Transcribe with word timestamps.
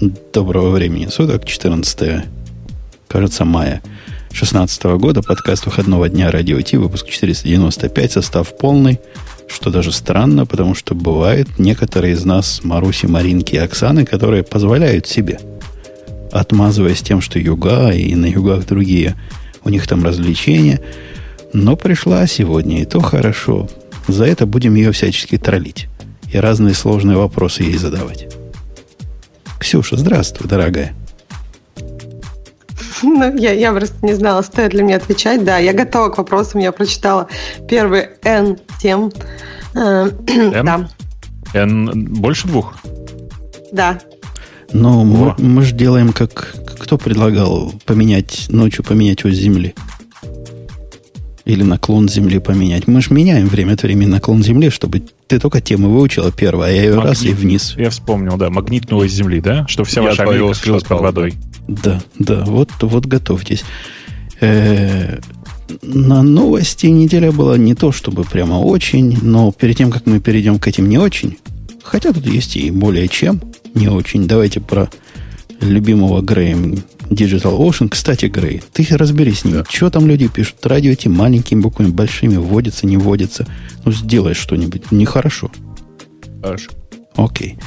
Доброго 0.00 0.70
времени 0.70 1.06
суток, 1.06 1.44
14, 1.44 2.24
кажется, 3.06 3.44
мая 3.44 3.80
2016 4.30 4.82
года, 4.98 5.22
подкаст 5.22 5.66
выходного 5.66 6.08
дня 6.08 6.32
Радио 6.32 6.60
Ти, 6.62 6.76
выпуск 6.76 7.08
495, 7.08 8.12
состав 8.12 8.58
полный, 8.58 8.98
что 9.46 9.70
даже 9.70 9.92
странно, 9.92 10.46
потому 10.46 10.74
что 10.74 10.96
бывает 10.96 11.60
некоторые 11.60 12.14
из 12.14 12.24
нас, 12.24 12.64
Маруси, 12.64 13.06
Маринки 13.06 13.54
и 13.54 13.58
Оксаны, 13.58 14.04
которые 14.04 14.42
позволяют 14.42 15.06
себе, 15.06 15.38
отмазываясь 16.32 17.00
тем, 17.00 17.20
что 17.20 17.38
юга 17.38 17.92
и 17.92 18.16
на 18.16 18.26
югах 18.26 18.66
другие, 18.66 19.14
у 19.62 19.68
них 19.68 19.86
там 19.86 20.04
развлечения, 20.04 20.80
но 21.52 21.76
пришла 21.76 22.26
сегодня, 22.26 22.82
и 22.82 22.84
то 22.84 23.00
хорошо. 23.00 23.68
За 24.08 24.24
это 24.24 24.44
будем 24.44 24.74
ее 24.74 24.90
всячески 24.90 25.38
троллить 25.38 25.86
и 26.32 26.38
разные 26.38 26.74
сложные 26.74 27.16
вопросы 27.16 27.62
ей 27.62 27.76
задавать. 27.76 28.26
Ксюша, 29.64 29.96
здравствуй, 29.96 30.46
дорогая. 30.46 30.94
Ну, 33.02 33.36
я, 33.36 33.52
я 33.52 33.72
просто 33.72 33.96
не 34.02 34.14
знала, 34.14 34.42
стоит 34.42 34.72
ли 34.72 34.82
мне 34.82 34.96
отвечать. 34.96 35.44
Да, 35.44 35.58
я 35.58 35.72
готова 35.72 36.08
к 36.10 36.18
вопросам. 36.18 36.60
Я 36.60 36.72
прочитала 36.72 37.28
первый 37.68 38.08
N 38.22 38.58
тем. 38.80 39.10
N? 39.74 40.12
Э, 40.26 40.62
да. 40.64 40.88
N 41.54 42.14
больше 42.14 42.46
двух? 42.46 42.74
Да. 43.72 43.98
Но 44.72 45.04
мы, 45.04 45.34
мы 45.38 45.62
же 45.62 45.74
делаем, 45.74 46.12
как 46.12 46.54
кто 46.78 46.96
предлагал 46.96 47.72
поменять 47.84 48.46
ночью 48.48 48.84
поменять 48.84 49.24
ось 49.24 49.36
Земли. 49.36 49.74
Или 51.44 51.62
наклон 51.62 52.08
Земли 52.08 52.38
поменять. 52.38 52.86
Мы 52.86 53.02
же 53.02 53.12
меняем 53.12 53.48
время 53.48 53.74
от 53.74 53.82
времени 53.82 54.08
наклон 54.08 54.42
Земли, 54.42 54.70
чтобы 54.70 55.02
ты 55.26 55.38
только 55.38 55.60
тему 55.60 55.88
выучила 55.88 56.30
первая, 56.30 56.70
а 56.70 56.72
я 56.72 56.82
ее 56.82 56.96
Магнит, 56.96 57.08
раз 57.10 57.22
и 57.22 57.32
вниз. 57.32 57.74
Я 57.76 57.90
вспомнил, 57.90 58.36
да, 58.36 58.50
магнитную 58.50 59.04
ось 59.04 59.12
Земли, 59.12 59.40
да? 59.40 59.66
Что 59.68 59.84
вся 59.84 60.02
я 60.02 60.08
ваша 60.08 60.24
Америка 60.24 60.54
скрылась 60.54 60.84
под 60.84 61.00
водой. 61.00 61.34
Да, 61.66 62.02
да, 62.18 62.44
вот, 62.44 62.70
вот 62.80 63.06
готовьтесь. 63.06 63.64
Э, 64.40 65.18
на 65.82 66.22
новости 66.22 66.86
неделя 66.86 67.32
была 67.32 67.56
не 67.56 67.74
то, 67.74 67.92
чтобы 67.92 68.24
прямо 68.24 68.54
очень, 68.54 69.18
но 69.22 69.50
перед 69.52 69.76
тем, 69.76 69.90
как 69.90 70.06
мы 70.06 70.20
перейдем 70.20 70.58
к 70.58 70.68
этим 70.68 70.88
не 70.88 70.98
очень, 70.98 71.38
хотя 71.82 72.12
тут 72.12 72.26
есть 72.26 72.56
и 72.56 72.70
более 72.70 73.08
чем 73.08 73.40
не 73.74 73.88
очень, 73.88 74.26
давайте 74.26 74.60
про 74.60 74.90
любимого 75.64 76.20
Греем 76.20 76.82
Digital 77.08 77.58
Ocean. 77.58 77.88
Кстати, 77.88 78.26
Грей, 78.26 78.62
ты 78.72 78.86
разберись 78.90 79.40
с 79.40 79.44
ним. 79.44 79.54
Да. 79.54 79.64
Что 79.68 79.90
там 79.90 80.06
люди 80.06 80.28
пишут? 80.28 80.64
Радио 80.64 80.92
эти 80.92 81.08
маленькими 81.08 81.60
буквами, 81.60 81.88
большими, 81.88 82.36
вводится, 82.36 82.86
не 82.86 82.96
вводится. 82.96 83.46
Ну, 83.84 83.92
сделай 83.92 84.34
что-нибудь. 84.34 84.92
Нехорошо. 84.92 85.50
Хорошо. 86.42 86.70
Окей. 87.16 87.58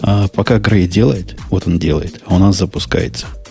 А 0.00 0.28
пока 0.28 0.58
Грей 0.58 0.86
делает, 0.86 1.38
вот 1.50 1.66
он 1.66 1.78
делает, 1.78 2.22
а 2.26 2.36
у 2.36 2.38
нас 2.38 2.58
запускается– 2.58 3.26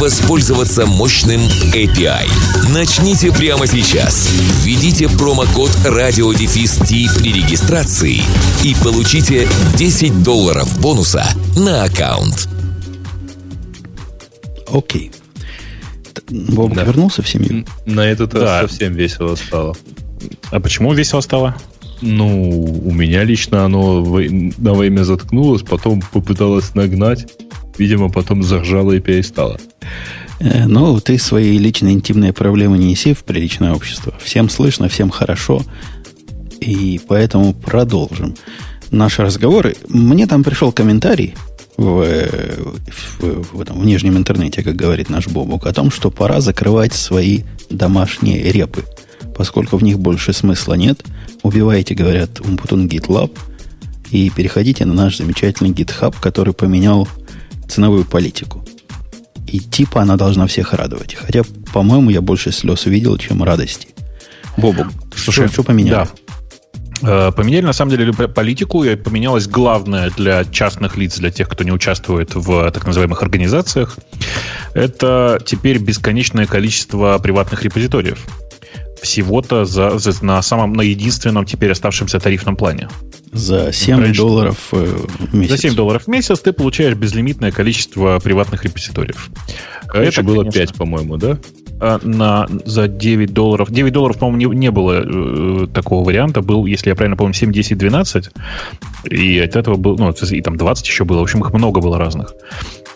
воспользоваться 0.00 0.86
мощным 0.86 1.42
API. 1.74 2.26
Начните 2.72 3.30
прямо 3.30 3.66
сейчас. 3.66 4.30
Введите 4.62 5.10
промокод 5.10 5.70
радиодефис 5.84 6.78
при 7.18 7.34
регистрации 7.34 8.22
и 8.64 8.74
получите 8.82 9.46
10 9.76 10.22
долларов 10.22 10.80
бонуса 10.80 11.26
на 11.54 11.84
аккаунт. 11.84 12.48
Окей. 14.72 15.12
Боб 16.30 16.72
да. 16.72 16.84
вернулся 16.84 17.20
в 17.22 17.28
семью? 17.28 17.66
На 17.84 18.06
этот 18.06 18.32
раз 18.32 18.42
да. 18.42 18.60
совсем 18.62 18.94
весело 18.94 19.34
стало. 19.34 19.76
А 20.50 20.60
почему 20.60 20.94
весело 20.94 21.20
стало? 21.20 21.56
Ну, 22.00 22.80
у 22.86 22.90
меня 22.90 23.22
лично 23.24 23.66
оно 23.66 24.00
на 24.00 24.72
время 24.72 25.02
заткнулось, 25.02 25.62
потом 25.62 26.00
попыталось 26.00 26.74
нагнать. 26.74 27.26
Видимо, 27.78 28.10
потом 28.10 28.42
заржало 28.42 28.92
и 28.92 29.00
перестало. 29.00 29.58
Э, 30.40 30.66
ну, 30.66 30.98
ты 31.00 31.18
свои 31.18 31.58
личные 31.58 31.94
интимные 31.94 32.32
проблемы 32.32 32.78
не 32.78 32.88
неси 32.88 33.14
в 33.14 33.24
приличное 33.24 33.72
общество. 33.72 34.14
Всем 34.22 34.48
слышно, 34.48 34.88
всем 34.88 35.10
хорошо. 35.10 35.62
И 36.60 37.00
поэтому 37.08 37.54
продолжим 37.54 38.34
наши 38.90 39.22
разговоры. 39.22 39.76
Мне 39.88 40.26
там 40.26 40.42
пришел 40.42 40.72
комментарий 40.72 41.34
в, 41.76 42.04
в, 43.18 43.54
в, 43.54 43.60
этом, 43.60 43.80
в 43.80 43.86
нижнем 43.86 44.16
интернете, 44.16 44.62
как 44.62 44.76
говорит 44.76 45.08
наш 45.08 45.28
Бобук, 45.28 45.66
о 45.66 45.72
том, 45.72 45.90
что 45.90 46.10
пора 46.10 46.40
закрывать 46.40 46.92
свои 46.92 47.42
домашние 47.70 48.42
репы, 48.50 48.84
поскольку 49.36 49.76
в 49.76 49.82
них 49.82 49.98
больше 49.98 50.32
смысла 50.32 50.74
нет. 50.74 51.02
Убивайте, 51.42 51.94
говорят, 51.94 52.40
Умпутун 52.40 52.86
GitLab 52.86 53.36
и 54.10 54.28
переходите 54.30 54.84
на 54.84 54.92
наш 54.92 55.18
замечательный 55.18 55.70
GitHub, 55.70 56.14
который 56.20 56.52
поменял 56.52 57.08
ценовую 57.70 58.04
политику. 58.04 58.64
И 59.46 59.58
типа 59.58 60.02
она 60.02 60.16
должна 60.16 60.46
всех 60.46 60.74
радовать. 60.74 61.14
Хотя, 61.14 61.42
по-моему, 61.72 62.10
я 62.10 62.20
больше 62.20 62.52
слез 62.52 62.86
увидел, 62.86 63.16
чем 63.18 63.42
радости. 63.42 63.88
Бобу, 64.56 64.84
что, 65.14 65.32
что, 65.32 65.48
что 65.48 65.62
поменяли? 65.62 65.94
Да. 65.94 66.08
Э, 67.02 67.32
поменяли, 67.32 67.64
на 67.64 67.72
самом 67.72 67.96
деле, 67.96 68.12
политику, 68.12 68.84
и 68.84 68.94
поменялось 68.94 69.46
главное 69.46 70.10
для 70.10 70.44
частных 70.44 70.96
лиц, 70.96 71.18
для 71.18 71.30
тех, 71.30 71.48
кто 71.48 71.64
не 71.64 71.72
участвует 71.72 72.34
в 72.34 72.70
так 72.70 72.86
называемых 72.86 73.22
организациях. 73.22 73.96
Это 74.74 75.40
теперь 75.44 75.78
бесконечное 75.78 76.46
количество 76.46 77.18
приватных 77.18 77.62
репозиториев. 77.62 78.18
Всего-то 79.02 79.64
за, 79.64 79.98
за, 79.98 80.24
на 80.24 80.42
самом, 80.42 80.74
на 80.74 80.82
единственном 80.82 81.46
теперь 81.46 81.72
оставшемся 81.72 82.20
тарифном 82.20 82.56
плане. 82.56 82.88
За 83.32 83.72
7 83.72 84.00
Раньше, 84.00 84.20
долларов 84.20 84.68
э, 84.72 84.96
в 85.18 85.34
месяц. 85.34 85.50
За 85.52 85.58
7 85.58 85.74
долларов 85.74 86.04
в 86.04 86.08
месяц 86.08 86.40
ты 86.40 86.52
получаешь 86.52 86.96
безлимитное 86.96 87.52
количество 87.52 88.18
приватных 88.18 88.64
репозиториев. 88.64 89.30
Это 89.92 90.22
было 90.22 90.38
конечно, 90.38 90.60
5, 90.60 90.74
по-моему, 90.74 91.16
да? 91.16 91.38
А, 91.80 91.98
на, 92.02 92.46
за 92.64 92.88
9 92.88 93.32
долларов. 93.32 93.70
9 93.70 93.92
долларов, 93.92 94.18
по-моему, 94.18 94.52
не, 94.52 94.58
не 94.58 94.70
было 94.70 95.02
э, 95.04 95.66
такого 95.68 96.04
варианта. 96.04 96.42
Был, 96.42 96.66
если 96.66 96.90
я 96.90 96.96
правильно 96.96 97.16
помню, 97.16 97.32
7, 97.32 97.52
10, 97.52 97.78
12. 97.78 98.30
И 99.10 99.38
от 99.38 99.56
этого 99.56 99.76
был, 99.76 99.96
ну, 99.96 100.10
и 100.10 100.42
там 100.42 100.56
20 100.56 100.86
еще 100.86 101.04
было. 101.04 101.20
В 101.20 101.22
общем, 101.22 101.40
их 101.40 101.52
много 101.52 101.80
было 101.80 101.98
разных. 101.98 102.34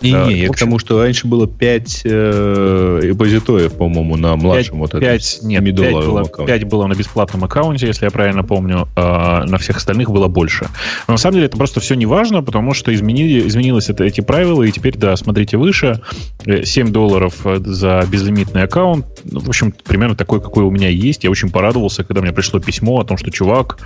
Не, 0.00 0.12
да, 0.12 0.26
не, 0.26 0.34
я 0.34 0.48
общем... 0.48 0.52
к 0.52 0.58
тому, 0.58 0.78
что 0.78 1.00
раньше 1.00 1.26
было 1.26 1.46
5 1.46 2.02
э, 2.04 3.00
репозиториев, 3.02 3.72
по-моему, 3.72 4.16
на 4.16 4.36
младшем 4.36 4.80
5, 4.80 4.92
вот 4.92 5.00
5, 5.00 5.36
этом 5.36 5.48
нет, 5.48 5.64
5 5.64 5.74
было, 5.74 6.20
аккаунте. 6.22 6.52
5 6.52 6.64
было 6.64 6.86
на 6.86 6.94
бесплатном 6.94 7.44
аккаунте, 7.44 7.86
если 7.86 8.04
я 8.04 8.10
правильно 8.10 8.42
помню, 8.42 8.88
а 8.96 9.44
на 9.44 9.58
всех 9.58 9.76
остальных 9.76 10.10
было 10.10 10.28
больше. 10.28 10.68
Но 11.08 11.14
на 11.14 11.18
самом 11.18 11.34
деле 11.34 11.46
это 11.46 11.56
просто 11.56 11.80
все 11.80 11.94
не 11.94 12.06
важно, 12.06 12.42
потому 12.42 12.74
что 12.74 12.94
изменили, 12.94 13.46
изменилось 13.46 13.88
это, 13.88 14.04
эти 14.04 14.20
правила, 14.20 14.62
и 14.62 14.72
теперь, 14.72 14.96
да, 14.96 15.16
смотрите 15.16 15.56
выше, 15.56 16.00
7 16.44 16.88
э, 16.88 16.90
долларов 16.90 17.46
э, 17.46 17.58
за 17.64 18.04
безлимитный 18.10 18.64
аккаунт, 18.64 19.06
ну, 19.24 19.40
в 19.40 19.48
общем, 19.48 19.72
примерно 19.84 20.16
такой, 20.16 20.40
какой 20.40 20.64
у 20.64 20.70
меня 20.70 20.88
есть. 20.88 21.24
Я 21.24 21.30
очень 21.30 21.50
порадовался, 21.50 22.04
когда 22.04 22.20
мне 22.20 22.32
пришло 22.32 22.60
письмо 22.60 23.00
о 23.00 23.04
том, 23.04 23.16
что, 23.16 23.30
чувак, 23.30 23.78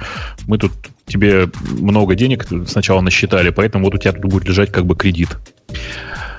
мы 0.47 0.58
тут 0.58 0.72
тебе 1.08 1.48
много 1.62 2.14
денег 2.14 2.46
сначала 2.66 3.00
насчитали, 3.00 3.50
поэтому 3.50 3.84
вот 3.84 3.94
у 3.94 3.98
тебя 3.98 4.12
тут 4.12 4.24
будет 4.24 4.48
лежать 4.48 4.70
как 4.70 4.86
бы 4.86 4.94
кредит. 4.94 5.30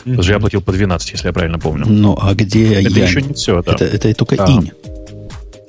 Mm-hmm. 0.05 0.31
я 0.31 0.39
платил 0.39 0.61
по 0.61 0.71
12, 0.71 1.11
если 1.11 1.27
я 1.27 1.33
правильно 1.33 1.59
помню. 1.59 1.85
Ну, 1.88 2.17
а 2.19 2.33
где 2.33 2.73
Это 2.81 2.99
я... 2.99 3.05
еще 3.05 3.21
не 3.21 3.33
все, 3.33 3.61
да. 3.61 3.73
Это, 3.73 3.85
это 3.85 4.13
только 4.13 4.38
да. 4.38 4.47
инь. 4.47 4.71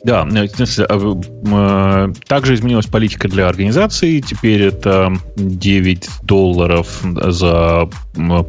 Да, 0.02 0.26
э, 0.32 0.48
а 0.88 2.08
э, 2.08 2.12
также 2.26 2.54
изменилась 2.54 2.86
политика 2.86 3.28
для 3.28 3.48
организации. 3.48 4.20
Теперь 4.20 4.62
это 4.62 5.12
9 5.36 6.08
долларов 6.22 7.02
за 7.02 7.88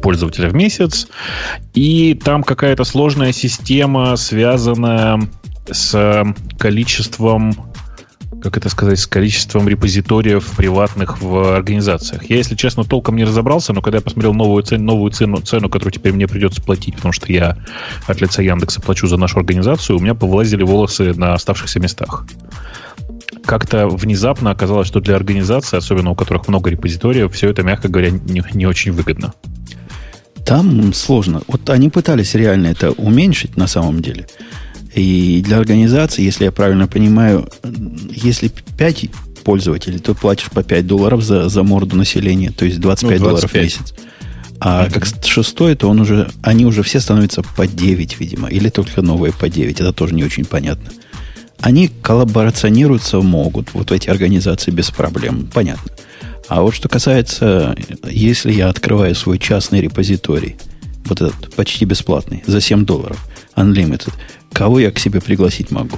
пользователя 0.00 0.48
в 0.48 0.54
месяц. 0.54 1.08
И 1.74 2.14
там 2.14 2.42
какая-то 2.42 2.84
сложная 2.84 3.32
система, 3.32 4.16
связанная 4.16 5.20
с 5.70 6.24
количеством 6.58 7.54
как 8.42 8.56
это 8.56 8.68
сказать, 8.68 8.98
с 8.98 9.06
количеством 9.06 9.68
репозиториев 9.68 10.44
приватных 10.56 11.22
в 11.22 11.56
организациях. 11.56 12.28
Я, 12.28 12.36
если 12.36 12.56
честно, 12.56 12.84
толком 12.84 13.16
не 13.16 13.24
разобрался, 13.24 13.72
но 13.72 13.80
когда 13.80 13.98
я 13.98 14.02
посмотрел 14.02 14.34
новую 14.34 14.62
цену, 14.64 14.84
новую 14.84 15.12
цену, 15.12 15.38
цену, 15.38 15.68
которую 15.68 15.92
теперь 15.92 16.12
мне 16.12 16.26
придется 16.26 16.60
платить, 16.60 16.96
потому 16.96 17.12
что 17.12 17.32
я 17.32 17.56
от 18.06 18.20
лица 18.20 18.42
Яндекса 18.42 18.80
плачу 18.80 19.06
за 19.06 19.16
нашу 19.16 19.38
организацию, 19.38 19.96
у 19.96 20.00
меня 20.00 20.14
повылазили 20.14 20.64
волосы 20.64 21.14
на 21.14 21.34
оставшихся 21.34 21.78
местах. 21.80 22.26
Как-то 23.44 23.88
внезапно 23.88 24.50
оказалось, 24.50 24.88
что 24.88 25.00
для 25.00 25.16
организации, 25.16 25.76
особенно 25.76 26.10
у 26.10 26.14
которых 26.14 26.48
много 26.48 26.70
репозиториев, 26.70 27.32
все 27.32 27.48
это, 27.48 27.62
мягко 27.62 27.88
говоря, 27.88 28.10
не, 28.10 28.42
не 28.52 28.66
очень 28.66 28.92
выгодно. 28.92 29.32
Там 30.44 30.92
сложно. 30.92 31.42
Вот 31.46 31.70
они 31.70 31.88
пытались 31.88 32.34
реально 32.34 32.68
это 32.68 32.90
уменьшить 32.90 33.56
на 33.56 33.66
самом 33.66 34.02
деле. 34.02 34.26
И 34.94 35.42
для 35.44 35.58
организации, 35.58 36.22
если 36.22 36.44
я 36.44 36.52
правильно 36.52 36.86
понимаю, 36.86 37.48
если 38.10 38.48
5 38.48 39.06
пользователей, 39.42 39.98
то 39.98 40.14
платишь 40.14 40.50
по 40.50 40.62
5 40.62 40.86
долларов 40.86 41.22
за, 41.22 41.48
за 41.48 41.62
морду 41.62 41.96
населения, 41.96 42.50
то 42.50 42.64
есть 42.64 42.78
25, 42.80 43.20
ну, 43.20 43.26
25. 43.26 43.28
долларов 43.28 43.50
в 43.50 43.54
месяц. 43.54 43.94
А 44.60 44.86
mm-hmm. 44.86 44.92
как 44.92 45.24
шестой, 45.26 45.74
то 45.74 45.88
он 45.88 46.00
уже, 46.00 46.30
они 46.42 46.64
уже 46.66 46.82
все 46.82 47.00
становятся 47.00 47.42
по 47.42 47.66
9, 47.66 48.20
видимо, 48.20 48.48
или 48.48 48.68
только 48.68 49.02
новые 49.02 49.32
по 49.32 49.48
9. 49.48 49.80
Это 49.80 49.92
тоже 49.92 50.14
не 50.14 50.22
очень 50.24 50.44
понятно. 50.44 50.90
Они 51.58 51.88
коллаборационируются 51.88 53.20
могут, 53.20 53.72
вот 53.74 53.90
эти 53.90 54.08
организации 54.08 54.70
без 54.70 54.90
проблем, 54.90 55.48
понятно. 55.52 55.90
А 56.48 56.62
вот 56.62 56.74
что 56.74 56.88
касается, 56.88 57.74
если 58.08 58.52
я 58.52 58.68
открываю 58.68 59.14
свой 59.14 59.38
частный 59.38 59.80
репозиторий, 59.80 60.56
вот 61.06 61.20
этот 61.20 61.54
почти 61.54 61.84
бесплатный, 61.84 62.44
за 62.46 62.60
7 62.60 62.84
долларов, 62.84 63.18
Unlimited, 63.56 64.12
кого 64.52 64.78
я 64.78 64.90
к 64.90 64.98
себе 64.98 65.20
пригласить 65.20 65.70
могу? 65.70 65.96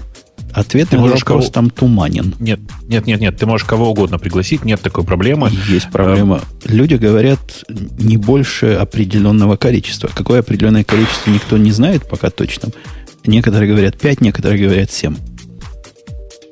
Ответ 0.52 0.92
на 0.92 1.02
вопрос 1.02 1.24
кого... 1.24 1.42
там 1.42 1.68
туманен. 1.68 2.34
Нет, 2.38 2.60
нет, 2.86 3.06
нет, 3.06 3.20
нет. 3.20 3.36
Ты 3.36 3.44
можешь 3.44 3.66
кого 3.66 3.90
угодно 3.90 4.20
пригласить, 4.20 4.64
нет 4.64 4.80
такой 4.80 5.02
проблемы. 5.02 5.50
Есть 5.68 5.90
проблема. 5.90 6.42
Люди 6.64 6.94
говорят 6.94 7.64
не 7.98 8.16
больше 8.16 8.74
определенного 8.74 9.56
количества. 9.56 10.08
Какое 10.14 10.40
определенное 10.40 10.84
количество 10.84 11.30
никто 11.30 11.58
не 11.58 11.72
знает 11.72 12.08
пока 12.08 12.30
точно. 12.30 12.68
Некоторые 13.26 13.68
говорят 13.68 13.98
5, 13.98 14.20
некоторые 14.20 14.64
говорят 14.64 14.92
7. 14.92 15.16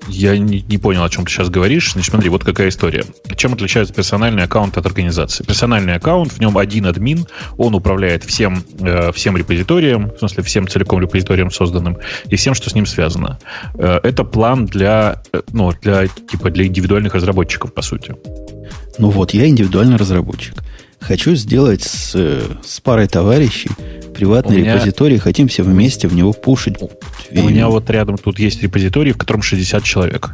Я 0.09 0.37
не, 0.37 0.63
не 0.63 0.79
понял, 0.79 1.05
о 1.05 1.09
чем 1.09 1.25
ты 1.25 1.31
сейчас 1.31 1.49
говоришь. 1.49 1.93
Значит, 1.93 2.11
смотри, 2.11 2.29
вот 2.29 2.45
какая 2.45 2.69
история. 2.69 3.05
Чем 3.37 3.55
отличается 3.55 3.95
персональный 3.95 4.43
аккаунт 4.43 4.77
от 4.77 4.87
организации? 4.87 5.45
Персональный 5.45 5.95
аккаунт, 5.95 6.33
в 6.33 6.41
нем 6.41 6.59
один 6.59 6.87
админ, 6.87 7.27
он 7.57 7.75
управляет 7.75 8.25
всем, 8.25 8.65
э, 8.81 9.13
всем 9.13 9.37
репозиторием, 9.37 10.11
в 10.11 10.19
смысле, 10.19 10.43
всем 10.43 10.69
целиком 10.69 11.01
репозиторием 11.01 11.51
созданным, 11.51 11.99
и 12.29 12.37
всем, 12.37 12.55
что 12.55 12.71
с 12.71 12.75
ним 12.75 12.87
связано. 12.87 13.39
Э, 13.75 14.01
это 14.03 14.25
план 14.25 14.67
для, 14.67 15.23
э, 15.33 15.43
ну, 15.53 15.73
для, 15.81 16.09
типа, 16.09 16.51
для 16.51 16.67
индивидуальных 16.67 17.15
разработчиков, 17.15 17.73
по 17.73 17.83
сути. 17.83 18.15
Ну 18.99 19.11
вот, 19.11 19.33
я 19.35 19.47
индивидуальный 19.47 19.97
разработчик. 19.97 20.55
Хочу 21.01 21.35
сделать 21.35 21.83
с, 21.83 22.15
с 22.65 22.81
парой 22.81 23.09
товарищей 23.09 23.71
приватный 24.13 24.59
меня... 24.59 24.75
репозиторий, 24.75 25.19
хотим 25.19 25.49
все 25.49 25.63
вместе 25.63 26.09
в 26.09 26.15
него 26.15 26.33
пушить. 26.33 26.77
У 26.81 27.49
меня 27.49 27.69
вот 27.69 27.89
рядом 27.91 28.19
тут 28.19 28.39
есть 28.39 28.63
репозиторий, 28.63 29.13
в 29.13 29.19
котором 29.19 29.43
60 29.43 29.83
человек. 29.83 30.31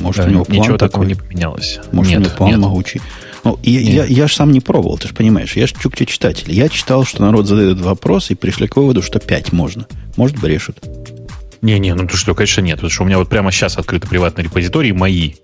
Может, 0.00 0.26
у 0.26 0.30
него 0.30 0.44
план 0.44 0.58
Ничего 0.58 0.76
такой? 0.76 0.88
такого 0.88 1.04
не 1.04 1.14
поменялось. 1.14 1.80
Может, 1.92 2.10
нет, 2.10 2.20
у 2.20 2.24
него 2.24 2.36
план 2.36 2.50
нет. 2.50 2.58
могучий. 2.58 3.00
Ну, 3.44 3.58
я, 3.62 3.80
я, 3.80 4.04
я 4.04 4.28
же 4.28 4.34
сам 4.34 4.52
не 4.52 4.60
пробовал, 4.60 4.98
ты 4.98 5.08
же 5.08 5.14
понимаешь. 5.14 5.56
Я 5.56 5.66
же 5.66 5.74
чукча 5.80 6.04
читатель. 6.04 6.52
Я 6.52 6.68
читал, 6.68 7.04
что 7.04 7.22
народ 7.22 7.46
задает 7.46 7.80
вопрос 7.80 8.30
и 8.30 8.34
пришли 8.34 8.68
к 8.68 8.76
выводу, 8.76 9.02
что 9.02 9.18
5 9.18 9.52
можно. 9.52 9.86
Может, 10.16 10.38
брешут. 10.38 10.78
Не-не, 11.62 11.94
ну 11.94 12.06
то 12.06 12.16
что, 12.16 12.34
конечно, 12.34 12.60
нет. 12.60 12.76
Потому 12.76 12.90
что 12.90 13.02
у 13.02 13.06
меня 13.06 13.18
вот 13.18 13.28
прямо 13.28 13.50
сейчас 13.52 13.78
открыты 13.78 14.08
приватные 14.08 14.44
репозитории 14.44 14.92
мои. 14.92 15.34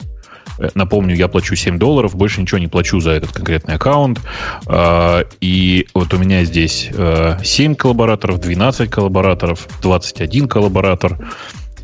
Э, 0.58 0.68
напомню, 0.74 1.14
я 1.14 1.28
плачу 1.28 1.56
7 1.56 1.78
долларов, 1.78 2.14
больше 2.14 2.40
ничего 2.40 2.58
не 2.58 2.68
плачу 2.68 3.00
за 3.00 3.12
этот 3.12 3.32
конкретный 3.32 3.74
аккаунт. 3.74 4.20
А, 4.66 5.24
и 5.40 5.86
вот 5.94 6.12
у 6.14 6.18
меня 6.18 6.44
здесь 6.44 6.90
7 6.90 6.92
э, 6.92 7.74
коллабораторов, 7.74 8.40
12 8.40 8.90
коллабораторов, 8.90 9.68
21 9.82 10.48
коллаборатор. 10.48 11.18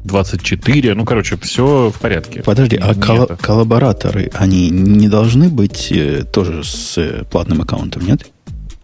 24, 0.05 0.95
ну, 0.95 1.05
короче, 1.05 1.37
все 1.37 1.93
в 1.95 2.01
порядке. 2.01 2.43
Подожди, 2.43 2.77
а 2.77 2.93
кол- 2.93 3.29
коллабораторы, 3.41 4.33
они 4.35 4.69
не 4.69 5.09
должны 5.09 5.49
быть 5.49 5.93
э, 5.93 6.25
тоже 6.25 6.65
с 6.65 7.25
платным 7.31 7.61
аккаунтом, 7.61 8.05
нет? 8.05 8.27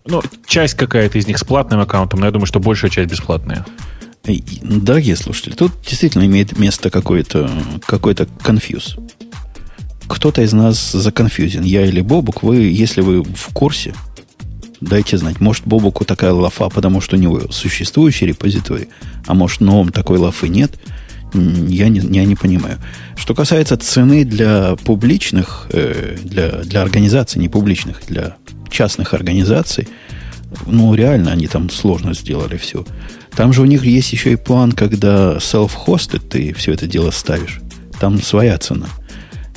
Ну, 0.04 0.22
часть 0.46 0.74
какая-то 0.74 1.18
из 1.18 1.26
них 1.26 1.38
с 1.38 1.44
платным 1.44 1.80
аккаунтом, 1.80 2.20
но 2.20 2.26
я 2.26 2.32
думаю, 2.32 2.46
что 2.46 2.60
большая 2.60 2.90
часть 2.90 3.10
бесплатная. 3.10 3.66
Дорогие 4.62 5.16
слушатели, 5.16 5.54
тут 5.54 5.72
действительно 5.84 6.24
имеет 6.24 6.56
место 6.58 6.90
какой-то 6.90 7.50
какой-то 7.84 8.28
конфьюз 8.42 8.96
кто-то 10.08 10.42
из 10.42 10.52
нас 10.52 10.92
законфьюзен, 10.92 11.62
я 11.62 11.84
или 11.86 12.00
Бобук, 12.00 12.42
вы, 12.42 12.56
если 12.56 13.00
вы 13.00 13.22
в 13.22 13.52
курсе, 13.52 13.94
дайте 14.80 15.18
знать. 15.18 15.40
Может, 15.40 15.66
Бобуку 15.66 16.04
такая 16.04 16.32
лафа, 16.32 16.68
потому 16.68 17.00
что 17.00 17.16
у 17.16 17.18
него 17.18 17.50
существующий 17.50 18.26
репозиторий, 18.26 18.88
а 19.26 19.34
может, 19.34 19.60
новом 19.60 19.90
такой 19.90 20.18
лафы 20.18 20.48
нет. 20.48 20.72
Я 21.34 21.88
не, 21.88 22.00
я 22.00 22.24
не 22.24 22.36
понимаю. 22.36 22.78
Что 23.14 23.34
касается 23.34 23.76
цены 23.76 24.24
для 24.24 24.76
публичных, 24.76 25.66
э, 25.70 26.16
для, 26.24 26.62
для 26.62 26.80
организаций, 26.80 27.38
не 27.38 27.50
публичных, 27.50 28.00
для 28.06 28.36
частных 28.70 29.12
организаций, 29.12 29.88
ну, 30.66 30.94
реально 30.94 31.32
они 31.32 31.46
там 31.46 31.68
сложно 31.68 32.14
сделали 32.14 32.56
все. 32.56 32.86
Там 33.36 33.52
же 33.52 33.60
у 33.60 33.66
них 33.66 33.84
есть 33.84 34.12
еще 34.12 34.32
и 34.32 34.36
план, 34.36 34.72
когда 34.72 35.36
self-hosted 35.36 36.26
ты 36.28 36.54
все 36.54 36.72
это 36.72 36.86
дело 36.86 37.10
ставишь. 37.10 37.60
Там 38.00 38.22
своя 38.22 38.56
цена. 38.56 38.86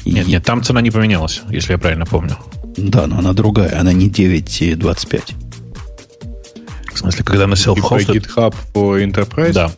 Нет, 0.06 0.27
нет, 0.27 0.44
там 0.44 0.63
цена 0.63 0.81
не 0.81 0.92
поменялась, 0.92 1.42
если 1.50 1.74
я 1.74 1.77
правильно 1.77 2.06
помню. 2.06 2.38
Да, 2.77 3.07
но 3.07 3.19
она 3.19 3.33
другая, 3.33 3.80
она 3.80 3.94
не 3.94 4.09
9,25. 4.09 5.21
В 6.94 6.98
смысле, 6.98 7.24
когда 7.24 7.48
на 7.48 7.53
self-hosted... 7.53 8.15
GitHub 8.15 8.56
по 8.74 9.00
Enterprise? 9.00 9.53
Да. 9.53 9.71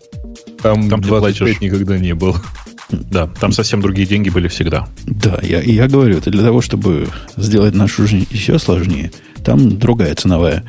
Там, 0.61 0.89
там 0.89 1.01
25 1.01 1.37
платишь... 1.37 1.61
никогда 1.61 1.97
не 1.97 2.13
было. 2.13 2.41
Да, 2.89 3.27
там 3.27 3.51
совсем 3.51 3.81
другие 3.81 4.07
деньги 4.07 4.29
были 4.29 4.47
всегда. 4.47 4.87
Да, 5.05 5.39
я, 5.41 5.61
я 5.61 5.87
говорю, 5.87 6.17
это 6.17 6.29
для 6.29 6.43
того, 6.43 6.61
чтобы 6.61 7.07
сделать 7.37 7.73
нашу 7.73 8.07
жизнь 8.07 8.27
еще 8.29 8.59
сложнее, 8.59 9.11
там 9.43 9.77
другая 9.79 10.13
ценовая, 10.15 10.63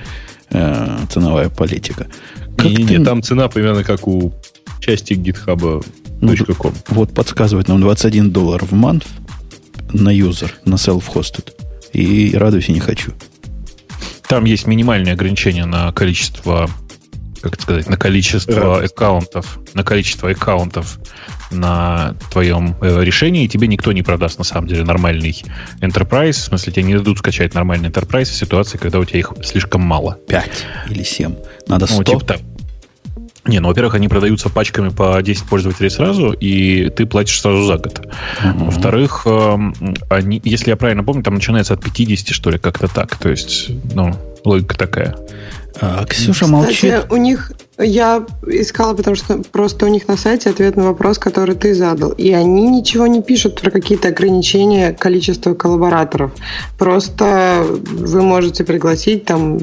э, 0.51 0.99
ценовая 1.11 1.49
политика. 1.51 2.07
Как 2.57 2.67
не, 2.67 2.77
ты... 2.77 2.83
не, 2.99 3.05
там 3.05 3.23
цена 3.23 3.49
примерно 3.49 3.85
как 3.85 4.09
у 4.09 4.33
части 4.81 5.13
GitHub. 5.13 5.85
Ну, 6.21 6.35
вот 6.89 7.13
подсказывает 7.13 7.69
нам 7.69 7.81
21 7.81 8.31
доллар 8.31 8.65
в 8.65 8.73
монth 8.73 9.07
на 9.95 10.11
юзер, 10.11 10.55
на 10.65 10.75
self-hosted. 10.75 11.53
И 11.93 12.37
радуюсь 12.37 12.69
и 12.69 12.73
не 12.73 12.81
хочу. 12.81 13.13
Там 14.29 14.45
есть 14.45 14.67
минимальное 14.67 15.13
ограничение 15.13 15.65
на 15.65 15.93
количество, 15.93 16.69
как 17.41 17.61
сказать, 17.61 17.89
на 17.89 17.97
количество 17.97 18.55
Радость. 18.55 18.93
аккаунтов, 18.95 19.59
на 19.75 19.85
количество 19.85 20.31
аккаунтов 20.31 20.99
на 21.51 22.17
твоем 22.33 22.75
э, 22.81 23.05
решении, 23.05 23.45
и 23.45 23.49
тебе 23.49 23.69
никто 23.69 23.93
не 23.93 24.03
продаст 24.03 24.39
на 24.39 24.45
самом 24.45 24.67
деле 24.67 24.83
нормальный 24.83 25.41
enterprise. 25.81 26.33
В 26.33 26.45
смысле, 26.45 26.73
тебе 26.73 26.83
не 26.85 26.95
дадут 26.95 27.19
скачать 27.19 27.55
нормальный 27.55 27.91
enterprise 27.91 28.25
в 28.25 28.35
ситуации, 28.35 28.77
когда 28.77 28.99
у 28.99 29.05
тебя 29.05 29.21
их 29.21 29.33
слишком 29.45 29.83
мало. 29.83 30.19
Пять 30.27 30.65
или 30.91 31.05
семь. 31.05 31.37
Надо 31.69 31.87
сто. 31.87 31.99
Ну, 31.99 32.05
типа, 32.05 32.25
так. 32.25 32.41
Не, 33.47 33.61
ну, 33.61 33.69
во-первых, 33.69 33.95
они 33.95 34.09
продаются 34.09 34.49
пачками 34.49 34.89
по 34.89 35.21
10 35.23 35.45
пользователей 35.45 35.91
сразу, 35.91 36.33
и 36.33 36.89
ты 36.89 37.05
платишь 37.05 37.41
сразу 37.41 37.65
за 37.65 37.77
год. 37.77 38.01
Uh-huh. 38.43 38.65
Во-вторых, 38.65 39.23
эм, 39.27 39.75
они, 40.09 40.41
если 40.45 40.71
я 40.71 40.77
правильно 40.77 41.05
помню, 41.05 41.23
там 41.23 41.35
начинается 41.35 41.75
от 41.75 41.83
50, 41.83 42.35
что 42.35 42.51
ли, 42.51 42.59
как-то 42.59 42.89
так. 42.89 43.17
То 43.17 43.29
есть, 43.29 43.69
ну, 43.95 44.15
логика 44.45 44.79
такая. 44.79 45.15
А, 45.81 46.05
Ксюша 46.07 46.47
молчит. 46.47 46.95
Кстати, 46.95 47.07
у 47.11 47.17
них 47.17 47.53
я 47.79 48.25
искала, 48.47 48.95
потому 48.95 49.17
что 49.17 49.43
просто 49.51 49.87
у 49.87 49.89
них 49.89 50.07
на 50.07 50.17
сайте 50.17 50.51
ответ 50.51 50.77
на 50.77 50.85
вопрос, 50.85 51.19
который 51.19 51.57
ты 51.57 51.75
задал. 51.75 52.11
И 52.13 52.31
они 52.33 52.69
ничего 52.69 53.07
не 53.07 53.23
пишут 53.23 53.61
про 53.61 53.71
какие-то 53.71 54.09
ограничения 54.09 54.93
количества 54.93 55.55
коллабораторов. 55.55 56.33
Просто 56.79 57.67
вы 57.67 58.23
можете 58.23 58.65
пригласить 58.65 59.25
там 59.25 59.59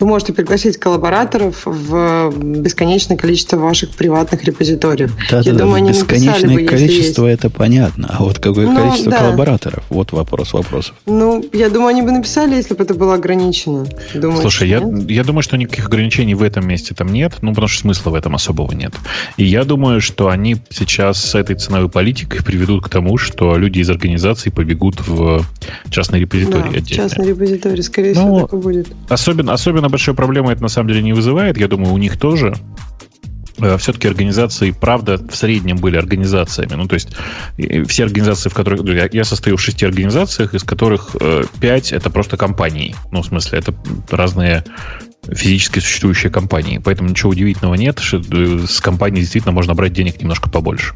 вы 0.00 0.06
можете 0.06 0.32
пригласить 0.32 0.78
коллабораторов 0.78 1.62
в 1.66 2.32
бесконечное 2.38 3.18
количество 3.18 3.58
ваших 3.58 3.90
приватных 3.90 4.42
репозиториев. 4.44 5.14
Да, 5.30 5.40
Я 5.40 5.52
да, 5.52 5.58
думаю, 5.58 5.84
да. 5.84 5.90
Бесконечное 5.90 6.54
бы, 6.56 6.64
количество 6.64 7.26
это 7.26 7.50
понятно. 7.50 8.16
А 8.18 8.22
вот 8.22 8.38
какое 8.38 8.66
ну, 8.66 8.76
количество 8.76 9.12
да. 9.12 9.18
коллабораторов? 9.18 9.84
Вот 9.90 10.12
вопрос 10.12 10.54
вопросов. 10.54 10.94
Ну, 11.04 11.44
я 11.52 11.68
думаю, 11.68 11.88
они 11.88 12.02
бы 12.02 12.12
написали, 12.12 12.56
если 12.56 12.74
бы 12.74 12.82
это 12.82 12.94
было 12.94 13.14
ограничено. 13.14 13.86
Думаешь, 14.14 14.40
Слушай, 14.40 14.68
я, 14.70 14.82
я 15.08 15.22
думаю, 15.22 15.42
что 15.42 15.58
никаких 15.58 15.86
ограничений 15.86 16.34
в 16.34 16.42
этом 16.42 16.66
месте 16.66 16.94
там 16.94 17.12
нет, 17.12 17.34
ну, 17.42 17.50
потому 17.50 17.68
что 17.68 17.82
смысла 17.82 18.10
в 18.10 18.14
этом 18.14 18.34
особого 18.34 18.72
нет. 18.72 18.94
И 19.36 19.44
я 19.44 19.64
думаю, 19.64 20.00
что 20.00 20.28
они 20.28 20.56
сейчас 20.70 21.22
с 21.22 21.34
этой 21.34 21.56
ценовой 21.56 21.90
политикой 21.90 22.42
приведут 22.42 22.84
к 22.84 22.88
тому, 22.88 23.18
что 23.18 23.56
люди 23.56 23.80
из 23.80 23.90
организации 23.90 24.48
побегут 24.48 25.06
в 25.06 25.44
частный 25.90 26.20
репозиторий 26.20 26.70
да, 26.72 26.78
отдельно. 26.78 27.08
частный 27.08 27.28
репозиторий, 27.28 27.82
скорее 27.82 28.14
ну, 28.14 28.20
всего, 28.20 28.40
так 28.40 28.52
и 28.54 28.56
будет. 28.56 28.86
Особенно, 29.10 29.52
особенно 29.52 29.89
большой 29.90 30.14
проблемы 30.14 30.52
это 30.52 30.62
на 30.62 30.68
самом 30.68 30.88
деле 30.88 31.02
не 31.02 31.12
вызывает. 31.12 31.58
Я 31.58 31.68
думаю, 31.68 31.92
у 31.92 31.98
них 31.98 32.18
тоже 32.18 32.54
э, 33.58 33.76
все-таки 33.78 34.08
организации, 34.08 34.70
правда, 34.70 35.18
в 35.18 35.34
среднем 35.36 35.76
были 35.76 35.96
организациями. 35.96 36.74
Ну, 36.74 36.88
то 36.88 36.94
есть 36.94 37.10
все 37.88 38.04
организации, 38.04 38.48
в 38.48 38.54
которых... 38.54 38.84
Я, 38.84 39.08
я 39.10 39.24
состою 39.24 39.56
в 39.56 39.62
шести 39.62 39.84
организациях, 39.84 40.54
из 40.54 40.62
которых 40.62 41.16
э, 41.20 41.44
пять 41.60 41.92
это 41.92 42.10
просто 42.10 42.36
компании. 42.36 42.94
Ну, 43.12 43.22
в 43.22 43.26
смысле, 43.26 43.58
это 43.58 43.74
разные 44.10 44.64
физически 45.28 45.80
существующие 45.80 46.30
компании. 46.30 46.80
Поэтому 46.82 47.10
ничего 47.10 47.30
удивительного 47.30 47.74
нет, 47.74 47.98
что 47.98 48.18
э, 48.18 48.66
с 48.66 48.80
компанией 48.80 49.22
действительно 49.22 49.52
можно 49.52 49.74
брать 49.74 49.92
денег 49.92 50.20
немножко 50.20 50.48
побольше. 50.48 50.94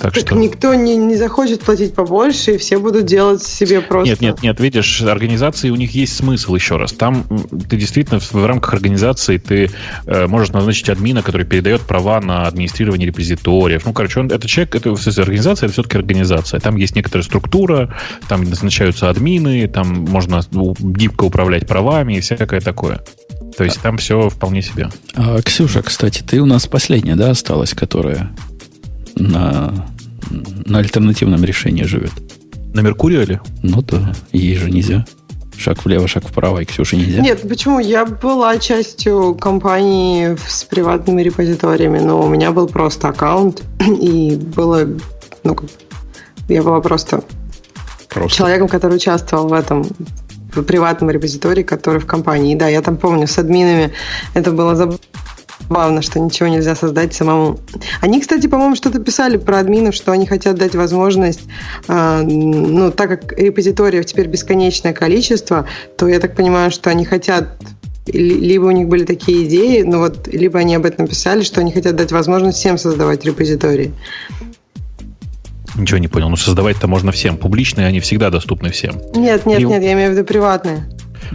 Так, 0.00 0.14
так 0.14 0.26
что... 0.26 0.34
никто 0.34 0.72
не, 0.74 0.96
не 0.96 1.16
захочет 1.16 1.60
платить 1.60 1.94
побольше, 1.94 2.52
и 2.54 2.58
все 2.58 2.78
будут 2.78 3.04
делать 3.04 3.42
себе 3.42 3.82
просто... 3.82 4.08
Нет, 4.08 4.20
нет, 4.22 4.42
нет, 4.42 4.58
видишь, 4.58 5.02
организации 5.02 5.68
у 5.68 5.76
них 5.76 5.94
есть 5.94 6.16
смысл 6.16 6.54
еще 6.54 6.78
раз. 6.78 6.92
Там 6.92 7.26
ты 7.68 7.76
действительно 7.76 8.18
в, 8.18 8.32
в 8.32 8.46
рамках 8.46 8.72
организации 8.72 9.36
ты 9.36 9.70
э, 10.06 10.26
можешь 10.26 10.52
назначить 10.52 10.88
админа, 10.88 11.22
который 11.22 11.44
передает 11.44 11.82
права 11.82 12.18
на 12.22 12.46
администрирование 12.46 13.06
репозиториев. 13.08 13.84
Ну, 13.84 13.92
короче, 13.92 14.20
он, 14.20 14.30
это 14.30 14.48
человек, 14.48 14.74
это 14.74 14.94
все 14.94 15.10
организация, 15.20 15.66
это 15.66 15.74
все-таки 15.74 15.98
организация. 15.98 16.60
Там 16.60 16.76
есть 16.76 16.96
некоторая 16.96 17.24
структура, 17.24 17.94
там 18.26 18.44
назначаются 18.44 19.10
админы, 19.10 19.68
там 19.68 19.88
можно 20.08 20.40
гибко 20.50 21.24
управлять 21.24 21.66
правами 21.66 22.14
и 22.14 22.20
всякое 22.20 22.62
такое. 22.62 23.02
То 23.58 23.64
есть 23.64 23.82
там 23.82 23.98
все 23.98 24.30
вполне 24.30 24.62
себе. 24.62 24.88
А, 25.14 25.42
Ксюша, 25.42 25.82
кстати, 25.82 26.22
ты 26.22 26.40
у 26.40 26.46
нас 26.46 26.66
последняя, 26.66 27.16
да, 27.16 27.30
осталась, 27.30 27.74
которая 27.74 28.30
на, 29.20 29.86
на 30.66 30.78
альтернативном 30.78 31.44
решении 31.44 31.84
живет. 31.84 32.12
На 32.74 32.80
Меркурии 32.80 33.22
или? 33.22 33.40
Ну 33.62 33.82
да, 33.82 34.12
ей 34.32 34.56
же 34.56 34.70
нельзя. 34.70 35.04
Шаг 35.56 35.84
влево, 35.84 36.08
шаг 36.08 36.26
вправо, 36.26 36.60
и 36.60 36.64
Ксюше 36.64 36.96
нельзя. 36.96 37.20
Нет, 37.20 37.46
почему? 37.46 37.80
Я 37.80 38.06
была 38.06 38.58
частью 38.58 39.34
компании 39.34 40.36
с 40.46 40.64
приватными 40.64 41.20
репозиториями, 41.20 41.98
но 41.98 42.22
у 42.22 42.28
меня 42.28 42.50
был 42.50 42.66
просто 42.66 43.08
аккаунт, 43.08 43.62
и 44.00 44.36
было, 44.36 44.88
ну, 45.44 45.56
я 46.48 46.62
была 46.62 46.80
просто, 46.80 47.22
просто. 48.08 48.38
человеком, 48.38 48.68
который 48.68 48.96
участвовал 48.96 49.48
в 49.48 49.52
этом 49.52 49.84
в 50.54 50.62
приватном 50.62 51.10
репозитории, 51.10 51.62
который 51.62 52.00
в 52.00 52.06
компании. 52.06 52.54
И 52.54 52.56
да, 52.56 52.68
я 52.68 52.82
там 52.82 52.96
помню, 52.96 53.26
с 53.26 53.38
админами 53.38 53.92
это 54.34 54.50
было 54.50 54.74
забавно 54.74 54.98
забавно, 55.70 56.02
что 56.02 56.18
ничего 56.18 56.48
нельзя 56.48 56.74
создать 56.74 57.14
самому. 57.14 57.58
Они, 58.00 58.20
кстати, 58.20 58.48
по-моему, 58.48 58.74
что-то 58.74 58.98
писали 58.98 59.36
про 59.36 59.60
админов, 59.60 59.94
что 59.94 60.10
они 60.10 60.26
хотят 60.26 60.56
дать 60.56 60.74
возможность, 60.74 61.42
э, 61.86 62.22
ну, 62.22 62.90
так 62.90 63.08
как 63.08 63.38
репозиториев 63.38 64.04
теперь 64.04 64.26
бесконечное 64.26 64.92
количество, 64.92 65.66
то 65.96 66.08
я 66.08 66.18
так 66.18 66.34
понимаю, 66.34 66.72
что 66.72 66.90
они 66.90 67.04
хотят 67.04 67.56
либо 68.06 68.64
у 68.64 68.70
них 68.72 68.88
были 68.88 69.04
такие 69.04 69.46
идеи, 69.46 69.82
ну 69.82 69.98
вот, 69.98 70.26
либо 70.26 70.58
они 70.58 70.74
об 70.74 70.84
этом 70.84 71.06
писали, 71.06 71.42
что 71.42 71.60
они 71.60 71.70
хотят 71.70 71.94
дать 71.94 72.10
возможность 72.10 72.58
всем 72.58 72.76
создавать 72.76 73.24
репозитории. 73.24 73.92
Ничего 75.76 75.98
не 75.98 76.08
понял. 76.08 76.28
Ну, 76.28 76.34
создавать-то 76.34 76.88
можно 76.88 77.12
всем. 77.12 77.36
Публичные 77.36 77.86
они 77.86 78.00
всегда 78.00 78.30
доступны 78.30 78.70
всем. 78.70 78.96
Нет, 79.14 79.46
нет, 79.46 79.60
И... 79.60 79.64
нет, 79.64 79.82
я 79.82 79.92
имею 79.92 80.10
в 80.10 80.14
виду 80.14 80.24
приватные. 80.24 80.88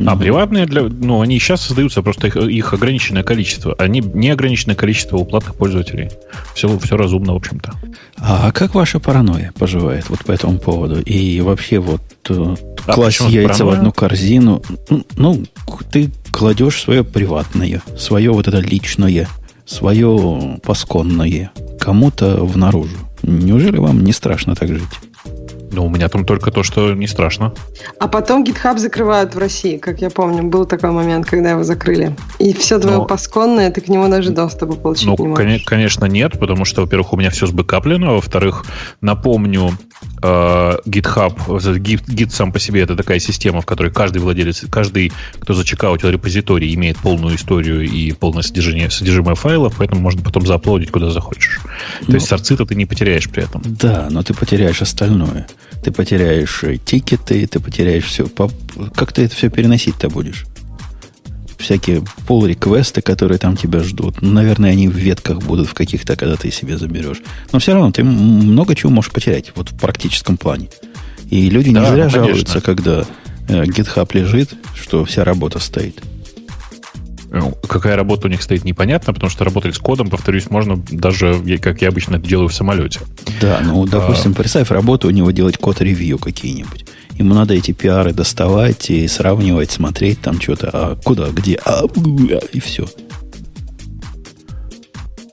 А 0.05 0.15
приватные 0.15 0.65
для, 0.65 0.83
ну, 0.83 1.21
они 1.21 1.39
сейчас 1.39 1.61
создаются 1.61 2.01
просто 2.01 2.27
их, 2.27 2.35
их 2.35 2.73
ограниченное 2.73 3.23
количество. 3.23 3.75
Они 3.77 4.01
не 4.01 4.29
ограниченное 4.29 4.75
количество 4.75 5.17
у 5.17 5.25
платных 5.25 5.55
пользователей. 5.55 6.09
Все, 6.53 6.77
все 6.79 6.97
разумно, 6.97 7.33
в 7.33 7.37
общем-то. 7.37 7.73
А 8.17 8.51
как 8.51 8.75
ваша 8.75 8.99
паранойя 8.99 9.53
поживает 9.57 10.09
вот 10.09 10.25
по 10.25 10.31
этому 10.31 10.59
поводу? 10.59 11.01
И 11.01 11.39
вообще 11.41 11.79
вот 11.79 12.01
э, 12.29 12.55
а 12.85 12.93
класть 12.93 13.21
яйца 13.21 13.59
паранойя? 13.59 13.75
в 13.75 13.79
одну 13.79 13.91
корзину. 13.91 14.61
Ну, 15.17 15.43
ты 15.91 16.11
кладешь 16.31 16.81
свое 16.81 17.03
приватное, 17.03 17.81
свое 17.97 18.31
вот 18.31 18.47
это 18.47 18.59
личное, 18.59 19.27
свое 19.65 20.59
пасконное 20.63 21.51
кому-то 21.79 22.43
в 22.45 22.57
наружу. 22.57 22.97
Неужели 23.23 23.77
вам 23.77 24.03
не 24.03 24.11
страшно 24.11 24.55
так 24.55 24.69
жить? 24.69 24.83
Ну, 25.75 25.85
у 25.85 25.89
меня 25.89 26.07
там 26.07 26.23
только 26.23 26.51
то, 26.51 26.63
что 26.63 26.93
не 26.93 27.05
страшно. 27.05 27.53
А 27.99 28.07
потом 28.07 28.43
GitHub 28.45 28.77
закрывают 28.77 29.35
в 29.35 29.37
России, 29.37 29.77
как 29.77 29.99
я 29.99 30.09
помню. 30.09 30.43
Был 30.43 30.65
такой 30.65 30.91
момент, 30.91 31.25
когда 31.25 31.51
его 31.51 31.63
закрыли. 31.63 32.15
И 32.39 32.53
все 32.53 32.79
твое 32.79 32.97
Но... 32.99 33.05
пасконное, 33.05 33.69
ты 33.71 33.81
к 33.81 33.89
нему 33.89 34.07
даже 34.07 34.29
доступа 34.29 34.75
получить 34.75 35.07
ну, 35.07 35.15
не 35.19 35.27
можешь. 35.27 35.65
конечно, 35.65 36.05
нет, 36.05 36.39
потому 36.39 36.63
что, 36.63 36.83
во-первых, 36.83 37.11
у 37.11 37.17
меня 37.17 37.29
все 37.29 37.45
сбэкаплено. 37.45 38.15
Во-вторых, 38.15 38.63
напомню, 39.01 39.71
GitHub, 40.85 41.35
Git, 41.47 42.05
Git 42.05 42.29
сам 42.31 42.51
по 42.51 42.59
себе 42.59 42.81
это 42.81 42.95
такая 42.95 43.19
система, 43.19 43.61
в 43.61 43.65
которой 43.65 43.91
каждый 43.91 44.19
владелец, 44.19 44.63
каждый, 44.69 45.11
кто 45.39 45.53
зачекаутил 45.53 46.09
репозиторий, 46.09 46.73
имеет 46.73 46.97
полную 46.97 47.35
историю 47.35 47.83
и 47.83 48.11
полное 48.11 48.43
содержание, 48.43 48.89
содержимое 48.89 49.35
файлов, 49.35 49.75
поэтому 49.77 50.01
можно 50.01 50.21
потом 50.21 50.45
зааплодить 50.45 50.91
куда 50.91 51.09
захочешь. 51.09 51.59
Ну, 52.01 52.07
То 52.07 52.13
есть 52.13 52.27
сорцы-то 52.27 52.65
ты 52.65 52.75
не 52.75 52.85
потеряешь 52.85 53.29
при 53.29 53.43
этом. 53.43 53.61
Да, 53.65 54.07
но 54.09 54.23
ты 54.23 54.33
потеряешь 54.33 54.81
остальное 54.81 55.47
ты 55.85 55.91
потеряешь 55.91 56.63
тикеты, 56.83 57.45
ты 57.45 57.59
потеряешь 57.59 58.05
все. 58.05 58.27
Как 58.95 59.13
ты 59.13 59.25
это 59.25 59.35
все 59.35 59.51
переносить-то 59.51 60.09
будешь? 60.09 60.47
Всякие 61.57 62.03
пол-реквесты, 62.27 63.01
которые 63.01 63.37
там 63.37 63.55
тебя 63.57 63.79
ждут. 63.79 64.21
Ну, 64.21 64.31
наверное, 64.31 64.71
они 64.71 64.87
в 64.87 64.95
ветках 64.95 65.39
будут 65.39 65.67
в 65.67 65.73
каких-то, 65.73 66.15
когда 66.15 66.35
ты 66.35 66.51
себе 66.51 66.77
заберешь. 66.77 67.21
Но 67.51 67.59
все 67.59 67.73
равно 67.73 67.91
ты 67.91 68.03
много 68.03 68.75
чего 68.75 68.91
можешь 68.91 69.11
потерять 69.11 69.51
вот 69.55 69.71
в 69.71 69.77
практическом 69.77 70.37
плане. 70.37 70.69
И 71.29 71.49
люди 71.49 71.71
да, 71.71 71.81
не 71.81 71.85
зря 71.87 72.03
ну, 72.05 72.09
жалуются, 72.09 72.61
когда 72.61 73.05
э, 73.47 73.63
GitHub 73.63 74.09
лежит, 74.13 74.53
что 74.75 75.05
вся 75.05 75.23
работа 75.23 75.59
стоит. 75.59 76.01
Ну, 77.31 77.51
какая 77.67 77.97
работа 77.97 78.27
у 78.27 78.29
них 78.29 78.41
стоит, 78.41 78.63
непонятно, 78.63 79.13
потому 79.13 79.29
что 79.29 79.43
работать 79.43 79.75
с 79.75 79.79
кодом, 79.79 80.09
повторюсь, 80.09 80.49
можно 80.49 80.81
даже, 80.89 81.41
как 81.61 81.81
я 81.81 81.89
обычно 81.89 82.15
это 82.15 82.25
делаю 82.25 82.47
в 82.47 82.53
самолете. 82.53 83.01
Да, 83.41 83.59
ну, 83.61 83.85
допустим, 83.85 84.31
а... 84.31 84.35
представь 84.35 84.71
работу 84.71 85.07
у 85.09 85.11
него 85.11 85.31
делать 85.31 85.57
код-ревью 85.57 86.17
какие-нибудь. 86.17 86.85
Ему 87.17 87.33
надо 87.33 87.53
эти 87.53 87.71
пиары 87.71 88.13
доставать 88.13 88.89
и 88.89 89.07
сравнивать, 89.07 89.71
смотреть 89.71 90.21
там 90.21 90.39
что-то, 90.41 90.69
а 90.73 90.95
куда, 91.03 91.29
где, 91.29 91.59
а, 91.65 91.83
и 92.51 92.59
все. 92.59 92.85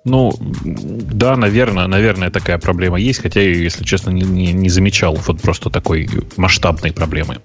Ну, 0.04 0.32
да, 0.64 1.36
наверное, 1.36 1.86
наверное, 1.86 2.30
такая 2.30 2.58
проблема 2.58 2.98
есть, 2.98 3.20
хотя 3.20 3.40
я, 3.40 3.50
если 3.50 3.84
честно, 3.84 4.10
не, 4.10 4.22
не, 4.22 4.52
не 4.52 4.68
замечал 4.68 5.14
вот 5.14 5.40
просто 5.40 5.70
такой 5.70 6.08
масштабной 6.36 6.92
проблемы. 6.92 7.38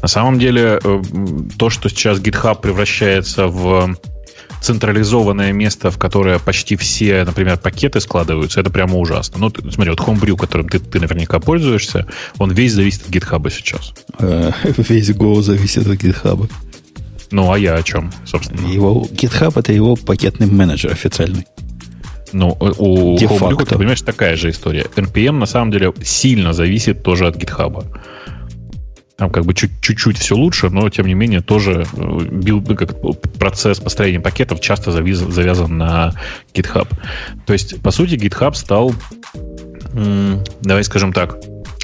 На 0.00 0.06
самом 0.06 0.38
деле, 0.38 0.78
э, 0.82 1.02
то, 1.58 1.70
что 1.70 1.88
сейчас 1.88 2.20
GitHub 2.20 2.60
превращается 2.60 3.48
в 3.48 3.96
централизованное 4.60 5.52
место, 5.52 5.90
в 5.90 5.98
которое 5.98 6.38
почти 6.38 6.76
все, 6.76 7.24
например, 7.24 7.58
пакеты 7.58 8.00
складываются, 8.00 8.60
это 8.60 8.70
прямо 8.70 8.96
ужасно. 8.96 9.38
Ну, 9.38 9.50
ты, 9.50 9.70
смотри, 9.70 9.90
вот 9.90 10.00
Homebrew, 10.00 10.36
которым 10.36 10.68
ты, 10.68 10.78
ты 10.78 11.00
наверняка 11.00 11.38
пользуешься, 11.38 12.06
он 12.38 12.52
весь 12.52 12.72
зависит 12.72 13.02
от 13.02 13.10
GitHub 13.10 13.50
сейчас. 13.50 13.94
Э, 14.18 14.52
весь 14.76 15.10
Go 15.10 15.40
зависит 15.42 15.86
от 15.86 15.94
GitHub. 15.94 16.50
Ну, 17.30 17.52
а 17.52 17.58
я 17.58 17.74
о 17.74 17.82
чем, 17.82 18.10
собственно? 18.24 18.66
Его, 18.66 19.06
GitHub 19.10 19.58
это 19.58 19.72
его 19.72 19.96
пакетный 19.96 20.46
менеджер 20.46 20.92
официальный. 20.92 21.46
Ну, 22.32 22.56
у 22.58 23.16
Homebrew, 23.16 23.64
ты 23.64 23.76
понимаешь, 23.76 24.02
такая 24.02 24.36
же 24.36 24.50
история. 24.50 24.86
NPM 24.96 25.32
на 25.32 25.46
самом 25.46 25.70
деле 25.70 25.92
сильно 26.02 26.52
зависит 26.52 27.02
тоже 27.02 27.26
от 27.26 27.36
GitHub. 27.36 27.84
Там 29.18 29.30
как 29.30 29.44
бы 29.44 29.52
чуть-чуть 29.52 30.16
все 30.16 30.36
лучше, 30.36 30.70
но 30.70 30.88
тем 30.90 31.08
не 31.08 31.14
менее 31.14 31.40
тоже 31.40 31.84
э, 31.92 32.18
билд, 32.30 32.68
как 32.78 33.00
процесс 33.36 33.80
построения 33.80 34.20
пакетов 34.20 34.60
часто 34.60 34.92
завязан 34.92 35.76
на 35.76 36.12
GitHub. 36.54 36.86
То 37.44 37.52
есть, 37.52 37.82
по 37.82 37.90
сути, 37.90 38.14
GitHub 38.14 38.54
стал, 38.54 38.94
давай 40.62 40.84
скажем 40.84 41.12
так, 41.12 41.36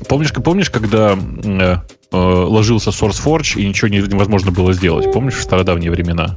помнишь, 0.09 0.33
помнишь, 0.33 0.71
когда 0.71 1.19
э, 1.19 1.76
э, 2.12 2.17
ложился 2.17 2.91
SourceForge 2.91 3.61
и 3.61 3.67
ничего 3.67 3.88
невозможно 3.88 4.53
было 4.53 4.73
сделать? 4.73 5.12
Помнишь 5.12 5.35
в 5.35 5.43
стародавние 5.43 5.91
времена? 5.91 6.37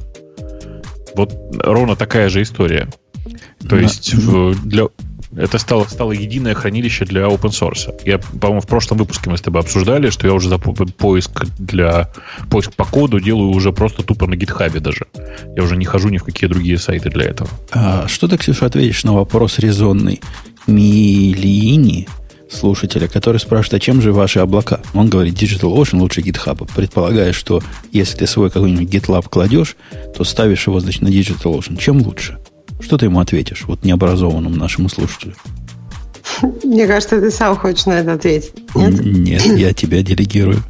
Вот 1.14 1.32
ровно 1.60 1.94
такая 1.94 2.28
же 2.28 2.42
история. 2.42 2.88
То 3.60 3.76
да. 3.76 3.76
есть 3.76 4.16
для, 4.64 4.88
это 5.36 5.58
стало, 5.58 5.84
стало 5.84 6.12
единое 6.12 6.54
хранилище 6.54 7.04
для 7.04 7.22
open 7.22 7.50
source. 7.50 7.92
Я, 8.04 8.18
по-моему, 8.18 8.60
в 8.60 8.66
прошлом 8.66 8.98
выпуске 8.98 9.30
мы 9.30 9.36
с 9.36 9.40
тобой 9.40 9.60
обсуждали, 9.60 10.10
что 10.10 10.26
я 10.26 10.34
уже 10.34 10.48
за 10.48 10.58
поиск 10.58 11.46
для 11.58 12.10
поиск 12.50 12.74
по 12.74 12.84
коду 12.84 13.20
делаю 13.20 13.50
уже 13.50 13.72
просто 13.72 14.02
тупо 14.02 14.26
на 14.26 14.36
гитхабе 14.36 14.80
даже. 14.80 15.06
Я 15.56 15.62
уже 15.62 15.76
не 15.76 15.84
хожу 15.84 16.08
ни 16.08 16.18
в 16.18 16.24
какие 16.24 16.48
другие 16.48 16.78
сайты 16.78 17.10
для 17.10 17.26
этого. 17.26 17.50
А 17.72 18.06
что 18.08 18.28
ты, 18.28 18.38
Ксюша, 18.38 18.66
ответишь 18.66 19.04
на 19.04 19.12
вопрос 19.12 19.58
резонный 19.58 20.20
Милини, 20.66 22.08
слушателя, 22.50 23.08
который 23.08 23.38
спрашивает, 23.38 23.82
а 23.82 23.84
чем 23.84 24.02
же 24.02 24.12
ваши 24.12 24.38
облака? 24.38 24.80
Он 24.94 25.08
говорит, 25.08 25.34
DigitalOcean 25.34 25.98
лучше 25.98 26.20
GitHub, 26.20 26.68
предполагая, 26.74 27.32
что 27.32 27.62
если 27.92 28.18
ты 28.18 28.26
свой 28.26 28.50
какой-нибудь 28.50 28.88
GitLab 28.88 29.28
кладешь, 29.28 29.76
то 30.16 30.24
ставишь 30.24 30.66
его, 30.66 30.80
значит, 30.80 31.02
на 31.02 31.08
DigitalOcean. 31.08 31.78
Чем 31.78 32.02
лучше? 32.02 32.38
Что 32.80 32.96
ты 32.96 33.06
ему 33.06 33.20
ответишь, 33.20 33.64
вот 33.66 33.84
необразованному 33.84 34.56
нашему 34.56 34.88
слушателю? 34.88 35.34
Мне 36.62 36.86
кажется, 36.86 37.20
ты 37.20 37.30
сам 37.30 37.56
хочешь 37.56 37.86
на 37.86 38.00
это 38.00 38.12
ответить. 38.12 38.52
Нет, 38.74 39.04
Нет 39.04 39.44
я 39.58 39.72
тебя 39.72 40.02
делегирую. 40.02 40.62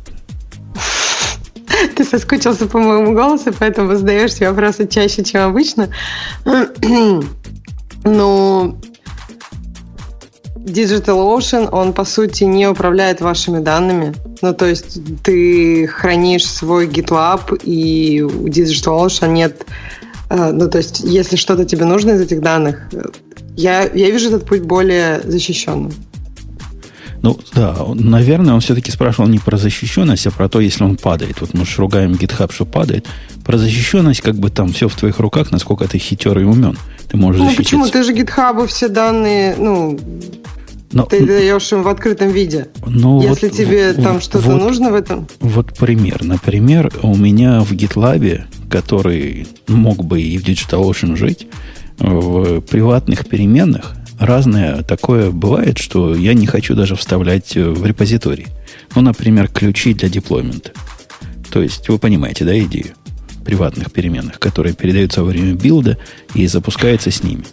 Ты 1.97 2.05
соскучился 2.05 2.67
по 2.67 2.79
моему 2.79 3.13
голосу, 3.13 3.53
поэтому 3.59 3.95
задаешь 3.97 4.39
вопросы 4.41 4.87
чаще, 4.87 5.25
чем 5.25 5.51
обычно. 5.51 5.89
Ну, 8.05 8.79
DigitalOcean, 10.57 11.69
он, 11.71 11.93
по 11.93 12.05
сути, 12.05 12.45
не 12.45 12.67
управляет 12.69 13.21
вашими 13.21 13.59
данными. 13.59 14.15
Ну, 14.41 14.55
то 14.55 14.67
есть 14.67 15.01
ты 15.23 15.87
хранишь 15.89 16.47
свой 16.47 16.87
GitLab, 16.87 17.61
и 17.65 18.23
у 18.23 18.47
DigitalOcean 18.47 19.33
нет 19.33 19.67
ну, 20.31 20.69
то 20.69 20.79
есть, 20.79 21.01
если 21.01 21.37
что-то 21.37 21.65
тебе 21.65 21.85
нужно 21.85 22.13
из 22.13 22.21
этих 22.21 22.41
данных, 22.41 22.89
я, 23.57 23.83
я 23.83 24.11
вижу 24.11 24.29
этот 24.29 24.47
путь 24.47 24.63
более 24.63 25.21
защищенным. 25.25 25.93
Ну, 27.23 27.39
да, 27.55 27.77
наверное, 27.95 28.55
он 28.55 28.61
все-таки 28.61 28.91
спрашивал 28.91 29.29
не 29.29 29.39
про 29.39 29.57
защищенность, 29.57 30.27
а 30.27 30.31
про 30.31 30.49
то, 30.49 30.61
если 30.61 30.85
он 30.85 30.97
падает. 30.97 31.41
Вот 31.41 31.53
мы 31.55 31.65
же 31.65 31.79
ругаем 31.79 32.13
GitHub, 32.13 32.53
что 32.53 32.65
падает. 32.65 33.07
Про 33.45 33.59
защищенность, 33.59 34.21
как 34.21 34.37
бы 34.37 34.51
там 34.51 34.73
все 34.73 34.89
в 34.89 34.95
твоих 34.95 35.19
руках, 35.19 35.51
насколько 35.51 35.89
ты 35.89 35.99
хитер 35.99 36.39
и 36.39 36.45
умен. 36.45 36.77
Ты 37.11 37.17
можешь 37.17 37.41
ну, 37.41 37.53
почему? 37.57 37.89
Ты 37.89 38.05
же 38.05 38.13
GitHub 38.13 38.67
все 38.67 38.89
данные, 38.89 39.57
ну, 39.59 39.99
но, 40.93 41.05
ты 41.05 41.25
даешь 41.25 41.71
им 41.73 41.83
в 41.83 41.89
открытом 41.89 42.31
виде. 42.31 42.69
Ну, 42.87 43.21
Если 43.23 43.49
вот, 43.49 43.57
тебе 43.57 43.93
вот, 43.93 44.03
там 44.03 44.21
что-то 44.21 44.51
вот, 44.51 44.61
нужно 44.61 44.91
в 44.91 44.95
этом. 44.95 45.29
Вот 45.41 45.77
пример. 45.77 46.25
Например, 46.25 46.91
у 47.03 47.15
меня 47.15 47.61
в 47.61 47.73
GitLab, 47.73 48.43
который 48.71 49.47
мог 49.67 50.05
бы 50.05 50.21
и 50.21 50.39
в 50.39 50.45
DigitalOcean 50.45 51.17
жить, 51.17 51.47
в 51.99 52.61
приватных 52.61 53.27
переменных 53.27 53.95
разное 54.19 54.83
такое 54.83 55.31
бывает, 55.31 55.79
что 55.79 56.15
я 56.15 56.35
не 56.35 56.47
хочу 56.47 56.75
даже 56.75 56.97
вставлять 56.97 57.55
в 57.55 57.85
репозиторий. 57.85 58.47
Ну, 58.95 59.03
например, 59.03 59.49
ключи 59.49 59.95
для 59.95 60.09
деплоймента. 60.09 60.73
То 61.51 61.63
есть, 61.63 61.89
вы 61.89 61.99
понимаете, 61.99 62.45
да, 62.45 62.59
идею 62.59 62.95
приватных 63.45 63.91
переменных, 63.93 64.39
которые 64.39 64.75
передаются 64.75 65.23
во 65.23 65.31
время 65.31 65.55
билда 65.55 65.97
и 66.35 66.47
запускаются 66.47 67.11
с 67.11 67.23
ними. 67.23 67.45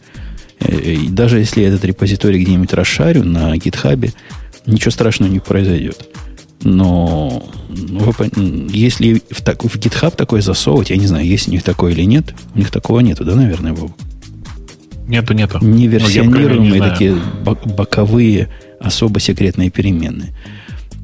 Э, 0.60 0.76
и 0.76 1.08
даже 1.08 1.40
если 1.40 1.62
я 1.62 1.70
этот 1.70 1.86
репозиторий 1.86 2.42
где-нибудь 2.42 2.74
расшарю 2.74 3.24
на 3.24 3.56
гитхабе, 3.58 4.14
ничего 4.66 4.92
страшного 4.92 5.30
не 5.30 5.40
произойдет. 5.40 6.08
Но 6.64 7.48
вы, 7.70 8.14
если 8.70 9.22
в, 9.30 9.42
так, 9.44 9.64
в 9.64 9.76
GitHub 9.78 10.16
такое 10.16 10.42
засовывать, 10.42 10.90
я 10.90 10.98
не 10.98 11.06
знаю, 11.06 11.26
есть 11.26 11.48
у 11.48 11.52
них 11.52 11.64
такое 11.64 11.92
или 11.92 12.04
нет. 12.04 12.34
У 12.56 12.58
них 12.58 12.72
такого 12.72 13.02
нету, 13.02 13.24
да, 13.24 13.36
наверное, 13.36 13.74
Вов? 13.74 13.92
Нету, 15.08 15.34
нету. 15.34 15.60
Неверсионируемые 15.62 16.82
ну, 16.82 16.90
такие 16.90 17.16
боковые, 17.46 18.50
особо 18.80 19.20
секретные 19.20 19.70
переменные. 19.70 20.34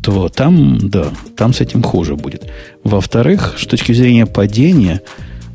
То 0.01 0.29
там, 0.29 0.89
да, 0.89 1.09
там 1.37 1.53
с 1.53 1.61
этим 1.61 1.83
хуже 1.83 2.15
будет. 2.15 2.49
Во-вторых, 2.83 3.57
с 3.59 3.67
точки 3.67 3.91
зрения 3.91 4.25
падения, 4.25 5.01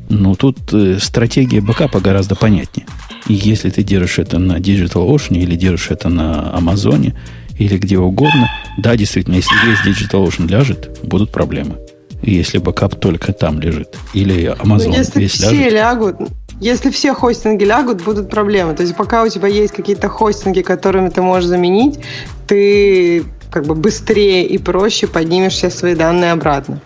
ну, 0.07 0.35
тут 0.35 0.57
э, 0.71 0.99
стратегия 1.01 1.59
бэкапа 1.59 1.99
гораздо 1.99 2.35
понятнее. 2.35 2.87
И 3.27 3.33
если 3.33 3.69
ты 3.69 3.83
держишь 3.83 4.19
это 4.19 4.39
на 4.39 4.57
DigitalOcean 4.57 5.37
или 5.37 5.55
держишь 5.55 5.91
это 5.91 6.09
на 6.09 6.55
Амазоне 6.55 7.15
или 7.57 7.77
где 7.77 7.97
угодно, 7.97 8.49
да, 8.77 8.95
действительно, 8.95 9.35
если 9.35 9.53
весь 9.65 9.79
DigitalOcean 9.97 10.47
ляжет, 10.47 10.99
будут 11.03 11.31
проблемы. 11.31 11.77
И 12.21 12.33
если 12.33 12.57
бэкап 12.57 12.99
только 12.99 13.33
там 13.33 13.59
лежит. 13.59 13.95
Или 14.13 14.55
Amazon 14.59 14.89
Но 14.89 14.97
если 14.97 15.19
весь 15.19 15.33
все 15.33 15.51
ляжет. 15.51 15.73
лягут, 15.73 16.15
если 16.59 16.89
все 16.89 17.13
хостинги 17.13 17.63
лягут, 17.63 18.03
будут 18.03 18.29
проблемы. 18.29 18.73
То 18.73 18.83
есть 18.83 18.95
пока 18.95 19.23
у 19.23 19.29
тебя 19.29 19.47
есть 19.47 19.73
какие-то 19.73 20.09
хостинги, 20.09 20.61
которыми 20.61 21.09
ты 21.09 21.21
можешь 21.21 21.47
заменить, 21.47 21.99
ты 22.47 23.23
как 23.51 23.65
бы 23.65 23.75
быстрее 23.75 24.45
и 24.45 24.57
проще 24.57 25.07
поднимешь 25.07 25.53
все 25.53 25.69
свои 25.69 25.95
данные 25.95 26.31
обратно. 26.31 26.81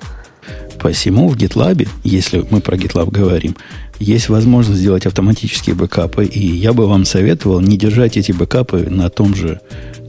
Посему 0.79 1.29
в 1.29 1.37
GitLab, 1.37 1.87
если 2.03 2.45
мы 2.49 2.59
про 2.59 2.75
GitLab 2.75 3.11
говорим, 3.11 3.55
есть 4.01 4.29
возможность 4.29 4.79
сделать 4.79 5.05
автоматические 5.05 5.75
бэкапы, 5.75 6.25
и 6.25 6.39
я 6.39 6.73
бы 6.73 6.87
вам 6.87 7.05
советовал 7.05 7.61
не 7.61 7.77
держать 7.77 8.17
эти 8.17 8.31
бэкапы 8.31 8.87
на 8.89 9.09
том 9.09 9.35
же 9.35 9.61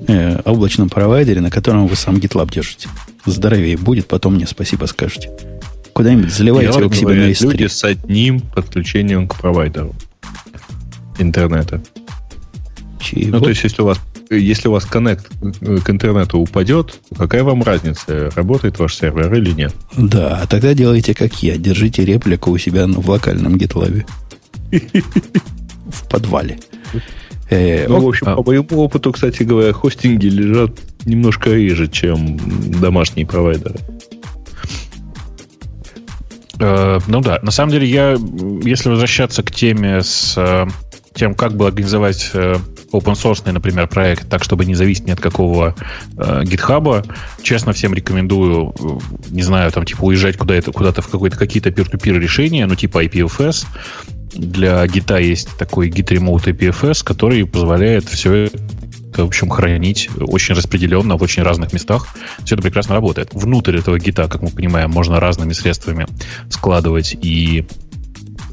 э, 0.08 0.40
облачном 0.44 0.88
провайдере, 0.88 1.40
на 1.40 1.50
котором 1.50 1.86
вы 1.86 1.96
сам 1.96 2.16
GitLab 2.16 2.52
держите. 2.52 2.88
Здоровее 3.26 3.76
будет, 3.76 4.06
потом 4.06 4.34
мне 4.34 4.46
спасибо 4.46 4.86
скажете. 4.86 5.30
Куда-нибудь 5.92 6.32
заливайте 6.32 6.78
его 6.78 6.88
к 6.88 6.94
себе 6.94 7.14
на 7.14 7.30
S3. 7.30 7.50
люди 7.50 7.66
с 7.66 7.84
одним 7.84 8.40
подключением 8.40 9.28
к 9.28 9.38
провайдеру 9.38 9.94
интернета. 11.18 11.82
Чего? 12.98 13.38
Ну, 13.38 13.40
то 13.40 13.50
есть, 13.50 13.62
если 13.62 13.82
у 13.82 13.84
вас 13.84 14.00
если 14.36 14.68
у 14.68 14.72
вас 14.72 14.84
коннект 14.84 15.28
к 15.28 15.90
интернету 15.90 16.38
упадет, 16.38 17.00
какая 17.16 17.42
вам 17.42 17.62
разница, 17.62 18.30
работает 18.34 18.78
ваш 18.78 18.96
сервер 18.96 19.32
или 19.34 19.52
нет? 19.52 19.74
Да, 19.96 20.40
а 20.42 20.46
тогда 20.46 20.74
делайте 20.74 21.14
как 21.14 21.42
я. 21.42 21.56
Держите 21.56 22.04
реплику 22.04 22.50
у 22.50 22.58
себя 22.58 22.86
в 22.86 23.08
локальном 23.08 23.56
GitLab. 23.56 24.04
В 25.90 26.08
подвале. 26.08 26.58
Э, 27.50 27.86
ну, 27.86 28.00
в 28.00 28.08
общем, 28.08 28.28
а 28.28 28.36
по 28.36 28.50
моему 28.50 28.66
опыту, 28.70 29.12
кстати 29.12 29.42
говоря, 29.42 29.72
хостинги 29.72 30.26
лежат 30.26 30.70
немножко 31.04 31.50
реже, 31.50 31.88
чем 31.88 32.38
домашние 32.80 33.26
провайдеры. 33.26 33.78
Э, 36.58 36.98
ну 37.06 37.20
да, 37.20 37.40
на 37.42 37.50
самом 37.50 37.72
деле 37.72 37.86
я, 37.86 38.16
если 38.62 38.88
возвращаться 38.88 39.42
к 39.42 39.50
теме 39.50 40.02
с 40.02 40.34
э, 40.38 40.66
тем, 41.14 41.34
как 41.34 41.54
бы 41.54 41.66
организовать 41.66 42.30
э, 42.34 42.56
open 42.92 43.14
source, 43.14 43.50
например, 43.50 43.88
проект 43.88 44.28
так, 44.28 44.44
чтобы 44.44 44.64
не 44.64 44.74
зависеть 44.74 45.06
ни 45.06 45.10
от 45.10 45.20
какого 45.20 45.74
э, 46.16 46.42
гитхаба, 46.44 47.04
честно 47.42 47.72
всем 47.72 47.94
рекомендую, 47.94 48.74
не 49.30 49.42
знаю, 49.42 49.70
там 49.72 49.84
типа 49.84 50.04
уезжать 50.04 50.36
куда-то, 50.36 50.72
куда-то 50.72 51.02
в 51.02 51.08
какой-то 51.08 51.36
какие-то 51.36 51.70
peer-to-peer 51.70 52.18
решения, 52.18 52.66
ну 52.66 52.74
типа 52.74 53.04
IPFS. 53.04 53.66
Для 54.34 54.86
гита 54.86 55.18
есть 55.18 55.56
такой 55.58 55.90
Git 55.90 56.08
Remote 56.08 56.56
IPFS, 56.56 57.04
который 57.04 57.46
позволяет 57.46 58.08
все 58.08 58.48
в 59.14 59.26
общем, 59.26 59.50
хранить 59.50 60.08
очень 60.18 60.54
распределенно 60.54 61.16
в 61.16 61.22
очень 61.22 61.42
разных 61.42 61.74
местах. 61.74 62.08
Все 62.44 62.54
это 62.54 62.62
прекрасно 62.62 62.94
работает. 62.94 63.30
Внутрь 63.32 63.76
этого 63.76 63.98
гита, 63.98 64.28
как 64.28 64.40
мы 64.40 64.48
понимаем, 64.48 64.90
можно 64.90 65.20
разными 65.20 65.52
средствами 65.52 66.06
складывать 66.48 67.14
и 67.20 67.66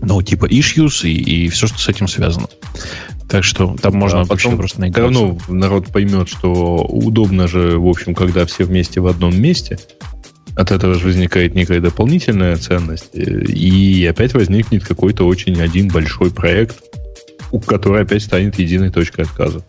ну, 0.01 0.21
типа 0.21 0.45
issues 0.45 1.07
и, 1.07 1.13
и 1.13 1.49
все, 1.49 1.67
что 1.67 1.77
с 1.77 1.87
этим 1.87 2.07
связано. 2.07 2.47
Так 3.27 3.43
что 3.43 3.75
там 3.79 3.95
можно 3.95 4.21
а 4.21 4.23
вообще 4.23 4.55
просто 4.55 4.81
наиграться. 4.81 5.11
Все 5.11 5.27
равно 5.27 5.39
народ 5.49 5.87
поймет, 5.87 6.29
что 6.29 6.77
удобно 6.77 7.47
же, 7.47 7.77
в 7.77 7.87
общем, 7.87 8.15
когда 8.15 8.45
все 8.45 8.63
вместе 8.63 9.01
в 9.01 9.07
одном 9.07 9.39
месте. 9.39 9.77
От 10.55 10.71
этого 10.71 10.95
же 10.95 11.05
возникает 11.05 11.55
некая 11.55 11.79
дополнительная 11.79 12.57
ценность. 12.57 13.11
И 13.13 14.05
опять 14.09 14.33
возникнет 14.33 14.83
какой-то 14.83 15.25
очень 15.25 15.61
один 15.61 15.89
большой 15.89 16.31
проект, 16.31 16.79
который 17.65 18.03
опять 18.03 18.23
станет 18.23 18.59
единой 18.59 18.91
точкой 18.91 19.21
отказа. 19.21 19.63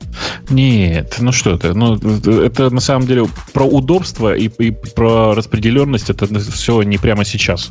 Нет, 0.51 1.17
ну 1.21 1.33
что 1.33 1.57
ты, 1.57 1.73
ну 1.73 1.97
это 1.97 2.71
на 2.71 2.81
самом 2.81 3.07
деле 3.07 3.27
про 3.53 3.65
удобство 3.65 4.35
и, 4.35 4.49
и 4.49 4.71
про 4.71 5.35
распределенность 5.35 6.11
это 6.11 6.27
все 6.51 6.83
не 6.83 6.99
прямо 6.99 7.25
сейчас. 7.25 7.71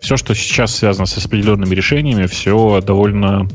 Все, 0.00 0.16
что 0.16 0.34
сейчас 0.34 0.74
связано 0.76 1.06
с 1.06 1.16
распределенными 1.16 1.74
решениями, 1.74 2.26
все 2.26 2.80
довольно 2.80 3.48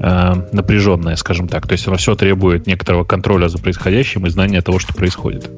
э, 0.00 0.32
напряженное, 0.52 1.16
скажем 1.16 1.48
так. 1.48 1.66
То 1.66 1.72
есть 1.72 1.86
оно 1.86 1.96
все 1.96 2.14
требует 2.14 2.66
некоторого 2.66 3.04
контроля 3.04 3.48
за 3.48 3.58
происходящим 3.58 4.26
и 4.26 4.30
знания 4.30 4.62
того, 4.62 4.78
что 4.78 4.94
происходит. 4.94 5.50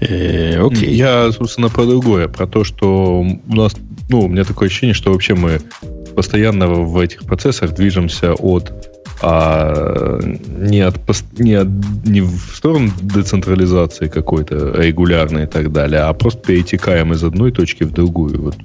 Э, 0.00 0.58
окей. 0.58 0.94
Я, 0.94 1.32
собственно, 1.32 1.68
про 1.68 1.86
другое, 1.86 2.28
про 2.28 2.46
то, 2.46 2.64
что 2.64 3.20
у 3.20 3.54
нас, 3.54 3.74
ну, 4.08 4.20
у 4.20 4.28
меня 4.28 4.44
такое 4.44 4.68
ощущение, 4.68 4.94
что 4.94 5.12
вообще 5.12 5.34
мы 5.34 5.60
постоянно 6.16 6.66
в 6.66 6.98
этих 6.98 7.22
процессах 7.24 7.74
движемся 7.74 8.32
от 8.32 8.72
а 9.22 10.20
не, 10.22 10.80
от, 10.80 10.98
не, 11.38 11.54
от, 11.54 11.68
не 12.04 12.20
в 12.20 12.54
сторону 12.54 12.90
децентрализации 13.00 14.08
какой-то 14.08 14.72
регулярной 14.76 15.44
и 15.44 15.46
так 15.46 15.72
далее, 15.72 16.02
а 16.02 16.12
просто 16.12 16.42
перетекаем 16.42 17.12
из 17.12 17.24
одной 17.24 17.50
точки 17.50 17.84
в 17.84 17.92
другую. 17.92 18.42
Вот. 18.42 18.56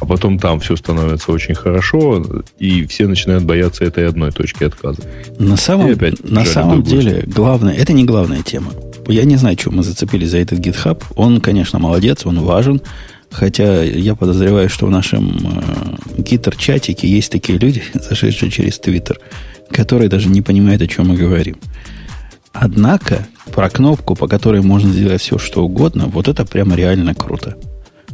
А 0.00 0.04
потом 0.04 0.38
там 0.38 0.60
все 0.60 0.76
становится 0.76 1.32
очень 1.32 1.54
хорошо, 1.54 2.22
и 2.58 2.86
все 2.86 3.06
начинают 3.06 3.44
бояться 3.44 3.84
этой 3.84 4.06
одной 4.06 4.30
точки 4.30 4.64
отказа. 4.64 5.00
На 5.38 5.56
самом, 5.56 5.96
на 6.22 6.44
самом 6.44 6.82
деле, 6.82 7.24
главное, 7.26 7.74
это 7.74 7.92
не 7.92 8.04
главная 8.04 8.42
тема. 8.42 8.72
Я 9.08 9.24
не 9.24 9.36
знаю, 9.36 9.56
чего 9.56 9.74
мы 9.74 9.82
зацепились 9.82 10.30
за 10.30 10.38
этот 10.38 10.58
GitHub. 10.58 11.02
Он, 11.16 11.40
конечно, 11.40 11.78
молодец, 11.78 12.26
он 12.26 12.40
важен. 12.40 12.82
Хотя 13.30 13.82
я 13.82 14.14
подозреваю, 14.14 14.68
что 14.68 14.86
в 14.86 14.90
нашем 14.90 15.36
э, 16.16 16.20
гитар-чатике 16.22 17.06
есть 17.08 17.30
такие 17.30 17.58
люди, 17.58 17.82
зашедшие 17.94 18.50
через 18.50 18.78
Твиттер, 18.78 19.20
которые 19.70 20.08
даже 20.08 20.28
не 20.28 20.42
понимают, 20.42 20.82
о 20.82 20.86
чем 20.86 21.08
мы 21.08 21.16
говорим. 21.16 21.56
Однако, 22.52 23.26
про 23.52 23.70
кнопку, 23.70 24.16
по 24.16 24.26
которой 24.26 24.62
можно 24.62 24.92
сделать 24.92 25.20
все, 25.20 25.38
что 25.38 25.64
угодно, 25.64 26.06
вот 26.06 26.28
это 26.28 26.44
прямо 26.44 26.74
реально 26.74 27.14
круто. 27.14 27.56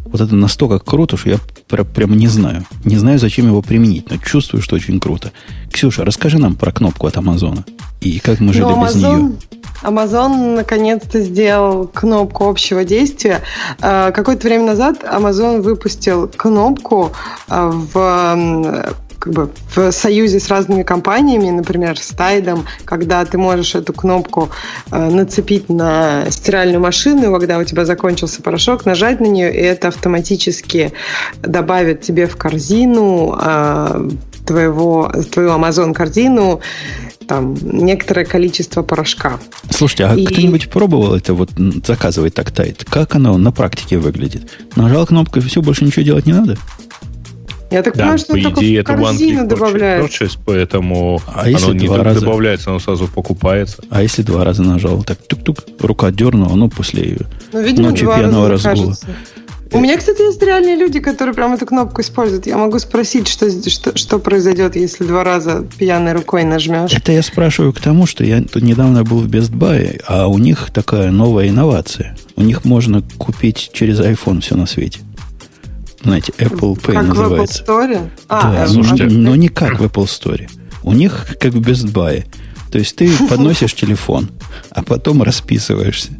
Вот 0.04 0.20
это 0.20 0.34
настолько 0.34 0.78
круто, 0.78 1.16
что 1.16 1.30
я 1.30 1.38
прям, 1.66 1.86
прям 1.86 2.16
не 2.16 2.28
знаю. 2.28 2.66
Не 2.84 2.98
знаю, 2.98 3.18
зачем 3.18 3.46
его 3.46 3.62
применить, 3.62 4.10
но 4.10 4.16
чувствую, 4.18 4.62
что 4.62 4.76
очень 4.76 5.00
круто. 5.00 5.32
Ксюша, 5.72 6.04
расскажи 6.04 6.38
нам 6.38 6.56
про 6.56 6.72
кнопку 6.72 7.06
от 7.06 7.16
Амазона. 7.16 7.64
И 8.00 8.18
как 8.18 8.40
мы 8.40 8.52
жили 8.52 8.64
ну, 8.64 8.84
без 8.84 8.94
нее. 8.94 9.32
Amazon 9.82 10.56
наконец-то 10.56 11.20
сделал 11.20 11.86
кнопку 11.86 12.48
общего 12.48 12.84
действия. 12.84 13.42
Э, 13.80 14.12
какое-то 14.12 14.46
время 14.46 14.64
назад 14.64 15.02
Amazon 15.02 15.60
выпустил 15.60 16.28
кнопку 16.28 17.12
э, 17.48 17.70
в 17.72 18.94
как 19.24 19.32
бы 19.32 19.50
в 19.74 19.90
союзе 19.90 20.38
с 20.38 20.48
разными 20.48 20.82
компаниями, 20.82 21.48
например, 21.48 21.98
с 21.98 22.08
Тайдом, 22.08 22.66
когда 22.84 23.24
ты 23.24 23.38
можешь 23.38 23.74
эту 23.74 23.94
кнопку 23.94 24.50
э, 24.90 25.08
нацепить 25.08 25.70
на 25.70 26.30
стиральную 26.30 26.80
машину, 26.80 27.32
когда 27.32 27.58
у 27.58 27.64
тебя 27.64 27.86
закончился 27.86 28.42
порошок, 28.42 28.84
нажать 28.84 29.20
на 29.20 29.26
нее, 29.26 29.50
и 29.54 29.60
это 29.60 29.88
автоматически 29.88 30.92
добавит 31.40 32.02
тебе 32.02 32.26
в 32.26 32.36
корзину 32.36 33.38
э, 33.40 34.10
твоего, 34.44 35.12
твою 35.32 35.50
Amazon 35.50 35.92
корзину 35.92 36.60
там 37.26 37.54
некоторое 37.62 38.24
количество 38.24 38.82
порошка. 38.82 39.38
Слушайте, 39.70 40.04
а 40.04 40.14
и... 40.14 40.26
кто-нибудь 40.26 40.68
пробовал 40.68 41.14
это 41.14 41.34
вот 41.34 41.50
заказывать 41.86 42.34
так 42.34 42.50
тайт? 42.50 42.84
Как 42.88 43.14
оно 43.14 43.36
на 43.38 43.50
практике 43.50 43.98
выглядит? 43.98 44.50
Нажал 44.76 45.06
кнопку 45.06 45.38
и 45.38 45.42
все, 45.42 45.62
больше 45.62 45.84
ничего 45.84 46.02
делать 46.02 46.26
не 46.26 46.32
надо? 46.32 46.58
Я 47.70 47.82
так 47.82 47.94
да, 47.94 48.02
понимаю, 48.02 48.18
что 48.18 48.32
по 48.34 48.38
идее, 48.38 48.82
в 48.82 48.84
корзину 48.84 49.48
добавляет. 49.48 50.04
Purchase, 50.04 50.38
поэтому 50.44 51.20
а 51.26 51.48
если 51.48 51.70
оно 51.70 51.74
не 51.74 51.86
два 51.86 52.04
раза... 52.04 52.20
добавляется, 52.20 52.70
оно 52.70 52.78
сразу 52.78 53.08
покупается. 53.08 53.82
А 53.90 54.02
если 54.02 54.22
два 54.22 54.44
раза 54.44 54.62
нажал, 54.62 55.02
так 55.02 55.18
тук-тук, 55.26 55.64
рука 55.80 56.12
дернула, 56.12 56.54
ну, 56.54 56.68
после 56.68 57.18
ну, 57.52 57.62
видимо, 57.62 57.90
ночи 57.90 58.04
пьяного 58.04 58.48
разгула. 58.48 58.74
Кажется. 58.74 59.06
У 59.74 59.80
меня, 59.80 59.98
кстати, 59.98 60.22
есть 60.22 60.40
реальные 60.40 60.76
люди, 60.76 61.00
которые 61.00 61.34
прям 61.34 61.52
эту 61.52 61.66
кнопку 61.66 62.00
используют. 62.00 62.46
Я 62.46 62.56
могу 62.56 62.78
спросить, 62.78 63.26
что, 63.26 63.50
что, 63.68 63.96
что 63.98 64.20
произойдет, 64.20 64.76
если 64.76 65.04
два 65.04 65.24
раза 65.24 65.66
пьяной 65.76 66.12
рукой 66.12 66.44
нажмешь. 66.44 66.92
Это 66.92 67.10
я 67.10 67.22
спрашиваю 67.22 67.72
к 67.72 67.80
тому, 67.80 68.06
что 68.06 68.22
я 68.22 68.40
тут 68.40 68.62
недавно 68.62 69.02
был 69.02 69.18
в 69.18 69.26
Best 69.26 69.50
Buy, 69.50 70.00
а 70.06 70.28
у 70.28 70.38
них 70.38 70.70
такая 70.72 71.10
новая 71.10 71.48
инновация. 71.48 72.16
У 72.36 72.42
них 72.42 72.64
можно 72.64 73.02
купить 73.18 73.70
через 73.74 73.98
iPhone 73.98 74.42
все 74.42 74.54
на 74.54 74.66
свете. 74.66 75.00
Знаете, 76.04 76.32
Apple 76.38 76.76
Pay 76.76 76.92
как 76.92 77.08
называется. 77.08 77.64
в 77.64 77.68
Apple 77.68 77.90
Store? 77.90 78.10
А, 78.28 78.52
да, 78.52 78.68
слушайте, 78.68 79.04
но 79.06 79.34
не 79.34 79.48
как 79.48 79.80
в 79.80 79.82
Apple 79.82 80.04
Store. 80.04 80.48
У 80.84 80.92
них 80.92 81.26
как 81.40 81.52
в 81.52 81.60
Best 81.60 81.92
Buy. 81.92 82.24
То 82.70 82.78
есть 82.78 82.94
ты 82.94 83.10
подносишь 83.28 83.74
телефон, 83.74 84.30
а 84.70 84.84
потом 84.84 85.24
расписываешься. 85.24 86.10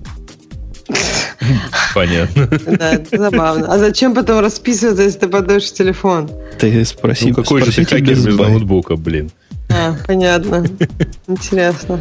Понятно. 1.95 2.49
Да, 2.67 2.95
это 2.95 3.17
забавно. 3.17 3.73
А 3.73 3.79
зачем 3.79 4.15
потом 4.15 4.41
расписываться, 4.41 5.03
если 5.03 5.21
ты 5.21 5.29
подашь 5.29 5.73
телефон? 5.73 6.31
Ты 6.59 6.85
спроси, 6.85 7.29
ну, 7.29 7.35
какой 7.37 7.63
же 7.63 7.73
ты 7.73 7.85
хакер 7.85 8.03
без 8.03 8.25
ноутбука, 8.25 8.97
блин? 8.97 9.31
А, 9.71 9.95
понятно. 10.07 10.65
Интересно. 11.27 12.01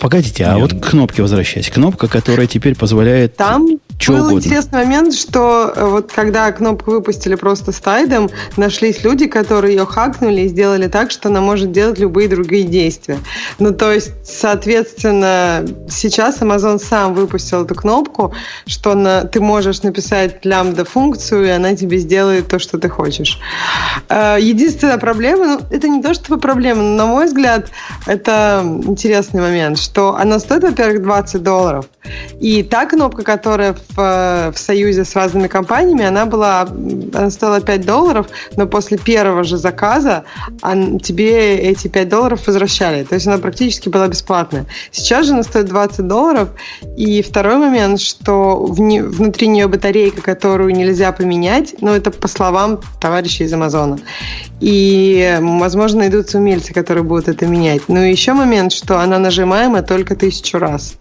Погодите, 0.00 0.44
а 0.44 0.54
Нет. 0.54 0.72
вот 0.72 0.82
к 0.82 0.90
кнопке 0.90 1.22
возвращаясь. 1.22 1.70
Кнопка, 1.70 2.08
которая 2.08 2.46
теперь 2.46 2.76
позволяет 2.76 3.36
Там 3.36 3.78
чего 3.98 4.16
был 4.16 4.26
угодно. 4.26 4.38
интересный 4.38 4.84
момент, 4.84 5.14
что 5.14 5.72
э, 5.74 5.84
вот 5.84 6.12
когда 6.12 6.50
кнопку 6.52 6.90
выпустили 6.90 7.36
просто 7.36 7.72
с 7.72 7.78
тайдом, 7.78 8.28
нашлись 8.56 9.04
люди, 9.04 9.26
которые 9.26 9.76
ее 9.76 9.86
хакнули 9.86 10.42
и 10.42 10.48
сделали 10.48 10.88
так, 10.88 11.10
что 11.10 11.28
она 11.28 11.40
может 11.40 11.72
делать 11.72 11.98
любые 11.98 12.28
другие 12.28 12.64
действия. 12.64 13.18
Ну, 13.58 13.72
то 13.72 13.92
есть, 13.92 14.12
соответственно, 14.24 15.64
сейчас 15.88 16.40
Amazon 16.40 16.78
сам 16.78 17.14
выпустил 17.14 17.64
эту 17.64 17.74
кнопку, 17.74 18.34
что 18.66 18.94
на, 18.94 19.24
ты 19.24 19.40
можешь 19.40 19.82
написать 19.82 20.44
лямбда-функцию, 20.44 21.46
и 21.46 21.50
она 21.50 21.74
тебе 21.76 21.98
сделает 21.98 22.48
то, 22.48 22.58
что 22.58 22.78
ты 22.78 22.88
хочешь. 22.88 23.38
Э, 24.08 24.36
единственная 24.40 24.98
проблема, 24.98 25.46
ну, 25.46 25.60
это 25.70 25.88
не 25.88 26.02
то, 26.02 26.14
чтобы 26.14 26.40
проблема, 26.40 26.82
но, 26.82 26.96
на 26.96 27.06
мой 27.06 27.26
взгляд, 27.26 27.70
это 28.06 28.62
интересный 28.64 29.40
момент, 29.40 29.53
что 29.76 30.16
она 30.16 30.38
стоит, 30.38 30.62
во-первых, 30.62 31.02
20 31.02 31.42
долларов. 31.42 31.86
И 32.40 32.62
та 32.62 32.86
кнопка, 32.86 33.22
которая 33.22 33.74
в, 33.74 34.52
в 34.52 34.58
союзе 34.58 35.04
с 35.04 35.14
разными 35.16 35.48
компаниями, 35.48 36.04
она 36.04 36.26
была, 36.26 36.62
она 36.62 37.30
стоила 37.30 37.60
5 37.60 37.86
долларов, 37.86 38.26
но 38.56 38.66
после 38.66 38.98
первого 38.98 39.44
же 39.44 39.56
заказа 39.56 40.24
он, 40.62 40.98
тебе 41.00 41.56
эти 41.56 41.88
5 41.88 42.08
долларов 42.08 42.46
возвращали. 42.46 43.04
То 43.04 43.14
есть 43.14 43.26
она 43.26 43.38
практически 43.38 43.88
была 43.88 44.08
бесплатная. 44.08 44.66
Сейчас 44.90 45.26
же 45.26 45.32
она 45.32 45.42
стоит 45.42 45.66
20 45.66 46.06
долларов. 46.06 46.48
И 46.96 47.22
второй 47.22 47.56
момент, 47.56 48.00
что 48.00 48.64
в 48.64 48.80
не, 48.80 49.02
внутри 49.02 49.48
нее 49.48 49.68
батарейка, 49.68 50.20
которую 50.20 50.74
нельзя 50.74 51.12
поменять, 51.12 51.76
но 51.80 51.94
это 51.94 52.10
по 52.10 52.28
словам 52.28 52.80
товарищей 53.00 53.44
из 53.44 53.52
Амазона. 53.52 53.98
И, 54.60 55.38
возможно, 55.40 56.00
найдутся 56.00 56.38
умельцы, 56.38 56.72
которые 56.72 57.04
будут 57.04 57.28
это 57.28 57.46
менять. 57.46 57.82
Но 57.88 58.00
еще 58.00 58.32
момент, 58.32 58.72
что 58.72 58.98
она 58.98 59.18
нажимаема 59.34 59.82
только 59.82 60.14
тысячу 60.14 60.58
раз. 60.58 60.96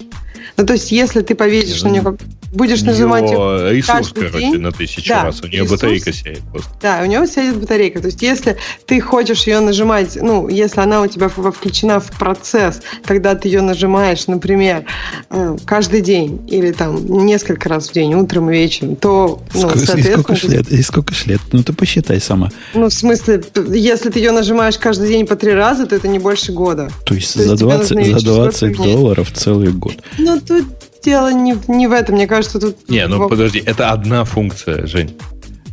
Ну, 0.58 0.66
то 0.66 0.74
есть, 0.74 0.92
если 0.92 1.22
ты 1.22 1.36
повесишь 1.36 1.84
на 1.84 1.90
нее, 1.90 2.18
будешь 2.54 2.82
нажимать 2.84 3.30
ресурс, 3.32 4.12
короче, 4.14 4.40
день, 4.40 4.58
на 4.60 4.72
тысячу 4.72 5.08
да, 5.10 5.24
раз. 5.24 5.42
У 5.42 5.48
нее 5.48 5.64
ресурс, 5.64 5.82
батарейка 5.82 6.14
сядет 6.14 6.44
просто. 6.52 6.70
Да, 6.82 7.02
у 7.04 7.06
нее 7.06 7.26
сядет 7.28 7.58
батарейка. 7.58 8.00
То 8.00 8.08
есть, 8.08 8.22
если 8.22 8.58
ты 8.86 9.02
хочешь 9.02 9.44
ее 9.44 9.60
нажимать, 9.60 10.18
ну, 10.22 10.48
если 10.48 10.80
она 10.80 11.02
у 11.02 11.08
тебя 11.08 11.30
включена 11.30 12.00
в 12.00 12.12
процесс, 12.18 12.82
когда 13.06 13.36
ты 13.36 13.48
ее 13.48 13.62
нажимаешь, 13.62 14.28
например, 14.28 14.86
э, 15.30 15.58
каждый 15.66 16.02
день 16.02 16.42
или 16.48 16.72
там 16.72 17.06
несколько 17.26 17.70
раз 17.70 17.90
в 17.90 17.94
день, 17.94 18.14
утром 18.14 18.50
и 18.50 18.54
вечером, 18.54 18.96
то, 18.96 19.42
ну, 19.54 19.60
сколько, 19.60 19.80
соответственно... 19.80 20.14
И 20.14 20.22
сколько 20.22 20.36
ж 20.36 20.44
лет? 20.44 20.72
И 20.72 20.82
сколько 20.84 21.14
ж 21.14 21.26
лет? 21.26 21.42
Ну, 21.52 21.64
ты 21.64 21.74
посчитай 21.74 22.22
сама. 22.22 22.52
Ну, 22.74 22.90
в 22.90 22.94
смысле, 22.94 23.44
если 23.70 24.10
ты 24.10 24.20
ее 24.20 24.32
нажимаешь 24.32 24.78
каждый 24.78 25.10
день 25.10 25.26
по 25.26 25.36
три 25.36 25.54
раза, 25.54 25.86
то 25.86 25.96
это 25.96 26.08
не 26.08 26.20
больше 26.20 26.52
года. 26.52 26.90
То 27.06 27.16
есть, 27.16 27.34
то 27.34 27.44
за 27.44 27.56
20, 27.56 28.20
за 28.20 28.26
20 28.26 28.78
долларов 28.78 29.32
целый 29.32 29.72
год. 29.72 29.96
Ну, 30.18 30.40
тут 30.40 30.66
дело 31.04 31.32
не, 31.32 31.56
не 31.68 31.88
в 31.88 31.92
этом. 31.92 32.16
Мне 32.16 32.28
кажется, 32.28 32.60
тут... 32.60 32.90
Не, 32.90 33.08
ну 33.08 33.30
подожди, 33.30 33.62
это 33.66 33.92
одна 33.92 34.24
функция, 34.26 34.86
Жень. 34.88 35.16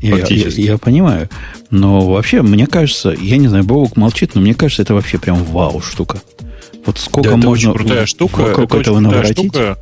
Я, 0.02 0.16
я, 0.16 0.48
я 0.48 0.78
понимаю. 0.78 1.28
Но 1.70 2.00
вообще, 2.06 2.42
мне 2.42 2.66
кажется, 2.66 3.14
я 3.18 3.36
не 3.36 3.48
знаю, 3.48 3.64
Бобок 3.64 3.96
молчит, 3.96 4.34
но 4.34 4.40
мне 4.40 4.54
кажется, 4.54 4.82
это 4.82 4.94
вообще 4.94 5.18
прям 5.18 5.44
вау 5.44 5.80
штука. 5.80 6.22
Вот 6.86 6.98
сколько 6.98 7.30
да, 7.30 7.36
можно 7.36 7.70
это 7.70 7.70
очень 7.70 7.72
крутая 7.72 8.06
штука. 8.06 8.42
Это 8.42 8.62
очень 8.62 9.02
крутая 9.02 9.32
штука. 9.32 9.78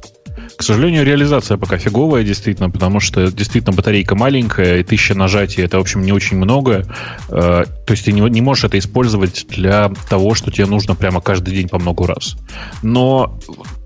К 0.59 0.65
сожалению, 0.65 1.05
реализация 1.05 1.57
пока 1.57 1.79
фиговая, 1.79 2.25
действительно, 2.25 2.69
потому 2.69 2.99
что 2.99 3.31
действительно 3.31 3.77
батарейка 3.77 4.17
маленькая, 4.17 4.79
и 4.79 4.83
тысяча 4.83 5.15
нажатий 5.15 5.63
это, 5.63 5.79
в 5.79 5.83
общем, 5.83 6.03
не 6.03 6.11
очень 6.11 6.37
много. 6.37 6.85
Э, 7.29 7.65
то 7.65 7.93
есть 7.93 8.07
ты 8.07 8.13
не, 8.13 8.21
не 8.29 8.41
можешь 8.41 8.65
это 8.65 8.77
использовать 8.77 9.47
для 9.51 9.93
того, 10.11 10.35
что 10.35 10.51
тебе 10.51 10.67
нужно 10.67 10.97
прямо 10.97 11.21
каждый 11.21 11.55
день 11.55 11.69
по 11.69 11.79
много 11.79 12.09
раз. 12.09 12.37
Но 12.83 13.39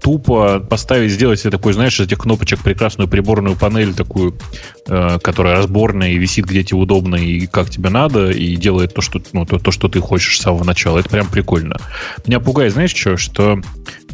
тупо 0.02 0.60
поставить, 0.60 1.12
сделать 1.12 1.40
себе 1.40 1.50
такой, 1.50 1.74
знаешь, 1.74 2.00
из 2.00 2.06
этих 2.06 2.20
кнопочек 2.20 2.60
прекрасную 2.60 3.06
приборную 3.06 3.54
панель, 3.54 3.92
такую, 3.92 4.38
э, 4.88 5.18
которая 5.22 5.56
разборная 5.56 6.12
и 6.12 6.16
висит 6.16 6.46
где 6.46 6.64
тебе 6.64 6.80
удобно 6.80 7.16
и 7.16 7.46
как 7.46 7.68
тебе 7.68 7.90
надо, 7.90 8.30
и 8.30 8.56
делает 8.56 8.94
то, 8.94 9.02
что, 9.02 9.20
ну, 9.34 9.44
то, 9.44 9.58
то, 9.58 9.72
что 9.72 9.88
ты 9.88 10.00
хочешь 10.00 10.38
с 10.38 10.42
самого 10.42 10.64
начала. 10.64 11.00
Это 11.00 11.10
прям 11.10 11.26
прикольно. 11.26 11.76
Меня 12.26 12.40
пугает, 12.40 12.72
знаешь 12.72 12.94
что, 12.94 13.18
что 13.18 13.60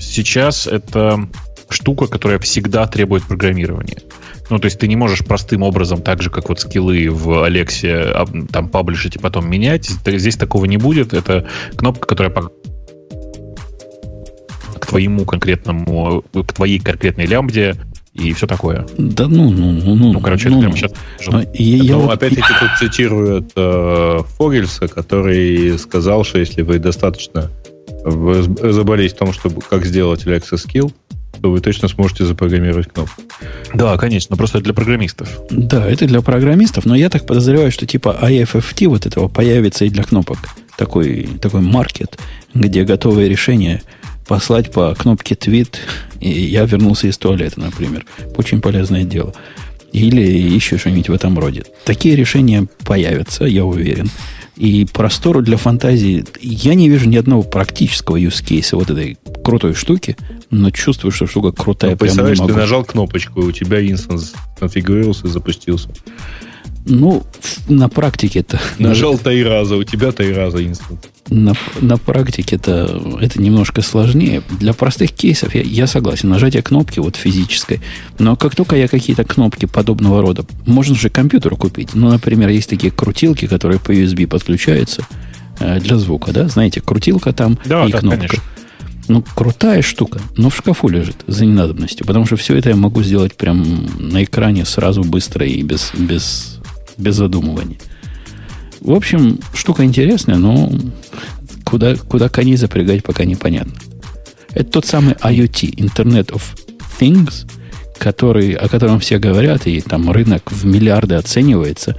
сейчас 0.01 0.67
это 0.67 1.29
штука, 1.69 2.07
которая 2.07 2.39
всегда 2.39 2.87
требует 2.87 3.25
программирования. 3.25 3.99
Ну, 4.51 4.59
то 4.59 4.67
есть 4.67 4.79
ты 4.79 4.89
не 4.89 4.97
можешь 4.97 5.25
простым 5.25 5.63
образом, 5.63 6.03
так 6.03 6.23
же, 6.23 6.31
как 6.31 6.49
вот 6.49 6.61
скиллы 6.61 7.09
в 7.11 7.45
Алексе, 7.45 8.15
там, 8.51 8.69
паблишить 8.69 9.17
и 9.17 9.19
потом 9.19 9.49
менять. 9.51 9.89
Здесь 10.05 10.37
такого 10.37 10.65
не 10.65 10.77
будет. 10.77 11.13
Это 11.13 11.47
кнопка, 11.77 12.07
которая 12.07 12.33
по 12.33 12.51
к 14.79 14.87
твоему 14.87 15.25
конкретному, 15.25 16.23
к 16.33 16.53
твоей 16.53 16.79
конкретной 16.79 17.27
лямбде 17.27 17.75
и 18.15 18.33
все 18.33 18.47
такое. 18.47 18.87
Да 18.97 19.29
ну, 19.29 19.51
ну, 19.51 19.73
ну, 19.73 19.95
ну. 19.95 20.13
Ну, 20.15 20.21
короче, 20.21 20.49
ну, 20.49 20.57
это 20.57 20.67
прямо 20.67 20.77
сейчас... 20.77 20.93
Но, 21.27 21.43
я, 21.55 21.77
я 21.77 21.97
вот... 21.97 22.11
опять-таки 22.11 22.53
тут 22.59 22.71
цитируют 22.79 23.53
э, 23.55 24.21
Фогельса, 24.39 24.89
который 24.89 25.79
сказал, 25.79 26.25
что 26.25 26.39
если 26.39 26.63
вы 26.63 26.79
достаточно 26.79 27.51
разобрались 28.05 29.13
в 29.13 29.17
том, 29.17 29.33
чтобы, 29.33 29.61
как 29.61 29.85
сделать 29.85 30.25
Alexa 30.27 30.55
Skill, 30.55 30.93
то 31.41 31.51
вы 31.51 31.61
точно 31.61 31.89
сможете 31.89 32.25
запрограммировать 32.25 32.89
кнопку. 32.89 33.23
Да, 33.75 33.97
конечно, 33.97 34.37
просто 34.37 34.61
для 34.61 34.75
программистов. 34.75 35.29
Да, 35.51 35.89
это 35.89 36.07
для 36.07 36.21
программистов, 36.21 36.85
но 36.85 36.95
я 36.95 37.09
так 37.09 37.27
подозреваю, 37.27 37.71
что 37.71 37.87
типа 37.87 38.19
IFFT 38.23 38.89
вот 38.89 39.07
этого 39.07 39.29
появится 39.29 39.85
и 39.85 39.91
для 39.91 40.03
кнопок. 40.03 40.39
Такой, 40.77 41.29
такой 41.41 41.61
маркет, 41.61 42.19
где 42.55 42.85
готовые 42.85 43.29
решения 43.29 43.83
послать 44.27 44.71
по 44.71 44.95
кнопке 44.95 45.35
твит, 45.35 45.81
и 46.21 46.29
я 46.29 46.65
вернулся 46.65 47.09
из 47.09 47.19
туалета, 47.19 47.61
например. 47.61 48.05
Очень 48.37 48.61
полезное 48.61 49.05
дело. 49.05 49.35
Или 49.93 50.21
еще 50.21 50.77
что-нибудь 50.77 51.09
в 51.09 51.15
этом 51.15 51.39
роде. 51.39 51.65
Такие 51.85 52.15
решения 52.15 52.67
появятся, 52.85 53.45
я 53.45 53.65
уверен. 53.65 54.11
И 54.59 54.85
простору 54.87 55.41
для 55.41 55.57
фантазии 55.57 56.25
я 56.41 56.75
не 56.75 56.89
вижу 56.89 57.09
ни 57.09 57.17
одного 57.17 57.45
практического 57.45 58.17
use 58.17 58.45
case'а 58.45 58.77
вот 58.77 58.91
этой 58.91 59.17
крутой 59.45 59.75
штуки, 59.75 60.17
но 60.51 60.73
чувствую, 60.73 61.13
что 61.13 61.29
штука 61.29 61.53
крутая. 61.53 61.93
Ну, 61.93 61.97
представляешь, 61.97 62.39
ты 62.39 62.53
нажал 62.53 62.85
кнопочку, 62.85 63.41
и 63.41 63.45
у 63.45 63.53
тебя 63.53 63.81
инстанс 63.81 64.35
конфигурировался 64.59 65.29
и 65.29 65.31
запустился. 65.31 65.91
Ну, 66.87 67.23
на 67.69 67.89
практике 67.89 68.41
это... 68.41 68.61
Нажал 68.81 69.17
раза, 69.25 69.77
у 69.77 69.85
тебя 69.85 70.11
раза 70.35 70.67
инстанс. 70.67 71.01
На, 71.31 71.53
на 71.81 71.99
практике 71.99 72.57
это, 72.57 73.03
это 73.21 73.41
немножко 73.41 73.83
сложнее. 73.83 74.43
Для 74.59 74.73
простых 74.73 75.13
кейсов 75.13 75.55
я, 75.55 75.63
я 75.63 75.87
согласен. 75.87 76.29
Нажатие 76.29 76.63
кнопки 76.63 77.01
вот 77.01 77.17
физической. 77.17 77.81
Но 78.19 78.37
как 78.37 78.55
только 78.55 78.77
я 78.77 78.89
какие-то 78.89 79.25
кнопки 79.25 79.67
подобного 79.67 80.23
рода... 80.23 80.45
Можно 80.67 80.95
же 80.95 81.11
компьютер 81.11 81.55
купить. 81.57 81.91
Ну, 81.95 82.09
например, 82.09 82.49
есть 82.49 82.71
такие 82.71 82.91
крутилки, 82.91 83.47
которые 83.47 83.79
по 83.79 83.91
USB 83.91 84.27
подключаются 84.27 85.07
э, 85.61 85.81
для 85.81 85.99
звука, 85.99 86.33
да? 86.33 86.49
Знаете, 86.49 86.81
крутилка 86.81 87.33
там 87.33 87.59
да, 87.67 87.85
и 87.85 87.93
да, 87.93 87.99
кнопка. 87.99 88.29
Конечно. 88.29 88.43
Ну, 89.09 89.23
крутая 89.23 89.81
штука, 89.81 90.21
но 90.37 90.51
в 90.51 90.57
шкафу 90.57 90.89
лежит 90.89 91.17
за 91.27 91.47
ненадобностью. 91.47 92.07
Потому 92.07 92.27
что 92.27 92.37
все 92.37 92.57
это 92.57 92.71
я 92.71 92.77
могу 92.77 93.03
сделать 93.03 93.35
прям 93.35 93.87
на 93.99 94.23
экране 94.25 94.65
сразу 94.65 95.03
быстро 95.03 95.47
и 95.47 95.63
без, 95.63 95.93
без, 95.95 96.61
без 96.99 97.17
задумывания. 97.17 97.79
В 98.81 98.93
общем, 98.93 99.39
штука 99.55 99.85
интересная, 99.85 100.37
но 100.37 100.71
куда, 101.65 101.97
куда 101.97 102.29
кони 102.29 102.55
запрягать, 102.55 103.03
пока 103.03 103.25
непонятно. 103.25 103.75
Это 104.51 104.71
тот 104.71 104.87
самый 104.87 105.15
IoT, 105.15 105.75
Internet 105.77 106.29
of 106.29 106.43
Things, 106.99 107.49
который, 107.99 108.53
о 108.53 108.69
котором 108.69 109.01
все 109.01 109.19
говорят, 109.19 109.67
и 109.67 109.81
там 109.81 110.11
рынок 110.11 110.51
в 110.51 110.65
миллиарды 110.65 111.17
оценивается, 111.17 111.97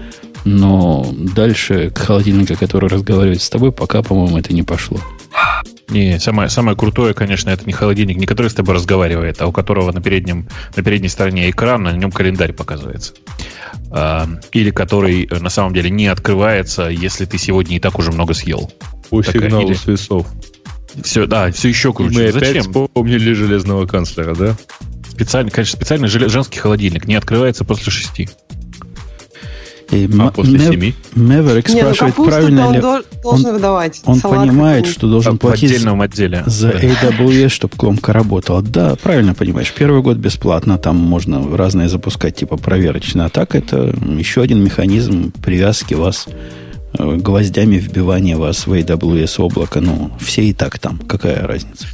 но 0.49 1.05
дальше 1.35 1.91
к 1.91 1.99
холодильнику, 1.99 2.55
который 2.55 2.89
разговаривает 2.89 3.41
с 3.41 3.49
тобой, 3.49 3.71
пока, 3.71 4.01
по-моему, 4.01 4.37
это 4.39 4.51
не 4.53 4.63
пошло. 4.63 4.99
Не, 5.89 6.19
самое, 6.19 6.49
самое 6.49 6.77
крутое, 6.77 7.13
конечно, 7.13 7.49
это 7.49 7.65
не 7.65 7.73
холодильник, 7.73 8.17
не 8.17 8.25
который 8.25 8.49
с 8.49 8.53
тобой 8.53 8.75
разговаривает, 8.75 9.41
а 9.41 9.47
у 9.47 9.51
которого 9.51 9.91
на, 9.91 10.01
переднем, 10.01 10.47
на 10.75 10.83
передней 10.83 11.07
стороне 11.07 11.49
экран, 11.49 11.83
на 11.83 11.91
нем 11.93 12.11
календарь 12.11 12.53
показывается. 12.53 13.13
А, 13.91 14.27
или 14.51 14.71
который 14.71 15.25
э, 15.25 15.39
на 15.39 15.49
самом 15.49 15.73
деле 15.73 15.89
не 15.89 16.07
открывается, 16.07 16.89
если 16.89 17.25
ты 17.25 17.37
сегодня 17.37 17.77
и 17.77 17.79
так 17.79 17.97
уже 17.97 18.11
много 18.11 18.33
съел. 18.33 18.71
По 19.09 19.23
сигналу 19.23 19.69
или... 19.69 19.73
с 19.73 19.87
весов. 19.87 20.27
Все, 21.03 21.25
да, 21.25 21.51
все 21.51 21.69
еще 21.69 21.93
круче. 21.93 22.13
И 22.13 22.17
мы 22.17 22.31
Зачем? 22.31 22.49
опять 22.49 22.63
вспомнили 22.63 23.33
железного 23.33 23.85
канцлера, 23.85 24.35
да? 24.35 24.57
Специальный, 25.09 25.51
конечно, 25.51 25.77
специальный 25.77 26.07
женский 26.07 26.59
холодильник 26.59 27.07
не 27.07 27.15
открывается 27.15 27.65
после 27.65 27.91
шести. 27.91 28.29
И 29.91 30.09
а 30.19 30.31
после 30.31 30.59
семи? 30.59 30.95
Мэверик 31.15 31.67
ну, 31.69 31.77
спрашивает, 31.77 32.17
ну, 32.17 32.25
правильно 32.25 32.71
ли... 32.71 32.79
Он 32.79 33.03
должен 33.23 33.53
выдавать. 33.53 34.01
Он 34.05 34.21
понимает, 34.21 34.87
что 34.87 35.09
должен 35.09 35.35
в 35.35 35.39
платить 35.39 35.71
отдельном 35.71 36.01
отделе. 36.01 36.43
за 36.45 36.69
AWS, 36.69 37.49
чтобы 37.49 37.75
кломка 37.75 38.13
работала. 38.13 38.61
Да, 38.61 38.95
правильно 39.01 39.33
понимаешь. 39.33 39.73
Первый 39.75 40.01
год 40.01 40.17
бесплатно, 40.17 40.77
там 40.77 40.95
можно 40.95 41.57
разные 41.57 41.89
запускать, 41.89 42.35
типа 42.35 42.57
проверочные. 42.57 43.25
А 43.25 43.29
так 43.29 43.55
это 43.55 43.95
еще 44.17 44.41
один 44.41 44.63
механизм 44.63 45.31
привязки 45.31 45.95
вас 45.95 46.27
э, 46.97 47.15
гвоздями 47.15 47.77
вбивания 47.77 48.37
вас 48.37 48.67
в 48.67 48.73
AWS 48.73 49.41
облако. 49.41 49.81
Ну, 49.81 50.11
все 50.19 50.43
и 50.43 50.53
так 50.53 50.77
там. 50.79 50.99
Какая 50.99 51.47
разница? 51.47 51.87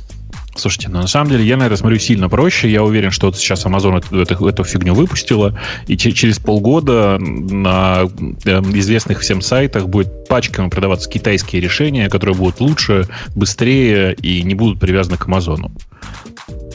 Слушайте, 0.56 0.90
ну 0.90 1.02
на 1.02 1.08
самом 1.08 1.30
деле 1.30 1.44
я 1.44 1.58
на 1.58 1.64
это 1.64 1.76
смотрю 1.76 2.00
сильно 2.00 2.30
проще. 2.30 2.72
Я 2.72 2.84
уверен, 2.84 3.12
что 3.12 3.28
вот 3.28 3.38
сейчас 3.38 3.66
Amazon 3.66 3.98
эту, 3.98 4.22
эту, 4.22 4.48
эту 4.48 4.64
фигню 4.64 4.94
выпустила, 4.94 5.60
и 5.88 5.98
через 5.98 6.40
полгода 6.40 7.18
на 7.20 8.04
э, 8.46 8.62
известных 8.74 9.20
всем 9.20 9.42
сайтах 9.42 9.88
будет 9.88 10.28
пачками 10.28 10.70
продаваться 10.70 11.10
китайские 11.10 11.62
решения, 11.62 12.10
которые 12.10 12.36
будут 12.36 12.62
лучше, 12.62 13.08
быстрее 13.36 14.14
и 14.14 14.44
не 14.44 14.56
будут 14.56 14.80
привязаны 14.80 15.18
к 15.18 15.26
Амазону. 15.28 15.72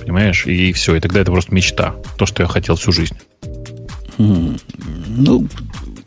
Понимаешь? 0.00 0.46
И 0.46 0.72
все. 0.72 0.96
И 0.96 1.00
тогда 1.00 1.20
это 1.20 1.32
просто 1.32 1.54
мечта. 1.54 1.94
То, 2.18 2.26
что 2.26 2.42
я 2.42 2.48
хотел 2.48 2.76
всю 2.76 2.92
жизнь. 2.92 3.16
Mm, 4.18 4.60
ну, 5.08 5.48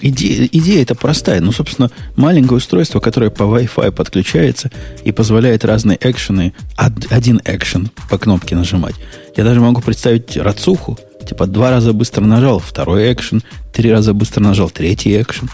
идея, 0.03 0.47
идея 0.51 0.81
это 0.81 0.95
простая. 0.95 1.41
Ну, 1.41 1.51
собственно, 1.51 1.89
маленькое 2.15 2.57
устройство, 2.57 2.99
которое 2.99 3.29
по 3.29 3.43
Wi-Fi 3.43 3.91
подключается 3.91 4.71
и 5.03 5.11
позволяет 5.11 5.65
разные 5.65 5.97
экшены, 5.99 6.53
один 6.77 7.41
экшен 7.45 7.89
по 8.09 8.17
кнопке 8.17 8.55
нажимать. 8.55 8.95
Я 9.35 9.43
даже 9.43 9.59
могу 9.61 9.81
представить 9.81 10.37
рацуху. 10.37 10.97
Типа 11.27 11.47
два 11.47 11.71
раза 11.71 11.93
быстро 11.93 12.21
нажал, 12.21 12.59
второй 12.59 13.11
экшен, 13.11 13.41
три 13.71 13.91
раза 13.91 14.13
быстро 14.13 14.41
нажал, 14.41 14.69
третий 14.69 15.19
экшен. 15.21 15.49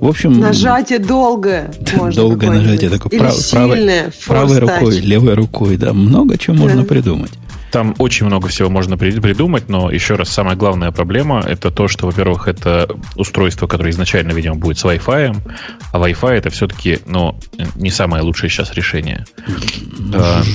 В 0.00 0.08
общем... 0.08 0.38
Нажатие 0.38 0.98
долгое. 0.98 1.72
Долгое 2.14 2.50
нажатие. 2.50 2.90
Такое 2.90 3.18
прав, 3.18 3.50
правой, 3.50 4.02
правой 4.26 4.58
рукой, 4.58 5.00
левой 5.00 5.34
рукой. 5.34 5.78
Да, 5.78 5.94
много 5.94 6.36
чего 6.36 6.54
можно 6.56 6.84
придумать. 6.84 7.30
Там 7.76 7.94
очень 7.98 8.24
много 8.24 8.48
всего 8.48 8.70
можно 8.70 8.96
придумать, 8.96 9.68
но 9.68 9.90
еще 9.90 10.14
раз, 10.14 10.30
самая 10.30 10.56
главная 10.56 10.92
проблема 10.92 11.44
это 11.46 11.70
то, 11.70 11.88
что, 11.88 12.06
во-первых, 12.06 12.48
это 12.48 12.88
устройство, 13.16 13.66
которое 13.66 13.90
изначально, 13.90 14.32
видимо, 14.32 14.54
будет 14.54 14.78
с 14.78 14.84
Wi-Fi, 14.86 15.36
а 15.92 15.98
Wi-Fi 15.98 16.30
это 16.30 16.48
все-таки, 16.48 17.00
ну, 17.04 17.38
не 17.74 17.90
самое 17.90 18.22
лучшее 18.22 18.48
сейчас 18.48 18.72
решение. 18.72 19.26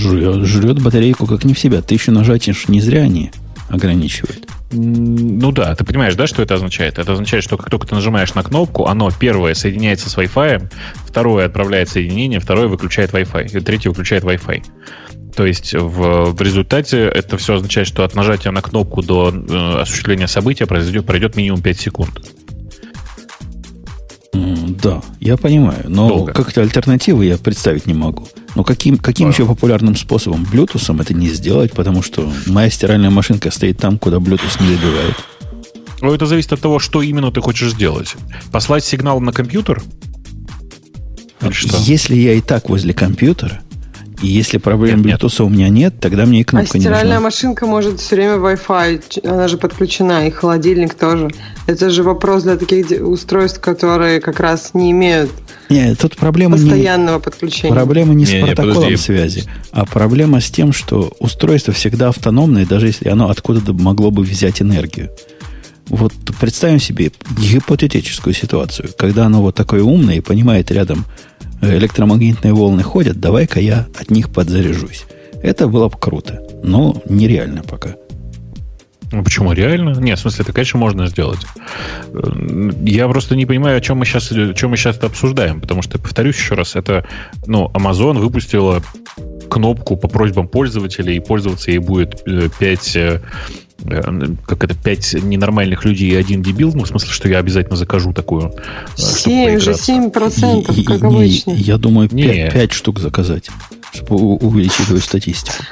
Жрет, 0.02 0.48
жрет 0.48 0.82
батарейку 0.82 1.28
как 1.28 1.44
не 1.44 1.54
в 1.54 1.60
себя. 1.60 1.84
Ты 1.84 1.94
еще 1.94 2.10
нажатишь 2.10 2.68
не 2.68 2.82
зря 2.82 3.02
они 3.02 3.30
ограничивают. 3.70 4.48
Ну 4.72 5.52
да, 5.52 5.76
ты 5.76 5.84
понимаешь, 5.84 6.16
да, 6.16 6.26
что 6.26 6.42
это 6.42 6.56
означает? 6.56 6.98
Это 6.98 7.12
означает, 7.12 7.44
что 7.44 7.56
как 7.56 7.70
только 7.70 7.86
ты 7.86 7.94
нажимаешь 7.94 8.34
на 8.34 8.42
кнопку, 8.42 8.88
оно 8.88 9.12
первое 9.12 9.54
соединяется 9.54 10.10
с 10.10 10.18
Wi-Fi, 10.18 10.72
второе 11.06 11.46
отправляет 11.46 11.88
соединение, 11.88 12.40
второе 12.40 12.68
выключает 12.68 13.12
Wi-Fi, 13.12 13.46
и 13.46 13.60
третье 13.60 13.90
выключает 13.90 14.24
Wi-Fi. 14.24 14.64
То 15.36 15.46
есть 15.46 15.74
в, 15.74 16.32
в 16.32 16.42
результате 16.42 17.04
это 17.04 17.38
все 17.38 17.56
означает, 17.56 17.88
что 17.88 18.04
от 18.04 18.16
нажатия 18.16 18.52
на 18.52 18.62
кнопку 18.62 19.02
до 19.02 19.32
э, 19.32 19.82
осуществления 19.82 20.28
события 20.28 20.66
произойдет, 20.66 21.06
пройдет 21.06 21.36
минимум 21.36 21.62
5 21.62 21.80
секунд. 21.80 22.22
Да, 24.34 25.02
я 25.20 25.38
понимаю, 25.38 25.86
но 25.88 26.26
как-то 26.26 26.62
альтернативы 26.62 27.26
я 27.26 27.38
представить 27.38 27.86
не 27.86 27.94
могу. 27.94 28.28
Но 28.56 28.64
каким, 28.64 28.98
каким 28.98 29.30
еще 29.30 29.46
популярным 29.46 29.96
способом? 29.96 30.48
Bluetooth 30.52 31.02
это 31.02 31.14
не 31.14 31.30
сделать, 31.30 31.74
потому 31.74 32.02
что 32.02 32.32
моя 32.48 32.70
стиральная 32.70 33.10
машинка 33.10 33.52
стоит 33.52 33.78
там, 33.78 33.98
куда 33.98 34.18
Bluetooth 34.18 34.62
не 34.62 34.76
добивает. 34.76 35.16
Ну, 36.02 36.14
это 36.14 36.26
зависит 36.26 36.52
от 36.54 36.62
того, 36.62 36.80
что 36.80 37.02
именно 37.02 37.32
ты 37.32 37.42
хочешь 37.42 37.72
сделать. 37.72 38.16
Послать 38.52 38.84
сигнал 38.84 39.22
на 39.22 39.32
компьютер? 39.32 39.84
Если 41.42 42.16
я 42.16 42.34
и 42.34 42.42
так 42.42 42.70
возле 42.70 42.94
компьютера, 42.94 43.62
и 44.22 44.28
если 44.28 44.58
проблем 44.58 45.04
нет, 45.04 45.22
Bluetooth 45.22 45.44
у 45.44 45.50
меня 45.50 45.70
нет, 45.70 46.00
тогда 46.00 46.26
мне 46.26 46.42
и 46.42 46.44
кнопка 46.44 46.72
а 46.74 46.78
не 46.78 46.82
стиральная 46.82 47.16
нужна. 47.16 47.20
машинка 47.22 47.66
может 47.66 48.00
все 48.00 48.16
время 48.16 48.36
Wi-Fi, 48.36 49.28
она 49.28 49.48
же 49.48 49.58
подключена, 49.58 50.28
и 50.28 50.32
холодильник 50.32 50.94
тоже. 50.94 51.30
Это 51.68 51.90
же 51.90 52.04
вопрос 52.04 52.44
для 52.44 52.58
таких 52.58 53.02
устройств, 53.02 53.60
которые 53.60 54.20
как 54.22 54.40
раз 54.40 54.74
не 54.74 54.92
имеют 54.92 55.32
нет, 55.72 55.98
тут 56.00 56.18
проблема 56.18 56.58
постоянного 56.58 57.16
не, 57.16 57.22
подключения. 57.22 57.74
Проблема 57.74 58.14
не, 58.14 58.26
не 58.26 58.26
с 58.26 58.46
протоколом 58.46 58.90
не, 58.90 58.98
связи, 58.98 59.46
а 59.72 59.86
проблема 59.86 60.42
с 60.42 60.52
тем, 60.52 60.74
что 60.74 61.14
устройство 61.20 61.74
всегда 61.74 62.10
автономное, 62.10 62.66
даже 62.66 62.88
если 62.88 63.08
оно 63.08 63.30
откуда-то 63.30 63.72
могло 63.72 64.12
бы 64.12 64.22
взять 64.22 64.62
энергию. 64.62 65.10
Вот 65.88 66.14
представим 66.42 66.80
себе 66.80 67.12
гипотетическую 67.38 68.34
ситуацию, 68.34 68.90
когда 68.98 69.28
оно 69.28 69.42
вот 69.42 69.56
такое 69.56 69.82
умное 69.82 70.16
и 70.16 70.22
понимает 70.22 70.72
рядом 70.72 71.06
электромагнитные 71.62 72.54
волны 72.54 72.84
ходят, 72.84 73.20
давай-ка 73.20 73.60
я 73.60 73.88
от 74.00 74.12
них 74.12 74.30
подзаряжусь. 74.30 75.06
Это 75.42 75.68
было 75.68 75.90
бы 75.90 75.98
круто, 75.98 76.44
но 76.64 77.02
нереально 77.08 77.64
пока. 77.64 77.96
Ну, 79.12 79.24
почему 79.24 79.52
реально? 79.52 80.00
Нет, 80.00 80.20
в 80.20 80.22
смысле, 80.22 80.44
это, 80.44 80.54
конечно, 80.54 80.80
можно 80.80 81.08
сделать. 81.08 81.42
Я 82.84 83.10
просто 83.10 83.36
не 83.36 83.46
понимаю, 83.46 83.78
о 83.78 83.82
чем 83.82 83.98
мы 83.98 84.06
сейчас, 84.06 84.32
о 84.32 84.54
чем 84.54 84.70
мы 84.72 84.78
сейчас 84.78 84.98
это 84.98 85.08
обсуждаем, 85.08 85.60
потому 85.60 85.82
что, 85.82 86.00
повторюсь 86.00 86.38
еще 86.38 86.56
раз, 86.56 86.76
это, 86.76 87.06
ну, 87.46 87.70
Amazon 87.74 88.20
выпустила 88.20 88.82
кнопку 89.50 89.98
по 89.98 90.08
просьбам 90.08 90.48
пользователей, 90.48 91.18
и 91.18 91.20
пользоваться 91.20 91.72
ей 91.72 91.80
будет 91.80 92.24
5 92.58 92.96
Э, 92.96 93.20
как 94.46 94.64
это, 94.64 94.76
пять 94.76 95.14
ненормальных 95.14 95.86
людей 95.86 96.12
и 96.12 96.16
один 96.16 96.42
дебил, 96.42 96.72
ну, 96.74 96.84
в 96.84 96.88
смысле, 96.88 97.10
что 97.12 97.30
я 97.30 97.40
обязательно 97.40 97.76
закажу 97.76 98.14
такую. 98.14 98.54
Э, 98.54 99.02
семь 99.02 99.60
же, 99.60 99.74
семь 99.76 100.12
процентов, 100.12 100.76
как 100.86 101.04
обычно. 101.04 101.52
Я 101.52 101.78
думаю, 101.78 102.10
пять 102.10 102.74
штук 102.74 103.00
заказать, 103.00 103.50
чтобы 103.94 104.16
увеличить 104.18 104.86
твою 104.86 105.02
статистику. 105.02 105.64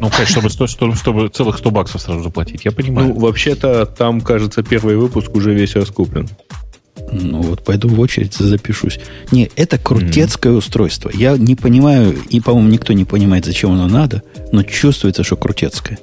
Ну, 0.00 0.08
конечно, 0.08 0.48
чтобы, 0.48 0.66
чтобы, 0.66 0.96
чтобы 0.96 1.28
целых 1.28 1.58
100 1.58 1.70
баксов 1.70 2.00
сразу 2.00 2.22
заплатить, 2.22 2.64
я 2.64 2.72
понимаю. 2.72 3.08
Ну, 3.08 3.20
вообще-то, 3.20 3.84
там, 3.84 4.22
кажется, 4.22 4.62
первый 4.62 4.96
выпуск 4.96 5.34
уже 5.34 5.52
весь 5.52 5.76
раскуплен. 5.76 6.26
Ну 7.12 7.42
вот 7.42 7.64
пойду 7.64 7.88
в 7.88 7.98
очередь 8.00 8.34
запишусь. 8.34 9.00
Не, 9.30 9.50
это 9.56 9.78
крутецкое 9.78 10.52
mm. 10.52 10.56
устройство. 10.56 11.10
Я 11.12 11.36
не 11.36 11.54
понимаю, 11.54 12.16
и, 12.28 12.40
по-моему, 12.40 12.70
никто 12.70 12.92
не 12.92 13.04
понимает, 13.04 13.44
зачем 13.44 13.72
оно 13.72 13.88
надо, 13.88 14.22
но 14.52 14.62
чувствуется, 14.62 15.24
что 15.24 15.36
крутецкое. 15.36 15.98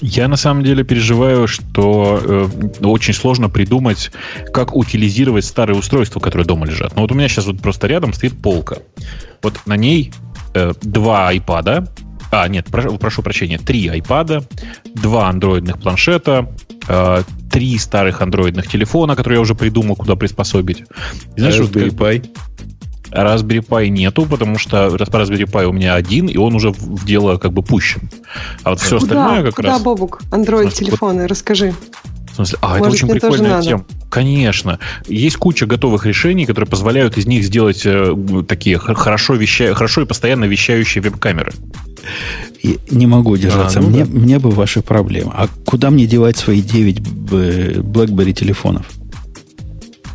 Я 0.00 0.28
на 0.28 0.36
самом 0.36 0.62
деле 0.62 0.84
переживаю, 0.84 1.48
что 1.48 2.20
э, 2.22 2.48
очень 2.84 3.14
сложно 3.14 3.48
придумать, 3.48 4.10
как 4.52 4.76
утилизировать 4.76 5.44
старые 5.44 5.78
устройства, 5.78 6.20
которые 6.20 6.46
дома 6.46 6.66
лежат. 6.66 6.94
Ну 6.94 7.02
вот 7.02 7.12
у 7.12 7.14
меня 7.14 7.28
сейчас 7.28 7.46
вот 7.46 7.60
просто 7.60 7.86
рядом 7.86 8.12
стоит 8.12 8.40
полка. 8.40 8.78
Вот 9.42 9.54
на 9.66 9.76
ней 9.76 10.12
э, 10.54 10.72
два 10.82 11.34
iPad, 11.34 11.88
а, 12.30 12.48
нет, 12.48 12.66
прошу, 12.70 12.96
прошу 12.96 13.22
прощения, 13.22 13.58
три 13.58 13.88
iPad, 13.88 14.46
два 14.94 15.28
андроидных 15.28 15.78
планшета, 15.78 16.48
э, 16.88 17.22
три 17.50 17.76
старых 17.76 18.22
андроидных 18.22 18.68
телефона, 18.68 19.16
которые 19.16 19.36
я 19.36 19.40
уже 19.42 19.54
придумал, 19.54 19.96
куда 19.96 20.16
приспособить. 20.16 20.84
И, 21.36 21.40
знаешь, 21.40 21.56
Raspberry 21.56 21.90
вот, 21.90 22.00
Pi? 22.00 22.30
Raspberry 23.14 23.66
Pi 23.66 23.88
нету, 23.88 24.26
потому 24.26 24.58
что 24.58 24.86
Raspberry 24.86 25.50
Pi 25.50 25.64
у 25.64 25.72
меня 25.72 25.94
один, 25.94 26.26
и 26.26 26.36
он 26.36 26.54
уже 26.54 26.70
в 26.70 27.04
дело 27.04 27.36
как 27.36 27.52
бы 27.52 27.62
пущен. 27.62 28.10
А 28.62 28.70
вот 28.70 28.80
все 28.80 28.98
куда? 28.98 29.24
остальное 29.24 29.44
как 29.44 29.56
куда, 29.56 29.68
раз... 29.68 29.78
Куда, 29.78 29.90
Бобук? 29.90 30.22
Android-телефоны, 30.30 31.26
расскажи. 31.26 31.74
В 32.32 32.36
смысле, 32.36 32.58
а, 32.62 32.78
Может, 32.78 32.82
это 32.82 32.90
очень 32.90 33.08
прикольная 33.08 33.62
тема. 33.62 33.84
Конечно. 34.08 34.78
Есть 35.06 35.36
куча 35.36 35.66
готовых 35.66 36.06
решений, 36.06 36.46
которые 36.46 36.68
позволяют 36.68 37.18
из 37.18 37.26
них 37.26 37.44
сделать 37.44 37.82
э, 37.84 38.14
такие 38.48 38.78
хорошо, 38.78 39.34
веща... 39.34 39.74
хорошо 39.74 40.02
и 40.02 40.06
постоянно 40.06 40.46
вещающие 40.46 41.02
веб-камеры. 41.02 41.52
И 42.62 42.78
не 42.90 43.06
могу 43.06 43.32
удержаться. 43.32 43.80
А, 43.80 43.82
ну 43.82 43.90
мне, 43.90 44.04
да. 44.04 44.10
мне 44.18 44.38
бы 44.38 44.50
ваши 44.50 44.80
проблемы. 44.80 45.32
А 45.34 45.48
куда 45.66 45.90
мне 45.90 46.06
девать 46.06 46.38
свои 46.38 46.62
9 46.62 47.00
BlackBerry 47.00 48.32
телефонов? 48.32 48.86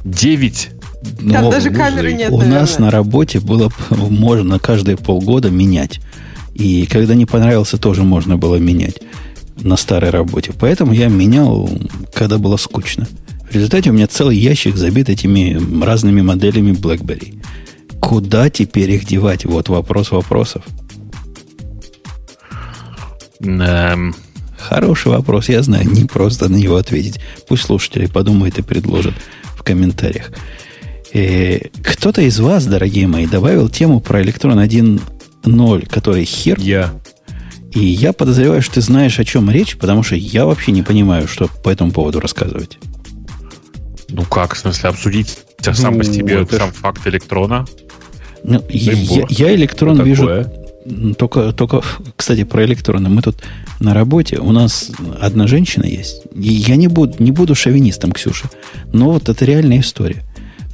9 0.03 0.69
Но, 1.19 1.33
Там 1.33 1.49
даже 1.49 1.71
камеры 1.71 2.13
нет, 2.13 2.31
У 2.31 2.37
наверное. 2.37 2.61
нас 2.61 2.79
на 2.79 2.91
работе 2.91 3.39
было 3.39 3.71
можно 3.89 4.59
каждые 4.59 4.97
полгода 4.97 5.49
менять. 5.49 5.99
И 6.53 6.87
когда 6.87 7.15
не 7.15 7.25
понравился, 7.25 7.77
тоже 7.77 8.03
можно 8.03 8.37
было 8.37 8.55
менять 8.55 8.95
на 9.57 9.77
старой 9.77 10.09
работе. 10.09 10.53
Поэтому 10.59 10.93
я 10.93 11.07
менял, 11.07 11.69
когда 12.13 12.37
было 12.37 12.57
скучно. 12.57 13.07
В 13.49 13.53
результате 13.53 13.89
у 13.89 13.93
меня 13.93 14.07
целый 14.07 14.37
ящик 14.37 14.75
забит 14.75 15.09
этими 15.09 15.59
разными 15.83 16.21
моделями 16.21 16.71
BlackBerry. 16.71 17.41
Куда 17.99 18.49
теперь 18.49 18.91
их 18.91 19.05
девать? 19.05 19.45
Вот 19.45 19.69
вопрос 19.69 20.11
вопросов. 20.11 20.63
Um... 23.41 24.13
Хороший 24.57 25.11
вопрос, 25.11 25.49
я 25.49 25.61
знаю, 25.61 25.89
не 25.89 26.05
просто 26.05 26.49
на 26.49 26.55
него 26.55 26.75
ответить. 26.75 27.19
Пусть 27.47 27.63
слушатели 27.63 28.07
подумают 28.07 28.57
и 28.57 28.63
предложат 28.63 29.13
в 29.55 29.63
комментариях. 29.63 30.31
Э, 31.17 31.69
кто-то 31.81 32.21
из 32.21 32.39
вас, 32.39 32.67
дорогие 32.67 33.07
мои, 33.07 33.25
добавил 33.25 33.69
тему 33.69 33.99
про 33.99 34.21
электрон 34.21 34.59
1.0, 34.59 35.89
который 35.89 36.25
хер. 36.25 36.59
Я. 36.59 36.93
И 37.71 37.79
я 37.79 38.13
подозреваю, 38.13 38.61
что 38.61 38.75
ты 38.75 38.81
знаешь, 38.81 39.19
о 39.19 39.25
чем 39.25 39.49
речь, 39.49 39.77
потому 39.77 40.03
что 40.03 40.15
я 40.15 40.45
вообще 40.45 40.71
не 40.71 40.83
понимаю, 40.83 41.27
что 41.27 41.49
по 41.63 41.69
этому 41.69 41.91
поводу 41.91 42.19
рассказывать. 42.19 42.77
Ну 44.09 44.23
как, 44.25 44.53
в 44.53 44.59
смысле, 44.59 44.89
обсудить 44.89 45.39
ну, 45.65 45.73
сам 45.73 45.97
по 45.97 46.03
себе 46.03 46.45
сам 46.51 46.71
факт 46.71 47.07
электрона? 47.07 47.65
Ну, 48.43 48.63
я, 48.69 49.25
я 49.29 49.55
электрон 49.55 49.99
вижу 50.03 50.45
только, 51.17 51.51
только, 51.51 51.81
кстати, 52.15 52.43
про 52.43 52.63
электроны. 52.63 53.09
Мы 53.09 53.23
тут 53.23 53.37
на 53.79 53.95
работе, 53.95 54.37
у 54.37 54.51
нас 54.51 54.91
одна 55.19 55.47
женщина 55.47 55.85
есть. 55.85 56.21
И 56.35 56.53
я 56.53 56.75
не 56.75 56.87
буду, 56.87 57.15
не 57.19 57.31
буду 57.31 57.55
шовинистом, 57.55 58.11
Ксюша. 58.11 58.49
Но 58.93 59.11
вот 59.11 59.29
это 59.29 59.45
реальная 59.45 59.79
история. 59.79 60.23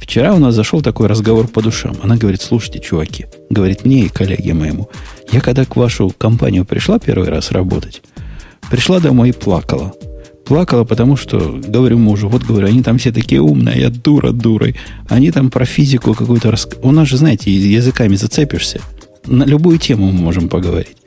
Вчера 0.04 0.34
у 0.34 0.38
нас 0.38 0.54
зашел 0.54 0.82
такой 0.82 1.06
разговор 1.06 1.48
по 1.48 1.62
душам. 1.62 1.96
Она 2.02 2.18
говорит, 2.18 2.42
слушайте, 2.42 2.78
чуваки, 2.78 3.24
говорит 3.48 3.86
мне 3.86 4.02
и 4.02 4.08
коллеге 4.10 4.52
моему, 4.52 4.90
я 5.32 5.40
когда 5.40 5.64
к 5.64 5.76
вашу 5.76 6.12
компанию 6.16 6.66
пришла 6.66 6.98
первый 6.98 7.30
раз 7.30 7.52
работать, 7.52 8.02
пришла 8.70 9.00
домой 9.00 9.30
и 9.30 9.32
плакала. 9.32 9.94
Плакала, 10.44 10.84
потому 10.84 11.16
что, 11.16 11.58
говорю 11.66 11.96
мужу, 11.96 12.28
вот 12.28 12.42
говорю, 12.44 12.66
они 12.66 12.82
там 12.82 12.98
все 12.98 13.12
такие 13.12 13.40
умные, 13.40 13.80
я 13.80 13.88
дура 13.88 14.30
дурой. 14.30 14.76
Они 15.08 15.30
там 15.30 15.50
про 15.50 15.64
физику 15.64 16.12
какую-то... 16.12 16.50
Рас... 16.50 16.68
У 16.82 16.92
нас 16.92 17.08
же, 17.08 17.16
знаете, 17.16 17.50
языками 17.50 18.14
зацепишься. 18.14 18.82
На 19.24 19.44
любую 19.44 19.78
тему 19.78 20.12
мы 20.12 20.20
можем 20.20 20.50
поговорить. 20.50 20.98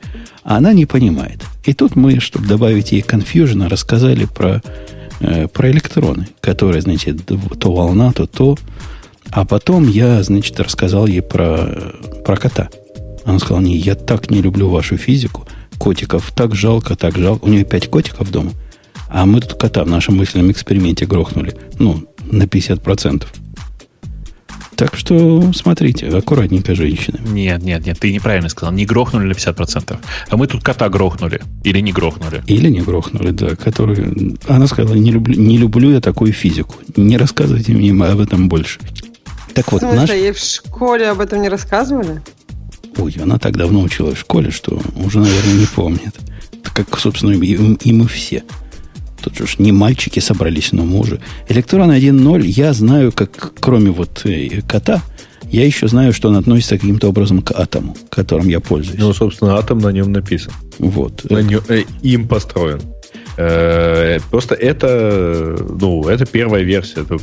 А 0.42 0.56
она 0.56 0.72
не 0.72 0.86
понимает. 0.86 1.44
И 1.64 1.72
тут 1.72 1.94
мы, 1.94 2.18
чтобы 2.18 2.48
добавить 2.48 2.90
ей 2.90 3.02
конфьюжена, 3.02 3.68
рассказали 3.68 4.24
про, 4.24 4.60
про 5.52 5.70
электроны, 5.70 6.28
которые, 6.40 6.82
значит, 6.82 7.24
то 7.26 7.72
волна, 7.72 8.12
то 8.12 8.26
то. 8.26 8.56
А 9.30 9.44
потом 9.44 9.88
я, 9.88 10.22
значит, 10.22 10.58
рассказал 10.60 11.06
ей 11.06 11.22
про, 11.22 11.92
про 12.24 12.36
кота. 12.36 12.68
Она 13.24 13.38
сказала, 13.38 13.60
не, 13.60 13.76
я 13.76 13.94
так 13.94 14.30
не 14.30 14.40
люблю 14.40 14.68
вашу 14.68 14.96
физику. 14.96 15.46
Котиков 15.76 16.32
так 16.32 16.54
жалко, 16.54 16.96
так 16.96 17.16
жалко. 17.18 17.44
У 17.44 17.48
нее 17.48 17.64
пять 17.64 17.88
котиков 17.88 18.30
дома. 18.30 18.52
А 19.08 19.26
мы 19.26 19.40
тут 19.40 19.54
кота 19.54 19.84
в 19.84 19.88
нашем 19.88 20.16
мысленном 20.16 20.50
эксперименте 20.50 21.06
грохнули. 21.06 21.56
Ну, 21.78 22.04
на 22.30 22.44
50%. 22.44 23.26
Так 24.78 24.94
что 24.94 25.52
смотрите, 25.54 26.06
аккуратненько, 26.06 26.72
женщины. 26.76 27.18
Нет, 27.30 27.64
нет, 27.64 27.84
нет, 27.84 27.98
ты 27.98 28.12
неправильно 28.12 28.48
сказал. 28.48 28.72
Не 28.72 28.86
грохнули 28.86 29.24
на 29.24 29.32
50%. 29.32 29.98
А 30.28 30.36
мы 30.36 30.46
тут 30.46 30.62
кота 30.62 30.88
грохнули. 30.88 31.42
Или 31.64 31.80
не 31.80 31.90
грохнули. 31.90 32.44
Или 32.46 32.70
не 32.70 32.80
грохнули, 32.80 33.32
да. 33.32 33.56
Который... 33.56 34.36
Она 34.46 34.68
сказала, 34.68 34.94
не 34.94 35.10
люблю, 35.10 35.34
не 35.34 35.58
люблю 35.58 35.90
я 35.90 36.00
такую 36.00 36.32
физику. 36.32 36.76
Не 36.96 37.16
рассказывайте 37.16 37.72
мне 37.72 37.90
об 37.90 38.20
этом 38.20 38.48
больше. 38.48 38.78
Так 39.52 39.72
вот, 39.72 39.80
смысле, 39.80 39.98
наш... 39.98 40.10
ей 40.10 40.30
в 40.30 40.38
школе 40.38 41.08
об 41.08 41.18
этом 41.18 41.42
не 41.42 41.48
рассказывали? 41.48 42.22
Ой, 42.98 43.16
она 43.20 43.40
так 43.40 43.56
давно 43.56 43.80
училась 43.80 44.14
в 44.14 44.20
школе, 44.20 44.52
что 44.52 44.80
уже, 44.94 45.18
наверное, 45.18 45.54
не 45.54 45.66
помнит. 45.66 46.14
Как, 46.72 46.96
собственно, 47.00 47.32
и, 47.32 47.76
и 47.82 47.92
мы 47.92 48.06
все. 48.06 48.44
Тут 49.30 49.48
же 49.48 49.56
не 49.58 49.72
мальчики 49.72 50.20
собрались, 50.20 50.72
но 50.72 50.84
мужи. 50.84 51.20
Электрон 51.48 51.90
1.0 51.90 52.44
я 52.46 52.72
знаю, 52.72 53.12
как 53.12 53.52
кроме 53.60 53.90
вот 53.90 54.22
э, 54.24 54.62
кота, 54.66 55.02
я 55.50 55.64
еще 55.64 55.88
знаю, 55.88 56.12
что 56.12 56.28
он 56.28 56.36
относится 56.36 56.76
каким-то 56.76 57.08
образом 57.08 57.42
к 57.42 57.52
атому, 57.52 57.96
которым 58.10 58.48
я 58.48 58.60
пользуюсь. 58.60 58.98
Ну, 58.98 59.12
собственно, 59.12 59.56
атом 59.56 59.78
на 59.78 59.88
нем 59.88 60.12
написан. 60.12 60.52
Вот. 60.78 61.28
На 61.30 61.42
нем, 61.42 61.62
э, 61.68 61.84
им 62.02 62.28
построен. 62.28 62.80
Э, 63.36 64.18
просто 64.30 64.54
это, 64.54 65.56
ну, 65.80 66.08
это 66.08 66.26
первая 66.26 66.64
версия. 66.64 67.00
Это 67.00 67.18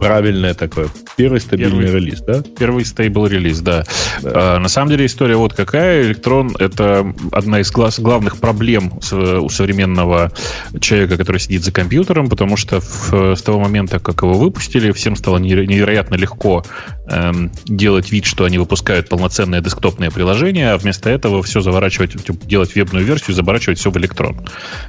правильное 0.00 0.54
такое. 0.54 0.88
Первый 1.16 1.40
стабильный 1.40 1.84
первый, 1.84 2.00
релиз, 2.00 2.20
да? 2.22 2.42
Первый 2.58 2.84
стейбл 2.84 3.26
релиз, 3.26 3.60
да. 3.60 3.84
да. 4.22 4.56
А, 4.56 4.58
на 4.58 4.68
самом 4.68 4.90
деле 4.90 5.06
история 5.06 5.36
вот 5.36 5.52
какая. 5.52 6.02
Электрон— 6.02 6.56
это 6.58 7.14
одна 7.30 7.60
из 7.60 7.70
главных 7.70 8.38
проблем 8.38 8.94
у 9.12 9.48
современного 9.48 10.32
человека, 10.80 11.16
который 11.16 11.38
сидит 11.38 11.62
за 11.62 11.72
компьютером, 11.72 12.28
потому 12.28 12.56
что 12.56 12.80
в, 12.80 13.36
с 13.36 13.42
того 13.42 13.60
момента, 13.60 13.98
как 13.98 14.22
его 14.22 14.34
выпустили, 14.34 14.90
всем 14.92 15.16
стало 15.16 15.38
невероятно 15.38 16.14
легко 16.14 16.64
эм, 17.10 17.50
делать 17.66 18.10
вид, 18.10 18.24
что 18.24 18.44
они 18.44 18.58
выпускают 18.58 19.08
полноценное 19.08 19.60
десктопное 19.60 20.10
приложение, 20.10 20.72
а 20.72 20.78
вместо 20.78 21.10
этого 21.10 21.42
все 21.42 21.60
заворачивать, 21.60 22.14
делать 22.46 22.74
вебную 22.74 23.04
версию, 23.04 23.36
заворачивать 23.36 23.78
все 23.78 23.90
в 23.90 23.96
электрон. 23.98 24.40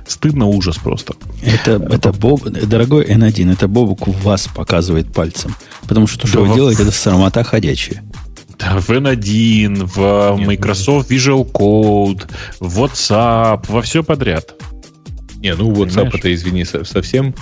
Стыдно 0.08 0.46
ужас 0.46 0.78
просто. 0.78 1.16
Это, 1.44 1.72
это 1.92 2.14
Боб, 2.14 2.44
дорогой 2.44 3.06
N1, 3.06 3.54
это 3.54 3.68
Бобук 3.68 4.08
вас 4.08 4.48
показывает 4.48 5.12
пальцем. 5.12 5.56
Потому 5.88 6.08
что 6.08 6.20
то, 6.20 6.28
что 6.28 6.44
да 6.44 6.50
вы 6.50 6.56
делаете, 6.56 6.84
это 6.84 6.92
срамота 6.92 7.44
ходячая. 7.44 8.04
В 8.60 8.92
N1, 8.92 9.90
в 9.96 10.38
Нет, 10.38 10.48
Microsoft 10.48 11.10
Visual 11.10 11.52
Code, 11.52 12.30
в 12.60 12.84
WhatsApp, 12.84 13.66
во 13.68 13.82
все 13.82 14.04
подряд. 14.04 14.54
Не, 15.38 15.56
ну 15.56 15.72
WhatsApp 15.72 15.96
Понимаешь? 15.96 16.14
это, 16.16 16.34
извини, 16.34 16.66
совсем 16.66 17.34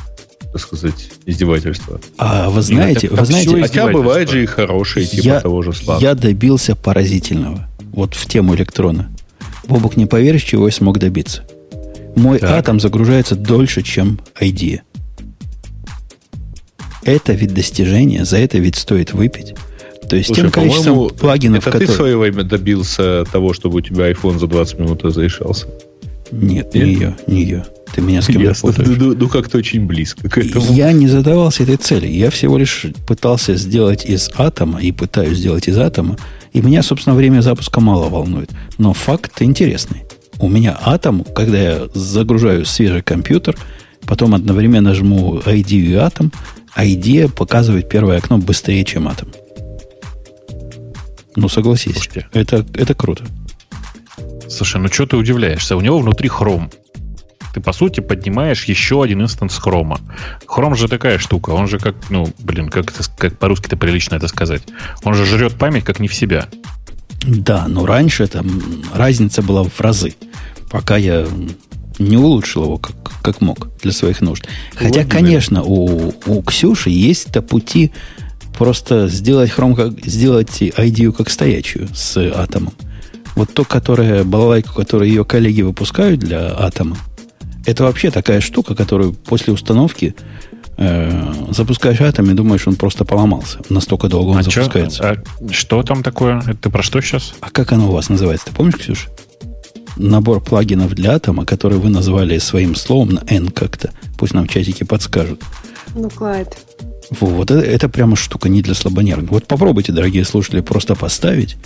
так 0.52 0.62
сказать, 0.62 1.12
издевательство. 1.26 2.02
А 2.18 2.50
вы 2.50 2.62
знаете, 2.62 3.08
Нет, 3.08 3.20
вы 3.20 3.26
знаете, 3.26 3.62
хотя 3.62 3.88
бывает 3.88 4.30
же 4.30 4.44
и 4.44 4.46
хорошие, 4.46 5.06
типа 5.06 5.26
я, 5.26 5.40
того 5.42 5.62
же 5.62 5.74
слава. 5.74 6.02
Я 6.02 6.16
добился 6.16 6.76
поразительного. 6.76 7.68
Вот 7.92 8.16
в 8.16 8.26
тему 8.28 8.56
электрона. 8.56 9.12
Бобок, 9.68 9.98
не 9.98 10.06
поверишь, 10.06 10.44
чего 10.44 10.68
я 10.68 10.72
смог 10.72 10.98
добиться. 10.98 11.44
Мой 12.16 12.40
так. 12.40 12.52
атом 12.52 12.80
загружается 12.80 13.36
дольше, 13.36 13.84
чем 13.84 14.20
IDEA. 14.40 14.82
Это 17.04 17.34
вид 17.34 17.54
достижения, 17.54 18.26
за 18.26 18.38
это 18.38 18.58
ведь 18.58 18.76
стоит 18.76 19.14
выпить. 19.14 19.56
То 20.10 20.16
есть 20.16 20.28
Слушай, 20.28 20.42
тем 20.42 20.52
количеством 20.52 21.10
плагинов, 21.10 21.68
это 21.68 21.72
которые... 21.72 21.88
ты 21.88 21.94
в 21.94 21.96
свое 21.96 22.18
время 22.18 22.44
добился 22.44 23.26
того, 23.32 23.54
чтобы 23.54 23.78
у 23.78 23.82
тебя 23.82 24.10
iPhone 24.10 24.40
за 24.40 24.48
20 24.48 24.80
минут 24.80 25.04
разрешался? 25.04 25.68
Нет, 26.32 26.74
Нет? 26.74 26.84
не 26.84 26.94
ее, 26.94 27.18
не 27.28 27.42
ее. 27.42 27.66
Ты 27.94 28.02
меня 28.02 28.22
с 28.22 28.28
кем-то 28.28 28.54
путаешь. 28.62 28.88
Ну, 28.98 29.16
ну, 29.16 29.30
как-то 29.30 29.58
очень 29.58 29.86
близко 29.86 30.30
к 30.30 30.38
этому. 30.38 30.72
Я 30.74 30.92
не 30.92 31.08
задавался 31.08 31.64
этой 31.64 31.78
цели. 31.78 32.08
Я 32.08 32.30
всего 32.30 32.58
лишь 32.58 32.86
пытался 33.08 33.56
сделать 33.56 34.06
из 34.06 34.30
атома, 34.36 34.80
и 34.80 34.92
пытаюсь 34.92 35.38
сделать 35.38 35.68
из 35.68 35.78
атома, 35.78 36.18
и 36.54 36.62
меня, 36.62 36.84
собственно, 36.84 37.16
время 37.16 37.42
запуска 37.42 37.80
мало 37.80 38.10
волнует. 38.10 38.52
Но 38.78 38.94
факт 38.94 39.42
интересный. 39.42 40.04
У 40.40 40.48
меня 40.48 40.78
атом, 40.82 41.26
когда 41.36 41.60
я 41.60 41.88
загружаю 41.94 42.66
свежий 42.66 43.02
компьютер, 43.02 43.58
потом 44.06 44.36
одновременно 44.36 44.94
жму 44.94 45.40
ID 45.40 45.72
и 45.72 45.94
атом, 45.96 46.32
идея 46.78 47.28
показывает 47.28 47.90
первое 47.90 48.18
окно 48.18 48.38
быстрее, 48.38 48.86
чем 48.86 49.08
атом. 49.08 49.30
Ну, 51.36 51.50
согласись, 51.50 51.94
Слушайте. 51.94 52.28
это, 52.34 52.66
это 52.74 52.94
круто. 52.94 53.26
Слушай, 54.50 54.82
ну 54.82 54.88
что 54.88 55.06
ты 55.06 55.16
удивляешься? 55.16 55.76
У 55.76 55.82
него 55.82 56.00
внутри 56.00 56.28
хром. 56.28 56.72
Ты, 57.54 57.62
по 57.62 57.74
сути, 57.74 58.00
поднимаешь 58.00 58.66
еще 58.66 59.04
один 59.04 59.22
инстанс 59.22 59.58
хрома. 59.58 60.00
Хром 60.46 60.76
же 60.76 60.88
такая 60.88 61.18
штука. 61.18 61.52
Он 61.52 61.68
же 61.68 61.80
как, 61.80 61.96
ну, 62.10 62.32
блин, 62.40 62.70
как, 62.70 62.92
это, 62.92 63.04
как 63.18 63.38
по-русски-то 63.38 63.78
прилично 63.78 64.16
это 64.16 64.28
сказать. 64.28 64.64
Он 65.04 65.14
же 65.14 65.26
жрет 65.26 65.56
память 65.56 65.84
как 65.84 66.00
не 66.00 66.08
в 66.08 66.14
себя. 66.14 66.48
Да, 67.24 67.68
но 67.68 67.86
раньше 67.86 68.28
там 68.28 68.62
разница 68.94 69.42
была 69.42 69.64
в 69.64 69.82
разы. 69.82 70.16
Пока 70.70 70.98
я 70.98 71.28
не 71.98 72.18
улучшил 72.18 72.64
его 72.64 72.78
как, 72.78 72.96
как 73.22 73.42
мог 73.42 73.68
для 73.82 73.92
своих 73.92 74.22
нужд. 74.22 74.48
Хотя, 74.76 75.02
вот, 75.02 75.12
конечно, 75.12 75.64
у, 75.64 76.14
у 76.26 76.42
Ксюши 76.44 76.90
есть-то 76.90 77.42
пути 77.42 77.92
просто 78.58 79.08
сделать 79.08 79.52
хром 79.52 79.76
как, 79.76 80.00
сделать 80.06 80.62
ID 80.62 81.12
как 81.12 81.30
стоячую 81.30 81.90
с 81.94 82.18
атомом. 82.18 82.74
Вот 83.36 83.54
то, 83.54 83.64
которое, 83.64 84.24
балалайку, 84.24 84.74
которую 84.74 85.10
ее 85.10 85.24
коллеги 85.24 85.62
выпускают 85.62 86.20
для 86.20 86.54
атома, 86.58 86.98
это 87.70 87.84
вообще 87.84 88.12
такая 88.12 88.42
штука, 88.42 88.76
которую 88.76 89.14
после 89.14 89.54
установки 89.54 90.16
э, 90.78 91.34
запускаешь 91.52 92.02
атом 92.02 92.30
и 92.32 92.34
думаешь, 92.34 92.68
он 92.68 92.76
просто 92.76 93.06
поломался. 93.06 93.60
Настолько 93.70 94.08
долго 94.08 94.32
он 94.32 94.38
а 94.38 94.44
запускается. 94.44 95.00
Чё, 95.00 95.08
а 95.50 95.54
что 95.54 95.84
там 95.84 96.04
такое? 96.04 96.42
Это 96.48 96.70
про 96.70 96.84
что 96.84 97.02
сейчас? 97.02 97.34
А 97.42 97.50
как 97.50 97.72
оно 97.72 97.90
у 97.90 97.92
вас 97.92 98.10
называется? 98.10 98.48
Ты 98.48 98.54
помнишь, 98.54 98.76
Ксюша? 98.76 99.10
набор 100.00 100.42
плагинов 100.42 100.96
для 100.96 101.16
атома, 101.16 101.46
который 101.46 101.78
вы 101.78 101.90
назвали 101.90 102.38
своим 102.40 102.76
словом 102.76 103.10
на 103.10 103.24
N 103.28 103.50
как-то. 103.50 103.92
Пусть 104.18 104.34
нам 104.34 104.48
в 104.48 104.50
чатике 104.50 104.86
подскажут. 104.86 105.42
Ну, 105.94 106.10
Клайд. 106.10 106.58
Вот 107.20 107.52
это, 107.52 107.62
это 107.62 107.90
прямо 107.90 108.16
штука 108.16 108.50
не 108.50 108.62
для 108.62 108.74
слабонервных. 108.76 109.32
Вот 109.32 109.48
попробуйте, 109.48 109.92
дорогие 109.92 110.24
слушатели, 110.24 110.62
просто 110.62 110.96
поставить, 110.96 111.58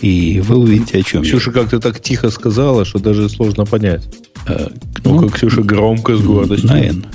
и 0.00 0.40
вы 0.40 0.56
увидите, 0.56 0.98
о 0.98 1.02
чем 1.02 1.22
Ксюша 1.22 1.52
как-то 1.52 1.80
так 1.80 2.00
тихо 2.00 2.30
сказала, 2.30 2.84
что 2.84 2.98
даже 2.98 3.28
сложно 3.28 3.66
понять. 3.66 4.08
А, 4.46 4.70
ну, 5.04 5.14
ну, 5.14 5.20
как 5.22 5.36
Ксюша 5.36 5.62
громко 5.62 6.16
с 6.16 6.20
гордостью. 6.22 6.68
На 6.68 6.80
N. 6.80 7.06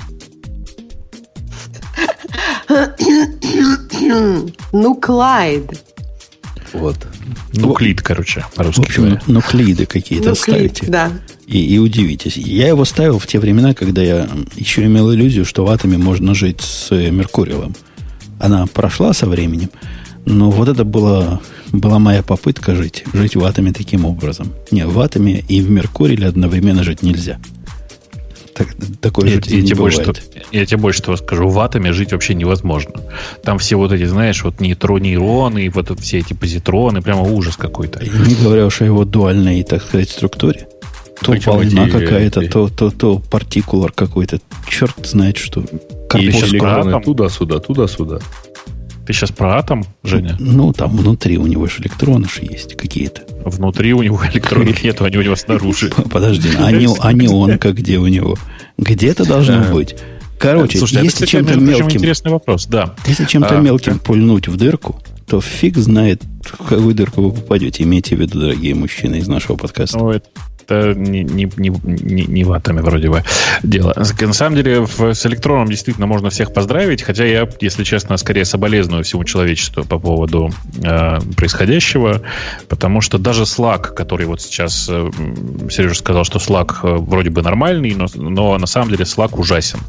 Ну, 4.71 4.95
Клайд. 4.95 5.83
Вот. 6.73 6.95
Нуклид, 7.53 8.01
короче, 8.01 8.45
по-русски 8.55 8.79
В 8.81 8.85
общем, 8.85 9.03
говоря. 9.03 9.21
нуклиды 9.27 9.85
какие-то 9.85 10.29
Нуклид, 10.29 10.41
ставите. 10.41 10.85
Да. 10.87 11.11
И, 11.45 11.75
и 11.75 11.77
удивитесь. 11.79 12.37
Я 12.37 12.69
его 12.69 12.85
ставил 12.85 13.19
в 13.19 13.27
те 13.27 13.39
времена, 13.39 13.73
когда 13.73 14.01
я 14.01 14.29
еще 14.55 14.85
имел 14.85 15.13
иллюзию, 15.13 15.43
что 15.43 15.65
в 15.65 15.69
атоме 15.69 15.97
можно 15.97 16.33
жить 16.33 16.61
с 16.61 16.91
Меркуриевым. 16.91 17.75
Она 18.39 18.65
прошла 18.67 19.13
со 19.13 19.27
временем, 19.27 19.69
но 20.25 20.49
вот 20.49 20.69
это 20.69 20.85
была, 20.85 21.41
была 21.71 21.99
моя 21.99 22.23
попытка 22.23 22.75
жить. 22.75 23.03
Жить 23.13 23.35
в 23.35 23.43
атоме 23.43 23.71
таким 23.73 24.05
образом. 24.05 24.53
Не, 24.71 24.85
в 24.85 24.99
атоме 24.99 25.43
и 25.47 25.61
в 25.61 25.69
Меркурии 25.69 26.23
одновременно 26.23 26.83
жить 26.83 27.01
нельзя. 27.01 27.39
Так, 28.53 28.67
такой 28.99 29.29
я, 29.29 29.35
я, 29.35 29.41
тебе 29.41 29.75
больше, 29.75 30.03
что, 30.03 30.13
я 30.51 30.65
тебе 30.65 30.77
больше 30.77 31.01
того 31.01 31.17
скажу, 31.17 31.47
в 31.47 31.59
атоме 31.59 31.93
жить 31.93 32.11
вообще 32.11 32.33
невозможно. 32.33 32.93
Там 33.43 33.57
все 33.57 33.75
вот 33.77 33.91
эти, 33.93 34.03
знаешь, 34.03 34.43
вот 34.43 34.59
нейтро, 34.59 34.97
нейроны, 34.97 35.69
вот 35.69 35.97
все 35.99 36.19
эти 36.19 36.33
позитроны, 36.33 37.01
прямо 37.01 37.21
ужас 37.21 37.55
какой-то. 37.55 38.03
Не 38.03 38.35
говоря 38.35 38.65
уж 38.65 38.81
о 38.81 38.85
его 38.85 39.05
дуальной, 39.05 39.63
так 39.63 39.83
сказать, 39.83 40.09
структуре. 40.09 40.67
То 41.21 41.31
Причем 41.31 41.51
волна 41.51 41.85
эти, 41.85 41.91
какая-то, 41.91 42.41
то, 42.49 42.67
то, 42.67 42.89
то 42.89 43.19
партикулар 43.19 43.91
какой-то. 43.91 44.39
Черт 44.67 45.05
знает 45.05 45.37
что. 45.37 45.63
Корпус 46.09 47.05
туда-сюда, 47.05 47.59
туда-сюда. 47.59 48.19
Ты 49.11 49.17
сейчас 49.17 49.31
про 49.31 49.57
атом, 49.57 49.83
Женя? 50.03 50.37
Ну, 50.39 50.71
там 50.71 50.95
внутри 50.95 51.37
у 51.37 51.45
него 51.45 51.67
же 51.67 51.81
электроны 51.81 52.29
же 52.29 52.43
есть 52.49 52.77
какие-то. 52.77 53.23
Внутри 53.43 53.93
у 53.93 54.01
него 54.01 54.21
электронов 54.25 54.81
нет, 54.85 55.01
они 55.01 55.17
у 55.17 55.21
него 55.21 55.35
снаружи. 55.35 55.91
Подожди, 56.09 56.47
а 56.57 56.71
не 56.71 57.57
как 57.57 57.75
где 57.75 57.97
у 57.97 58.07
него? 58.07 58.37
Где-то 58.77 59.27
должно 59.27 59.65
быть. 59.73 59.97
Короче, 60.39 60.77
Слушайте, 60.77 61.03
если 61.03 61.25
чем-то 61.25 61.59
мелким... 61.59 61.97
интересный 61.97 62.31
вопрос, 62.31 62.67
да. 62.67 62.95
Если 63.05 63.25
чем-то 63.25 63.57
а, 63.57 63.61
мелким 63.61 63.99
пульнуть 63.99 64.47
в 64.47 64.55
дырку, 64.55 65.01
то 65.27 65.41
фиг 65.41 65.75
знает, 65.75 66.23
в 66.41 66.69
какую 66.69 66.95
дырку 66.95 67.21
вы 67.21 67.31
попадете. 67.33 67.83
Имейте 67.83 68.15
в 68.15 68.21
виду, 68.21 68.39
дорогие 68.39 68.75
мужчины 68.75 69.17
из 69.17 69.27
нашего 69.27 69.57
подкаста. 69.57 69.97
Ну, 69.97 70.09
это 70.09 70.29
это 70.71 70.99
не, 70.99 71.23
не, 71.23 71.51
не, 71.57 72.25
не 72.25 72.43
в 72.43 72.53
атоме 72.53 72.81
вроде 72.81 73.09
бы 73.09 73.23
дело. 73.63 73.93
На 73.95 74.33
самом 74.33 74.55
деле 74.55 74.85
с 74.87 75.25
электроном 75.25 75.67
действительно 75.67 76.07
можно 76.07 76.29
всех 76.29 76.53
поздравить, 76.53 77.01
хотя 77.01 77.25
я, 77.25 77.47
если 77.59 77.83
честно, 77.83 78.17
скорее 78.17 78.45
соболезную 78.45 79.03
всему 79.03 79.23
человечеству 79.23 79.83
по 79.83 79.99
поводу 79.99 80.51
э, 80.83 81.19
происходящего, 81.35 82.21
потому 82.67 83.01
что 83.01 83.17
даже 83.17 83.43
Slack, 83.43 83.93
который 83.93 84.25
вот 84.25 84.41
сейчас 84.41 84.87
э, 84.89 85.09
Сережа 85.69 85.95
сказал, 85.95 86.23
что 86.23 86.39
Slack 86.39 86.73
э, 86.83 86.97
вроде 86.97 87.29
бы 87.29 87.41
нормальный, 87.41 87.93
но, 87.93 88.07
но 88.15 88.57
на 88.57 88.67
самом 88.67 88.89
деле 88.89 89.03
Slack 89.03 89.37
ужасен. 89.37 89.79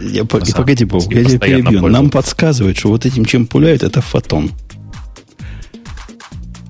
Я, 0.00 0.24
по, 0.24 0.40
погоди, 0.40 0.84
Бог, 0.84 1.12
я 1.12 1.24
тебя 1.24 1.38
перебью. 1.38 1.86
Нам 1.86 2.10
подсказывают, 2.10 2.76
что 2.76 2.88
вот 2.88 3.06
этим, 3.06 3.24
чем 3.24 3.46
пуляют, 3.46 3.82
это 3.82 4.00
фотон. 4.00 4.50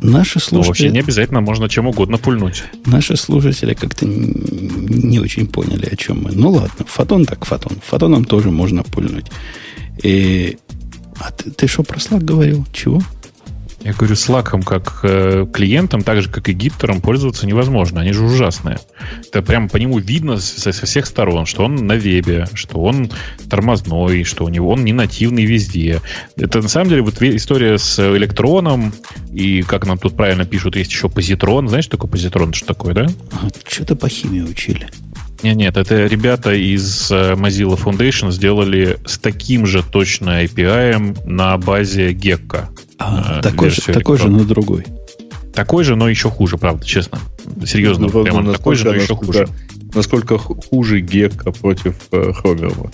Наши 0.01 0.41
слушатели... 0.41 0.63
Ну, 0.63 0.69
вообще 0.69 0.91
не 0.91 1.01
обязательно, 1.01 1.41
можно 1.41 1.69
чем 1.69 1.87
угодно 1.87 2.19
пульнуть. 2.19 2.65
Наши 2.85 3.17
слушатели 3.17 3.75
как-то 3.75 4.07
не 4.07 5.19
очень 5.19 5.47
поняли, 5.47 5.89
о 5.91 5.97
чем 5.97 6.23
мы. 6.23 6.33
Ну 6.33 6.51
ладно, 6.51 6.85
фотон 6.87 7.25
так 7.25 7.45
фотон. 7.45 7.79
Фотоном 7.85 8.25
тоже 8.25 8.51
можно 8.51 8.83
пульнуть. 8.83 9.27
И... 10.03 10.59
А 11.19 11.33
ты 11.33 11.67
что 11.67 11.83
про 11.83 11.99
Slack 11.99 12.23
говорил? 12.23 12.67
Чего? 12.73 13.01
Я 13.87 13.93
говорю, 13.93 14.15
Slack 14.15 14.65
как 14.65 14.99
э, 15.05 15.47
клиентам, 15.53 16.03
так 16.03 16.21
же, 16.21 16.29
как 16.29 16.49
и 16.49 16.53
гиттерам, 16.53 17.01
пользоваться 17.01 17.47
невозможно. 17.47 18.01
Они 18.01 18.13
же 18.13 18.25
ужасные. 18.25 18.81
Это 19.29 19.43
прямо 19.43 19.69
по 19.69 19.77
нему 19.77 20.01
видно 20.01 20.39
со, 20.39 20.73
со 20.73 20.87
всех 20.87 21.07
сторон, 21.07 21.47
что 21.47 21.65
он 21.65 21.77
на 21.77 21.93
вебе, 21.93 22.49
что 22.55 22.81
он 22.81 23.13
тормозной, 23.49 24.25
что 24.25 24.45
у 24.45 24.49
него 24.49 24.73
он 24.73 24.85
не 24.85 24.93
нативный 24.93 25.45
везде. 25.45 26.01
Это 26.37 26.63
на 26.63 26.69
самом 26.69 26.89
деле 26.89 27.03
вот 27.03 27.23
история 27.23 27.79
с 27.79 28.01
электроном, 28.01 28.93
и 29.33 29.63
как 29.63 29.87
нам 29.87 29.99
тут 29.99 30.17
правильно 30.17 30.45
пишут, 30.45 30.75
есть 30.75 30.91
еще 30.91 31.09
позитрон. 31.09 31.69
Знаешь, 31.69 31.85
что 31.85 31.97
такое 31.97 32.11
позитрон? 32.11 32.55
Что 32.55 32.67
такое, 32.67 32.93
да? 32.93 33.07
Что-то 33.69 33.95
по 33.95 34.09
химии 34.09 34.41
учили. 34.41 34.89
Нет, 35.47 35.57
нет, 35.59 35.77
это 35.77 36.07
ребята 36.07 36.53
из 36.55 37.09
э, 37.09 37.35
Mozilla 37.35 37.81
Foundation 37.81 38.33
сделали 38.33 38.99
с 39.07 39.17
таким 39.17 39.65
же 39.65 39.85
точно 39.85 40.43
API 40.43 41.25
на 41.25 41.57
базе 41.57 42.11
Gecko. 42.11 42.65
А, 42.99 43.39
э, 43.39 43.43
такой, 43.43 43.71
же, 43.71 43.81
такой 43.81 44.19
же, 44.19 44.29
но 44.29 44.43
другой. 44.43 44.85
Такой 45.55 45.85
же, 45.85 45.95
но 45.95 46.09
еще 46.09 46.31
хуже, 46.31 46.59
правда, 46.59 46.85
честно. 46.85 47.21
Серьезно, 47.65 48.09
ну, 48.13 48.25
прямо 48.25 48.53
такой 48.53 48.75
же, 48.75 48.87
но 48.87 48.95
еще 48.97 49.15
хуже. 49.15 49.47
Насколько 49.95 50.37
хуже 50.37 50.99
Гекка 50.99 51.53
против 51.53 51.95
э, 52.11 52.33
Chromium? 52.43 52.93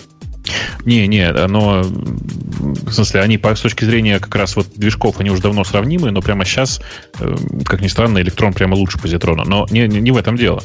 Не, 0.85 1.07
не, 1.07 1.29
оно, 1.29 1.83
в 1.83 2.93
смысле, 2.93 3.21
они 3.21 3.39
с 3.39 3.61
точки 3.61 3.85
зрения 3.85 4.19
как 4.19 4.35
раз 4.35 4.57
вот 4.57 4.67
движков, 4.75 5.21
они 5.21 5.31
уже 5.31 5.43
давно 5.43 5.65
сравнимы, 5.65 6.11
но 6.11 6.21
прямо 6.21 6.45
сейчас, 6.45 6.81
э, 7.21 7.35
как 7.65 7.81
ни 7.81 7.89
странно, 7.89 8.19
электрон 8.19 8.53
прямо 8.53 8.75
лучше 8.75 8.99
позитрона. 8.99 9.45
Но 9.45 9.67
не, 9.71 9.87
не, 9.87 10.11
в 10.11 10.17
этом 10.17 10.37
дело. 10.37 10.63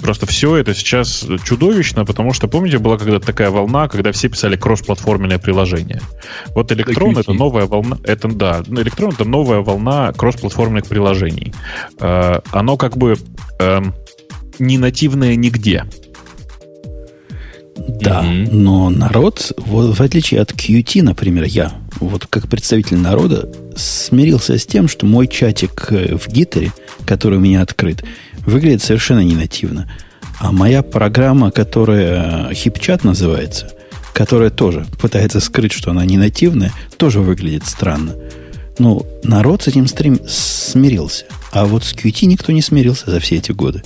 Просто 0.00 0.26
все 0.26 0.56
это 0.56 0.74
сейчас 0.74 1.26
чудовищно, 1.44 2.04
потому 2.04 2.32
что, 2.32 2.48
помните, 2.48 2.78
была 2.78 2.98
когда-то 2.98 3.26
такая 3.26 3.50
волна, 3.50 3.88
когда 3.88 4.12
все 4.12 4.28
писали 4.28 4.56
кроссплатформенное 4.56 5.38
приложение. 5.38 6.00
Вот 6.54 6.72
электрон 6.72 7.16
это 7.18 7.32
новая 7.32 7.66
волна, 7.66 7.98
это 8.04 8.28
да, 8.28 8.62
электрон 8.68 9.12
это 9.12 9.24
новая 9.24 9.60
волна 9.60 10.12
кроссплатформенных 10.12 10.86
приложений. 10.86 11.54
Э, 12.00 12.40
оно 12.50 12.76
как 12.76 12.96
бы 12.96 13.16
эм, 13.58 13.94
не 14.58 14.78
нативное 14.78 15.36
нигде. 15.36 15.84
Да, 17.76 18.22
mm-hmm. 18.22 18.54
но 18.54 18.90
народ, 18.90 19.52
вот, 19.56 19.96
в 19.96 20.02
отличие 20.02 20.40
от 20.40 20.52
QT, 20.52 21.02
например, 21.02 21.44
я, 21.44 21.72
вот 22.00 22.26
как 22.26 22.48
представитель 22.48 22.98
народа, 22.98 23.48
смирился 23.76 24.58
с 24.58 24.66
тем, 24.66 24.88
что 24.88 25.06
мой 25.06 25.26
чатик 25.26 25.88
э, 25.90 26.16
в 26.16 26.28
гитаре, 26.28 26.72
который 27.06 27.38
у 27.38 27.40
меня 27.40 27.62
открыт, 27.62 28.04
выглядит 28.46 28.82
совершенно 28.82 29.20
не 29.20 29.34
нативно. 29.34 29.90
А 30.38 30.52
моя 30.52 30.82
программа, 30.82 31.50
которая 31.50 32.50
э, 32.50 32.54
хипчат 32.54 33.04
называется, 33.04 33.70
которая 34.12 34.50
тоже 34.50 34.86
пытается 35.00 35.40
скрыть, 35.40 35.72
что 35.72 35.92
она 35.92 36.04
не 36.04 36.18
нативная, 36.18 36.72
тоже 36.98 37.20
выглядит 37.20 37.66
странно. 37.66 38.14
Ну, 38.78 39.06
народ 39.22 39.62
с 39.62 39.68
этим 39.68 39.86
стрим 39.86 40.18
смирился. 40.26 41.24
А 41.52 41.64
вот 41.66 41.84
с 41.84 41.94
QT 41.94 42.26
никто 42.26 42.52
не 42.52 42.62
смирился 42.62 43.10
за 43.10 43.20
все 43.20 43.36
эти 43.36 43.52
годы. 43.52 43.82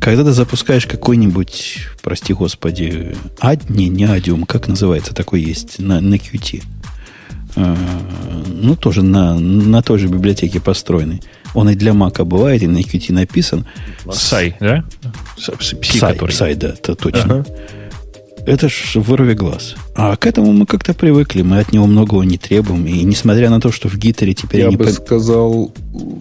Когда 0.00 0.24
ты 0.24 0.32
запускаешь 0.32 0.86
какой-нибудь, 0.86 1.86
прости 2.02 2.32
господи, 2.32 3.14
ад, 3.38 3.68
не, 3.68 4.04
адиум, 4.04 4.44
как 4.44 4.66
называется, 4.66 5.14
такой 5.14 5.42
есть 5.42 5.78
на, 5.78 6.00
на 6.00 6.14
Qt. 6.14 6.62
Э, 7.56 7.76
ну, 8.46 8.76
тоже 8.76 9.02
на, 9.02 9.38
на 9.38 9.82
той 9.82 9.98
же 9.98 10.08
библиотеке 10.08 10.58
построенный. 10.58 11.22
Он 11.52 11.68
и 11.68 11.74
для 11.74 11.92
Мака 11.92 12.24
бывает, 12.24 12.62
и 12.62 12.66
на 12.66 12.78
Qt 12.78 13.12
написан. 13.12 13.66
Сай, 14.10 14.56
да? 14.58 14.84
Psi, 15.36 16.14
Psi, 16.14 16.54
да, 16.54 16.68
это 16.68 16.94
точно. 16.94 17.40
Ага. 17.40 17.46
Это 18.46 18.70
ж 18.70 18.94
вырви 18.94 19.34
глаз. 19.34 19.74
А 19.94 20.16
к 20.16 20.26
этому 20.26 20.52
мы 20.52 20.64
как-то 20.64 20.94
привыкли, 20.94 21.42
мы 21.42 21.58
от 21.58 21.72
него 21.72 21.86
многого 21.86 22.22
не 22.22 22.38
требуем. 22.38 22.86
И 22.86 23.02
несмотря 23.02 23.50
на 23.50 23.60
то, 23.60 23.70
что 23.70 23.88
в 23.88 23.96
Gitter'е 23.96 24.32
теперь... 24.32 24.62
Я 24.62 24.70
бы 24.70 24.84
под... 24.84 24.94
сказал, 24.94 25.74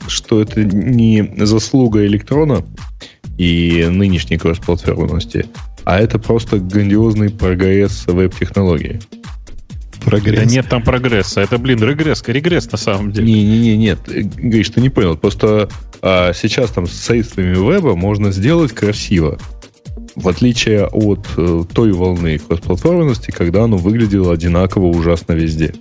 что 0.07 0.41
это 0.41 0.63
не 0.63 1.33
заслуга 1.45 2.05
Electron'а, 2.05 2.65
и 3.39 3.87
нынешней 3.89 4.37
кроссплатформенности, 4.37 5.45
а 5.85 5.97
это 5.97 6.19
просто 6.19 6.59
грандиозный 6.59 7.29
прогресс 7.29 8.05
веб-технологии. 8.05 8.99
Прогресс. 10.03 10.39
Да 10.39 10.45
нет 10.45 10.67
там 10.69 10.83
прогресса. 10.83 11.41
Это, 11.41 11.57
блин, 11.57 11.81
регресс, 11.81 12.21
регресс 12.27 12.71
на 12.71 12.77
самом 12.77 13.11
деле. 13.11 13.31
Не-не-не, 13.31 13.77
нет. 13.77 13.99
Гриш, 14.07 14.69
ты 14.69 14.81
не 14.81 14.89
понял. 14.89 15.17
Просто 15.17 15.69
а, 16.01 16.33
сейчас 16.33 16.71
там 16.71 16.85
с 16.85 16.93
средствами 16.93 17.53
веба 17.53 17.95
можно 17.95 18.31
сделать 18.31 18.73
красиво. 18.73 19.39
В 20.15 20.27
отличие 20.27 20.87
от 20.87 21.25
э, 21.37 21.63
той 21.73 21.91
волны 21.91 22.39
кроссплатформенности, 22.39 23.31
когда 23.31 23.63
оно 23.63 23.77
выглядело 23.77 24.33
одинаково 24.33 24.87
ужасно 24.87 25.33
везде. 25.33 25.73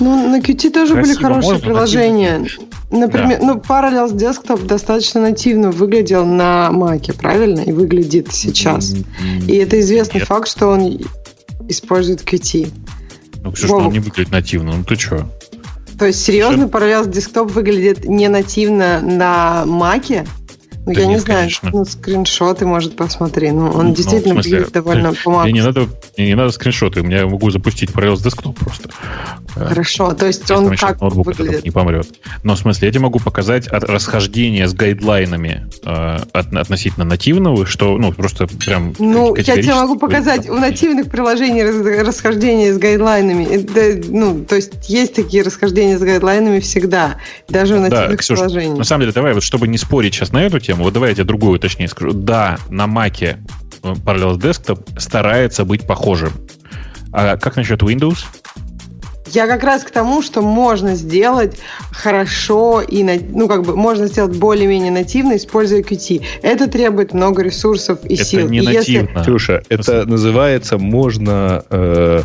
Ну, 0.00 0.30
на 0.30 0.40
Qt 0.40 0.70
тоже 0.70 0.94
Красиво 0.94 1.02
были 1.02 1.22
хорошие 1.22 1.52
можно, 1.54 1.66
приложения. 1.66 2.46
Например, 2.90 3.40
да. 3.40 3.46
ну, 3.46 3.56
Parallels 3.58 4.12
Desktop 4.12 4.64
достаточно 4.66 5.20
нативно 5.20 5.70
выглядел 5.70 6.24
на 6.24 6.70
Маке, 6.70 7.12
правильно? 7.12 7.60
И 7.60 7.72
выглядит 7.72 8.32
сейчас. 8.32 8.94
Mm-hmm. 8.94 9.46
И 9.48 9.56
это 9.56 9.80
известный 9.80 10.20
Нет. 10.20 10.28
факт, 10.28 10.48
что 10.48 10.68
он 10.68 11.00
использует 11.68 12.22
Qt. 12.22 12.70
Ну, 13.42 13.52
все, 13.52 13.66
что 13.66 13.76
он 13.76 13.92
не 13.92 13.98
выглядит 13.98 14.30
нативно, 14.30 14.76
ну 14.76 14.84
ты 14.84 14.94
что? 14.96 15.28
То 15.98 16.06
есть, 16.06 16.22
серьезно, 16.22 16.64
Parallels 16.64 17.10
Desktop 17.10 17.48
выглядит 17.52 18.04
не 18.04 18.28
нативно 18.28 19.00
на 19.00 19.64
Маке, 19.66 20.26
Ну, 20.84 20.92
да 20.92 21.00
я 21.00 21.06
нет, 21.06 21.16
не 21.16 21.20
знаю, 21.20 21.40
конечно. 21.40 21.70
ну, 21.72 21.84
скриншоты, 21.84 22.66
может, 22.66 22.96
посмотри. 22.96 23.50
Ну, 23.50 23.70
он 23.70 23.88
ну, 23.88 23.94
действительно 23.94 24.34
ну, 24.34 24.42
выглядит 24.42 24.72
довольно 24.72 25.14
помогает. 25.14 25.52
Мне 25.52 25.60
не 25.60 25.66
надо, 25.66 25.88
мне 26.16 26.26
не 26.28 26.34
надо 26.36 26.50
скриншоты, 26.52 27.00
у 27.00 27.04
меня 27.04 27.18
я 27.20 27.26
могу 27.26 27.50
запустить 27.50 27.90
Parallels 27.90 28.22
Desktop 28.22 28.54
просто. 28.54 28.90
Хорошо, 29.56 30.12
то 30.12 30.26
есть 30.26 30.48
он 30.50 30.76
как 30.76 31.00
ноутбук 31.00 31.26
выглядит? 31.26 31.64
не 31.64 31.70
помрет. 31.70 32.06
Но, 32.44 32.54
в 32.54 32.58
смысле, 32.58 32.88
я 32.88 32.92
тебе 32.92 33.02
могу 33.02 33.18
показать 33.18 33.66
от 33.66 33.84
расхождение 33.84 34.68
с 34.68 34.74
гайдлайнами 34.74 35.66
э, 35.84 36.18
от, 36.32 36.54
относительно 36.54 37.04
нативного, 37.04 37.66
что, 37.66 37.96
ну, 37.98 38.12
просто 38.12 38.46
прям 38.46 38.94
Ну, 38.98 39.34
я 39.34 39.42
тебе 39.42 39.74
могу 39.74 39.98
показать 39.98 40.48
у 40.48 40.54
нативных 40.54 41.10
приложений 41.10 42.02
расхождение 42.02 42.72
с 42.72 42.78
гайдлайнами. 42.78 43.44
Это, 43.44 44.08
ну, 44.08 44.44
то 44.44 44.56
есть 44.56 44.88
есть 44.88 45.14
такие 45.14 45.42
расхождения 45.42 45.98
с 45.98 46.00
гайдлайнами 46.00 46.60
всегда, 46.60 47.16
даже 47.48 47.76
у 47.76 47.80
нативных 47.80 48.10
да, 48.10 48.16
Ксюш, 48.16 48.38
приложений. 48.38 48.78
На 48.78 48.84
самом 48.84 49.02
деле, 49.02 49.12
давай, 49.12 49.34
вот 49.34 49.42
чтобы 49.42 49.68
не 49.68 49.78
спорить 49.78 50.14
сейчас 50.14 50.32
на 50.32 50.42
эту 50.42 50.60
тему, 50.60 50.76
тему. 50.76 50.84
Вот 50.84 50.92
давай 50.92 51.10
я 51.10 51.14
тебе 51.14 51.24
другую 51.24 51.58
точнее 51.58 51.88
скажу. 51.88 52.12
Да, 52.12 52.58
на 52.68 52.86
Маке 52.86 53.38
э, 53.82 53.92
Parallels 53.92 54.38
Desktop 54.38 55.00
старается 55.00 55.64
быть 55.64 55.86
похожим. 55.86 56.32
А 57.12 57.36
как 57.36 57.56
насчет 57.56 57.82
Windows? 57.82 58.18
Я 59.26 59.46
как 59.46 59.62
раз 59.64 59.82
к 59.82 59.90
тому, 59.90 60.22
что 60.22 60.42
можно 60.42 60.94
сделать 60.94 61.58
хорошо 61.90 62.80
и, 62.80 63.02
ну, 63.02 63.48
как 63.48 63.62
бы, 63.62 63.76
можно 63.76 64.06
сделать 64.06 64.36
более-менее 64.36 64.92
нативно, 64.92 65.36
используя 65.36 65.82
Qt. 65.82 66.22
Это 66.42 66.68
требует 66.68 67.12
много 67.12 67.42
ресурсов 67.42 67.98
и 68.04 68.14
это 68.14 68.24
сил. 68.24 68.48
Не 68.48 68.58
и 68.58 68.62
нативно. 68.62 69.08
Если... 69.18 69.24
Слушай, 69.24 69.62
это 69.68 70.04
называется, 70.06 70.78
можно 70.78 71.64
э, 71.70 72.22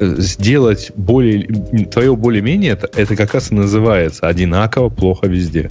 сделать 0.00 0.92
более, 0.96 1.46
твое 1.90 2.16
более-менее, 2.16 2.72
это, 2.72 2.88
это 2.94 3.16
как 3.16 3.34
раз 3.34 3.50
и 3.50 3.54
называется 3.54 4.26
одинаково 4.26 4.88
плохо 4.88 5.26
везде. 5.26 5.68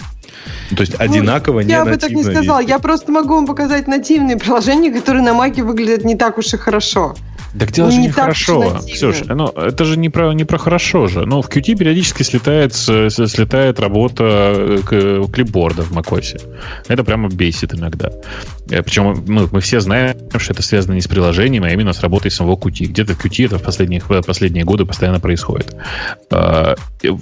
То 0.70 0.80
есть 0.80 0.98
ну, 0.98 1.04
одинаково 1.04 1.60
не 1.60 1.70
Я 1.70 1.84
бы 1.84 1.96
так 1.96 2.10
не 2.10 2.24
сказала. 2.24 2.60
Я 2.60 2.78
просто 2.78 3.12
могу 3.12 3.34
вам 3.34 3.46
показать 3.46 3.86
нативные 3.86 4.36
приложения, 4.36 4.90
которые 4.90 5.22
на 5.22 5.34
Маке 5.34 5.62
выглядят 5.62 6.04
не 6.04 6.16
так 6.16 6.38
уж 6.38 6.54
и 6.54 6.56
хорошо. 6.56 7.14
Так 7.58 7.70
дело 7.72 7.86
ну, 7.86 7.92
же 7.92 7.98
не, 7.98 8.06
не 8.06 8.12
хорошо. 8.12 8.80
Ксюш, 8.80 9.22
ну, 9.28 9.46
это 9.48 9.84
же 9.84 9.98
не 9.98 10.08
про, 10.08 10.32
не 10.32 10.44
про 10.44 10.58
хорошо 10.58 11.06
же. 11.06 11.26
Ну, 11.26 11.42
в 11.42 11.48
Qt 11.48 11.76
периодически 11.76 12.22
слетает, 12.22 12.74
слетает 12.74 13.78
работа 13.78 14.54
э, 14.90 15.24
клипборда 15.32 15.82
в 15.82 15.92
macOS. 15.92 16.40
Это 16.88 17.04
прямо 17.04 17.28
бесит 17.28 17.74
иногда. 17.74 18.10
Э, 18.70 18.82
Причем 18.82 19.22
мы, 19.26 19.48
мы 19.50 19.60
все 19.60 19.80
знаем, 19.80 20.16
что 20.36 20.52
это 20.52 20.62
связано 20.62 20.94
не 20.94 21.00
с 21.00 21.08
приложением, 21.08 21.64
а 21.64 21.70
именно 21.70 21.92
с 21.92 22.00
работой 22.00 22.30
самого 22.30 22.56
Qt. 22.56 22.86
Где-то 22.86 23.14
в 23.14 23.24
Qt 23.24 23.46
это 23.46 23.58
в 23.58 23.62
последних, 23.62 24.08
в 24.08 24.22
последние 24.22 24.64
годы 24.64 24.86
постоянно 24.86 25.20
происходит. 25.20 25.76
А, 26.30 26.74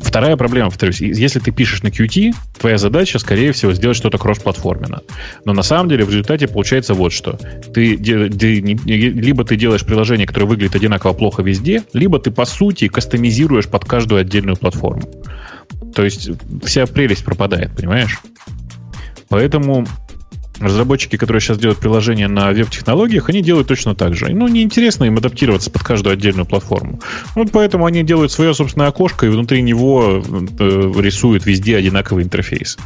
вторая 0.03 0.37
проблема, 0.37 0.70
повторюсь, 0.70 1.01
если 1.01 1.41
ты 1.41 1.51
пишешь 1.51 1.83
на 1.83 1.89
Qt, 1.89 2.35
твоя 2.59 2.78
задача, 2.78 3.18
скорее 3.18 3.53
всего, 3.53 3.72
сделать 3.72 3.97
что-то 3.97 4.18
кроссплатформенно. 4.18 5.03
Но 5.45 5.53
на 5.53 5.62
самом 5.62 5.89
деле 5.89 6.05
в 6.05 6.09
результате 6.09 6.47
получается 6.47 6.95
вот 6.95 7.12
что. 7.12 7.39
Ты, 7.74 7.97
ты, 7.97 8.61
либо 8.61 9.45
ты 9.45 9.57
делаешь 9.57 9.85
приложение, 9.85 10.20
которое 10.27 10.47
выглядит 10.47 10.75
одинаково 10.75 11.12
плохо 11.12 11.43
везде, 11.43 11.85
либо 11.93 12.18
ты, 12.18 12.31
по 12.31 12.45
сути, 12.45 12.89
кастомизируешь 12.89 13.68
под 13.68 13.85
каждую 13.85 14.21
отдельную 14.21 14.57
платформу. 14.57 15.03
То 15.95 16.05
есть 16.05 16.31
вся 16.64 16.87
прелесть 16.87 17.25
пропадает, 17.25 17.75
понимаешь? 17.77 18.21
Поэтому 19.29 19.87
разработчики, 20.61 21.16
которые 21.16 21.41
сейчас 21.41 21.59
делают 21.59 21.81
приложения 21.81 22.29
на 22.29 22.51
веб-технологиях, 22.53 23.29
они 23.29 23.43
делают 23.43 23.68
точно 23.68 23.95
так 23.95 24.14
же. 24.14 24.29
Ну, 24.29 24.47
неинтересно 24.47 25.05
им 25.05 25.16
адаптироваться 25.16 25.71
под 25.71 25.83
каждую 25.83 26.12
отдельную 26.12 26.47
платформу. 26.47 27.01
Вот 27.35 27.51
поэтому 27.51 27.87
они 27.87 28.03
делают 28.03 28.31
свое 28.31 28.55
собственное 28.55 28.89
окошко, 28.89 29.27
и 29.27 29.31
внутри 29.31 29.62
него 29.62 30.23
э, 30.23 30.93
рисуют 30.99 31.47
везде 31.47 31.77
одинаковый 31.77 32.25
интерфейс. 32.25 32.77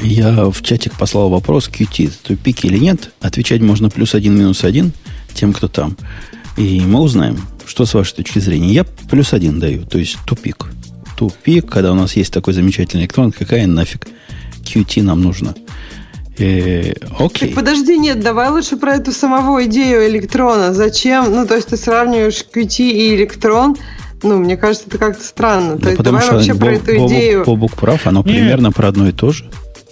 Я 0.00 0.50
в 0.50 0.62
чатик 0.62 0.94
послал 0.94 1.28
вопрос, 1.28 1.68
Qt 1.68 2.10
тупик 2.22 2.64
или 2.64 2.78
нет. 2.78 3.12
Отвечать 3.20 3.60
можно 3.60 3.90
плюс 3.90 4.14
один, 4.14 4.38
минус 4.38 4.64
один 4.64 4.92
тем, 5.34 5.52
кто 5.52 5.68
там. 5.68 5.96
И 6.58 6.80
мы 6.80 7.00
узнаем, 7.00 7.38
что 7.66 7.86
с 7.86 7.94
вашей 7.94 8.16
точки 8.16 8.40
зрения. 8.40 8.72
Я 8.72 8.84
плюс 9.08 9.32
один 9.32 9.60
даю, 9.60 9.84
то 9.84 9.96
есть 9.96 10.18
тупик. 10.26 10.66
Тупик, 11.16 11.70
когда 11.70 11.92
у 11.92 11.94
нас 11.94 12.16
есть 12.16 12.32
такой 12.32 12.52
замечательный 12.52 13.02
электрон, 13.02 13.30
какая 13.30 13.66
нафиг 13.68 14.08
Qt 14.64 15.02
нам 15.02 15.22
нужна? 15.22 15.54
Э, 16.36 16.94
окей. 17.16 17.48
Так 17.48 17.54
подожди, 17.54 17.96
нет, 17.96 18.20
давай 18.20 18.50
лучше 18.50 18.76
про 18.76 18.96
эту 18.96 19.12
самого 19.12 19.66
идею 19.66 20.08
электрона. 20.08 20.74
Зачем? 20.74 21.32
Ну, 21.32 21.46
то 21.46 21.54
есть 21.54 21.68
ты 21.68 21.76
сравниваешь 21.76 22.44
Qt 22.52 22.82
и 22.82 23.14
электрон. 23.14 23.76
Ну, 24.24 24.38
мне 24.38 24.56
кажется, 24.56 24.86
это 24.88 24.98
как-то 24.98 25.24
странно. 25.24 25.76
Да 25.76 25.82
то 25.82 25.90
есть 25.90 26.02
давай 26.02 26.28
вообще 26.28 26.54
Боб, 26.54 26.60
про 26.60 26.72
эту 26.72 27.06
идею. 27.06 27.44
Бобук 27.44 27.76
прав, 27.76 28.04
оно 28.08 28.24
нет. 28.24 28.34
примерно 28.34 28.72
про 28.72 28.88
одно 28.88 29.08
и 29.08 29.12
то 29.12 29.30
же. 29.30 29.48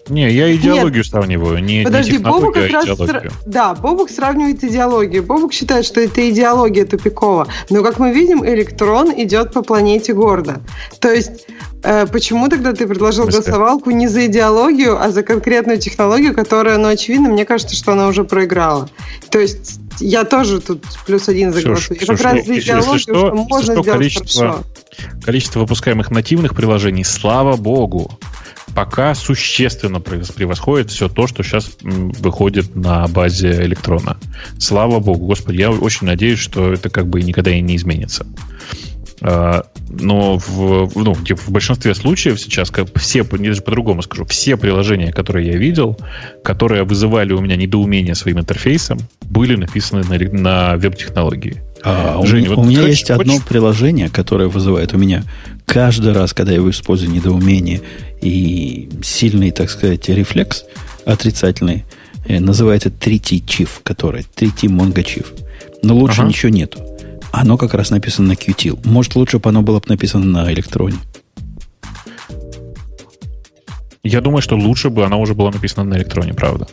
Не, 0.08 0.30
я 0.30 0.54
идеологию 0.54 1.02
Нет. 1.02 1.06
сравниваю, 1.06 1.62
не, 1.62 1.82
Подожди, 1.82 2.12
не 2.12 2.18
Бобук 2.18 2.54
как 2.54 2.70
а 2.70 2.72
раз 2.72 2.96
сра... 2.96 3.24
Да, 3.44 3.74
Бобук 3.74 4.10
сравнивает 4.10 4.62
идеологию. 4.62 5.22
Бобук 5.22 5.52
считает, 5.52 5.84
что 5.84 6.00
это 6.00 6.28
идеология 6.30 6.84
тупикова. 6.84 7.48
Но, 7.70 7.82
как 7.82 7.98
мы 7.98 8.12
видим, 8.12 8.44
электрон 8.44 9.12
идет 9.16 9.52
по 9.52 9.62
планете 9.62 10.14
гордо. 10.14 10.60
То 11.00 11.12
есть, 11.12 11.46
э, 11.82 12.06
почему 12.06 12.48
тогда 12.48 12.72
ты 12.72 12.86
предложил 12.86 13.24
голосовалку 13.26 13.90
не 13.90 14.06
за 14.06 14.26
идеологию, 14.26 15.02
а 15.02 15.10
за 15.10 15.24
конкретную 15.24 15.78
технологию, 15.78 16.34
которая, 16.34 16.78
ну, 16.78 16.88
очевидно, 16.88 17.28
мне 17.28 17.44
кажется, 17.44 17.74
что 17.74 17.92
она 17.92 18.06
уже 18.06 18.22
проиграла. 18.22 18.88
То 19.30 19.40
есть, 19.40 19.80
я 19.98 20.24
тоже 20.24 20.60
тут 20.60 20.84
плюс 21.06 21.28
один 21.28 21.52
заголосую. 21.52 21.98
Я 22.00 22.06
как 22.06 22.20
раз 22.20 22.46
за 22.46 22.58
идеологию, 22.58 22.98
что, 22.98 23.14
что 23.14 23.34
можно 23.34 23.72
что 23.72 23.82
сделать 23.82 23.98
количество, 23.98 24.46
хорошо. 24.46 24.64
Количество 25.22 25.60
выпускаемых 25.60 26.10
нативных 26.10 26.54
приложений, 26.54 27.04
слава 27.04 27.56
богу, 27.56 28.10
пока 28.76 29.14
существенно 29.14 30.00
превосходит 30.00 30.90
все 30.90 31.08
то, 31.08 31.26
что 31.26 31.42
сейчас 31.42 31.70
выходит 31.80 32.76
на 32.76 33.08
базе 33.08 33.62
электрона. 33.62 34.18
Слава 34.58 35.00
богу, 35.00 35.24
господи, 35.24 35.56
я 35.56 35.70
очень 35.70 36.06
надеюсь, 36.06 36.38
что 36.38 36.74
это 36.74 36.90
как 36.90 37.08
бы 37.08 37.22
никогда 37.22 37.50
и 37.50 37.62
не 37.62 37.76
изменится. 37.76 38.26
А, 39.22 39.64
но 39.88 40.38
в, 40.38 40.90
ну, 40.94 41.14
в 41.14 41.50
большинстве 41.50 41.94
случаев 41.94 42.38
сейчас, 42.38 42.70
как 42.70 42.88
все, 42.98 43.26
не 43.38 43.48
даже 43.48 43.62
по-другому 43.62 44.02
скажу, 44.02 44.26
все 44.26 44.58
приложения, 44.58 45.10
которые 45.10 45.46
я 45.52 45.56
видел, 45.56 45.98
которые 46.44 46.84
вызывали 46.84 47.32
у 47.32 47.40
меня 47.40 47.56
недоумение 47.56 48.14
своим 48.14 48.40
интерфейсом, 48.40 48.98
были 49.22 49.56
написаны 49.56 50.04
на, 50.04 50.18
на 50.38 50.76
веб-технологии. 50.76 51.62
А, 51.88 52.20
Женя, 52.26 52.50
у, 52.50 52.56
вот 52.56 52.64
у 52.64 52.68
меня 52.68 52.80
хочешь, 52.80 52.98
есть 52.98 53.12
хочешь? 53.12 53.20
одно 53.20 53.46
приложение, 53.46 54.08
которое 54.08 54.48
вызывает 54.48 54.92
у 54.92 54.98
меня 54.98 55.22
каждый 55.66 56.12
раз, 56.12 56.32
когда 56.32 56.50
я 56.50 56.56
его 56.56 56.68
использую 56.68 57.12
недоумение 57.12 57.80
и 58.20 58.88
сильный, 59.04 59.52
так 59.52 59.70
сказать, 59.70 60.08
рефлекс 60.08 60.64
отрицательный, 61.04 61.84
э, 62.26 62.40
называется 62.40 62.88
3T 62.88 63.44
Chief, 63.44 63.68
который 63.84 64.26
3T 64.34 64.68
Mongo 64.68 64.96
Chief. 64.96 65.26
Но 65.84 65.94
лучше 65.94 66.22
ага. 66.22 66.28
ничего 66.28 66.50
нету. 66.50 66.80
Оно 67.30 67.56
как 67.56 67.72
раз 67.74 67.90
написано 67.90 68.28
на 68.28 68.32
Qtil. 68.32 68.80
Может, 68.84 69.14
лучше 69.14 69.38
бы 69.38 69.48
оно 69.50 69.62
было 69.62 69.78
бы 69.78 69.84
написано 69.86 70.24
на 70.24 70.52
электроне. 70.52 70.96
Я 74.06 74.20
думаю, 74.20 74.42
что 74.42 74.56
лучше 74.56 74.90
бы 74.90 75.04
она 75.04 75.16
уже 75.16 75.34
была 75.34 75.50
написана 75.50 75.90
на 75.90 75.96
электроне, 75.96 76.34
правда. 76.34 76.66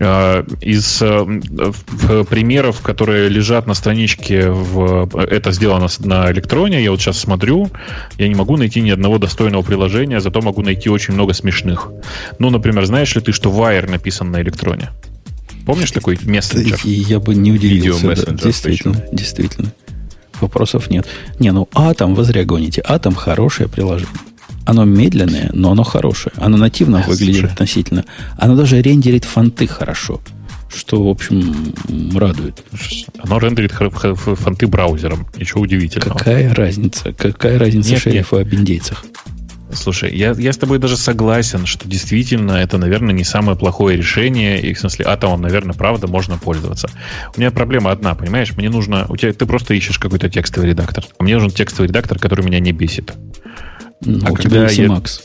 А, 0.00 0.44
из 0.60 1.02
э, 1.02 2.24
примеров, 2.28 2.80
которые 2.80 3.28
лежат 3.28 3.66
на 3.66 3.74
страничке, 3.74 4.50
в, 4.50 5.08
это 5.16 5.52
сделано 5.52 5.88
на 6.00 6.30
электроне, 6.32 6.82
я 6.82 6.90
вот 6.90 7.00
сейчас 7.00 7.18
смотрю, 7.18 7.70
я 8.18 8.28
не 8.28 8.34
могу 8.34 8.56
найти 8.56 8.80
ни 8.80 8.90
одного 8.90 9.18
достойного 9.18 9.62
приложения, 9.62 10.20
зато 10.20 10.40
могу 10.40 10.62
найти 10.62 10.88
очень 10.88 11.14
много 11.14 11.32
смешных. 11.32 11.90
Ну, 12.38 12.50
например, 12.50 12.84
знаешь 12.86 13.14
ли 13.14 13.20
ты, 13.20 13.32
что 13.32 13.50
Wire 13.50 13.90
написан 13.90 14.30
на 14.30 14.40
электроне? 14.42 14.90
Помнишь 15.66 15.90
такой 15.92 16.18
мессенджер? 16.22 16.80
Я 16.84 17.20
бы 17.20 17.34
не 17.34 17.52
удивился. 17.52 18.26
Да, 18.26 18.32
действительно, 18.32 18.94
причем. 18.94 19.16
действительно. 19.16 19.72
Вопросов 20.40 20.90
нет. 20.90 21.06
Не, 21.38 21.52
ну 21.52 21.68
Атом, 21.72 22.14
вы 22.14 22.24
зря 22.24 22.44
гоните. 22.44 22.82
Атом 22.84 23.14
хорошее 23.14 23.68
приложение. 23.68 24.16
Оно 24.64 24.84
медленное, 24.84 25.50
но 25.52 25.72
оно 25.72 25.82
хорошее. 25.82 26.32
Оно 26.36 26.56
нативно 26.56 27.02
а, 27.04 27.08
выглядит 27.08 27.40
слушай. 27.40 27.52
относительно. 27.52 28.04
Оно 28.38 28.56
даже 28.56 28.80
рендерит 28.80 29.24
фонты 29.24 29.66
хорошо. 29.66 30.20
Что, 30.74 31.04
в 31.04 31.08
общем, 31.08 31.74
радует. 32.14 32.62
Оно 33.18 33.38
рендерит 33.38 33.72
фонты 33.72 34.66
браузером. 34.66 35.26
Ничего 35.36 35.62
удивительного. 35.62 36.16
Какая 36.16 36.54
разница? 36.54 37.12
Какая 37.12 37.58
разница 37.58 37.90
нет, 37.90 38.00
шерифу 38.00 38.36
об 38.38 38.54
индейцах? 38.54 39.04
Слушай, 39.74 40.14
я, 40.14 40.32
я 40.32 40.52
с 40.52 40.58
тобой 40.58 40.78
даже 40.78 40.96
согласен, 40.96 41.66
что 41.66 41.88
действительно 41.88 42.52
это, 42.52 42.78
наверное, 42.78 43.14
не 43.14 43.24
самое 43.24 43.56
плохое 43.56 43.96
решение. 43.96 44.60
И 44.60 44.74
в 44.74 44.78
смысле, 44.78 45.06
атомом, 45.06 45.42
наверное, 45.42 45.74
правда, 45.74 46.06
можно 46.08 46.38
пользоваться. 46.38 46.88
У 47.36 47.40
меня 47.40 47.50
проблема 47.50 47.90
одна, 47.90 48.14
понимаешь? 48.14 48.52
Мне 48.56 48.70
нужно... 48.70 49.06
У 49.08 49.16
тебя, 49.16 49.32
ты 49.32 49.46
просто 49.46 49.74
ищешь 49.74 49.98
какой-то 49.98 50.28
текстовый 50.28 50.68
редактор. 50.70 51.04
А 51.18 51.24
мне 51.24 51.34
нужен 51.34 51.50
текстовый 51.50 51.88
редактор, 51.88 52.18
который 52.18 52.44
меня 52.44 52.60
не 52.60 52.72
бесит. 52.72 53.12
Ну, 54.04 54.20
а 54.26 54.32
у 54.32 54.36
тебя 54.36 54.64
есть 54.64 54.78
Emacs. 54.78 55.20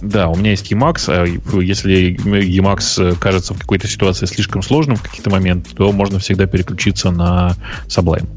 Да, 0.00 0.28
у 0.28 0.36
меня 0.36 0.50
есть 0.50 0.70
Emacs, 0.72 1.04
а 1.08 1.24
если 1.60 2.16
Emacs 2.16 3.16
кажется 3.18 3.54
в 3.54 3.58
какой-то 3.60 3.86
ситуации 3.86 4.26
слишком 4.26 4.62
сложным 4.62 4.96
в 4.96 5.02
какие-то 5.02 5.30
моменты, 5.30 5.70
то 5.76 5.92
можно 5.92 6.18
всегда 6.18 6.46
переключиться 6.46 7.10
на 7.10 7.56
Sublime. 7.86 8.28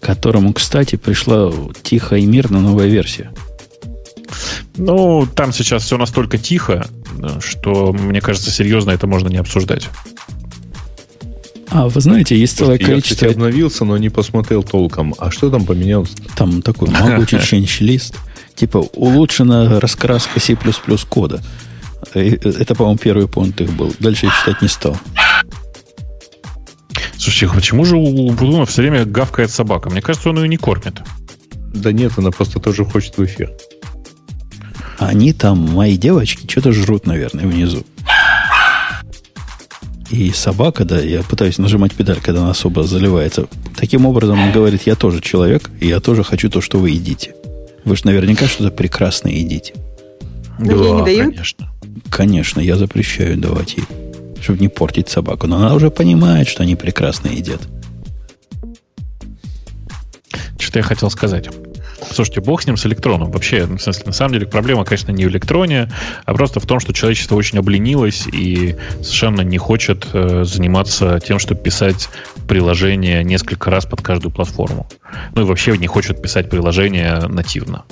Которому, 0.00 0.52
кстати, 0.52 0.96
пришла 0.96 1.50
тихо 1.82 2.16
и 2.16 2.26
мирно 2.26 2.60
новая 2.60 2.88
версия. 2.88 3.30
Ну, 4.76 5.26
там 5.26 5.52
сейчас 5.52 5.84
все 5.84 5.96
настолько 5.96 6.36
тихо, 6.38 6.86
что, 7.40 7.92
мне 7.92 8.20
кажется, 8.20 8.50
серьезно 8.50 8.90
это 8.90 9.06
можно 9.06 9.28
не 9.28 9.36
обсуждать. 9.36 9.88
А, 11.72 11.88
вы 11.88 12.00
знаете, 12.00 12.38
есть 12.38 12.58
целое 12.58 12.78
я, 12.78 12.86
количество... 12.86 13.26
Я, 13.26 13.32
обновился, 13.32 13.84
но 13.84 13.96
не 13.96 14.10
посмотрел 14.10 14.62
толком. 14.62 15.14
А 15.18 15.30
что 15.30 15.50
там 15.50 15.64
поменялось? 15.64 16.12
Там 16.36 16.60
такой 16.62 16.90
могучий 16.90 17.36
change 17.38 17.82
лист. 17.82 18.16
Типа 18.54 18.78
улучшена 18.78 19.80
раскраска 19.80 20.38
C++ 20.38 20.56
кода. 21.08 21.42
Это, 22.14 22.74
по-моему, 22.74 22.98
первый 22.98 23.28
пункт 23.28 23.60
их 23.60 23.72
был. 23.72 23.94
Дальше 23.98 24.26
я 24.26 24.32
читать 24.32 24.60
не 24.60 24.68
стал. 24.68 24.98
Слушайте, 27.16 27.54
почему 27.54 27.84
же 27.84 27.96
у 27.96 28.30
Брудуна 28.32 28.66
все 28.66 28.82
время 28.82 29.04
гавкает 29.04 29.50
собака? 29.50 29.88
Мне 29.88 30.02
кажется, 30.02 30.30
он 30.30 30.38
ее 30.38 30.48
не 30.48 30.56
кормит. 30.56 31.00
Да 31.72 31.92
нет, 31.92 32.12
она 32.16 32.30
просто 32.30 32.60
тоже 32.60 32.84
хочет 32.84 33.16
в 33.16 33.24
эфир. 33.24 33.50
Они 34.98 35.32
там, 35.32 35.58
мои 35.58 35.96
девочки, 35.96 36.50
что-то 36.50 36.72
жрут, 36.72 37.06
наверное, 37.06 37.46
внизу. 37.46 37.84
И 40.12 40.30
собака, 40.30 40.84
да, 40.84 41.00
я 41.00 41.22
пытаюсь 41.22 41.56
нажимать 41.56 41.94
педаль, 41.94 42.20
когда 42.20 42.42
она 42.42 42.50
особо 42.50 42.82
заливается. 42.82 43.46
Таким 43.74 44.04
образом, 44.04 44.38
он 44.38 44.52
говорит, 44.52 44.82
я 44.84 44.94
тоже 44.94 45.22
человек, 45.22 45.70
и 45.80 45.88
я 45.88 46.00
тоже 46.00 46.22
хочу 46.22 46.50
то, 46.50 46.60
что 46.60 46.76
вы 46.76 46.90
едите. 46.90 47.34
Вы 47.86 47.96
же 47.96 48.04
наверняка 48.04 48.46
что-то 48.46 48.70
прекрасное 48.70 49.32
едите. 49.32 49.72
Да, 50.58 50.76
да 50.76 50.90
не 50.90 51.02
дают? 51.02 51.30
конечно. 51.30 51.72
Конечно, 52.10 52.60
я 52.60 52.76
запрещаю 52.76 53.38
давать 53.38 53.78
ей, 53.78 53.84
чтобы 54.42 54.58
не 54.58 54.68
портить 54.68 55.08
собаку. 55.08 55.46
Но 55.46 55.56
она 55.56 55.74
уже 55.74 55.90
понимает, 55.90 56.46
что 56.46 56.62
они 56.62 56.76
прекрасно 56.76 57.28
едят. 57.28 57.62
Что 60.58 60.78
я 60.78 60.82
хотел 60.82 61.08
сказать. 61.08 61.48
Слушайте, 62.12 62.40
бог 62.40 62.62
с 62.62 62.66
ним, 62.66 62.76
с 62.76 62.86
электроном. 62.86 63.30
Вообще, 63.30 63.64
в 63.64 63.78
смысле, 63.78 64.04
на 64.06 64.12
самом 64.12 64.34
деле, 64.34 64.46
проблема, 64.46 64.84
конечно, 64.84 65.12
не 65.12 65.24
в 65.26 65.28
электроне, 65.28 65.90
а 66.24 66.34
просто 66.34 66.60
в 66.60 66.66
том, 66.66 66.80
что 66.80 66.92
человечество 66.92 67.36
очень 67.36 67.58
обленилось 67.58 68.26
и 68.26 68.76
совершенно 69.00 69.40
не 69.42 69.58
хочет 69.58 70.06
э, 70.12 70.44
заниматься 70.44 71.20
тем, 71.20 71.38
чтобы 71.38 71.60
писать 71.60 72.08
приложение 72.48 73.24
несколько 73.24 73.70
раз 73.70 73.86
под 73.86 74.02
каждую 74.02 74.32
платформу. 74.32 74.86
Ну 75.34 75.42
и 75.42 75.44
вообще 75.44 75.76
не 75.78 75.86
хочет 75.86 76.20
писать 76.22 76.50
приложение 76.50 77.18
нативно. 77.28 77.84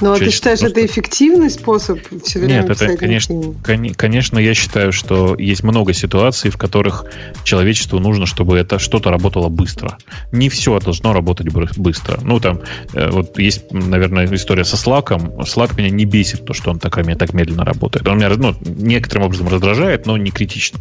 Ну, 0.00 0.12
а 0.12 0.18
ты 0.18 0.30
считаешь, 0.30 0.58
просто... 0.58 0.80
это 0.80 0.86
эффективный 0.86 1.48
способ 1.48 2.00
все 2.24 2.40
время 2.40 2.62
Нет, 2.62 2.70
это, 2.70 2.96
конечно, 2.96 3.54
конечно, 3.96 4.38
я 4.38 4.52
считаю, 4.52 4.92
что 4.92 5.36
есть 5.38 5.62
много 5.62 5.92
ситуаций, 5.92 6.50
в 6.50 6.56
которых 6.56 7.04
человечеству 7.44 8.00
нужно, 8.00 8.26
чтобы 8.26 8.58
это 8.58 8.80
что-то 8.80 9.10
работало 9.10 9.48
быстро. 9.48 9.96
Не 10.32 10.48
все 10.48 10.78
должно 10.80 11.12
работать 11.12 11.52
быстро. 11.52 12.18
Ну, 12.22 12.40
там, 12.40 12.60
э, 12.94 13.10
вот 13.10 13.38
есть, 13.38 13.70
наверное, 13.70 14.26
история 14.34 14.64
со 14.64 14.74
Slack. 14.74 15.16
Slack 15.44 15.76
меня 15.76 15.90
не 15.90 16.04
бесит, 16.04 16.44
то, 16.44 16.52
что 16.52 16.72
он 16.72 16.80
так, 16.80 16.94
так 16.94 17.32
медленно 17.32 17.64
работает. 17.64 18.08
Он 18.08 18.18
меня 18.18 18.30
ну, 18.30 18.56
некоторым 18.64 19.26
образом 19.26 19.48
раздражает, 19.48 20.06
но 20.06 20.16
не 20.16 20.32
критично. 20.32 20.80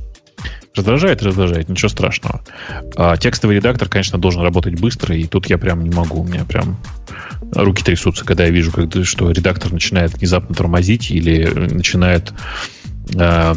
Раздражает, 0.76 1.22
раздражает, 1.22 1.68
ничего 1.68 1.90
страшного. 1.90 2.42
А 2.96 3.18
текстовый 3.18 3.58
редактор, 3.58 3.90
конечно, 3.90 4.18
должен 4.18 4.42
работать 4.42 4.80
быстро, 4.80 5.16
и 5.16 5.26
тут 5.26 5.50
я 5.50 5.58
прям 5.58 5.84
не 5.84 5.90
могу. 5.90 6.22
У 6.22 6.24
меня 6.24 6.46
прям 6.46 6.78
руки 7.54 7.84
трясутся, 7.84 8.24
когда 8.24 8.46
я 8.46 8.52
вижу, 8.52 8.72
когда, 8.72 9.04
что 9.04 9.32
редактор 9.32 9.74
начинает 9.74 10.14
внезапно 10.14 10.56
тормозить 10.56 11.12
или 11.12 11.46
начинает 11.46 12.34
э, 13.16 13.56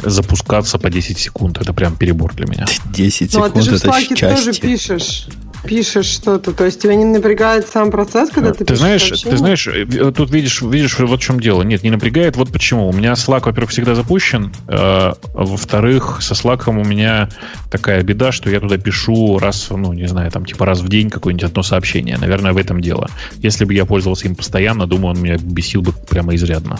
запускаться 0.00 0.78
по 0.78 0.88
10 0.88 1.18
секунд. 1.18 1.58
Это 1.60 1.72
прям 1.74 1.96
перебор 1.96 2.34
для 2.34 2.46
меня. 2.46 2.64
10 2.92 3.30
секунд 3.30 3.54
ну, 3.54 3.60
а 3.60 3.64
ты 3.64 3.70
же 3.70 3.76
в 3.76 3.84
Slack 3.84 4.16
тоже 4.18 4.52
пишешь 4.54 5.28
пишешь 5.64 6.06
что-то, 6.06 6.52
то 6.52 6.64
есть 6.64 6.80
тебя 6.80 6.94
не 6.94 7.04
напрягает 7.04 7.68
сам 7.68 7.90
процесс, 7.90 8.30
когда 8.30 8.52
ты, 8.52 8.58
ты 8.58 8.64
пишешь 8.66 8.78
знаешь, 8.78 9.02
сообщение? 9.02 9.30
Ты 9.30 9.38
знаешь, 9.38 9.66
э, 9.68 10.12
тут 10.12 10.30
видишь, 10.30 10.62
видишь, 10.62 10.98
вот 10.98 11.20
в 11.20 11.22
чем 11.22 11.40
дело. 11.40 11.62
Нет, 11.62 11.82
не 11.82 11.90
напрягает, 11.90 12.36
вот 12.36 12.52
почему. 12.52 12.88
У 12.88 12.92
меня 12.92 13.12
Slack, 13.12 13.44
во-первых, 13.44 13.70
всегда 13.70 13.94
запущен, 13.94 14.52
э, 14.68 15.12
во-вторых, 15.34 16.18
со 16.20 16.34
Slack 16.34 16.68
у 16.68 16.84
меня 16.84 17.28
такая 17.70 18.02
беда, 18.02 18.32
что 18.32 18.50
я 18.50 18.60
туда 18.60 18.78
пишу 18.78 19.38
раз, 19.38 19.68
ну, 19.70 19.92
не 19.92 20.06
знаю, 20.06 20.30
там, 20.30 20.44
типа 20.44 20.66
раз 20.66 20.80
в 20.80 20.88
день 20.88 21.10
какое-нибудь 21.10 21.44
одно 21.44 21.62
сообщение. 21.62 22.16
Наверное, 22.18 22.52
в 22.52 22.56
этом 22.56 22.80
дело. 22.80 23.08
Если 23.38 23.64
бы 23.64 23.74
я 23.74 23.84
пользовался 23.84 24.26
им 24.26 24.34
постоянно, 24.34 24.86
думаю, 24.86 25.14
он 25.16 25.22
меня 25.22 25.36
бесил 25.38 25.82
бы 25.82 25.92
прямо 25.92 26.34
изрядно. 26.34 26.78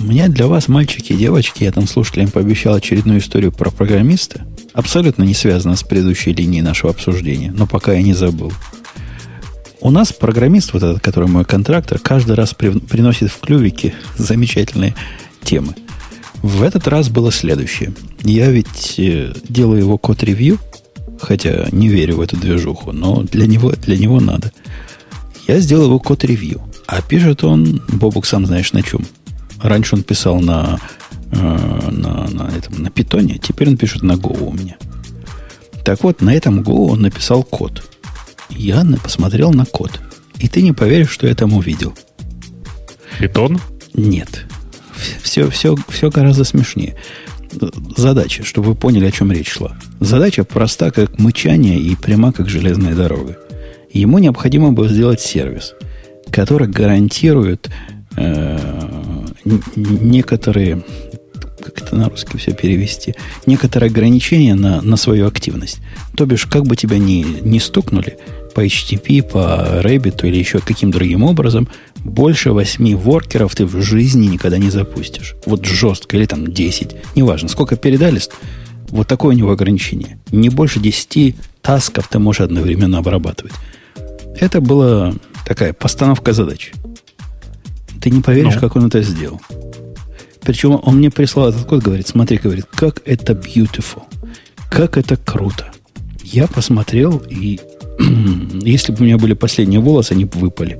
У 0.00 0.04
меня 0.04 0.28
для 0.28 0.46
вас, 0.46 0.68
мальчики 0.68 1.12
и 1.12 1.16
девочки, 1.16 1.64
я 1.64 1.72
там 1.72 1.86
слушателям 1.86 2.30
пообещал 2.30 2.74
очередную 2.74 3.20
историю 3.20 3.52
про 3.52 3.70
программиста, 3.70 4.46
абсолютно 4.72 5.24
не 5.24 5.34
связана 5.34 5.76
с 5.76 5.82
предыдущей 5.82 6.32
линией 6.32 6.62
нашего 6.62 6.90
обсуждения, 6.90 7.52
но 7.52 7.66
пока 7.66 7.92
я 7.92 8.02
не 8.02 8.14
забыл. 8.14 8.52
У 9.80 9.90
нас 9.90 10.12
программист, 10.12 10.72
вот 10.72 10.82
этот, 10.82 11.00
который 11.00 11.28
мой 11.28 11.44
контрактор, 11.44 11.98
каждый 11.98 12.34
раз 12.34 12.52
при, 12.52 12.70
приносит 12.70 13.30
в 13.30 13.38
клювике 13.38 13.94
замечательные 14.16 14.94
темы. 15.42 15.74
В 16.42 16.62
этот 16.62 16.88
раз 16.88 17.08
было 17.08 17.30
следующее. 17.30 17.92
Я 18.22 18.50
ведь 18.50 18.98
э, 18.98 19.32
делаю 19.48 19.80
его 19.80 19.98
код-ревью, 19.98 20.58
хотя 21.20 21.68
не 21.72 21.88
верю 21.88 22.16
в 22.16 22.20
эту 22.20 22.36
движуху, 22.36 22.92
но 22.92 23.22
для 23.22 23.46
него, 23.46 23.72
для 23.72 23.96
него 23.96 24.20
надо. 24.20 24.52
Я 25.46 25.60
сделал 25.60 25.86
его 25.86 25.98
код-ревью. 25.98 26.62
А 26.86 27.02
пишет 27.02 27.44
он, 27.44 27.82
Бобук, 27.88 28.26
сам 28.26 28.46
знаешь 28.46 28.72
на 28.72 28.82
чем. 28.82 29.04
Раньше 29.62 29.96
он 29.96 30.02
писал 30.02 30.40
на 30.40 30.78
Э, 31.32 31.90
на, 31.90 32.26
на, 32.28 32.50
этом, 32.56 32.82
на 32.82 32.90
питоне, 32.90 33.38
теперь 33.38 33.68
он 33.68 33.76
пишет 33.76 34.02
на 34.02 34.12
Go 34.12 34.42
у 34.42 34.52
меня. 34.52 34.76
Так 35.84 36.02
вот, 36.02 36.20
на 36.20 36.34
этом 36.34 36.60
Go 36.60 36.90
он 36.90 37.02
написал 37.02 37.42
код. 37.42 37.82
Я 38.50 38.84
посмотрел 39.02 39.52
на 39.52 39.64
код. 39.64 40.00
И 40.38 40.48
ты 40.48 40.62
не 40.62 40.72
поверишь, 40.72 41.10
что 41.10 41.26
я 41.26 41.34
там 41.34 41.54
увидел. 41.54 41.94
Питон? 43.18 43.58
Нет. 43.94 44.46
Все, 45.22 45.50
все, 45.50 45.76
все 45.88 46.10
гораздо 46.10 46.44
смешнее. 46.44 46.96
Задача, 47.96 48.44
чтобы 48.44 48.68
вы 48.68 48.74
поняли, 48.74 49.06
о 49.06 49.10
чем 49.10 49.32
речь 49.32 49.50
шла. 49.50 49.76
Задача 50.00 50.44
проста, 50.44 50.90
как 50.90 51.18
мычание, 51.18 51.78
и 51.78 51.96
пряма, 51.96 52.32
как 52.32 52.48
железная 52.48 52.94
дорога. 52.94 53.38
Ему 53.90 54.18
необходимо 54.18 54.72
было 54.72 54.88
сделать 54.88 55.20
сервис, 55.20 55.74
который 56.30 56.68
гарантирует 56.68 57.70
э, 58.16 58.58
некоторые 59.76 60.84
как 61.68 61.82
это 61.82 61.96
на 61.96 62.08
русский 62.08 62.38
все 62.38 62.52
перевести, 62.52 63.14
некоторые 63.46 63.90
ограничения 63.90 64.54
на, 64.54 64.80
на 64.80 64.96
свою 64.96 65.26
активность. 65.26 65.80
То 66.16 66.24
бишь, 66.24 66.46
как 66.46 66.64
бы 66.64 66.76
тебя 66.76 66.98
ни, 66.98 67.24
не 67.42 67.60
стукнули 67.60 68.18
по 68.54 68.64
HTTP, 68.64 69.22
по 69.22 69.82
Rabbit 69.82 70.26
или 70.26 70.36
еще 70.36 70.60
каким 70.60 70.90
другим 70.90 71.22
образом, 71.22 71.68
больше 71.96 72.52
8 72.52 72.96
воркеров 72.96 73.54
ты 73.54 73.66
в 73.66 73.82
жизни 73.82 74.26
никогда 74.26 74.58
не 74.58 74.70
запустишь. 74.70 75.34
Вот 75.44 75.64
жестко, 75.66 76.16
или 76.16 76.24
там 76.24 76.52
10, 76.52 76.96
неважно, 77.14 77.48
сколько 77.48 77.76
передали, 77.76 78.20
вот 78.88 79.06
такое 79.06 79.34
у 79.34 79.38
него 79.38 79.52
ограничение. 79.52 80.18
Не 80.30 80.48
больше 80.48 80.80
10 80.80 81.36
тасков 81.60 82.08
ты 82.08 82.18
можешь 82.18 82.40
одновременно 82.40 82.98
обрабатывать. 82.98 83.52
Это 84.40 84.60
была 84.60 85.14
такая 85.44 85.72
постановка 85.72 86.32
задач. 86.32 86.72
Ты 88.00 88.10
не 88.10 88.22
поверишь, 88.22 88.54
ну. 88.54 88.60
как 88.60 88.76
он 88.76 88.86
это 88.86 89.02
сделал. 89.02 89.40
Причем 90.42 90.80
он 90.82 90.96
мне 90.96 91.10
прислал 91.10 91.48
этот 91.48 91.64
код, 91.64 91.82
говорит, 91.82 92.08
смотри, 92.08 92.38
говорит, 92.38 92.66
как 92.70 93.02
это 93.04 93.32
beautiful, 93.32 94.02
как 94.70 94.96
это 94.96 95.16
круто. 95.16 95.66
Я 96.22 96.46
посмотрел, 96.46 97.22
и 97.28 97.60
если 98.62 98.92
бы 98.92 99.00
у 99.00 99.04
меня 99.04 99.18
были 99.18 99.34
последние 99.34 99.80
волосы, 99.80 100.12
они 100.12 100.24
бы 100.24 100.38
выпали. 100.38 100.78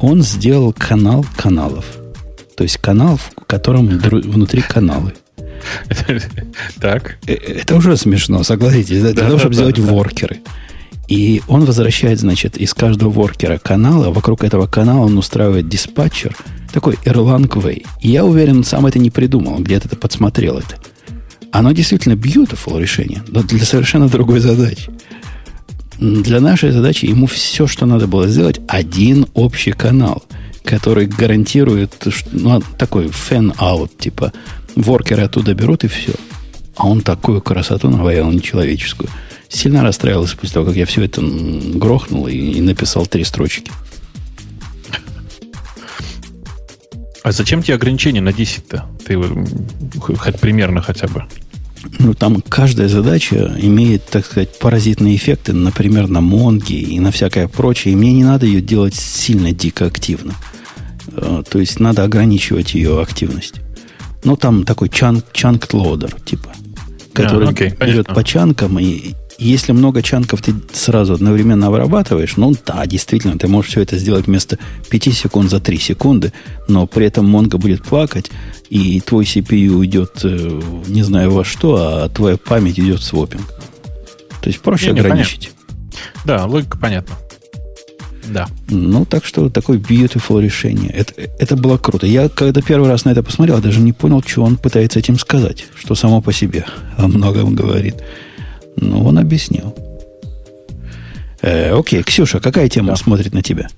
Он 0.00 0.22
сделал 0.22 0.72
канал 0.72 1.24
каналов. 1.36 1.84
То 2.56 2.64
есть 2.64 2.78
канал, 2.78 3.16
в 3.16 3.44
котором 3.46 3.88
внутри 3.88 4.62
каналы. 4.62 5.14
Так. 6.80 7.18
Э, 7.26 7.34
это 7.34 7.76
уже 7.76 7.96
смешно, 7.96 8.42
согласитесь. 8.42 9.02
Для 9.02 9.12
того, 9.12 9.38
чтобы 9.38 9.54
сделать 9.54 9.78
воркеры. 9.78 10.40
И 11.06 11.42
он 11.48 11.64
возвращает, 11.64 12.18
значит, 12.18 12.56
из 12.56 12.72
каждого 12.72 13.10
воркера 13.10 13.58
канала, 13.58 14.10
вокруг 14.10 14.42
этого 14.42 14.66
канала 14.66 15.04
он 15.04 15.18
устраивает 15.18 15.68
диспатчер– 15.68 16.36
такой 16.72 16.94
Erlang 17.04 17.48
Way. 17.48 17.86
Я 18.00 18.24
уверен, 18.24 18.64
сам 18.64 18.86
это 18.86 18.98
не 18.98 19.10
придумал, 19.10 19.58
где-то 19.58 19.88
это 19.88 19.96
подсмотрел 19.96 20.58
это. 20.58 20.76
Оно 21.52 21.72
действительно 21.72 22.14
beautiful 22.14 22.80
решение, 22.80 23.22
но 23.28 23.42
для 23.42 23.64
совершенно 23.64 24.08
другой 24.08 24.40
задачи. 24.40 24.90
Для 25.98 26.40
нашей 26.40 26.70
задачи 26.70 27.06
ему 27.06 27.26
все, 27.26 27.66
что 27.66 27.86
надо 27.86 28.06
было 28.06 28.28
сделать, 28.28 28.60
один 28.68 29.26
общий 29.34 29.72
канал, 29.72 30.24
который 30.64 31.06
гарантирует 31.06 31.92
ну, 32.32 32.62
такой 32.78 33.06
fan-out, 33.06 33.90
типа 33.98 34.32
воркеры 34.76 35.24
оттуда 35.24 35.54
берут 35.54 35.84
и 35.84 35.88
все. 35.88 36.12
А 36.76 36.86
он 36.86 37.02
такую 37.02 37.42
красоту 37.42 37.90
наваял 37.90 38.30
нечеловеческую. 38.30 39.10
Сильно 39.48 39.82
расстраивался 39.82 40.36
после 40.36 40.54
того, 40.54 40.66
как 40.66 40.76
я 40.76 40.86
все 40.86 41.04
это 41.04 41.20
грохнул 41.20 42.28
и, 42.28 42.34
и 42.34 42.60
написал 42.60 43.06
три 43.06 43.24
строчки. 43.24 43.70
А 47.22 47.32
зачем 47.32 47.62
тебе 47.62 47.74
ограничение 47.74 48.22
на 48.22 48.30
10-то? 48.30 48.86
Ты 49.04 49.20
хоть 50.00 50.40
примерно 50.40 50.80
хотя 50.80 51.06
бы. 51.06 51.24
Ну, 51.98 52.14
там 52.14 52.42
каждая 52.42 52.88
задача 52.88 53.54
имеет, 53.58 54.04
так 54.06 54.26
сказать, 54.26 54.58
паразитные 54.58 55.16
эффекты, 55.16 55.52
например, 55.52 56.08
на 56.08 56.20
Монге 56.20 56.76
и 56.76 57.00
на 57.00 57.10
всякое 57.10 57.48
прочее. 57.48 57.94
И 57.94 57.96
мне 57.96 58.12
не 58.12 58.24
надо 58.24 58.46
ее 58.46 58.60
делать 58.60 58.94
сильно 58.94 59.52
дико 59.52 59.86
активно. 59.86 60.34
Э, 61.16 61.42
то 61.48 61.58
есть 61.58 61.80
надо 61.80 62.04
ограничивать 62.04 62.74
ее 62.74 63.00
активность. 63.00 63.60
Ну, 64.24 64.36
там 64.36 64.64
такой 64.64 64.90
чанк, 64.90 65.24
чанк 65.32 65.72
лодер, 65.72 66.14
типа, 66.24 66.50
который 67.14 67.48
а, 67.48 67.50
окей, 67.50 67.70
берет 67.70 68.06
по 68.06 68.22
чанкам, 68.22 68.78
и 68.78 69.14
если 69.48 69.72
много 69.72 70.02
чанков 70.02 70.42
ты 70.42 70.54
сразу 70.72 71.14
одновременно 71.14 71.68
обрабатываешь, 71.68 72.36
ну 72.36 72.54
да, 72.66 72.84
действительно, 72.86 73.38
ты 73.38 73.48
можешь 73.48 73.70
все 73.70 73.80
это 73.80 73.96
сделать 73.96 74.26
вместо 74.26 74.58
5 74.90 75.04
секунд 75.14 75.50
за 75.50 75.60
3 75.60 75.78
секунды, 75.78 76.32
но 76.68 76.86
при 76.86 77.06
этом 77.06 77.34
Mongo 77.34 77.58
будет 77.58 77.82
плакать, 77.82 78.30
и 78.68 79.00
твой 79.00 79.24
CPU 79.24 79.70
уйдет 79.70 80.20
э, 80.24 80.60
не 80.86 81.02
знаю 81.02 81.32
во 81.32 81.44
что, 81.44 81.76
а 81.76 82.08
твоя 82.08 82.36
память 82.36 82.78
идет 82.78 83.00
в 83.00 83.04
свопинг. 83.04 83.46
То 84.42 84.48
есть 84.48 84.60
проще 84.60 84.92
не, 84.92 85.00
ограничить. 85.00 85.50
Не, 85.50 85.96
да, 86.24 86.44
логика 86.46 86.78
понятна. 86.78 87.16
Да. 88.28 88.46
Ну, 88.68 89.04
так 89.04 89.24
что 89.24 89.48
такое 89.48 89.78
beautiful 89.78 90.40
решение. 90.40 90.90
Это, 90.90 91.14
это 91.16 91.56
было 91.56 91.78
круто. 91.78 92.06
Я, 92.06 92.28
когда 92.28 92.60
первый 92.60 92.88
раз 92.88 93.04
на 93.04 93.10
это 93.10 93.22
посмотрел, 93.22 93.60
даже 93.60 93.80
не 93.80 93.92
понял, 93.92 94.22
что 94.24 94.42
он 94.42 94.56
пытается 94.56 94.98
этим 94.98 95.18
сказать. 95.18 95.66
Что 95.74 95.94
само 95.94 96.20
по 96.20 96.32
себе 96.32 96.64
о 96.96 97.08
многом 97.08 97.54
говорит. 97.54 97.96
Но 98.80 99.04
он 99.04 99.18
объяснил. 99.18 99.74
Э, 101.42 101.72
окей, 101.72 102.02
Ксюша, 102.02 102.40
какая 102.40 102.68
тема 102.68 102.88
да. 102.88 102.96
смотрит 102.96 103.32
на 103.32 103.42
тебя? 103.42 103.68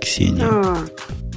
Ксения. 0.00 0.46
А, 0.48 0.78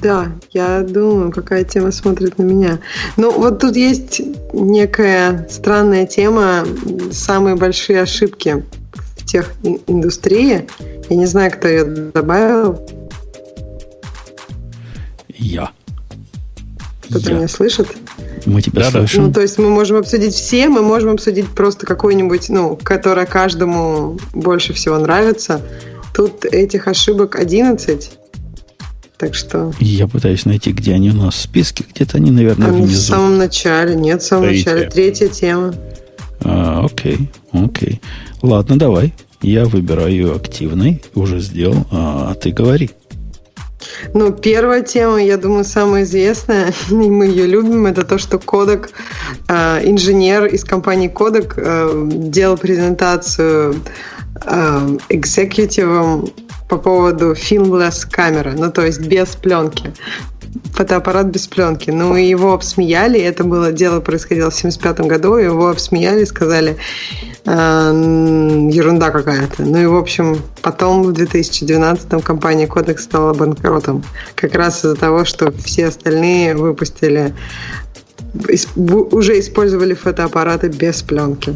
да, 0.02 0.32
я 0.52 0.82
думаю, 0.82 1.32
какая 1.32 1.64
тема 1.64 1.92
смотрит 1.92 2.38
на 2.38 2.44
меня. 2.44 2.80
Ну, 3.18 3.32
вот 3.32 3.60
тут 3.60 3.76
есть 3.76 4.22
некая 4.54 5.48
странная 5.50 6.06
тема, 6.06 6.66
самые 7.12 7.56
большие 7.56 8.02
ошибки 8.02 8.64
тех 9.26 9.54
индустрии. 9.88 10.68
Я 11.10 11.16
не 11.16 11.26
знаю, 11.26 11.52
кто 11.52 11.68
ее 11.68 11.86
добавил. 11.86 12.88
Я. 15.30 15.72
Кто-то 17.10 17.34
меня 17.34 17.48
слышит? 17.48 17.88
Мы 18.46 18.62
тебя 18.62 18.84
да, 18.84 18.92
слышим. 18.92 19.26
Ну, 19.26 19.34
то 19.34 19.42
есть 19.42 19.58
мы 19.58 19.70
можем 19.70 19.98
обсудить 19.98 20.34
все, 20.34 20.70
мы 20.70 20.82
можем 20.82 21.12
обсудить 21.12 21.48
просто 21.48 21.86
какой-нибудь, 21.86 22.50
ну, 22.50 22.78
которая 22.82 23.26
каждому 23.26 24.18
больше 24.34 24.74
всего 24.74 24.98
нравится. 25.00 25.62
Тут 26.14 26.46
этих 26.46 26.88
ошибок 26.88 27.36
11. 27.36 28.12
Так 29.18 29.34
что... 29.34 29.72
Я 29.80 30.08
пытаюсь 30.08 30.46
найти, 30.46 30.72
где 30.72 30.94
они 30.94 31.12
у 31.12 31.16
нас 31.16 31.36
в 31.36 31.42
списке. 31.42 31.86
Где-то 31.94 32.18
они, 32.18 32.32
наверное, 32.32 32.68
они 32.68 32.82
внизу. 32.82 33.00
в 33.00 33.16
самом 33.16 33.38
начале. 33.38 33.96
Нет, 33.96 34.22
в 34.22 34.26
самом 34.26 34.50
Третья. 34.50 34.72
начале. 34.72 34.90
Третья 34.92 35.28
тема. 35.28 35.74
А, 36.42 36.86
окей, 36.86 37.30
окей. 37.52 38.02
Ладно, 38.42 38.78
давай. 38.78 39.14
Я 39.42 39.66
выбираю 39.66 40.36
активный, 40.36 41.04
уже 41.14 41.40
сделал, 41.40 41.86
а 41.92 42.34
ты 42.36 42.52
говори. 42.52 42.92
Ну, 44.14 44.32
первая 44.32 44.82
тема, 44.82 45.22
я 45.22 45.38
думаю, 45.38 45.64
самая 45.64 46.04
известная, 46.04 46.74
и 46.90 46.94
мы 46.94 47.28
ее 47.28 47.46
любим, 47.46 47.86
это 47.86 48.04
то, 48.04 48.18
что 48.18 48.40
Кодек, 48.40 48.90
э, 49.48 49.82
инженер 49.84 50.46
из 50.46 50.64
компании 50.64 51.08
Кодек 51.08 51.54
э, 51.58 52.10
делал 52.12 52.58
презентацию 52.58 53.76
э, 54.46 54.98
экзекутивом 55.10 56.30
по 56.68 56.78
поводу 56.78 57.34
filmless 57.34 58.08
камеры, 58.10 58.54
ну, 58.58 58.72
то 58.72 58.86
есть 58.86 59.00
без 59.00 59.36
пленки 59.36 59.94
фотоаппарат 60.74 61.28
без 61.28 61.48
пленки. 61.48 61.90
Ну, 61.90 62.16
и 62.16 62.26
его 62.26 62.54
обсмеяли. 62.54 63.20
Это 63.20 63.44
было 63.44 63.72
дело 63.72 64.00
происходило 64.00 64.50
в 64.50 64.56
75 64.56 65.02
году. 65.02 65.36
Его 65.36 65.70
обсмеяли, 65.70 66.24
сказали, 66.26 66.78
э, 67.46 67.52
ерунда 68.72 69.12
какая-то. 69.12 69.64
Ну 69.64 69.78
и, 69.78 69.86
в 69.86 69.96
общем, 69.96 70.42
потом 70.62 71.04
в 71.04 71.14
2012 71.14 72.24
компания 72.24 72.68
Codex 72.68 73.00
стала 73.00 73.34
банкротом. 73.34 74.04
Как 74.36 74.56
раз 74.56 74.80
из-за 74.80 74.96
того, 74.96 75.26
что 75.26 75.52
все 75.52 75.88
остальные 75.88 76.56
выпустили, 76.56 77.34
уже 78.76 79.40
использовали 79.40 79.94
фотоаппараты 79.94 80.68
без 80.68 81.02
пленки. 81.02 81.56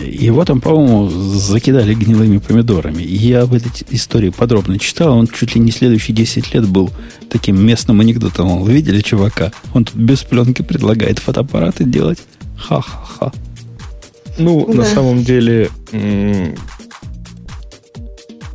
Его 0.00 0.44
там, 0.44 0.60
по-моему, 0.60 1.08
закидали 1.08 1.94
гнилыми 1.94 2.38
помидорами. 2.38 3.02
Я 3.02 3.42
об 3.42 3.54
этой 3.54 3.70
истории 3.90 4.30
подробно 4.30 4.78
читал. 4.78 5.16
Он 5.16 5.26
чуть 5.26 5.54
ли 5.54 5.60
не 5.60 5.70
следующие 5.70 6.14
10 6.14 6.54
лет 6.54 6.68
был 6.68 6.90
таким 7.30 7.64
местным 7.64 8.00
анекдотом. 8.00 8.62
Вы 8.62 8.74
видели 8.74 9.00
чувака? 9.00 9.52
Он 9.74 9.84
тут 9.84 9.96
без 9.96 10.22
пленки 10.22 10.62
предлагает 10.62 11.18
фотоаппараты 11.18 11.84
делать. 11.84 12.18
Ха-ха-ха. 12.56 13.32
Ну, 14.38 14.66
да. 14.66 14.74
на 14.74 14.84
самом 14.84 15.24
деле, 15.24 15.70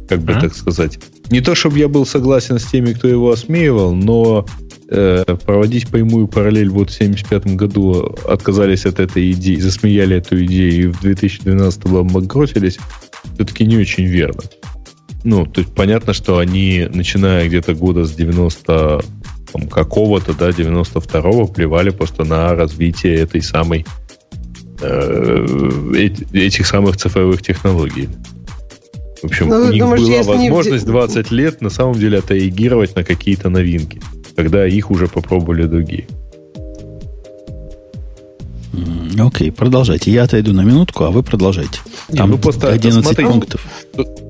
как 0.08 0.22
бы 0.22 0.34
а? 0.34 0.42
так 0.42 0.56
сказать, 0.56 1.00
не 1.32 1.42
то, 1.42 1.56
чтобы 1.56 1.80
я 1.80 1.88
был 1.88 2.06
согласен 2.06 2.60
с 2.60 2.66
теми, 2.66 2.94
кто 2.94 3.08
его 3.08 3.32
осмеивал, 3.32 3.96
но 3.96 4.46
проводить 4.92 5.88
прямую 5.88 6.28
параллель 6.28 6.70
вот 6.70 6.90
в 6.90 6.96
1975 6.96 7.56
году 7.56 8.16
отказались 8.28 8.86
от 8.86 9.00
этой 9.00 9.32
идеи, 9.32 9.56
засмеяли 9.56 10.18
эту 10.18 10.44
идею 10.44 10.74
и 10.74 10.88
в 10.88 11.00
2012 11.00 11.86
обанкротились, 11.86 12.78
все-таки 13.36 13.66
не 13.66 13.78
очень 13.78 14.06
верно. 14.06 14.42
Ну, 15.24 15.46
то 15.46 15.62
есть 15.62 15.74
понятно, 15.74 16.14
что 16.14 16.40
они, 16.40 16.90
начиная 16.94 17.48
где-то 17.48 17.74
года 17.74 18.04
с 18.04 18.12
90 18.12 19.02
там, 19.54 19.68
какого-то, 19.70 20.34
да, 20.34 20.50
92-го, 20.50 21.48
плевали 21.48 21.92
просто 21.92 22.26
на 22.26 22.54
развитие 22.54 23.16
этой 23.16 23.42
самой 23.42 23.86
э, 24.82 25.46
этих 26.34 26.66
самых 26.66 26.98
цифровых 26.98 27.42
технологий. 27.42 28.10
В 29.22 29.26
общем, 29.26 29.50
ну, 29.50 29.68
у 29.68 29.72
них 29.72 29.84
думаешь, 29.84 30.02
была 30.02 30.36
возможность 30.36 30.86
не... 30.86 30.92
20 30.92 31.32
лет 31.32 31.62
на 31.62 31.70
самом 31.70 31.94
деле 31.94 32.18
отреагировать 32.18 32.96
на 32.96 33.04
какие-то 33.04 33.50
новинки 33.50 34.02
когда 34.42 34.66
их 34.66 34.90
уже 34.90 35.08
попробовали 35.08 35.64
другие. 35.64 36.08
Окей, 39.20 39.50
okay, 39.50 39.52
продолжайте. 39.52 40.12
Я 40.12 40.24
отойду 40.24 40.54
на 40.54 40.62
минутку, 40.62 41.04
а 41.04 41.12
вы 41.12 41.22
продолжайте. 41.22 41.80
Там 42.16 42.30
Не, 42.30 42.36
ну, 42.36 42.42
просто 42.42 42.70
11 42.72 43.04
смотри, 43.04 43.26
пунктов. 43.26 43.62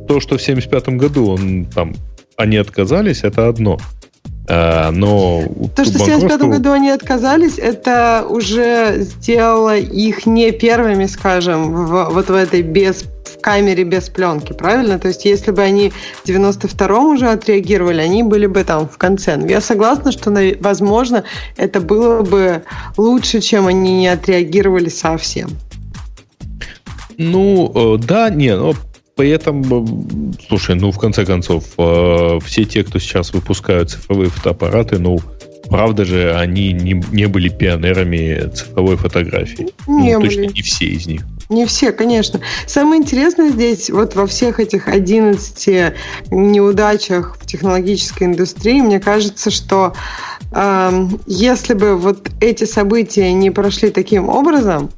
То, 0.07 0.19
что 0.19 0.37
в 0.37 0.41
75 0.41 0.89
году 0.89 1.27
он, 1.29 1.65
там, 1.65 1.93
они 2.35 2.57
отказались, 2.57 3.23
это 3.23 3.47
одно. 3.47 3.79
А, 4.49 4.91
но 4.91 5.43
то, 5.75 5.85
что 5.85 5.99
в 5.99 6.01
1975 6.01 6.41
году 6.49 6.71
они 6.71 6.89
отказались, 6.89 7.57
это 7.57 8.25
уже 8.27 8.97
сделало 8.99 9.77
их 9.77 10.25
не 10.25 10.51
первыми, 10.51 11.05
скажем, 11.05 11.85
в, 11.85 12.09
вот 12.11 12.29
в 12.29 12.33
этой 12.33 12.63
без 12.63 13.05
камере 13.41 13.83
без 13.83 14.09
пленки, 14.09 14.53
правильно? 14.53 14.99
То 14.99 15.09
есть, 15.09 15.25
если 15.25 15.51
бы 15.51 15.61
они 15.61 15.91
в 16.23 16.27
92-м 16.27 17.05
уже 17.05 17.29
отреагировали, 17.29 18.01
они 18.01 18.23
были 18.23 18.45
бы 18.45 18.63
там 18.63 18.87
в 18.87 18.97
конце. 18.97 19.37
Но 19.37 19.47
я 19.47 19.61
согласна, 19.61 20.11
что, 20.11 20.31
возможно, 20.59 21.23
это 21.57 21.81
было 21.81 22.21
бы 22.21 22.63
лучше, 22.97 23.41
чем 23.41 23.67
они 23.67 23.97
не 23.97 24.07
отреагировали 24.07 24.89
совсем. 24.89 25.49
Ну, 27.17 27.71
э, 27.75 27.97
да, 27.97 28.29
не, 28.29 28.55
но 28.55 28.73
при 29.15 29.29
этом, 29.29 29.61
э, 29.61 30.35
слушай, 30.47 30.75
ну, 30.75 30.91
в 30.91 30.97
конце 30.97 31.25
концов, 31.25 31.65
э, 31.77 32.39
все 32.43 32.65
те, 32.65 32.83
кто 32.83 32.99
сейчас 32.99 33.33
выпускают 33.33 33.91
цифровые 33.91 34.29
фотоаппараты, 34.29 34.97
ну, 34.97 35.19
правда 35.69 36.05
же, 36.05 36.33
они 36.33 36.73
не, 36.73 37.03
не 37.11 37.27
были 37.27 37.49
пионерами 37.49 38.49
цифровой 38.53 38.97
фотографии. 38.97 39.67
Не 39.87 40.13
ну, 40.15 40.21
были. 40.21 40.29
точно 40.29 40.53
не 40.53 40.61
все 40.61 40.85
из 40.85 41.07
них. 41.07 41.21
Не 41.51 41.65
все, 41.65 41.91
конечно. 41.91 42.39
Самое 42.65 43.01
интересное 43.01 43.49
здесь, 43.49 43.89
вот 43.89 44.15
во 44.15 44.25
всех 44.25 44.61
этих 44.61 44.87
11 44.87 45.93
неудачах 46.31 47.37
в 47.37 47.45
технологической 47.45 48.27
индустрии, 48.27 48.79
мне 48.79 49.01
кажется, 49.01 49.51
что 49.51 49.93
э, 50.53 51.07
если 51.27 51.73
бы 51.73 51.97
вот 51.97 52.29
эти 52.39 52.63
события 52.63 53.33
не 53.33 53.51
прошли 53.51 53.89
таким 53.89 54.29
образом, 54.29 54.91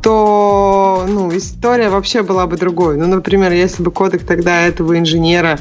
то 0.00 1.04
ну, 1.08 1.36
история 1.36 1.88
вообще 1.88 2.22
была 2.22 2.46
бы 2.46 2.56
другой. 2.56 2.96
Ну, 2.96 3.08
например, 3.08 3.50
если 3.50 3.82
бы 3.82 3.90
Кодек 3.90 4.24
тогда 4.24 4.64
этого 4.64 4.96
инженера 4.96 5.58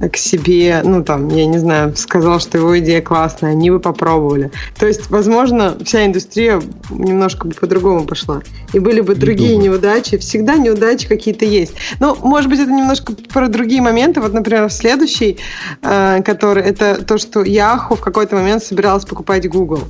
к 0.00 0.16
себе, 0.16 0.82
ну, 0.84 1.02
там, 1.04 1.28
я 1.28 1.46
не 1.46 1.58
знаю, 1.58 1.96
сказал, 1.96 2.40
что 2.40 2.58
его 2.58 2.78
идея 2.78 3.00
классная, 3.00 3.52
они 3.52 3.70
бы 3.70 3.80
попробовали. 3.80 4.50
То 4.78 4.86
есть, 4.86 5.10
возможно, 5.10 5.76
вся 5.84 6.04
индустрия 6.04 6.60
немножко 6.90 7.46
бы 7.46 7.54
по-другому 7.54 8.04
пошла. 8.04 8.42
И 8.72 8.78
были 8.78 9.00
бы 9.00 9.14
другие 9.14 9.54
думаю. 9.54 9.72
неудачи. 9.72 10.18
Всегда 10.18 10.56
неудачи 10.56 11.08
какие-то 11.08 11.44
есть. 11.44 11.74
Ну, 12.00 12.16
может 12.22 12.50
быть, 12.50 12.60
это 12.60 12.70
немножко 12.70 13.14
про 13.32 13.48
другие 13.48 13.80
моменты. 13.80 14.20
Вот, 14.20 14.32
например, 14.32 14.70
следующий, 14.70 15.38
э, 15.82 16.22
который, 16.22 16.62
это 16.62 17.02
то, 17.04 17.18
что 17.18 17.42
Yahoo 17.42 17.96
в 17.96 18.00
какой-то 18.00 18.36
момент 18.36 18.62
собиралась 18.62 19.04
покупать 19.04 19.48
Google. 19.48 19.84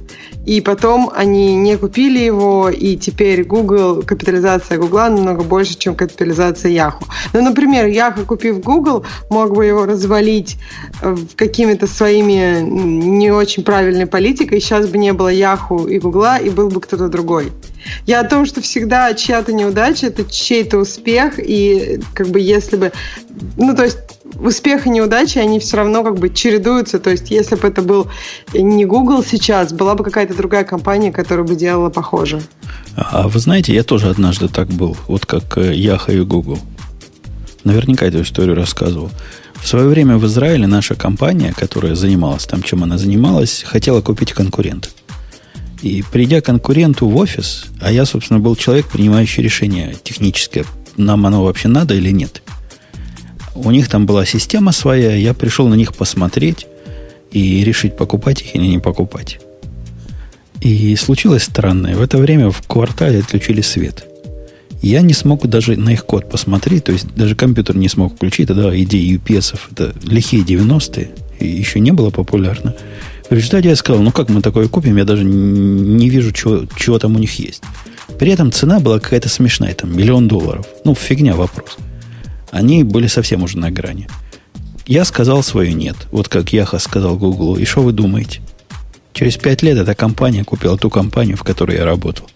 И 0.46 0.60
потом 0.60 1.10
они 1.14 1.56
не 1.56 1.76
купили 1.76 2.18
его, 2.18 2.68
и 2.68 2.96
теперь 2.96 3.44
Google, 3.44 4.02
капитализация 4.02 4.78
Google 4.78 5.10
намного 5.10 5.42
больше, 5.42 5.76
чем 5.76 5.94
капитализация 5.94 6.70
Yahoo. 6.70 7.04
Ну, 7.32 7.42
например, 7.42 7.86
Yahoo, 7.86 8.24
купив 8.24 8.60
Google, 8.60 9.04
мог 9.30 9.54
бы 9.54 9.64
его 9.64 9.86
развалить 9.94 10.56
э, 11.02 11.16
какими-то 11.36 11.86
своими 11.86 12.60
не 12.60 13.30
очень 13.30 13.62
правильной 13.62 14.06
политикой, 14.06 14.60
сейчас 14.60 14.86
бы 14.86 14.98
не 14.98 15.12
было 15.12 15.32
Yahoo 15.32 15.88
и 15.88 15.98
Google, 15.98 16.36
и 16.44 16.50
был 16.50 16.68
бы 16.68 16.80
кто-то 16.80 17.08
другой. 17.08 17.52
Я 18.06 18.20
о 18.20 18.24
том, 18.24 18.46
что 18.46 18.60
всегда 18.60 19.14
чья-то 19.14 19.52
неудача– 19.52 20.06
это 20.08 20.24
чей-то 20.24 20.78
успех, 20.78 21.34
и 21.38 22.00
как 22.14 22.28
бы 22.28 22.40
если 22.40 22.76
бы... 22.76 22.92
Ну, 23.56 23.74
то 23.74 23.84
есть 23.84 23.98
успех 24.40 24.86
и 24.86 24.90
неудачи, 24.90 25.38
они 25.38 25.58
все 25.58 25.76
равно 25.76 26.02
как 26.02 26.18
бы 26.18 26.30
чередуются. 26.30 26.98
То 26.98 27.10
есть, 27.10 27.30
если 27.30 27.56
бы 27.56 27.68
это 27.68 27.82
был 27.82 28.08
не 28.52 28.84
Google 28.84 29.22
сейчас, 29.22 29.72
была 29.72 29.94
бы 29.94 30.04
какая-то 30.04 30.34
другая 30.34 30.64
компания, 30.64 31.12
которая 31.12 31.46
бы 31.46 31.54
делала 31.54 31.90
похоже. 31.90 32.42
А 32.96 33.28
вы 33.28 33.38
знаете, 33.38 33.74
я 33.74 33.82
тоже 33.82 34.08
однажды 34.08 34.48
так 34.48 34.68
был, 34.68 34.96
вот 35.08 35.26
как 35.26 35.56
Яха 35.56 36.12
и 36.12 36.20
Google. 36.20 36.58
Наверняка 37.64 38.06
эту 38.06 38.22
историю 38.22 38.54
рассказывал. 38.54 39.10
В 39.64 39.66
свое 39.66 39.88
время 39.88 40.18
в 40.18 40.26
Израиле 40.26 40.66
наша 40.66 40.94
компания, 40.94 41.54
которая 41.56 41.94
занималась 41.94 42.44
там, 42.44 42.62
чем 42.62 42.82
она 42.82 42.98
занималась, 42.98 43.64
хотела 43.66 44.02
купить 44.02 44.34
конкурента. 44.34 44.90
И 45.80 46.04
придя 46.12 46.42
конкуренту 46.42 47.08
в 47.08 47.16
офис, 47.16 47.64
а 47.80 47.90
я, 47.90 48.04
собственно, 48.04 48.40
был 48.40 48.56
человек, 48.56 48.88
принимающий 48.88 49.42
решение 49.42 49.96
техническое, 50.04 50.66
нам 50.98 51.24
оно 51.24 51.42
вообще 51.42 51.68
надо 51.68 51.94
или 51.94 52.10
нет. 52.10 52.42
У 53.54 53.70
них 53.70 53.88
там 53.88 54.04
была 54.04 54.26
система 54.26 54.70
своя, 54.70 55.16
я 55.16 55.32
пришел 55.32 55.66
на 55.66 55.76
них 55.76 55.94
посмотреть 55.94 56.66
и 57.30 57.64
решить, 57.64 57.96
покупать 57.96 58.42
их 58.42 58.54
или 58.54 58.66
не 58.66 58.78
покупать. 58.80 59.40
И 60.60 60.94
случилось 60.96 61.44
странное. 61.44 61.96
В 61.96 62.02
это 62.02 62.18
время 62.18 62.50
в 62.50 62.60
квартале 62.66 63.20
отключили 63.20 63.62
свет. 63.62 64.06
Я 64.84 65.00
не 65.00 65.14
смог 65.14 65.46
даже 65.46 65.78
на 65.78 65.94
их 65.94 66.04
код 66.04 66.28
посмотреть, 66.28 66.84
то 66.84 66.92
есть 66.92 67.06
даже 67.14 67.34
компьютер 67.34 67.74
не 67.74 67.88
смог 67.88 68.14
включить. 68.14 68.48
Тогда 68.48 68.68
идеи 68.82 69.16
UPS, 69.16 69.58
это 69.72 69.94
лихие 70.02 70.44
90-е, 70.44 71.08
еще 71.40 71.80
не 71.80 71.90
было 71.90 72.10
популярно. 72.10 72.74
В 73.30 73.32
результате 73.32 73.70
я 73.70 73.76
сказал, 73.76 74.02
ну 74.02 74.12
как 74.12 74.28
мы 74.28 74.42
такое 74.42 74.68
купим, 74.68 74.98
я 74.98 75.06
даже 75.06 75.24
не 75.24 76.10
вижу, 76.10 76.32
чего, 76.32 76.66
чего 76.76 76.98
там 76.98 77.16
у 77.16 77.18
них 77.18 77.38
есть. 77.38 77.62
При 78.18 78.30
этом 78.30 78.52
цена 78.52 78.78
была 78.78 79.00
какая-то 79.00 79.30
смешная, 79.30 79.74
там 79.74 79.96
миллион 79.96 80.28
долларов. 80.28 80.66
Ну, 80.84 80.94
фигня 80.94 81.34
вопрос. 81.34 81.78
Они 82.50 82.84
были 82.84 83.06
совсем 83.06 83.42
уже 83.42 83.56
на 83.56 83.70
грани. 83.70 84.06
Я 84.86 85.06
сказал 85.06 85.42
свое 85.42 85.72
нет. 85.72 85.96
Вот 86.12 86.28
как 86.28 86.52
Яха 86.52 86.78
сказал 86.78 87.16
Гуглу. 87.16 87.56
И 87.56 87.64
что 87.64 87.80
вы 87.80 87.92
думаете? 87.92 88.42
Через 89.14 89.38
пять 89.38 89.62
лет 89.62 89.78
эта 89.78 89.94
компания 89.94 90.44
купила 90.44 90.76
ту 90.76 90.90
компанию, 90.90 91.38
в 91.38 91.42
которой 91.42 91.78
я 91.78 91.86
работал. 91.86 92.26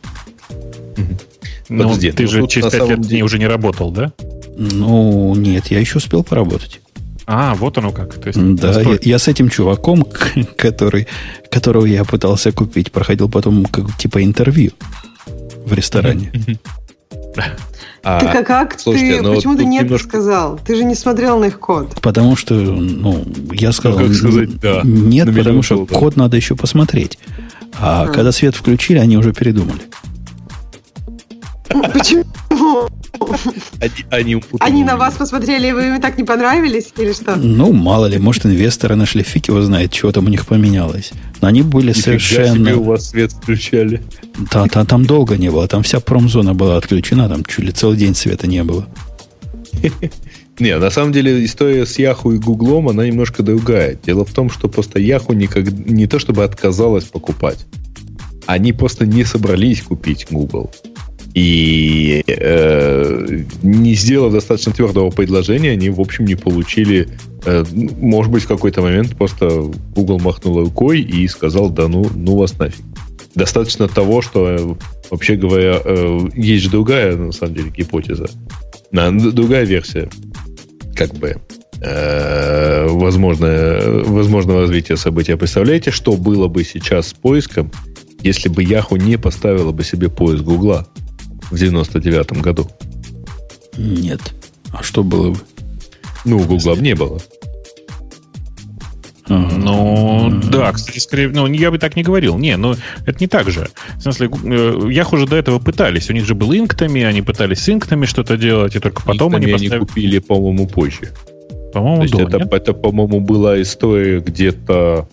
Ну, 1.69 1.85
Подожди, 1.85 2.13
ты 2.13 2.23
ну, 2.25 2.29
же 2.29 2.47
через 2.47 2.71
пять 2.71 2.89
лет 2.89 3.01
деле... 3.01 3.23
уже 3.23 3.39
не 3.39 3.47
работал, 3.47 3.91
да? 3.91 4.13
Ну, 4.57 5.35
нет, 5.35 5.67
я 5.67 5.81
еще 5.81 5.99
успел 5.99 6.25
поработать. 6.25 6.81
А, 7.27 7.55
вот 7.55 7.77
оно 7.77 7.93
как. 7.93 8.15
То 8.15 8.29
есть, 8.29 8.55
да, 8.55 8.81
я, 8.81 8.99
я 9.03 9.19
с 9.19 9.29
этим 9.29 9.51
чуваком, 9.51 10.07
который, 10.57 11.07
которого 11.51 11.85
я 11.85 12.05
пытался 12.05 12.53
купить, 12.53 12.91
проходил 12.91 13.29
потом 13.29 13.67
как 13.67 13.95
типа 13.99 14.25
интервью 14.25 14.73
в 15.67 15.73
ресторане. 15.73 16.33
А, 18.05 18.21
так 18.21 18.37
а 18.37 18.45
как 18.45 18.81
слушайте, 18.81 19.17
ты, 19.17 19.23
ну 19.23 19.35
почему 19.35 19.57
ты 19.57 19.65
нет 19.65 19.85
немножко... 19.85 20.09
сказал? 20.09 20.61
Ты 20.65 20.77
же 20.77 20.85
не 20.85 20.95
смотрел 20.95 21.39
на 21.39 21.47
их 21.47 21.59
код. 21.59 22.01
Потому 22.01 22.37
что, 22.37 22.55
ну, 22.55 23.25
я 23.53 23.73
сказал, 23.73 23.99
ну, 23.99 24.07
как 24.07 24.15
сказать, 24.15 24.61
да, 24.61 24.81
нет, 24.85 25.35
потому 25.37 25.63
что 25.63 25.85
да. 25.85 25.95
код 25.95 26.17
надо 26.17 26.37
еще 26.37 26.57
посмотреть. 26.57 27.19
А, 27.79 28.05
а 28.05 28.07
когда 28.07 28.33
свет 28.33 28.55
включили, 28.55 28.99
они 28.99 29.17
уже 29.17 29.33
передумали. 29.33 29.83
Почему? 31.69 32.25
Они, 33.81 34.05
они, 34.11 34.43
они 34.61 34.85
на 34.85 34.97
вас 34.97 35.15
посмотрели, 35.15 35.69
и 35.69 35.73
вы 35.73 35.89
им 35.89 36.01
так 36.01 36.17
не 36.17 36.25
понравились, 36.25 36.93
или 36.97 37.13
что? 37.13 37.37
Ну, 37.37 37.73
мало 37.73 38.07
ли, 38.07 38.19
может, 38.19 38.47
инвесторы 38.47 38.97
нашли, 38.97 39.23
фиг 39.23 39.49
его 39.49 39.61
знает, 39.63 39.95
что 39.95 40.13
там 40.13 40.27
у 40.27 40.29
них 40.29 40.47
поменялось. 40.47 41.13
Но 41.41 41.49
они 41.49 41.63
были 41.63 41.89
Нифига 41.89 42.05
совершенно... 42.05 42.71
себе 42.71 42.75
у 42.75 42.85
вас 42.85 43.11
свет 43.11 43.33
включали. 43.33 44.03
Да, 44.53 44.67
там, 44.67 44.87
там 44.87 45.05
долго 45.05 45.37
не 45.37 45.51
было, 45.51 45.69
там 45.69 45.83
вся 45.83 46.01
промзона 46.01 46.55
была 46.55 46.77
отключена, 46.77 47.29
там 47.29 47.45
чуть 47.45 47.65
ли 47.65 47.73
целый 47.73 47.97
день 47.97 48.15
света 48.15 48.47
не 48.47 48.63
было. 48.65 48.87
Не, 50.59 50.77
на 50.77 50.91
самом 50.91 51.13
деле 51.13 51.45
история 51.45 51.87
с 51.87 52.01
Яху 52.01 52.33
и 52.33 52.39
Гуглом, 52.39 52.89
она 52.89 53.07
немножко 53.07 53.45
другая. 53.45 53.97
Дело 54.05 54.25
в 54.25 54.35
том, 54.35 54.51
что 54.51 54.69
просто 54.69 54.99
Яху 54.99 55.33
никак, 55.33 55.71
не 55.71 56.09
то 56.09 56.19
чтобы 56.19 56.43
отказалась 56.43 57.05
покупать, 57.05 57.65
они 58.47 58.73
просто 58.73 59.07
не 59.07 59.25
собрались 59.25 59.83
купить 59.83 60.27
Google. 60.29 60.73
И 61.35 62.25
э, 62.27 63.41
не 63.63 63.95
сделав 63.95 64.33
достаточно 64.33 64.73
твердого 64.73 65.11
предложения, 65.11 65.73
они, 65.73 65.91
в 65.91 66.01
общем, 66.01 66.25
не 66.25 66.35
получили... 66.35 67.09
Э, 67.45 67.65
может 67.73 68.33
быть, 68.33 68.45
в 68.45 68.49
какой-то 68.49 68.83
момент 68.83 69.17
просто 69.17 69.49
Google 69.95 70.19
махнул 70.19 70.61
рукой 70.61 71.01
и 71.01 71.29
сказал, 71.29 71.71
да 71.71 71.89
ну, 71.89 72.07
ну 72.15 72.37
вас 72.37 72.59
нафиг. 72.59 72.85
Достаточно 73.35 73.89
того, 73.89 74.23
что, 74.23 74.49
э, 74.49 74.59
вообще 75.11 75.37
говоря, 75.37 75.81
э, 75.85 76.19
есть 76.35 76.65
же 76.65 76.71
другая, 76.71 77.17
на 77.17 77.33
самом 77.33 77.55
деле, 77.55 77.71
гипотеза. 77.71 78.29
Другая 78.91 79.65
версия, 79.65 80.09
как 80.97 81.15
бы, 81.15 81.37
э, 81.81 82.87
возможное, 82.89 84.03
возможного 84.05 84.63
развития 84.63 84.97
события. 84.97 85.37
Представляете, 85.37 85.91
что 85.91 86.15
было 86.15 86.49
бы 86.49 86.65
сейчас 86.65 87.09
с 87.09 87.13
поиском, 87.13 87.71
если 88.23 88.49
бы 88.49 88.65
Yahoo 88.65 88.99
не 88.99 89.19
поставила 89.19 89.73
бы 89.73 89.85
себе 89.85 90.09
поиск 90.09 90.43
Гугла? 90.43 90.89
В 91.51 91.59
99 91.59 92.33
году? 92.41 92.69
Нет. 93.77 94.21
А 94.73 94.83
что 94.83 95.03
было 95.03 95.31
бы? 95.31 95.39
Ну, 96.25 96.39
Гугла 96.45 96.75
бы 96.75 96.83
не 96.83 96.95
было. 96.95 97.21
Ну, 99.29 100.41
да, 100.51 100.73
кстати, 100.73 100.99
скорее, 100.99 101.29
ну, 101.29 101.47
я 101.47 101.71
бы 101.71 101.79
так 101.79 101.97
не 101.97 102.03
говорил. 102.03 102.39
Не, 102.39 102.57
ну, 102.57 102.75
это 103.05 103.19
не 103.21 103.27
так 103.27 103.51
же. 103.51 103.69
В 103.97 104.03
смысле, 104.03 104.31
э, 104.45 104.89
Яху 104.91 105.17
уже 105.17 105.27
до 105.27 105.37
этого 105.37 105.59
пытались. 105.59 106.09
У 106.09 106.15
них 106.15 106.25
же 106.25 106.35
был 106.35 106.53
инктами, 106.55 107.03
они 107.03 107.21
пытались 107.21 107.61
с 107.61 107.69
инктами 107.69 108.07
что-то 108.07 108.37
делать, 108.39 108.75
и 108.77 108.81
только 108.81 109.03
потом 109.03 109.35
они 109.35 109.47
поставили... 109.47 109.75
они 109.75 109.87
купили, 109.87 110.19
по-моему, 110.19 110.67
позже. 110.67 111.13
По-моему, 111.75 111.97
То 111.97 112.03
есть 112.03 112.15
это, 112.15 112.57
это, 112.57 112.73
по-моему, 112.73 113.21
была 113.21 113.61
история 113.61 114.21
где-то 114.21 115.09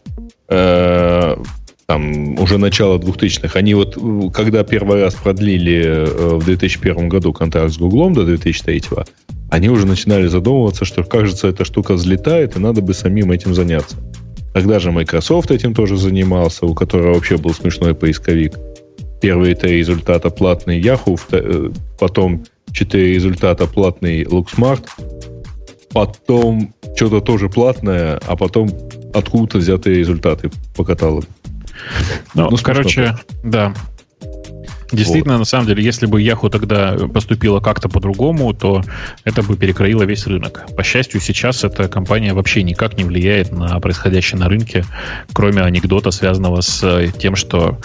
э, 0.47 1.35
там 1.85 2.39
уже 2.39 2.57
начало 2.57 2.97
2000-х, 2.97 3.59
они 3.59 3.75
вот, 3.75 3.97
когда 4.33 4.63
первый 4.63 5.03
раз 5.03 5.13
продлили 5.15 5.83
э, 5.85 6.35
в 6.37 6.45
2001 6.45 7.09
году 7.09 7.31
контракт 7.31 7.73
с 7.73 7.77
Гуглом 7.77 8.13
до 8.13 8.25
2003 8.25 8.83
они 9.49 9.69
уже 9.69 9.85
начинали 9.85 10.27
задумываться, 10.27 10.85
что, 10.85 11.03
кажется, 11.03 11.47
эта 11.47 11.63
штука 11.65 11.93
взлетает, 11.93 12.55
и 12.55 12.59
надо 12.59 12.81
бы 12.81 12.93
самим 12.93 13.31
этим 13.31 13.53
заняться. 13.53 13.97
Тогда 14.53 14.79
же 14.79 14.91
Microsoft 14.91 15.51
этим 15.51 15.73
тоже 15.73 15.97
занимался, 15.97 16.65
у 16.65 16.73
которого 16.73 17.13
вообще 17.13 17.37
был 17.37 17.53
смешной 17.53 17.93
поисковик. 17.93 18.53
Первые 19.21 19.55
три 19.55 19.77
результата 19.77 20.29
платный 20.29 20.81
Yahoo, 20.81 21.19
э, 21.31 21.71
потом 21.99 22.45
четыре 22.71 23.13
результата 23.13 23.67
платный 23.67 24.23
LookSmart, 24.23 24.83
потом 25.93 26.73
что-то 26.95 27.21
тоже 27.21 27.47
платное, 27.49 28.19
а 28.25 28.35
потом 28.35 28.69
откуда-то 29.13 29.59
взятые 29.59 29.97
результаты 29.97 30.49
по 30.75 30.83
каталогу. 30.83 31.27
Ну, 32.33 32.49
ну 32.49 32.57
короче, 32.57 33.17
да. 33.43 33.73
Действительно, 34.91 35.33
вот. 35.33 35.39
на 35.39 35.45
самом 35.45 35.67
деле, 35.67 35.83
если 35.83 36.05
бы 36.05 36.21
Yahoo 36.21 36.49
тогда 36.49 36.95
поступила 37.11 37.59
как-то 37.59 37.89
по-другому, 37.89 38.53
то 38.53 38.83
это 39.23 39.41
бы 39.41 39.57
перекроило 39.57 40.03
весь 40.03 40.27
рынок. 40.27 40.65
По 40.75 40.83
счастью, 40.83 41.21
сейчас 41.21 41.63
эта 41.63 41.87
компания 41.87 42.33
вообще 42.33 42.61
никак 42.63 42.97
не 42.97 43.03
влияет 43.03 43.51
на 43.51 43.79
происходящее 43.79 44.39
на 44.39 44.47
рынке, 44.47 44.85
кроме 45.33 45.61
анекдота, 45.61 46.11
связанного 46.11 46.61
с 46.61 46.83
э, 46.83 47.11
тем, 47.17 47.35
что 47.35 47.79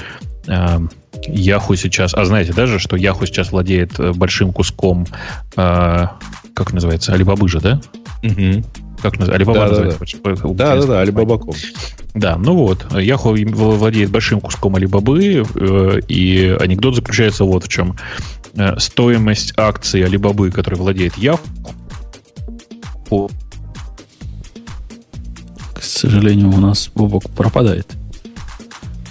э, 0.47 0.79
Yahoo 1.27 1.77
сейчас... 1.77 2.15
А 2.15 2.25
знаете 2.25 2.53
даже, 2.53 2.79
что 2.79 2.97
Yahoo 2.97 3.27
сейчас 3.27 3.51
владеет 3.51 3.99
э, 3.99 4.13
большим 4.13 4.53
куском... 4.53 5.07
Э, 5.57 6.07
как 6.55 6.73
называется? 6.75 7.15
Алибабы 7.15 7.49
же, 7.49 7.61
да? 7.61 7.81
Угу. 8.23 8.65
Как 9.03 9.19
называется? 9.19 9.35
Алибаба 9.35 9.61
да, 9.61 9.69
называется. 9.69 10.19
Да, 10.55 10.75
да, 10.75 10.81
да, 10.81 10.87
да 10.87 11.01
Алибабаком. 11.01 11.55
Да, 12.15 12.37
ну 12.37 12.57
вот. 12.57 12.87
Яху 12.99 13.35
владеет 13.35 14.11
большим 14.11 14.41
куском 14.41 14.77
Алибабы, 14.77 15.45
э, 15.55 16.01
и 16.09 16.57
анекдот 16.61 16.97
заключается 16.97 17.45
вот 17.45 17.65
в 17.65 17.69
чем. 17.69 17.97
Э, 18.55 18.79
стоимость 18.79 19.55
акций 19.57 20.05
Алибабы, 20.05 20.51
которой 20.51 20.75
владеет 20.75 21.17
Яху, 21.17 21.41
к 25.75 25.83
сожалению, 25.83 26.49
у 26.49 26.59
нас 26.59 26.91
Бобок 26.95 27.31
пропадает. 27.31 27.87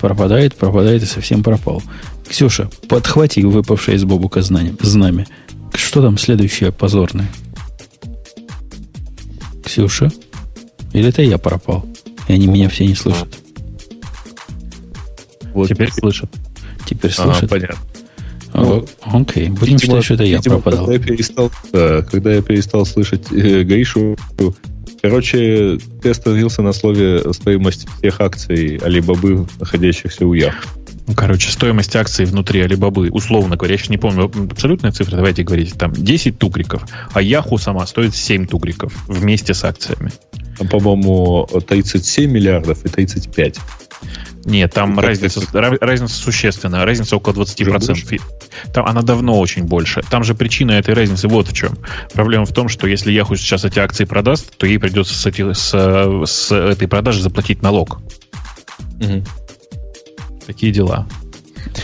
Пропадает, 0.02 0.56
пропадает 0.56 1.04
и 1.04 1.06
совсем 1.06 1.44
пропал. 1.44 1.82
Ксюша, 2.28 2.70
подхвати 2.88 3.42
выпавшее 3.42 3.96
из 3.96 4.04
Бобука 4.04 4.42
знамя. 4.42 5.26
Что 5.74 6.02
там 6.02 6.18
следующее 6.18 6.72
позорное? 6.72 7.30
Ксюша? 9.64 10.12
Или 10.94 11.10
это 11.10 11.22
я 11.22 11.38
пропал? 11.38 11.86
И 12.30 12.34
они 12.34 12.48
меня 12.48 12.70
все 12.70 12.86
не 12.86 12.96
слышат. 12.96 13.28
Вот 15.54 15.68
теперь 15.68 15.92
слышат. 15.92 16.30
Теперь 16.86 17.12
слышат. 17.12 17.44
А, 17.44 17.48
понятно. 17.48 17.78
Ну, 18.54 18.86
окей, 19.02 19.50
будем 19.50 19.78
видимо, 19.78 20.02
считать, 20.02 20.06
что 20.06 20.14
это 20.14 20.24
видимо, 20.24 20.42
я 20.44 20.62
пропадал. 20.62 20.86
Когда 20.86 20.94
я 20.94 21.00
перестал, 21.00 21.52
да, 21.72 22.02
когда 22.04 22.34
я 22.34 22.42
перестал 22.42 22.86
слышать 22.86 23.32
э, 23.32 23.64
Гришу, 23.64 24.16
короче, 25.02 25.80
ты 26.02 26.10
остановился 26.10 26.62
на 26.62 26.72
слове 26.74 27.34
стоимость 27.34 27.88
всех 27.98 28.22
акций 28.22 28.78
Алибабы, 28.78 29.48
находящихся 29.60 30.26
у 30.26 30.34
Ях. 30.34 30.66
Короче, 31.16 31.52
стоимость 31.52 31.96
акций 31.96 32.26
внутри 32.26 32.62
Алибабы, 32.62 33.10
условно 33.10 33.56
говоря, 33.56 33.74
я 33.74 33.78
сейчас 33.78 33.90
не 33.90 33.98
помню 33.98 34.32
абсолютные 34.52 34.92
цифры, 34.92 35.16
давайте 35.16 35.44
говорить, 35.44 35.74
там 35.78 35.92
10 35.94 36.38
тугриков, 36.38 36.84
а 37.14 37.22
Яху 37.22 37.58
сама 37.58 37.86
стоит 37.86 38.16
7 38.16 38.48
тугриков 38.48 38.94
вместе 39.08 39.54
с 39.54 39.64
акциями. 39.64 40.12
Там, 40.58 40.68
по-моему, 40.68 41.48
37 41.68 42.30
миллиардов 42.30 42.86
и 42.86 42.90
35. 42.90 43.60
Нет, 44.46 44.74
там 44.74 44.96
ну, 44.96 45.02
разница, 45.02 45.42
разница 45.54 46.16
существенная, 46.16 46.86
разница 46.86 47.16
около 47.16 47.34
20%. 47.34 48.22
Там 48.74 48.86
она 48.86 49.02
давно 49.02 49.40
очень 49.40 49.64
больше. 49.64 50.02
Там 50.10 50.24
же 50.24 50.34
причина 50.34 50.72
этой 50.72 50.94
разницы 50.94 51.28
вот 51.28 51.48
в 51.48 51.54
чем. 51.54 51.78
Проблема 52.14 52.46
в 52.46 52.54
том, 52.54 52.70
что 52.70 52.88
если 52.88 53.12
Яху 53.12 53.36
сейчас 53.36 53.66
эти 53.66 53.80
акции 53.80 54.06
продаст, 54.06 54.58
то 54.58 54.66
ей 54.66 54.80
придется 54.80 55.14
с, 55.14 55.26
эти, 55.26 55.54
с, 55.54 55.72
с 56.26 56.52
этой 56.52 56.88
продажи 56.88 57.22
заплатить 57.22 57.62
налог. 57.62 58.02
Угу. 59.00 59.24
Такие 60.50 60.72
дела. 60.72 61.08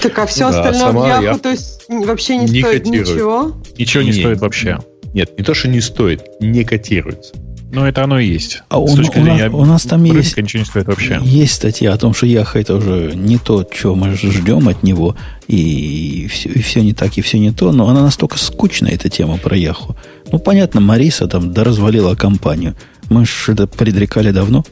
Так, 0.01 0.17
а 0.17 0.25
все 0.25 0.49
да, 0.49 0.67
остальное 0.67 0.91
в 0.91 1.21
Яху, 1.21 1.39
то 1.39 1.51
есть 1.51 1.83
вообще 1.87 2.37
не, 2.37 2.47
не 2.47 2.61
стоит 2.61 2.83
котирует. 2.83 3.07
ничего? 3.07 3.61
Ничего 3.77 4.01
не, 4.01 4.09
не 4.09 4.13
стоит 4.13 4.39
вообще. 4.39 4.79
Нет, 5.13 5.37
не 5.37 5.43
то, 5.43 5.53
что 5.53 5.67
не 5.67 5.81
стоит, 5.81 6.23
не 6.39 6.63
котируется. 6.63 7.35
Ну, 7.71 7.85
это 7.85 8.03
оно 8.03 8.17
и 8.17 8.25
есть. 8.25 8.63
А 8.69 8.79
у, 8.79 8.85
у, 8.85 8.95
нас, 8.95 9.53
у 9.53 9.65
нас 9.65 9.83
там 9.83 10.01
рынка 10.01 10.17
есть, 10.17 10.35
ничего 10.35 10.61
не 10.61 10.65
стоит 10.65 10.87
вообще. 10.87 11.19
есть 11.21 11.53
статья 11.53 11.93
о 11.93 11.97
том, 11.99 12.15
что 12.15 12.25
Яха 12.25 12.57
это 12.57 12.73
уже 12.73 13.11
не 13.13 13.37
то, 13.37 13.63
чего 13.71 13.93
мы 13.93 14.15
ждем 14.15 14.67
от 14.67 14.81
него, 14.81 15.15
и 15.47 16.27
все, 16.31 16.49
и 16.49 16.59
все 16.63 16.81
не 16.81 16.93
так, 16.93 17.19
и 17.19 17.21
все 17.21 17.37
не 17.37 17.51
то, 17.51 17.71
но 17.71 17.87
она 17.87 18.01
настолько 18.01 18.39
скучная, 18.39 18.93
эта 18.93 19.09
тема 19.09 19.37
про 19.37 19.55
Яху. 19.55 19.95
Ну, 20.31 20.39
понятно, 20.39 20.81
Мариса 20.81 21.27
там 21.27 21.53
да 21.53 21.63
развалила 21.63 22.15
компанию. 22.15 22.75
Мы 23.09 23.27
же 23.27 23.51
это 23.51 23.67
предрекали 23.67 24.31
давно. 24.31 24.65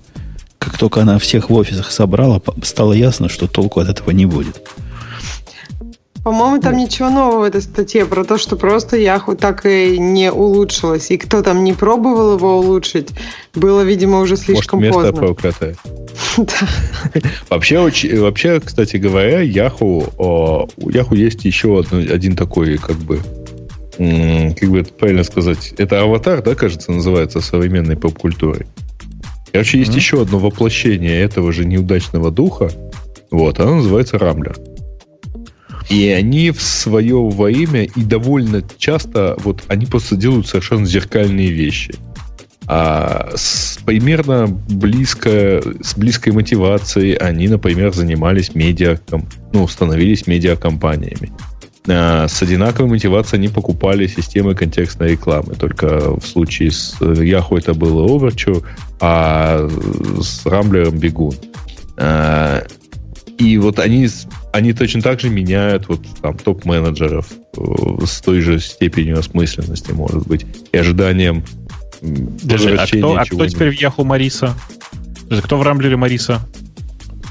Как 0.63 0.77
только 0.77 1.01
она 1.01 1.19
всех 1.19 1.49
в 1.49 1.53
офисах 1.53 1.91
собрала, 1.91 2.41
стало 2.63 2.93
ясно, 2.93 3.27
что 3.27 3.47
толку 3.47 3.81
от 3.81 3.89
этого 3.89 4.11
не 4.11 4.25
будет. 4.25 4.61
По-моему, 6.23 6.61
там 6.61 6.77
ничего 6.77 7.09
нового 7.09 7.41
в 7.41 7.43
этой 7.43 7.61
статье 7.61 8.05
про 8.05 8.23
то, 8.23 8.37
что 8.37 8.55
просто 8.55 8.95
Яху 8.95 9.35
так 9.35 9.65
и 9.65 9.97
не 9.97 10.31
улучшилось. 10.31 11.11
И 11.11 11.17
кто 11.17 11.41
там 11.41 11.65
не 11.65 11.73
пробовал 11.73 12.37
его 12.37 12.59
улучшить, 12.59 13.09
было, 13.53 13.81
видимо, 13.81 14.21
уже 14.21 14.37
слишком 14.37 14.79
Может, 14.79 14.95
место 14.95 15.11
поздно. 15.11 15.27
проклятое. 15.27 15.75
Вообще, 17.49 17.79
вообще, 18.19 18.61
кстати 18.61 18.95
говоря, 18.95 19.41
Яху, 19.41 20.05
у 20.77 20.89
Яху 20.89 21.15
есть 21.15 21.43
еще 21.43 21.81
один 21.81 22.37
такой, 22.37 22.77
как 22.77 22.95
бы, 22.95 23.19
как 23.97 24.69
бы 24.69 24.79
это 24.79 24.93
правильно 24.93 25.25
сказать, 25.25 25.73
это 25.77 26.03
аватар, 26.03 26.41
да, 26.41 26.55
кажется, 26.55 26.93
называется 26.93 27.41
современной 27.41 27.97
поп-культурой. 27.97 28.65
Короче, 29.53 29.77
есть 29.77 29.91
mm-hmm. 29.91 29.95
еще 29.95 30.21
одно 30.23 30.39
воплощение 30.39 31.21
этого 31.21 31.53
же 31.53 31.63
неудачного 31.63 32.31
духа. 32.31 32.71
Вот, 33.29 33.59
оно 33.59 33.75
называется 33.75 34.17
Рамблер. 34.17 34.57
И 35.89 36.07
они 36.07 36.49
в 36.49 36.61
свое 36.61 37.17
во 37.17 37.51
имя 37.51 37.83
и 37.83 38.03
довольно 38.03 38.63
часто 38.77 39.35
вот 39.43 39.63
они 39.67 39.85
просто 39.85 40.15
делают 40.15 40.47
совершенно 40.47 40.85
зеркальные 40.85 41.49
вещи. 41.49 41.93
А 42.65 43.31
с 43.35 43.77
примерно 43.85 44.47
близко, 44.47 45.61
с 45.81 45.95
близкой 45.95 46.33
мотивацией 46.33 47.13
они, 47.15 47.47
например, 47.47 47.93
занимались 47.93 48.55
медиа, 48.55 48.97
ну, 49.51 49.67
становились 49.67 50.25
медиакомпаниями. 50.25 51.31
С 51.85 52.41
одинаковой 52.41 52.89
мотивацией 52.89 53.39
они 53.39 53.49
покупали 53.49 54.07
системы 54.07 54.55
контекстной 54.55 55.11
рекламы. 55.11 55.55
Только 55.55 56.17
в 56.17 56.25
случае 56.25 56.71
с 56.71 56.95
Yahoo 57.01 57.57
это 57.57 57.73
было 57.73 58.07
Overture, 58.07 58.63
а 59.01 59.67
с 60.21 60.45
Рамблером 60.45 60.97
Бегун. 60.97 61.35
А, 61.97 62.63
и 63.37 63.57
вот 63.57 63.79
они, 63.79 64.07
они 64.53 64.73
точно 64.73 65.01
так 65.01 65.19
же 65.19 65.29
меняют 65.29 65.89
вот 65.89 66.01
там 66.21 66.37
топ-менеджеров 66.37 67.27
э, 67.57 68.05
с 68.05 68.21
той 68.21 68.41
же 68.41 68.59
степенью 68.59 69.19
осмысленности, 69.19 69.91
может 69.91 70.25
быть, 70.25 70.45
и 70.71 70.77
ожиданием 70.77 71.43
Даже, 72.01 72.75
а 72.75 72.87
кто, 72.87 73.17
а 73.17 73.25
кто 73.25 73.45
теперь 73.45 73.75
в 73.75 73.81
Yahoo 73.81 74.03
Мариса? 74.05 74.55
Кто 75.43 75.57
в 75.57 75.63
Рамблере 75.63 75.97
Мариса? 75.97 76.47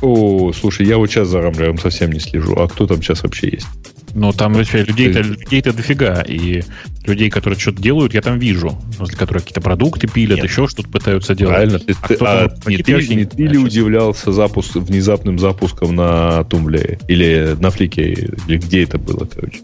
О, 0.03 0.53
слушай, 0.53 0.87
я 0.87 0.99
вот 0.99 1.09
сейчас 1.11 1.29
за 1.29 1.41
Рамблером 1.41 1.79
совсем 1.79 2.11
не 2.11 2.19
слежу. 2.19 2.55
А 2.57 2.69
кто 2.69 2.87
там 2.87 3.01
сейчас 3.01 3.23
вообще 3.23 3.51
есть? 3.51 3.69
Ну, 4.15 4.33
там 4.33 4.57
людей-то, 4.57 5.21
людей-то 5.21 5.73
дофига. 5.73 6.23
И 6.27 6.63
людей, 7.07 7.31
которые 7.31 7.59
что-то 7.59 7.83
делают, 7.83 8.15
я 8.15 8.21
там 8.21 8.39
вижу. 8.39 8.79
После 8.99 9.17
которых 9.17 9.43
какие-то 9.43 9.61
продукты 9.61 10.07
пилят, 10.07 10.37
Нет. 10.37 10.45
еще 10.45 10.69
что-то 10.69 10.89
пытаются 10.89 11.35
делать. 11.35 11.55
Правильно. 11.55 11.79
Ты, 11.79 11.95
а, 12.21 12.49
ты, 12.49 12.65
а 12.65 12.71
не 12.71 12.77
ты, 12.79 13.15
не 13.15 13.25
ты 13.25 13.43
ли 13.45 13.59
удивлялся 13.59 14.33
запуск, 14.33 14.77
внезапным 14.77 15.39
запуском 15.39 15.95
на 15.95 16.45
Тумбле? 16.45 16.99
Или 17.09 17.57
на 17.59 17.71
Флике? 17.71 18.13
Или 18.47 18.59
где 18.59 18.85
это 18.85 18.99
было, 18.99 19.25
короче? 19.25 19.61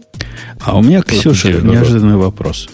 А 0.61 0.77
у 0.77 0.81
меня, 0.81 1.01
Ксюша, 1.01 1.51
неожиданный 1.51 2.17
вопрос. 2.17 2.69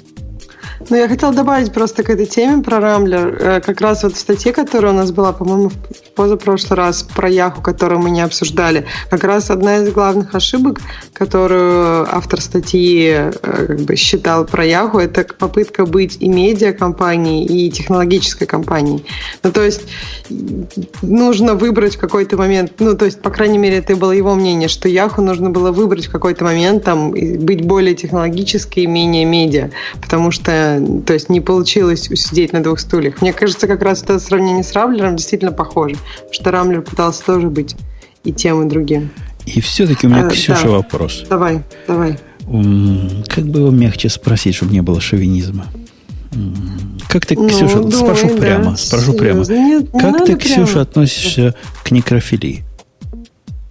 Ну, 0.88 0.96
я 0.96 1.08
хотела 1.08 1.34
добавить 1.34 1.74
просто 1.74 2.04
к 2.04 2.10
этой 2.12 2.28
теме 2.28 2.62
про 2.62 2.80
Рамблер. 2.80 3.38
Э, 3.40 3.62
как 3.62 3.82
раз 3.82 4.04
вот 4.04 4.16
в 4.16 4.20
статье, 4.20 4.54
которая 4.54 4.94
у 4.94 4.96
нас 4.96 5.12
была, 5.12 5.34
по-моему, 5.34 5.70
в 5.70 6.14
позапрошлый 6.16 6.78
раз 6.78 7.02
про 7.04 7.28
Яху, 7.28 7.62
которую 7.62 8.02
мы 8.02 8.10
не 8.12 8.22
обсуждали, 8.22 8.86
как 9.10 9.24
раз 9.24 9.50
одна 9.50 9.78
из 9.78 9.92
главных 9.92 10.36
ошибок, 10.36 10.80
которую 11.14 12.08
автор 12.16 12.40
статьи 12.40 13.10
э, 13.10 13.32
как 13.42 13.80
бы 13.82 13.96
считал 13.96 14.46
про 14.46 14.64
Яху, 14.64 15.00
это 15.00 15.24
попытка 15.24 15.86
быть 15.88 16.18
и 16.20 16.30
медиа-компанией, 16.30 17.46
и 17.46 17.72
технологической 17.72 18.46
компанией. 18.46 19.04
Ну, 19.44 19.52
то 19.52 19.64
есть 19.64 19.82
нужно 21.02 21.56
выбрать 21.56 21.96
в 21.96 22.00
какой-то 22.00 22.38
момент, 22.38 22.74
ну, 22.80 22.96
то 22.96 23.06
есть, 23.06 23.22
по 23.22 23.32
крайней 23.32 23.58
мере, 23.58 23.78
это 23.78 23.96
было 23.96 24.12
его 24.12 24.36
мнение, 24.36 24.70
что 24.70 24.88
Яху 24.88 25.22
нужно 25.22 25.50
было 25.50 25.72
выбрать 25.72 26.06
в 26.06 26.12
какой-то 26.12 26.46
момент, 26.46 26.84
там, 26.84 27.12
быть 27.12 27.66
более 27.66 27.96
технологической 27.96 28.84
и 28.84 28.88
менее 28.88 29.26
медиа, 29.26 29.72
потому 30.00 30.30
что 30.30 30.75
то 31.06 31.14
есть 31.14 31.30
не 31.30 31.42
получилось 31.42 32.10
усидеть 32.10 32.54
на 32.54 32.64
двух 32.64 32.80
стульях. 32.80 33.22
Мне 33.22 33.34
кажется, 33.34 33.68
как 33.68 33.82
раз 33.82 34.04
это 34.04 34.20
сравнение 34.20 34.64
с 34.64 34.74
Рамблером 34.74 35.16
действительно 35.16 35.52
похоже, 35.52 35.96
что 36.32 36.52
Рамблер 36.52 36.82
пытался 36.82 37.26
тоже 37.26 37.50
быть 37.50 37.76
и 38.24 38.32
тем, 38.32 38.66
и 38.66 38.70
другим. 38.70 39.10
И 39.46 39.62
все-таки 39.62 40.08
у 40.08 40.10
меня, 40.10 40.26
а, 40.26 40.30
Ксюша, 40.30 40.64
да. 40.64 40.70
вопрос. 40.70 41.26
Давай, 41.30 41.62
давай. 41.88 42.18
Как 43.28 43.46
бы 43.46 43.60
его 43.60 43.72
мягче 43.72 44.10
спросить, 44.10 44.56
чтобы 44.56 44.74
не 44.74 44.82
было 44.82 45.00
шовинизма? 45.00 45.68
Как 47.08 47.26
ты, 47.26 47.36
ну, 47.36 47.48
Ксюша, 47.48 47.76
думаю, 47.76 47.92
спрошу 47.92 48.28
да, 48.30 48.36
прямо, 48.36 48.76
спрошу 48.76 49.14
прямо. 49.14 49.46
Нет, 49.46 49.90
как 49.92 50.26
ты, 50.26 50.36
Ксюша, 50.36 50.66
прямо. 50.66 50.82
относишься 50.82 51.56
к 51.84 51.92
некрофилии? 51.92 52.64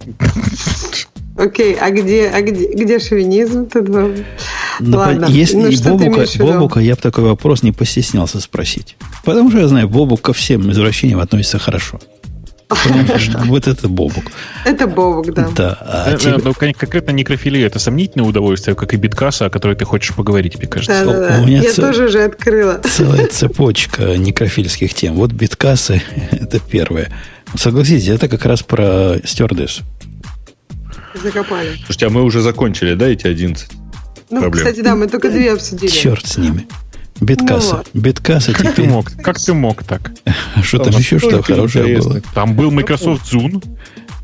Окей, 1.37 1.75
а 1.75 1.91
где, 1.91 2.29
а 2.29 2.41
где, 2.41 2.73
где 2.73 2.99
шовинизм? 2.99 3.67
Тут 3.67 3.89
ну, 3.89 4.97
Ладно. 4.97 5.25
Если 5.25 5.57
ну, 5.57 5.67
и 5.67 5.77
Бобука, 5.77 6.25
Бобука, 6.39 6.79
я 6.79 6.95
бы 6.95 7.01
такой 7.01 7.25
вопрос 7.25 7.61
не 7.61 7.73
постеснялся 7.73 8.39
спросить. 8.39 8.95
Потому 9.23 9.49
что 9.49 9.59
я 9.59 9.67
знаю, 9.67 9.89
Бобук 9.89 10.21
ко 10.21 10.33
всем 10.33 10.71
извращениям 10.71 11.19
относится 11.19 11.59
хорошо. 11.59 11.99
Вот 13.45 13.67
это 13.67 13.87
Бобук. 13.87 14.23
Это 14.63 14.87
Бобук, 14.87 15.33
да. 15.33 15.49
Да. 15.55 15.77
А 15.81 16.13
э, 16.13 16.17
тебе... 16.17 16.37
ну, 16.43 16.53
конкретно 16.53 17.11
некрофилия 17.11 17.67
это 17.67 17.79
сомнительное 17.79 18.27
удовольствие, 18.27 18.75
как 18.75 18.93
и 18.93 18.97
биткаса, 18.97 19.45
о 19.45 19.49
которой 19.49 19.75
ты 19.75 19.85
хочешь 19.85 20.15
поговорить, 20.15 20.57
мне 20.57 20.67
кажется. 20.67 21.05
Да, 21.05 21.13
да, 21.13 21.41
да. 21.41 21.49
Я 21.49 21.71
цел... 21.71 21.85
тоже 21.85 22.05
уже 22.05 22.23
открыла. 22.23 22.81
Целая 22.83 23.27
цепочка 23.31 24.17
некрофильских 24.17 24.93
тем. 24.93 25.13
Вот 25.13 25.31
биткасы 25.31 26.01
это 26.31 26.59
первое. 26.59 27.11
Согласитесь, 27.55 28.07
это 28.09 28.27
как 28.27 28.45
раз 28.45 28.63
про 28.63 29.17
стюардессу. 29.23 29.83
Закопали. 31.25 31.75
Слушайте, 31.77 32.05
а 32.05 32.09
мы 32.11 32.21
уже 32.21 32.41
закончили, 32.41 32.93
да, 32.93 33.07
эти 33.07 33.25
11? 33.25 33.71
Ну, 34.29 34.41
проблем. 34.41 34.63
кстати, 34.63 34.81
да, 34.81 34.95
мы 34.95 35.07
только 35.07 35.31
две 35.31 35.53
обсудили. 35.53 35.89
Черт 35.89 36.23
с 36.23 36.37
ними. 36.37 36.67
Биткаса. 37.19 37.83
Ну, 37.93 38.01
Биткаса 38.01 38.53
как 38.53 38.61
теперь... 38.61 38.85
Ты 38.85 38.91
мог, 38.91 39.11
как 39.23 39.39
ты 39.39 39.53
мог 39.55 39.83
так? 39.83 40.11
Что 40.63 40.77
там 40.77 40.93
еще 40.93 41.17
что 41.17 41.41
хорошее 41.41 41.99
было? 41.99 42.21
Там 42.35 42.55
был 42.55 42.69
Microsoft 42.69 43.33
Zoom. 43.33 43.63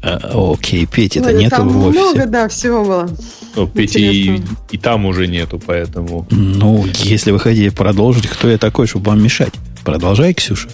А, 0.04 0.54
окей, 0.54 0.86
Пети-то 0.86 1.32
ну, 1.32 1.40
нету 1.40 1.64
в 1.64 1.86
офисе. 1.86 2.02
много, 2.02 2.26
да, 2.28 2.48
всего 2.48 2.84
было. 2.84 3.10
Ну, 3.56 3.68
Пети 3.68 4.36
и, 4.36 4.42
и 4.72 4.78
там 4.78 5.06
уже 5.06 5.28
нету, 5.28 5.60
поэтому... 5.66 6.28
Ну, 6.30 6.86
если 7.00 7.32
вы 7.32 7.40
хотите 7.40 7.72
продолжить, 7.72 8.28
кто 8.28 8.48
я 8.48 8.58
такой, 8.58 8.86
чтобы 8.86 9.12
вам 9.12 9.24
мешать? 9.24 9.54
Продолжай, 9.84 10.34
Ксюша. 10.34 10.70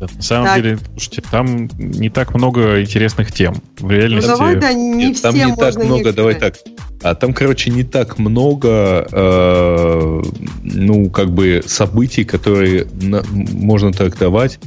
На 0.00 0.22
самом 0.22 0.46
так. 0.46 0.56
деле, 0.62 0.78
слушайте, 0.92 1.22
там 1.30 1.68
не 1.78 2.08
так 2.08 2.34
много 2.34 2.80
интересных 2.80 3.32
тем. 3.32 3.54
В 3.78 3.90
реальности... 3.90 4.28
Ну, 4.30 4.36
давай, 4.36 4.56
да, 4.56 4.72
не 4.72 5.08
Нет, 5.08 5.22
там 5.22 5.34
не 5.34 5.54
так 5.54 5.76
много, 5.76 6.12
давай 6.12 6.34
так. 6.34 6.54
А 7.02 7.14
там, 7.14 7.32
короче, 7.32 7.70
не 7.70 7.84
так 7.84 8.18
много, 8.18 9.06
э, 9.10 10.22
ну, 10.62 11.10
как 11.10 11.32
бы 11.32 11.62
событий, 11.66 12.24
которые 12.24 12.86
на, 13.00 13.22
можно 13.32 13.92
трактовать 13.92 14.58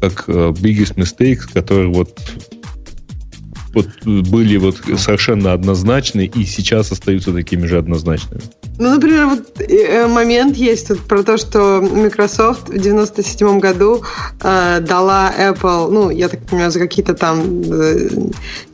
как 0.00 0.24
э, 0.28 0.32
biggest 0.50 0.96
mistakes, 0.96 1.50
которые 1.52 1.88
вот 1.88 2.20
вот 3.74 3.88
были 4.04 4.56
вот 4.56 4.76
совершенно 4.96 5.52
однозначны 5.52 6.24
и 6.24 6.44
сейчас 6.46 6.92
остаются 6.92 7.32
такими 7.32 7.66
же 7.66 7.76
однозначными. 7.76 8.40
Ну, 8.78 8.90
например, 8.90 9.26
вот 9.26 9.60
э, 9.60 10.06
момент 10.06 10.56
есть 10.56 10.88
тут 10.88 11.00
про 11.00 11.22
то, 11.22 11.38
что 11.38 11.80
Microsoft 11.80 12.68
в 12.68 12.78
97 12.78 13.58
году 13.58 14.02
э, 14.42 14.80
дала 14.80 15.32
Apple, 15.38 15.90
ну, 15.90 16.10
я 16.10 16.28
так 16.28 16.44
понимаю, 16.46 16.70
за 16.70 16.78
какие-то 16.78 17.14
там 17.14 17.62
э, 17.62 18.08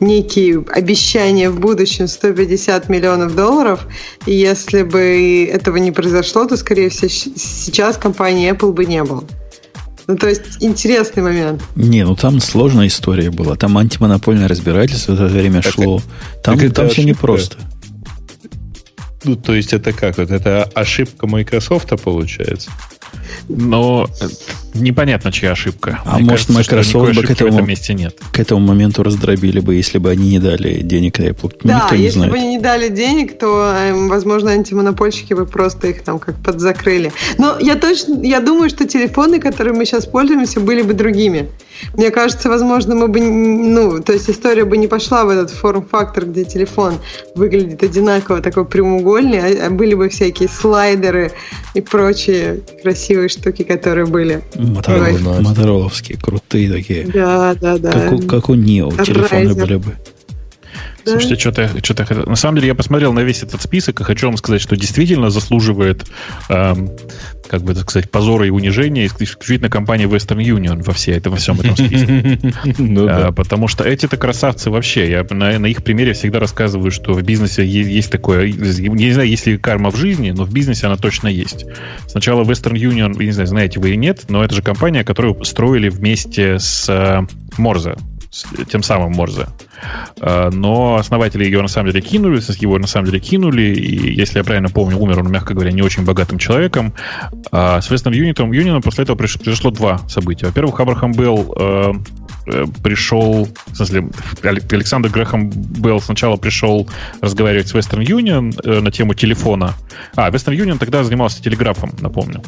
некие 0.01 0.65
обещания 0.69 1.49
в 1.49 1.59
будущем 1.59 2.07
150 2.07 2.89
миллионов 2.89 3.35
долларов. 3.35 3.87
И 4.25 4.33
если 4.33 4.83
бы 4.83 5.49
этого 5.49 5.77
не 5.77 5.91
произошло, 5.91 6.45
то, 6.45 6.57
скорее 6.57 6.89
всего, 6.89 7.07
сейчас 7.09 7.97
компании 7.97 8.51
Apple 8.51 8.73
бы 8.73 8.85
не 8.85 9.03
было. 9.03 9.23
Ну, 10.07 10.17
то 10.17 10.27
есть, 10.27 10.41
интересный 10.59 11.23
момент. 11.23 11.63
Не, 11.75 12.03
ну 12.03 12.15
там 12.15 12.41
сложная 12.41 12.87
история 12.87 13.31
была. 13.31 13.55
Там 13.55 13.77
антимонопольное 13.77 14.49
разбирательство 14.49 15.13
в 15.13 15.15
это 15.15 15.33
время 15.33 15.61
так, 15.61 15.73
шло. 15.73 16.01
Там, 16.43 16.59
там 16.71 16.89
все 16.89 17.03
непросто. 17.03 17.57
Ну, 19.23 19.35
то 19.35 19.53
есть 19.53 19.73
это 19.73 19.93
как? 19.93 20.17
Вот 20.17 20.31
это 20.31 20.63
ошибка 20.73 21.27
Microsoft 21.27 21.89
получается? 22.01 22.71
Но 23.47 24.07
э, 24.21 24.27
непонятно, 24.73 25.31
чья 25.31 25.51
ошибка. 25.51 26.01
А 26.05 26.17
Мне 26.17 26.31
может, 26.31 26.47
кажется, 26.47 26.73
Microsoft 26.75 27.15
бы 27.15 27.23
к 27.23 27.31
этому, 27.31 27.61
месте 27.63 27.93
нет. 27.93 28.17
к 28.31 28.39
этому 28.39 28.61
моменту 28.65 29.03
раздробили 29.03 29.59
бы, 29.59 29.75
если 29.75 29.97
бы 29.97 30.09
они 30.09 30.29
не 30.29 30.39
дали 30.39 30.81
денег 30.81 31.19
Apple. 31.19 31.53
Да, 31.63 31.75
Никто 31.75 31.95
не 31.95 32.03
если 32.03 32.17
знает. 32.17 32.31
бы 32.31 32.37
они 32.37 32.47
не 32.47 32.59
дали 32.59 32.89
денег, 32.89 33.37
то, 33.37 33.73
эм, 33.75 34.09
возможно, 34.09 34.51
антимонопольщики 34.51 35.33
бы 35.33 35.45
просто 35.45 35.87
их 35.87 36.03
там 36.03 36.19
как 36.19 36.35
подзакрыли. 36.35 37.11
Но 37.37 37.57
я 37.59 37.75
точно, 37.75 38.21
я 38.23 38.39
думаю, 38.39 38.69
что 38.69 38.87
телефоны, 38.87 39.39
которые 39.39 39.73
мы 39.73 39.85
сейчас 39.85 40.05
пользуемся, 40.05 40.59
были 40.59 40.81
бы 40.81 40.93
другими. 40.93 41.49
Мне 41.95 42.11
кажется, 42.11 42.49
возможно, 42.49 42.95
мы 42.95 43.07
бы, 43.07 43.19
ну, 43.19 44.01
то 44.01 44.13
есть 44.13 44.29
история 44.29 44.65
бы 44.65 44.77
не 44.77 44.87
пошла 44.87 45.25
в 45.25 45.29
этот 45.29 45.51
форм-фактор, 45.51 46.25
где 46.25 46.43
телефон 46.43 46.95
выглядит 47.35 47.83
одинаково, 47.83 48.41
такой 48.41 48.65
прямоугольный, 48.65 49.39
а, 49.39 49.67
а 49.67 49.69
были 49.69 49.93
бы 49.93 50.09
всякие 50.09 50.49
слайдеры 50.49 51.31
и 51.73 51.81
прочие 51.81 52.61
красивые 52.81 53.29
штуки, 53.29 53.63
которые 53.63 54.05
были. 54.05 54.43
Моторол, 54.55 55.41
мотороловские, 55.41 56.17
крутые 56.17 56.71
такие. 56.71 57.05
Да, 57.05 57.55
да, 57.59 57.77
да. 57.77 57.91
Как 57.91 58.11
у, 58.11 58.21
как 58.21 58.49
у 58.49 58.55
Neo 58.55 58.91
телефоны 59.05 59.53
были 59.53 59.75
бы. 59.75 59.95
Да. 61.05 61.11
Слушайте, 61.11 61.39
что-то, 61.39 61.69
что-то... 61.83 62.29
На 62.29 62.35
самом 62.35 62.55
деле, 62.55 62.67
я 62.67 62.75
посмотрел 62.75 63.13
на 63.13 63.21
весь 63.21 63.43
этот 63.43 63.61
список 63.61 63.99
и 63.99 64.03
хочу 64.03 64.27
вам 64.27 64.37
сказать, 64.37 64.61
что 64.61 64.75
действительно 64.75 65.29
заслуживает, 65.29 66.05
эм, 66.49 66.89
как 67.47 67.61
бы 67.61 67.73
так 67.75 67.89
сказать, 67.89 68.09
позора 68.09 68.47
и 68.47 68.49
унижения 68.49 69.05
исключительно 69.05 69.69
компания 69.69 70.05
Western 70.05 70.43
Union 70.43 70.81
во, 70.81 70.93
всей, 70.93 71.19
во 71.19 71.35
всем 71.35 71.59
этом 71.59 71.75
списке. 71.75 72.39
ну, 72.77 73.05
да. 73.05 73.27
а, 73.27 73.31
потому 73.31 73.67
что 73.67 73.83
эти-то 73.83 74.17
красавцы 74.17 74.69
вообще. 74.69 75.09
Я 75.09 75.25
на, 75.29 75.65
их 75.67 75.83
примере 75.83 76.13
всегда 76.13 76.39
рассказываю, 76.39 76.91
что 76.91 77.13
в 77.13 77.21
бизнесе 77.21 77.65
есть, 77.65 78.11
такое... 78.11 78.45
Я 78.45 78.89
не 78.89 79.11
знаю, 79.11 79.29
есть 79.29 79.45
ли 79.45 79.57
карма 79.57 79.91
в 79.91 79.97
жизни, 79.97 80.31
но 80.31 80.45
в 80.45 80.53
бизнесе 80.53 80.87
она 80.87 80.97
точно 80.97 81.27
есть. 81.27 81.65
Сначала 82.07 82.43
Western 82.43 82.73
Union, 82.73 83.15
я 83.19 83.25
не 83.25 83.31
знаю, 83.31 83.47
знаете 83.47 83.79
вы 83.79 83.89
или 83.89 83.97
нет, 83.97 84.23
но 84.29 84.43
это 84.43 84.55
же 84.55 84.61
компания, 84.61 85.03
которую 85.03 85.43
строили 85.43 85.89
вместе 85.89 86.59
с 86.59 86.87
э, 86.89 87.23
с 87.57 88.12
тем 88.69 88.83
самым 88.83 89.13
Morze. 89.13 89.47
Э, 90.19 90.49
но 90.51 90.95
основатели 90.95 91.45
ее 91.45 91.61
на 91.61 91.67
самом 91.67 91.91
деле 91.91 92.01
кинули, 92.01 92.41
его 92.61 92.77
на 92.79 92.87
самом 92.87 93.07
деле 93.07 93.19
кинули, 93.19 93.73
и 93.73 94.13
если 94.13 94.39
я 94.39 94.43
правильно 94.43 94.69
помню, 94.69 94.97
умер 94.97 95.19
он, 95.19 95.31
мягко 95.31 95.53
говоря, 95.53 95.71
не 95.71 95.81
очень 95.81 96.03
богатым 96.03 96.39
человеком. 96.39 96.93
А 97.51 97.81
с 97.81 97.91
Western 97.91 98.11
Union, 98.11 98.33
Union 98.33 98.81
после 98.81 99.03
этого 99.03 99.15
произошло 99.15 99.71
два 99.71 99.99
события. 100.07 100.47
Во-первых, 100.47 100.79
Абрахам 100.79 101.11
Белл 101.11 101.53
э, 101.57 101.93
э, 102.47 102.65
пришел, 102.83 103.47
в 103.67 103.75
смысле, 103.75 104.09
Александр 104.41 105.09
Грэхэм 105.09 105.49
Белл 105.49 106.01
сначала 106.01 106.35
пришел 106.37 106.89
разговаривать 107.21 107.67
с 107.67 107.75
Western 107.75 108.03
Union 108.03 108.81
на 108.81 108.91
тему 108.91 109.13
телефона. 109.13 109.73
А, 110.15 110.29
Western 110.29 110.57
Union 110.57 110.77
тогда 110.77 111.03
занимался 111.03 111.41
телеграфом, 111.41 111.91
напомню. 112.01 112.41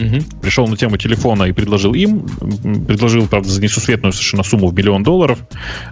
Угу. 0.00 0.40
Пришел 0.42 0.66
на 0.66 0.76
тему 0.76 0.96
телефона 0.96 1.44
и 1.44 1.52
предложил 1.52 1.94
им, 1.94 2.26
предложил, 2.86 3.26
правда, 3.26 3.48
за 3.48 3.60
несусветную 3.60 4.12
совершенно 4.12 4.42
сумму 4.42 4.68
в 4.68 4.74
миллион 4.74 5.02
долларов. 5.02 5.38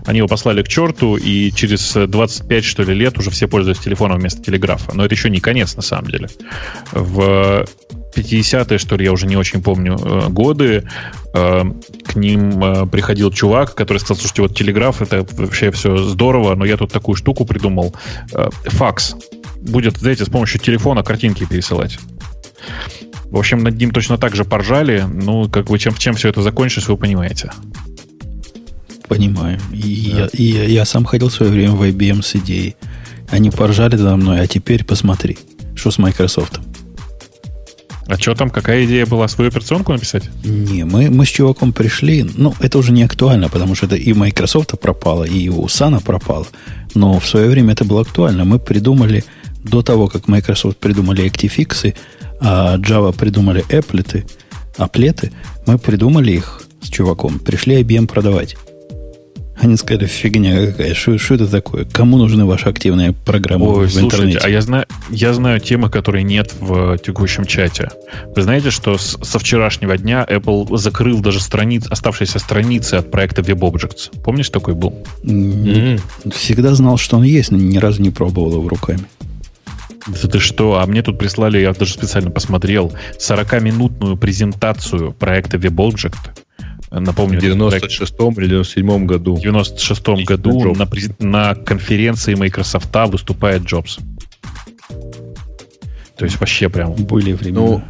Они 0.06 0.18
его 0.18 0.28
послали 0.28 0.62
к 0.62 0.68
черту, 0.68 1.16
и 1.16 1.52
через 1.52 1.94
25, 1.94 2.64
что 2.64 2.82
ли, 2.82 2.94
лет 2.94 3.18
уже 3.18 3.30
все 3.30 3.48
пользуются 3.48 3.84
телефоном 3.84 4.18
вместо 4.18 4.42
телеграфа. 4.42 4.92
Но 4.94 5.04
это 5.04 5.14
еще 5.14 5.30
не 5.30 5.40
конец, 5.40 5.76
на 5.76 5.82
самом 5.82 6.10
деле. 6.10 6.28
В 6.92 7.66
50-е, 8.14 8.78
что 8.78 8.96
ли, 8.96 9.04
я 9.04 9.12
уже 9.12 9.26
не 9.26 9.36
очень 9.36 9.62
помню, 9.62 9.96
э, 9.96 10.28
годы, 10.28 10.84
э, 11.34 11.62
к 12.04 12.16
ним 12.16 12.62
э, 12.62 12.86
приходил 12.86 13.30
чувак, 13.30 13.74
который 13.74 13.98
сказал, 13.98 14.16
слушайте, 14.16 14.42
вот 14.42 14.56
телеграф, 14.56 15.02
это 15.02 15.26
вообще 15.36 15.70
все 15.70 15.96
здорово, 15.96 16.54
но 16.54 16.64
я 16.64 16.76
тут 16.76 16.92
такую 16.92 17.16
штуку 17.16 17.44
придумал. 17.44 17.94
Факс. 18.64 19.14
Будет, 19.60 19.98
знаете, 19.98 20.24
с 20.24 20.28
помощью 20.28 20.60
телефона 20.60 21.02
картинки 21.02 21.44
пересылать. 21.44 21.98
В 23.30 23.36
общем, 23.36 23.62
над 23.62 23.76
ним 23.76 23.90
точно 23.90 24.18
так 24.18 24.34
же 24.34 24.44
поржали. 24.44 25.04
Ну, 25.10 25.48
как 25.48 25.66
бы 25.66 25.78
чем, 25.78 25.94
чем 25.94 26.14
все 26.14 26.28
это 26.28 26.42
закончилось, 26.42 26.88
вы 26.88 26.96
понимаете. 26.96 27.50
Понимаю. 29.06 29.58
И, 29.72 30.12
да. 30.12 30.18
я, 30.18 30.26
и 30.32 30.42
я, 30.42 30.64
я 30.64 30.84
сам 30.84 31.04
ходил 31.04 31.28
в 31.28 31.34
свое 31.34 31.52
время 31.52 31.72
в 31.72 31.82
IBM 31.82 32.22
с 32.22 32.36
идеей. 32.36 32.76
Они 33.30 33.50
поржали 33.50 33.96
надо 33.96 34.16
мной, 34.16 34.40
а 34.40 34.46
теперь 34.46 34.84
посмотри, 34.84 35.38
что 35.74 35.90
с 35.90 35.98
Microsoft. 35.98 36.60
А 38.06 38.16
что 38.16 38.34
там, 38.34 38.48
какая 38.48 38.86
идея 38.86 39.04
была, 39.04 39.28
свою 39.28 39.50
операционку 39.50 39.92
написать? 39.92 40.30
Не, 40.42 40.84
мы, 40.84 41.10
мы 41.10 41.26
с 41.26 41.28
чуваком 41.28 41.74
пришли, 41.74 42.24
ну, 42.36 42.54
это 42.58 42.78
уже 42.78 42.90
не 42.90 43.02
актуально, 43.02 43.50
потому 43.50 43.74
что 43.74 43.84
это 43.84 43.96
и 43.96 44.14
Microsoft 44.14 44.80
пропало, 44.80 45.24
и 45.24 45.50
у 45.50 45.68
Сана 45.68 46.00
пропало. 46.00 46.46
Но 46.94 47.20
в 47.20 47.28
свое 47.28 47.50
время 47.50 47.74
это 47.74 47.84
было 47.84 48.00
актуально. 48.00 48.46
Мы 48.46 48.58
придумали, 48.58 49.24
до 49.62 49.82
того, 49.82 50.08
как 50.08 50.28
Microsoft 50.28 50.78
придумали 50.78 51.24
Actifix, 51.24 51.94
а 52.40 52.78
Java 52.78 53.16
придумали 53.16 53.64
эплеты, 53.68 54.26
аплеты, 54.76 55.32
мы 55.66 55.78
придумали 55.78 56.32
их 56.32 56.62
с 56.82 56.88
чуваком, 56.88 57.38
пришли 57.38 57.80
IBM 57.82 58.06
продавать. 58.06 58.56
Они 59.60 59.76
сказали, 59.76 60.06
фигня 60.06 60.66
какая, 60.66 60.94
что, 60.94 61.14
это 61.34 61.48
такое? 61.48 61.84
Кому 61.84 62.16
нужны 62.16 62.44
ваши 62.44 62.68
активные 62.68 63.12
программы 63.12 63.66
Ой, 63.66 63.86
в 63.86 63.90
слушайте, 63.90 64.16
интернете? 64.16 64.38
а 64.44 64.48
я 64.48 64.60
знаю, 64.60 64.86
я 65.10 65.32
знаю 65.34 65.58
темы, 65.58 65.90
которые 65.90 66.22
нет 66.22 66.54
в 66.60 66.96
текущем 66.98 67.44
чате. 67.44 67.88
Вы 68.36 68.42
знаете, 68.42 68.70
что 68.70 68.96
с, 68.96 69.18
со 69.20 69.38
вчерашнего 69.40 69.98
дня 69.98 70.24
Apple 70.28 70.76
закрыл 70.76 71.18
даже 71.20 71.40
страниц, 71.40 71.86
оставшиеся 71.90 72.38
страницы 72.38 72.94
от 72.94 73.10
проекта 73.10 73.42
WebObjects. 73.42 74.22
Помнишь, 74.22 74.48
такой 74.50 74.74
был? 74.74 74.94
Mm-hmm. 75.24 76.32
Всегда 76.32 76.74
знал, 76.74 76.96
что 76.96 77.16
он 77.16 77.24
есть, 77.24 77.50
но 77.50 77.56
ни 77.56 77.78
разу 77.78 78.00
не 78.00 78.10
пробовал 78.10 78.52
его 78.52 78.68
руками. 78.68 79.06
Да 80.06 80.28
ты 80.28 80.38
что? 80.38 80.78
А 80.80 80.86
мне 80.86 81.02
тут 81.02 81.18
прислали, 81.18 81.58
я 81.58 81.72
даже 81.72 81.92
специально 81.92 82.30
посмотрел, 82.30 82.92
40-минутную 83.18 84.16
презентацию 84.16 85.12
проекта 85.12 85.56
WebObject. 85.56 86.44
Напомню, 86.90 87.40
в 87.40 87.44
96-м 87.44 88.34
или 88.34 88.48
97 88.48 89.06
году. 89.06 89.36
В 89.36 89.44
96-м 89.44 90.24
году 90.24 90.74
на, 90.74 90.88
на 91.18 91.54
конференции 91.54 92.34
Microsoft 92.34 92.94
выступает 93.10 93.64
Джобс. 93.64 93.98
То 96.16 96.24
есть 96.24 96.40
вообще 96.40 96.68
прям... 96.68 96.94
Были 96.94 97.32
времена. 97.32 97.60
Ну, 97.60 97.82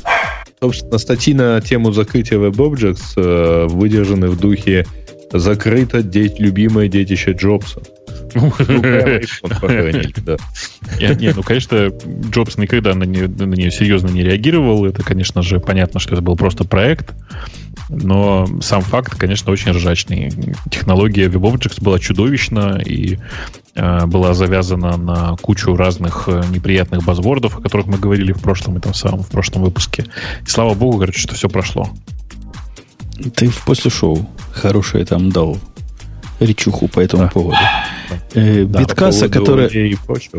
собственно, 0.60 0.98
статьи 0.98 1.32
на 1.32 1.60
тему 1.60 1.92
закрытия 1.92 2.38
WebObjects 2.38 3.12
э, 3.16 3.66
выдержаны 3.68 4.28
в 4.28 4.38
духе 4.38 4.86
«Закрыто 5.32 6.02
деть, 6.02 6.38
любимое 6.38 6.88
детище 6.88 7.32
Джобса». 7.32 7.82
Ну, 8.34 8.52
не, 11.14 11.32
ну, 11.32 11.42
конечно, 11.42 11.90
Джобс 12.30 12.58
никогда 12.58 12.94
на 12.94 13.04
нее, 13.04 13.28
на 13.28 13.54
нее 13.54 13.70
серьезно 13.70 14.08
не 14.08 14.22
реагировал. 14.22 14.84
Это, 14.86 15.02
конечно 15.02 15.42
же, 15.42 15.60
понятно, 15.60 16.00
что 16.00 16.14
это 16.14 16.22
был 16.22 16.36
просто 16.36 16.64
проект. 16.64 17.14
Но 17.88 18.46
сам 18.60 18.82
факт, 18.82 19.14
конечно, 19.14 19.50
очень 19.50 19.72
ржачный. 19.72 20.30
Технология 20.70 21.26
WebObjects 21.26 21.82
была 21.82 21.98
чудовищна 21.98 22.80
и 22.84 23.18
э, 23.74 24.06
была 24.06 24.34
завязана 24.34 24.96
на 24.96 25.36
кучу 25.36 25.74
разных 25.74 26.24
э, 26.26 26.42
неприятных 26.50 27.04
базвордов, 27.04 27.56
о 27.56 27.62
которых 27.62 27.86
мы 27.86 27.98
говорили 27.98 28.32
в 28.32 28.42
прошлом 28.42 28.76
этом 28.76 28.92
самом, 28.92 29.22
в 29.22 29.30
прошлом 29.30 29.62
выпуске. 29.62 30.04
И 30.46 30.50
слава 30.50 30.74
богу, 30.74 30.98
короче, 30.98 31.20
что 31.20 31.34
все 31.34 31.48
прошло. 31.48 31.88
Ты 33.34 33.48
в 33.48 33.64
после 33.64 33.90
шоу 33.90 34.28
хорошее 34.52 35.04
там 35.04 35.30
дал 35.30 35.58
речуху 36.40 36.88
по 36.88 37.00
этому 37.00 37.24
да. 37.24 37.28
поводу. 37.28 37.56
Э, 38.34 38.64
да, 38.64 38.80
биткасса, 38.80 39.26
по 39.26 39.32
которая, 39.32 39.70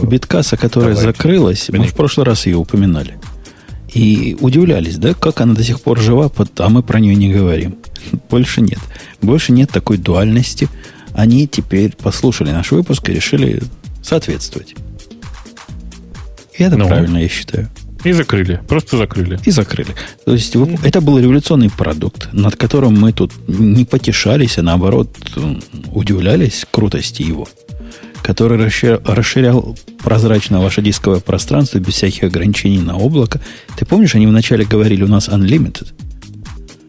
биткасса, 0.01 0.57
которая 0.57 0.95
закрылась, 0.95 1.69
мы 1.69 1.88
в 1.88 1.93
прошлый 1.93 2.26
раз 2.26 2.45
ее 2.45 2.57
упоминали. 2.57 3.18
И 3.93 4.38
удивлялись, 4.39 4.97
да, 4.97 5.14
как 5.14 5.41
она 5.41 5.56
до 5.56 5.64
сих 5.64 5.81
пор 5.81 5.99
жива, 5.99 6.31
а 6.57 6.69
мы 6.69 6.84
про 6.84 6.99
нее 6.99 7.15
не 7.15 7.34
говорим. 7.34 7.77
Больше 8.30 8.61
нет. 8.61 8.80
Больше 9.22 9.51
нет 9.51 9.72
такой 9.72 9.97
дуальности. 9.97 10.69
Они 11.14 11.47
теперь 11.47 11.95
послушали 11.95 12.51
наш 12.51 12.72
выпуск 12.72 13.10
и 13.10 13.14
решили 13.14 13.61
соответствовать. 14.03 14.76
И 16.57 16.64
это 16.64 16.77
ну, 16.77 16.88
правильно, 16.88 17.18
я 17.18 17.27
считаю. 17.27 17.69
И 18.03 18.11
закрыли. 18.13 18.61
Просто 18.67 18.97
закрыли. 18.97 19.39
И 19.45 19.51
закрыли. 19.51 19.93
То 20.26 20.34
есть 20.34 20.55
mm-hmm. 20.55 20.80
это 20.84 21.01
был 21.01 21.19
революционный 21.19 21.69
продукт, 21.69 22.30
над 22.31 22.55
которым 22.55 22.99
мы 22.99 23.11
тут 23.11 23.31
не 23.47 23.85
потешались, 23.85 24.57
а 24.57 24.61
наоборот 24.61 25.09
удивлялись 25.93 26.65
крутости 26.71 27.23
его 27.23 27.47
который 28.21 28.57
расширял 28.59 29.77
прозрачно 30.03 30.61
ваше 30.61 30.81
дисковое 30.81 31.19
пространство 31.19 31.80
без 31.80 31.93
всяких 31.95 32.23
ограничений 32.23 32.77
на 32.77 32.95
облако. 32.97 33.41
Ты 33.76 33.85
помнишь, 33.85 34.13
они 34.13 34.27
вначале 34.27 34.65
говорили, 34.65 35.03
у 35.03 35.07
нас 35.07 35.30
unlimited? 35.30 35.88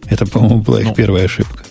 Это, 0.06 0.26
по-моему, 0.26 0.60
была 0.60 0.80
их 0.80 0.88
ну, 0.88 0.94
первая 0.94 1.24
ошибка. 1.24 1.64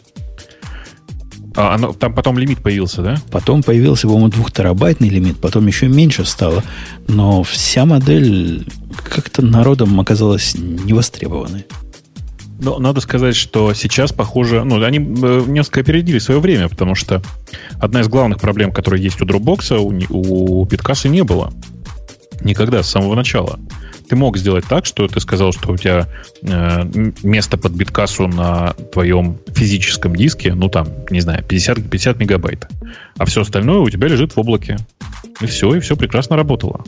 А, 1.55 1.75
оно, 1.75 1.93
там 1.93 2.13
потом 2.13 2.37
лимит 2.37 2.59
появился, 2.61 3.01
да? 3.01 3.17
Потом 3.31 3.63
появился, 3.63 4.07
по-моему, 4.07 4.29
двухтерабайтный 4.29 5.09
лимит, 5.09 5.39
потом 5.39 5.67
еще 5.67 5.87
меньше 5.87 6.25
стало. 6.25 6.63
Но 7.07 7.43
вся 7.43 7.85
модель 7.85 8.67
как-то 9.03 9.43
народом 9.43 9.99
оказалась 9.99 10.55
невостребованной. 10.55 11.65
Но 12.61 12.77
надо 12.77 12.99
сказать, 12.99 13.35
что 13.35 13.73
сейчас, 13.73 14.11
похоже, 14.11 14.63
ну, 14.65 14.83
они 14.83 14.99
э, 14.99 15.43
несколько 15.47 15.79
опередили 15.79 16.19
свое 16.19 16.41
время, 16.41 16.67
потому 16.67 16.93
что 16.93 17.21
одна 17.79 18.01
из 18.01 18.09
главных 18.09 18.39
проблем, 18.39 18.73
которая 18.73 18.99
есть 18.99 19.21
у 19.21 19.25
Dropbox, 19.25 19.77
у, 19.77 20.61
у 20.61 20.65
Питкаса 20.65 21.07
не 21.07 21.23
было. 21.23 21.53
Никогда, 22.41 22.83
с 22.83 22.89
самого 22.89 23.15
начала. 23.15 23.59
Ты 24.09 24.15
мог 24.15 24.37
сделать 24.37 24.65
так, 24.67 24.87
что 24.87 25.07
ты 25.07 25.19
сказал, 25.19 25.53
что 25.53 25.71
у 25.71 25.77
тебя 25.77 26.07
э, 26.41 27.11
место 27.21 27.57
под 27.57 27.73
биткассу 27.73 28.27
на 28.27 28.73
твоем 28.91 29.37
физическом 29.53 30.15
диске, 30.15 30.55
ну 30.55 30.67
там, 30.67 30.87
не 31.11 31.21
знаю, 31.21 31.43
50, 31.43 31.89
50 31.89 32.19
мегабайт. 32.19 32.67
А 33.17 33.25
все 33.25 33.41
остальное 33.41 33.79
у 33.79 33.89
тебя 33.89 34.07
лежит 34.07 34.35
в 34.35 34.39
облаке. 34.39 34.77
И 35.41 35.45
все, 35.45 35.75
и 35.75 35.79
все 35.79 35.95
прекрасно 35.95 36.35
работало. 36.35 36.83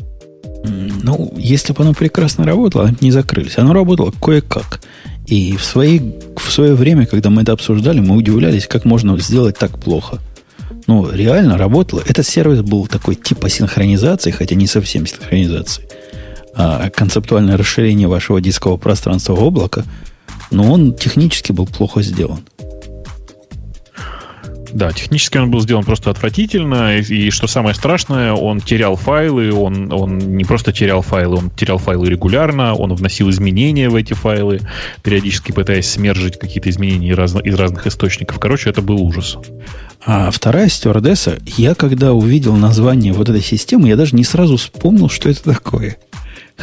Ну, 0.64 1.34
если 1.38 1.74
бы 1.74 1.84
оно 1.84 1.94
прекрасно 1.94 2.44
работало, 2.44 2.92
не 3.02 3.12
закрылись. 3.12 3.58
Оно 3.58 3.74
работало 3.74 4.12
кое-как. 4.20 4.82
И 5.28 5.56
в, 5.58 5.64
свои, 5.64 6.00
в 6.36 6.52
свое 6.52 6.74
время, 6.74 7.06
когда 7.06 7.30
мы 7.30 7.44
это 7.44 7.52
обсуждали, 7.52 8.00
мы 8.00 8.16
удивлялись, 8.16 8.68
как 8.68 8.86
можно 8.86 9.18
сделать 9.20 9.58
так 9.58 9.80
плохо. 9.80 10.20
Ну, 10.88 11.10
реально 11.12 11.58
работало. 11.58 12.02
Этот 12.08 12.26
сервис 12.26 12.62
был 12.62 12.88
такой 12.88 13.16
типа 13.16 13.50
синхронизации, 13.50 14.32
хотя 14.32 14.56
не 14.56 14.68
совсем 14.68 15.06
синхронизации. 15.06 15.84
А 16.56 16.90
концептуальное 16.90 17.58
расширение 17.58 18.08
вашего 18.08 18.42
дискового 18.42 18.78
пространства 18.78 19.34
в 19.34 19.44
облако, 19.44 19.86
но 20.52 20.72
он 20.72 20.94
технически 20.94 21.52
был 21.52 21.66
плохо 21.66 22.02
сделан. 22.02 22.42
Да, 24.74 24.92
технически 24.94 25.38
он 25.38 25.52
был 25.52 25.62
сделан 25.62 25.84
просто 25.84 26.12
отвратительно, 26.12 26.98
и, 26.98 27.02
и 27.02 27.30
что 27.30 27.48
самое 27.48 27.76
страшное, 27.76 28.34
он 28.34 28.62
терял 28.62 28.96
файлы, 28.96 29.54
он, 29.54 29.92
он 29.92 30.18
не 30.18 30.46
просто 30.46 30.72
терял 30.72 31.02
файлы, 31.02 31.38
он 31.38 31.50
терял 31.50 31.78
файлы 31.78 32.08
регулярно, 32.10 32.74
он 32.74 32.94
вносил 32.94 33.30
изменения 33.30 33.90
в 33.90 33.96
эти 33.96 34.14
файлы, 34.14 34.62
периодически 35.04 35.52
пытаясь 35.52 35.90
смержить 35.90 36.40
какие-то 36.40 36.70
изменения 36.70 37.10
из 37.10 37.18
разных, 37.18 37.46
из 37.46 37.56
разных 37.56 37.88
источников. 37.88 38.40
Короче, 38.40 38.70
это 38.70 38.82
был 38.82 39.02
ужас. 39.02 39.38
А 40.06 40.32
вторая 40.32 40.70
стюардесса, 40.70 41.38
я 41.58 41.76
когда 41.76 42.14
увидел 42.14 42.56
название 42.56 43.14
вот 43.14 43.30
этой 43.30 43.42
системы, 43.42 43.90
я 43.90 43.98
даже 43.98 44.16
не 44.16 44.24
сразу 44.24 44.58
вспомнил, 44.58 45.10
что 45.10 45.30
это 45.30 45.44
такое. 45.44 45.98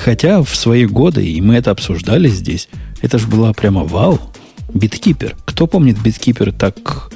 Хотя 0.05 0.43
в 0.43 0.55
свои 0.55 0.87
годы, 0.87 1.27
и 1.27 1.41
мы 1.41 1.57
это 1.57 1.70
обсуждали 1.70 2.29
здесь, 2.29 2.69
это 3.03 3.19
же 3.19 3.27
была 3.27 3.53
прямо 3.53 3.85
вау. 3.85 4.20
Биткипер. 4.73 5.37
Кто 5.45 5.66
помнит 5.66 5.99
Биткипер 6.01 6.53
так 6.53 7.11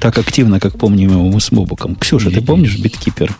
так 0.00 0.18
активно, 0.18 0.60
как 0.60 0.76
помним 0.76 1.12
его 1.12 1.24
мы 1.28 1.40
с 1.40 1.50
Мобуком. 1.50 1.96
Ксюша, 1.96 2.30
ты 2.30 2.42
помнишь 2.42 2.78
биткипер? 2.78 3.34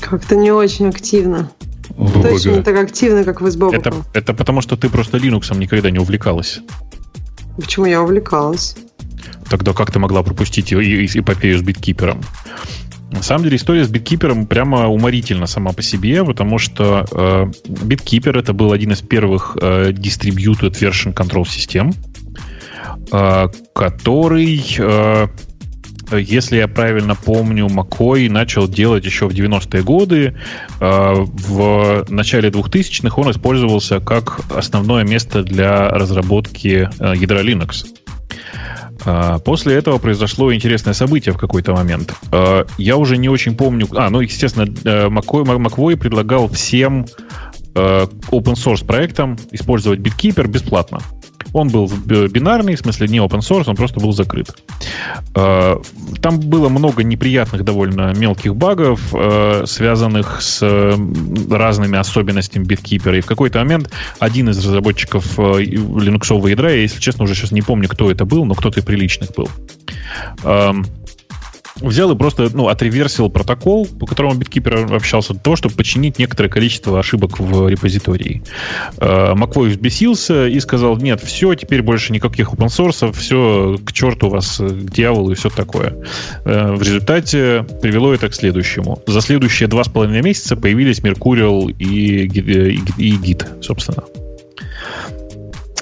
Как-то 0.00 0.34
не 0.34 0.50
очень 0.50 0.88
активно. 0.88 1.50
О, 1.98 2.08
Точно 2.22 2.52
не 2.52 2.62
так 2.62 2.78
активно, 2.78 3.22
как 3.24 3.42
вы 3.42 3.50
с 3.50 3.56
Бобуком. 3.56 3.80
Это, 3.80 3.94
это 4.14 4.32
потому, 4.32 4.62
что 4.62 4.78
ты 4.78 4.88
просто 4.88 5.18
Linux 5.18 5.54
никогда 5.58 5.90
не 5.90 5.98
увлекалась. 5.98 6.60
Почему 7.56 7.84
я 7.84 8.00
увлекалась? 8.00 8.76
Тогда 9.50 9.74
как 9.74 9.90
ты 9.90 9.98
могла 9.98 10.22
пропустить 10.22 10.72
эпопею 10.72 11.58
с 11.58 11.62
биткипером? 11.62 12.22
На 13.10 13.22
самом 13.22 13.44
деле 13.44 13.56
история 13.56 13.84
с 13.84 13.88
биткипером 13.88 14.46
прямо 14.46 14.88
уморительна 14.88 15.46
сама 15.46 15.72
по 15.72 15.82
себе, 15.82 16.24
потому 16.24 16.58
что 16.58 17.04
э, 17.10 17.46
биткипер 17.68 18.36
это 18.36 18.52
был 18.52 18.72
один 18.72 18.92
из 18.92 19.00
первых 19.00 19.56
э, 19.60 19.92
distributed 19.92 20.72
version 20.72 21.14
control 21.14 21.46
систем. 21.46 21.92
Э, 23.12 23.48
который, 23.74 24.64
э, 24.78 25.28
если 26.12 26.56
я 26.56 26.68
правильно 26.68 27.14
помню, 27.14 27.68
Макой 27.68 28.28
начал 28.28 28.68
делать 28.68 29.04
еще 29.04 29.28
в 29.28 29.32
90-е 29.32 29.82
годы. 29.82 30.36
Э, 30.80 31.14
в 31.14 32.04
начале 32.08 32.48
2000-х 32.48 33.20
он 33.20 33.30
использовался 33.30 34.00
как 34.00 34.40
основное 34.50 35.04
место 35.04 35.42
для 35.42 35.88
разработки 35.88 36.88
ядра 36.98 37.42
Linux. 37.42 37.86
После 39.44 39.74
этого 39.74 39.98
произошло 39.98 40.52
интересное 40.54 40.94
событие 40.94 41.32
в 41.32 41.38
какой-то 41.38 41.72
момент. 41.72 42.14
Я 42.78 42.96
уже 42.96 43.16
не 43.16 43.28
очень 43.28 43.56
помню... 43.56 43.86
А, 43.94 44.10
ну, 44.10 44.20
естественно, 44.20 45.10
Маквой, 45.10 45.44
Маквой 45.44 45.96
предлагал 45.96 46.48
всем 46.48 47.06
open 47.74 48.54
source 48.54 48.84
проектам 48.84 49.36
использовать 49.52 50.00
BitKeeper 50.00 50.46
бесплатно. 50.48 51.00
Он 51.56 51.68
был 51.68 51.88
бинарный, 51.88 52.74
в 52.74 52.80
смысле 52.80 53.08
не 53.08 53.16
open 53.16 53.38
source, 53.38 53.64
он 53.66 53.76
просто 53.76 53.98
был 53.98 54.12
закрыт. 54.12 54.54
Э, 55.34 55.78
там 56.20 56.38
было 56.38 56.68
много 56.68 57.02
неприятных 57.02 57.64
довольно 57.64 58.12
мелких 58.14 58.54
багов, 58.54 59.00
э, 59.14 59.62
связанных 59.64 60.42
с 60.42 60.60
разными 61.50 61.96
особенностями 61.96 62.64
биткипера. 62.64 63.16
И 63.16 63.22
в 63.22 63.26
какой-то 63.26 63.60
момент 63.60 63.90
один 64.18 64.50
из 64.50 64.58
разработчиков 64.58 65.38
э, 65.38 65.60
линуксового 65.62 66.48
ядра, 66.48 66.70
я, 66.70 66.82
если 66.82 67.00
честно, 67.00 67.24
уже 67.24 67.34
сейчас 67.34 67.52
не 67.52 67.62
помню, 67.62 67.88
кто 67.88 68.10
это 68.10 68.26
был, 68.26 68.44
но 68.44 68.52
кто-то 68.52 68.80
из 68.80 68.84
приличных 68.84 69.30
был, 69.34 69.48
эм, 70.44 70.84
взял 71.80 72.10
и 72.12 72.16
просто 72.16 72.48
ну, 72.52 72.68
отреверсил 72.68 73.28
протокол, 73.28 73.86
по 73.86 74.06
которому 74.06 74.34
биткипер 74.34 74.92
общался, 74.92 75.32
для 75.32 75.42
того, 75.42 75.56
чтобы 75.56 75.74
починить 75.74 76.18
некоторое 76.18 76.48
количество 76.48 76.98
ошибок 76.98 77.38
в 77.38 77.68
репозитории. 77.68 78.42
Э, 78.98 79.34
Маквой 79.34 79.70
взбесился 79.70 80.46
и 80.46 80.58
сказал, 80.60 80.96
нет, 80.96 81.20
все, 81.20 81.54
теперь 81.54 81.82
больше 81.82 82.12
никаких 82.12 82.52
open 82.52 82.68
source, 82.68 83.12
все 83.12 83.78
к 83.84 83.92
черту 83.92 84.28
вас, 84.28 84.58
к 84.58 84.90
дьяволу 84.90 85.32
и 85.32 85.34
все 85.34 85.50
такое. 85.50 85.96
Э, 86.44 86.72
в 86.72 86.82
результате 86.82 87.66
привело 87.82 88.14
это 88.14 88.28
к 88.28 88.34
следующему. 88.34 89.02
За 89.06 89.20
следующие 89.20 89.68
два 89.68 89.84
с 89.84 89.88
половиной 89.88 90.22
месяца 90.22 90.56
появились 90.56 91.00
Mercurial 91.00 91.72
и, 91.72 92.26
и, 92.26 92.80
и 92.98 93.16
Git, 93.16 93.62
собственно. 93.62 94.04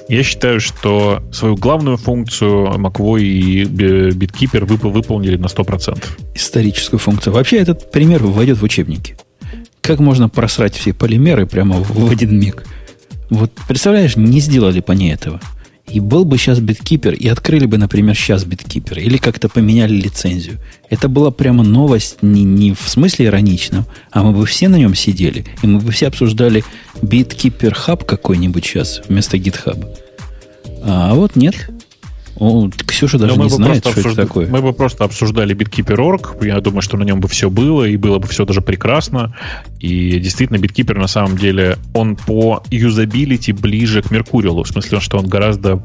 Я 0.07 0.21
считаю, 0.23 0.59
что 0.59 1.23
свою 1.31 1.55
главную 1.55 1.97
функцию 1.97 2.67
Macvoy 2.77 3.21
и 3.21 3.63
BitKeeper 3.63 4.65
выполнили 4.65 5.35
на 5.35 5.47
100%. 5.47 6.03
Историческую 6.35 6.99
функцию. 6.99 7.33
Вообще 7.33 7.57
этот 7.57 7.91
пример 7.91 8.23
войдет 8.23 8.59
в 8.59 8.63
учебники. 8.63 9.17
Как 9.81 9.99
можно 9.99 10.29
просрать 10.29 10.75
все 10.75 10.93
полимеры 10.93 11.47
прямо 11.47 11.77
в 11.77 12.11
один 12.11 12.39
миг? 12.39 12.65
Вот 13.29 13.51
представляешь, 13.67 14.15
не 14.15 14.39
сделали 14.39 14.79
по 14.79 14.91
ней 14.91 15.11
этого. 15.11 15.41
И 15.95 16.01
был 16.01 16.25
бы 16.25 16.37
сейчас 16.37 16.59
биткипер, 16.59 17.13
и 17.13 17.29
открыли 17.29 17.67
бы, 17.67 17.77
например, 17.77 18.15
сейчас 18.15 18.43
биткипер, 18.43 18.99
или 18.99 19.15
как-то 19.15 19.47
поменяли 19.47 19.93
лицензию. 19.93 20.59
Это 20.89 21.07
была 21.07 21.31
прямо 21.31 21.63
новость 21.63 22.17
не, 22.21 22.43
не 22.43 22.73
в 22.73 22.89
смысле 22.89 23.27
ироничном, 23.27 23.85
а 24.11 24.21
мы 24.21 24.33
бы 24.33 24.45
все 24.45 24.67
на 24.67 24.75
нем 24.75 24.93
сидели, 24.93 25.45
и 25.63 25.67
мы 25.67 25.79
бы 25.79 25.93
все 25.93 26.07
обсуждали 26.07 26.65
биткипер 27.01 27.73
хаб 27.73 28.03
какой-нибудь 28.03 28.65
сейчас 28.65 29.03
вместо 29.07 29.37
гитхаба. 29.37 29.87
А 30.83 31.13
вот 31.13 31.37
нет. 31.37 31.55
О, 32.37 32.69
Ксюша 32.85 33.17
даже 33.17 33.37
не 33.37 33.49
знает, 33.49 33.77
что 33.77 33.89
обсужд... 33.89 34.07
это 34.07 34.27
такое. 34.27 34.47
Мы 34.47 34.61
бы 34.61 34.73
просто 34.73 35.05
обсуждали 35.05 35.55
BitKeeper.org. 35.55 36.43
Я 36.45 36.59
думаю, 36.59 36.81
что 36.81 36.97
на 36.97 37.03
нем 37.03 37.21
бы 37.21 37.27
все 37.27 37.49
было, 37.49 37.85
и 37.85 37.95
было 37.95 38.19
бы 38.19 38.27
все 38.27 38.45
даже 38.45 38.61
прекрасно. 38.61 39.33
И 39.79 40.19
действительно, 40.19 40.57
BitKeeper 40.57 40.97
на 40.97 41.07
самом 41.07 41.37
деле, 41.37 41.77
он 41.93 42.15
по 42.15 42.63
юзабилити 42.69 43.53
ближе 43.53 44.01
к 44.01 44.11
Меркуриалу. 44.11 44.63
В 44.63 44.67
смысле, 44.67 44.99
что 44.99 45.17
он 45.17 45.27
гораздо 45.27 45.81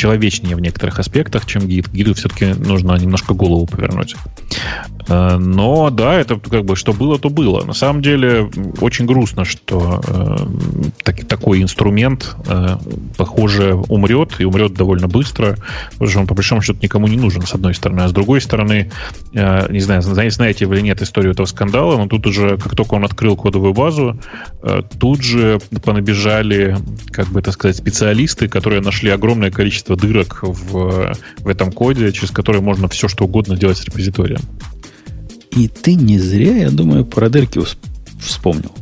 человечнее 0.00 0.56
в 0.56 0.60
некоторых 0.60 0.98
аспектах, 0.98 1.44
чем 1.44 1.68
гид. 1.68 1.90
Гиду 1.92 2.14
все-таки 2.14 2.46
нужно 2.46 2.94
немножко 2.96 3.34
голову 3.34 3.66
повернуть. 3.66 4.16
Э, 5.08 5.36
но 5.36 5.90
да, 5.90 6.14
это 6.14 6.40
как 6.40 6.64
бы 6.64 6.74
что 6.74 6.94
было, 6.94 7.18
то 7.18 7.28
было. 7.28 7.64
На 7.64 7.74
самом 7.74 8.00
деле 8.00 8.50
очень 8.80 9.04
грустно, 9.04 9.44
что 9.44 10.00
э, 10.06 10.36
так, 11.04 11.26
такой 11.26 11.62
инструмент, 11.62 12.34
э, 12.46 12.76
похоже, 13.18 13.74
умрет 13.88 14.40
и 14.40 14.44
умрет 14.44 14.72
довольно 14.72 15.06
быстро, 15.06 15.56
потому 15.92 16.10
что 16.10 16.20
он 16.20 16.26
по 16.26 16.34
большому 16.34 16.62
счету 16.62 16.78
никому 16.82 17.06
не 17.06 17.18
нужен, 17.18 17.42
с 17.42 17.52
одной 17.52 17.74
стороны. 17.74 18.00
А 18.00 18.08
с 18.08 18.12
другой 18.12 18.40
стороны, 18.40 18.90
э, 19.34 19.66
не 19.70 19.80
знаю, 19.80 20.00
знаете 20.00 20.64
вы 20.64 20.76
или 20.76 20.82
нет 20.82 21.02
историю 21.02 21.32
этого 21.32 21.46
скандала, 21.46 21.98
но 21.98 22.06
тут 22.06 22.26
уже, 22.26 22.56
как 22.56 22.74
только 22.74 22.94
он 22.94 23.04
открыл 23.04 23.36
кодовую 23.36 23.74
базу, 23.74 24.18
э, 24.62 24.82
тут 24.98 25.22
же 25.22 25.60
понабежали, 25.84 26.76
как 27.10 27.28
бы 27.28 27.40
это 27.40 27.52
сказать, 27.52 27.76
специалисты, 27.76 28.48
которые 28.48 28.80
нашли 28.80 29.10
огромное 29.10 29.50
количество 29.50 29.89
дырок 29.96 30.40
в, 30.42 31.14
в 31.38 31.48
этом 31.48 31.72
коде, 31.72 32.12
через 32.12 32.30
которые 32.30 32.62
можно 32.62 32.88
все 32.88 33.08
что 33.08 33.24
угодно 33.24 33.56
делать 33.56 33.78
с 33.78 33.84
репозиторием. 33.84 34.40
И 35.50 35.68
ты 35.68 35.94
не 35.94 36.18
зря, 36.18 36.56
я 36.56 36.70
думаю, 36.70 37.04
про 37.04 37.28
дырки 37.28 37.60
вспомнил. 38.20 38.72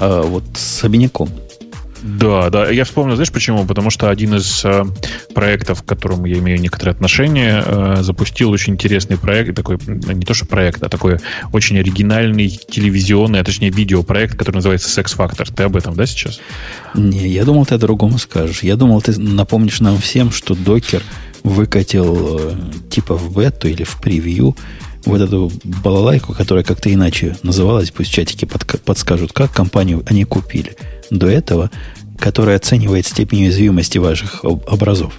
А 0.00 0.22
вот 0.22 0.44
с 0.54 0.84
обиняком. 0.84 1.28
Да, 2.06 2.50
да. 2.50 2.70
Я 2.70 2.84
вспомнил, 2.84 3.16
знаешь 3.16 3.32
почему? 3.32 3.66
Потому 3.66 3.90
что 3.90 4.10
один 4.10 4.34
из 4.34 4.64
э, 4.64 4.84
проектов, 5.34 5.82
к 5.82 5.86
которому 5.86 6.26
я 6.26 6.38
имею 6.38 6.60
некоторое 6.60 6.92
отношение, 6.92 7.62
э, 7.66 7.96
запустил 8.02 8.50
очень 8.50 8.74
интересный 8.74 9.18
проект, 9.18 9.56
такой, 9.56 9.78
не 9.86 10.24
то 10.24 10.32
что 10.32 10.46
проект, 10.46 10.82
а 10.84 10.88
такой 10.88 11.18
очень 11.52 11.78
оригинальный 11.78 12.48
телевизионный, 12.48 13.40
а 13.40 13.44
точнее 13.44 13.70
видеопроект, 13.70 14.36
который 14.36 14.56
называется 14.56 14.88
Sex 14.88 15.16
Factor. 15.16 15.52
Ты 15.52 15.64
об 15.64 15.76
этом, 15.76 15.94
да, 15.94 16.06
сейчас? 16.06 16.40
Не, 16.94 17.28
я 17.28 17.44
думал, 17.44 17.66
ты 17.66 17.74
о 17.74 17.78
другом 17.78 18.18
скажешь. 18.18 18.62
Я 18.62 18.76
думал, 18.76 19.02
ты 19.02 19.18
напомнишь 19.20 19.80
нам 19.80 19.98
всем, 19.98 20.30
что 20.30 20.54
докер 20.54 21.02
выкатил 21.42 22.38
э, 22.38 22.54
типа 22.90 23.16
в 23.16 23.36
бету 23.36 23.68
или 23.68 23.82
в 23.82 24.00
превью 24.00 24.56
вот 25.06 25.20
эту 25.20 25.50
балалайку, 25.64 26.34
которая 26.34 26.64
как-то 26.64 26.92
иначе 26.92 27.36
называлась, 27.42 27.90
пусть 27.90 28.10
чатики 28.10 28.44
под, 28.44 28.64
подскажут, 28.82 29.32
как 29.32 29.52
компанию 29.52 30.02
они 30.06 30.24
купили 30.24 30.76
до 31.10 31.28
этого, 31.28 31.70
которая 32.18 32.56
оценивает 32.56 33.06
степень 33.06 33.44
уязвимости 33.44 33.98
ваших 33.98 34.44
образов. 34.44 35.14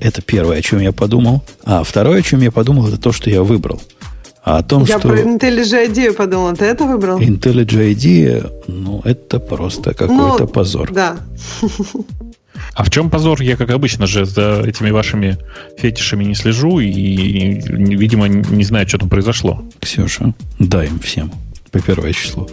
Это 0.00 0.22
первое, 0.22 0.58
о 0.58 0.62
чем 0.62 0.80
я 0.80 0.92
подумал. 0.92 1.42
А 1.64 1.82
второе, 1.82 2.20
о 2.20 2.22
чем 2.22 2.40
я 2.40 2.50
подумал, 2.50 2.88
это 2.88 2.98
то, 2.98 3.12
что 3.12 3.30
я 3.30 3.42
выбрал. 3.42 3.80
А 4.44 4.58
о 4.58 4.62
том, 4.62 4.84
я 4.84 4.98
что... 4.98 5.08
про 5.08 5.20
IntelliJ 5.20 5.88
IDEA 5.88 6.12
подумал. 6.12 6.56
Ты 6.56 6.64
это 6.64 6.84
выбрал? 6.84 7.18
IntelliJ 7.18 7.92
IDEA, 7.94 8.52
ну, 8.66 9.02
это 9.04 9.40
просто 9.40 9.94
какой-то 9.94 10.44
ну, 10.44 10.46
позор. 10.46 10.92
Да. 10.92 11.18
А 12.78 12.84
в 12.84 12.90
чем 12.90 13.10
позор? 13.10 13.42
Я, 13.42 13.56
как 13.56 13.70
обычно 13.70 14.06
же, 14.06 14.24
за 14.24 14.62
этими 14.64 14.90
вашими 14.90 15.36
фетишами 15.76 16.22
не 16.22 16.36
слежу 16.36 16.78
и, 16.78 17.60
видимо, 17.66 18.28
не 18.28 18.62
знаю, 18.62 18.86
что 18.86 18.98
там 18.98 19.08
произошло. 19.08 19.64
Ксюша, 19.80 20.32
дай 20.60 20.86
им 20.86 21.00
всем 21.00 21.32
по 21.72 21.80
первое 21.80 22.12
число. 22.12 22.48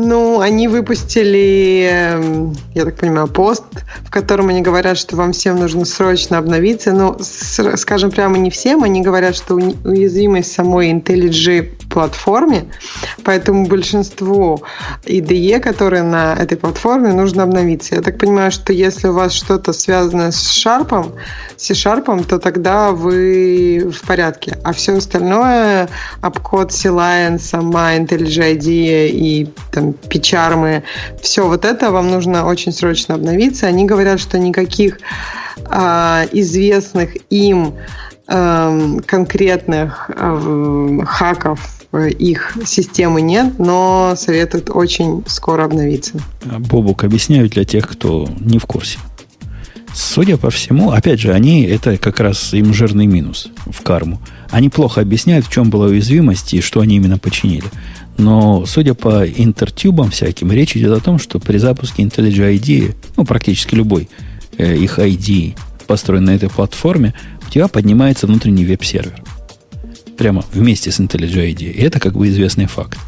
Ну, 0.00 0.38
они 0.38 0.68
выпустили, 0.68 1.88
эм, 1.90 2.56
я 2.72 2.84
так 2.84 2.94
понимаю, 2.94 3.26
пост, 3.26 3.64
в 4.04 4.10
котором 4.12 4.48
они 4.48 4.62
говорят, 4.62 4.96
что 4.96 5.16
вам 5.16 5.32
всем 5.32 5.56
нужно 5.58 5.84
срочно 5.84 6.38
обновиться. 6.38 6.92
Но, 6.92 7.16
ну, 7.18 7.76
скажем 7.76 8.12
прямо, 8.12 8.38
не 8.38 8.50
всем. 8.50 8.84
Они 8.84 9.02
говорят, 9.02 9.34
что 9.34 9.56
уязвимость 9.56 10.52
самой 10.52 10.92
IntelliJ 10.92 11.78
платформе, 11.88 12.66
поэтому 13.24 13.66
большинству 13.66 14.62
IDE, 15.04 15.58
которые 15.58 16.02
на 16.02 16.34
этой 16.34 16.56
платформе, 16.56 17.12
нужно 17.12 17.42
обновиться. 17.42 17.96
Я 17.96 18.02
так 18.02 18.18
понимаю, 18.18 18.52
что 18.52 18.72
если 18.72 19.08
у 19.08 19.14
вас 19.14 19.32
что-то 19.32 19.72
связано 19.72 20.30
с 20.30 20.64
Sharp, 20.64 21.12
C-Sharp, 21.56 22.24
то 22.24 22.38
тогда 22.38 22.92
вы 22.92 23.90
в 23.90 24.06
порядке. 24.06 24.58
А 24.62 24.72
все 24.72 24.96
остальное, 24.96 25.88
обкод 26.20 26.72
C-Lion, 26.72 27.38
сама 27.38 27.96
IntelliJ 27.96 28.58
IDEA 28.58 29.08
и 29.08 29.48
там 29.72 29.87
печармы, 29.92 30.82
все 31.20 31.46
вот 31.46 31.64
это 31.64 31.90
вам 31.90 32.10
нужно 32.10 32.46
очень 32.46 32.72
срочно 32.72 33.14
обновиться. 33.14 33.66
Они 33.66 33.84
говорят, 33.84 34.20
что 34.20 34.38
никаких 34.38 34.98
э, 35.70 36.26
известных 36.32 37.16
им 37.30 37.74
э, 38.26 38.98
конкретных 39.06 40.10
э, 40.14 41.00
хаков 41.06 41.74
их 42.18 42.56
системы 42.66 43.22
нет, 43.22 43.58
но 43.58 44.12
советуют 44.14 44.68
очень 44.70 45.24
скоро 45.26 45.64
обновиться. 45.64 46.20
Бобук, 46.44 47.04
объясняю 47.04 47.48
для 47.48 47.64
тех, 47.64 47.88
кто 47.88 48.28
не 48.40 48.58
в 48.58 48.66
курсе. 48.66 48.98
Судя 49.94 50.36
по 50.36 50.50
всему, 50.50 50.90
опять 50.90 51.18
же, 51.18 51.32
они, 51.32 51.64
это 51.64 51.96
как 51.96 52.20
раз 52.20 52.52
им 52.52 52.74
жирный 52.74 53.06
минус 53.06 53.48
в 53.66 53.82
карму. 53.82 54.20
Они 54.50 54.68
плохо 54.68 55.00
объясняют, 55.00 55.46
в 55.46 55.50
чем 55.50 55.70
была 55.70 55.86
уязвимость 55.86 56.54
и 56.54 56.60
что 56.60 56.80
они 56.80 56.96
именно 56.96 57.18
починили. 57.18 57.64
Но, 58.18 58.66
судя 58.66 58.94
по 58.94 59.26
интертюбам 59.26 60.10
всяким, 60.10 60.50
речь 60.50 60.76
идет 60.76 60.92
о 60.92 61.00
том, 61.00 61.18
что 61.18 61.38
при 61.38 61.58
запуске 61.58 62.02
IntelliJ 62.02 62.58
IDEA, 62.58 62.96
ну, 63.16 63.24
практически 63.24 63.76
любой 63.76 64.08
э, 64.58 64.76
их 64.76 64.98
ID, 64.98 65.56
построен 65.86 66.24
на 66.24 66.30
этой 66.30 66.50
платформе, 66.50 67.14
у 67.46 67.50
тебя 67.50 67.68
поднимается 67.68 68.26
внутренний 68.26 68.64
веб-сервер. 68.64 69.22
Прямо 70.16 70.44
вместе 70.52 70.90
с 70.90 70.98
IntelliJ 70.98 71.54
IDEA. 71.54 71.72
И 71.72 71.80
это 71.80 72.00
как 72.00 72.14
бы 72.14 72.28
известный 72.28 72.66
факт. 72.66 72.98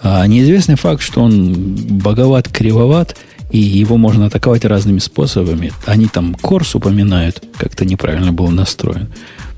А 0.00 0.24
неизвестный 0.26 0.76
факт, 0.76 1.02
что 1.02 1.22
он 1.22 1.52
боговат, 1.98 2.48
кривоват, 2.48 3.16
и 3.50 3.58
его 3.58 3.96
можно 3.96 4.26
атаковать 4.26 4.64
разными 4.64 5.00
способами. 5.00 5.72
Они 5.86 6.06
там 6.06 6.34
корс 6.34 6.76
упоминают, 6.76 7.42
как-то 7.56 7.84
неправильно 7.84 8.32
был 8.32 8.48
настроен. 8.48 9.08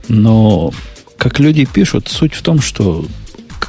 Но, 0.08 0.72
как 1.18 1.40
люди 1.40 1.66
пишут, 1.66 2.08
суть 2.08 2.32
в 2.32 2.42
том, 2.42 2.60
что 2.60 3.04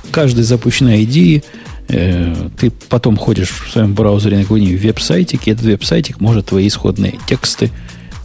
каждой 0.10 0.44
запущенной 0.44 1.03
ID 1.03 1.44
э, 1.88 2.49
ты 2.57 2.72
потом 2.90 3.18
ходишь 3.18 3.49
в 3.49 3.72
своем 3.72 3.94
браузере 3.94 4.38
на 4.38 4.44
какой-нибудь 4.44 4.81
веб-сайтик, 4.81 5.48
и 5.48 5.52
этот 5.52 5.65
веб-сайтик 5.65 6.19
может 6.19 6.48
твои 6.48 6.68
исходные 6.68 7.19
тексты 7.27 7.72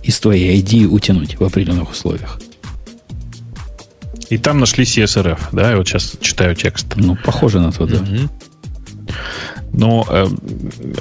из 0.02 0.18
твоей 0.20 0.60
ID 0.62 0.86
утянуть 0.86 1.38
в 1.38 1.44
определенных 1.44 1.90
условиях. 1.90 2.40
И 4.30 4.38
там 4.38 4.58
нашли 4.58 4.84
CSRF, 4.84 5.38
да? 5.52 5.70
Я 5.70 5.76
вот 5.76 5.86
сейчас 5.86 6.16
читаю 6.20 6.56
текст. 6.56 6.86
Ну, 6.96 7.16
похоже 7.22 7.60
на 7.60 7.72
то, 7.72 7.86
да. 7.86 7.98
Угу. 7.98 8.30
Но, 9.76 10.06
э, 10.08 10.26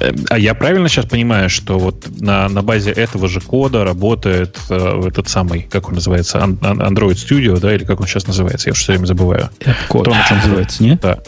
э, 0.00 0.12
а 0.30 0.38
я 0.38 0.54
правильно 0.54 0.88
сейчас 0.88 1.06
понимаю, 1.06 1.48
что 1.48 1.78
вот 1.78 2.06
на, 2.20 2.48
на 2.48 2.62
базе 2.62 2.90
этого 2.90 3.28
же 3.28 3.40
кода 3.40 3.84
работает 3.84 4.58
э, 4.68 5.02
этот 5.06 5.28
самый, 5.28 5.62
как 5.70 5.88
он 5.88 5.94
называется, 5.94 6.38
Android 6.38 7.14
Studio, 7.14 7.60
да, 7.60 7.74
или 7.74 7.84
как 7.84 8.00
он 8.00 8.06
сейчас 8.06 8.26
называется? 8.26 8.68
Я 8.68 8.72
уже 8.72 8.82
все 8.82 8.92
время 8.92 9.06
забываю. 9.06 9.48
Код, 9.88 10.08
он 10.08 10.14
что 10.26 10.34
называется, 10.34 10.82
нет? 10.82 11.00
Да. 11.00 11.18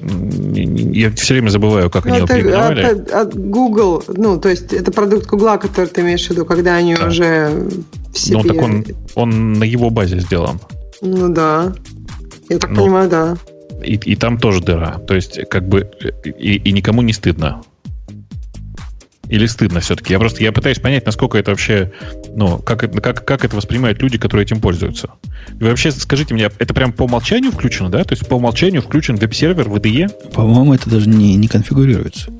Я 0.00 1.10
все 1.10 1.34
время 1.34 1.50
забываю, 1.50 1.90
как 1.90 2.04
ну, 2.04 2.14
они 2.14 2.24
это, 2.24 2.36
его 2.36 2.48
переименовали. 2.48 2.82
От, 2.82 3.10
от 3.10 3.36
Google, 3.36 4.04
ну, 4.08 4.38
то 4.38 4.48
есть 4.48 4.72
это 4.72 4.90
продукт 4.90 5.26
Google, 5.26 5.58
который 5.58 5.88
ты 5.88 6.00
имеешь 6.00 6.26
в 6.26 6.30
виду, 6.30 6.46
когда 6.46 6.76
они 6.76 6.94
да. 6.94 7.06
уже 7.06 7.68
в 8.14 8.18
себе... 8.18 8.38
Ну, 8.38 8.42
так 8.44 8.62
он, 8.62 8.84
он 9.14 9.52
на 9.54 9.64
его 9.64 9.90
базе 9.90 10.20
сделан. 10.20 10.60
Ну, 11.02 11.28
да. 11.28 11.74
Я 12.48 12.58
так 12.58 12.70
ну, 12.70 12.84
понимаю, 12.84 13.10
да 13.10 13.36
и, 13.82 13.94
и 13.94 14.16
там 14.16 14.38
тоже 14.38 14.60
дыра. 14.60 14.98
То 14.98 15.14
есть, 15.14 15.48
как 15.48 15.68
бы, 15.68 15.90
и, 16.24 16.56
и 16.56 16.72
никому 16.72 17.02
не 17.02 17.12
стыдно. 17.12 17.62
Или 19.28 19.44
стыдно 19.44 19.80
все-таки? 19.80 20.12
Я 20.12 20.18
просто 20.18 20.42
я 20.42 20.52
пытаюсь 20.52 20.78
понять, 20.78 21.04
насколько 21.04 21.36
это 21.36 21.50
вообще, 21.50 21.92
ну, 22.34 22.58
как, 22.58 22.90
как, 23.02 23.24
как 23.26 23.44
это 23.44 23.54
воспринимают 23.54 24.00
люди, 24.00 24.16
которые 24.16 24.44
этим 24.44 24.60
пользуются. 24.60 25.10
И 25.60 25.64
вообще, 25.64 25.90
скажите 25.90 26.32
мне, 26.32 26.50
это 26.58 26.72
прям 26.72 26.92
по 26.92 27.02
умолчанию 27.02 27.52
включено, 27.52 27.90
да? 27.90 28.04
То 28.04 28.14
есть 28.14 28.26
по 28.26 28.34
умолчанию 28.34 28.80
включен 28.80 29.16
веб-сервер 29.16 29.68
в 29.68 29.74
IDE? 29.74 30.30
По-моему, 30.32 30.72
это 30.72 30.88
даже 30.88 31.08
не, 31.08 31.34
не 31.34 31.46
конфигурируется. 31.46 32.30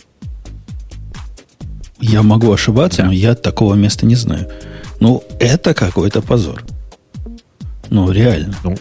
Я 2.01 2.23
могу 2.23 2.51
ошибаться, 2.53 3.03
да. 3.03 3.09
но 3.09 3.13
я 3.13 3.35
такого 3.35 3.75
места 3.75 4.07
не 4.07 4.15
знаю. 4.15 4.49
Ну, 5.01 5.23
это 5.39 5.75
какой-то 5.75 6.23
позор. 6.23 6.65
Ну, 7.91 8.11
реально. 8.11 8.55
Ну, 8.65 8.77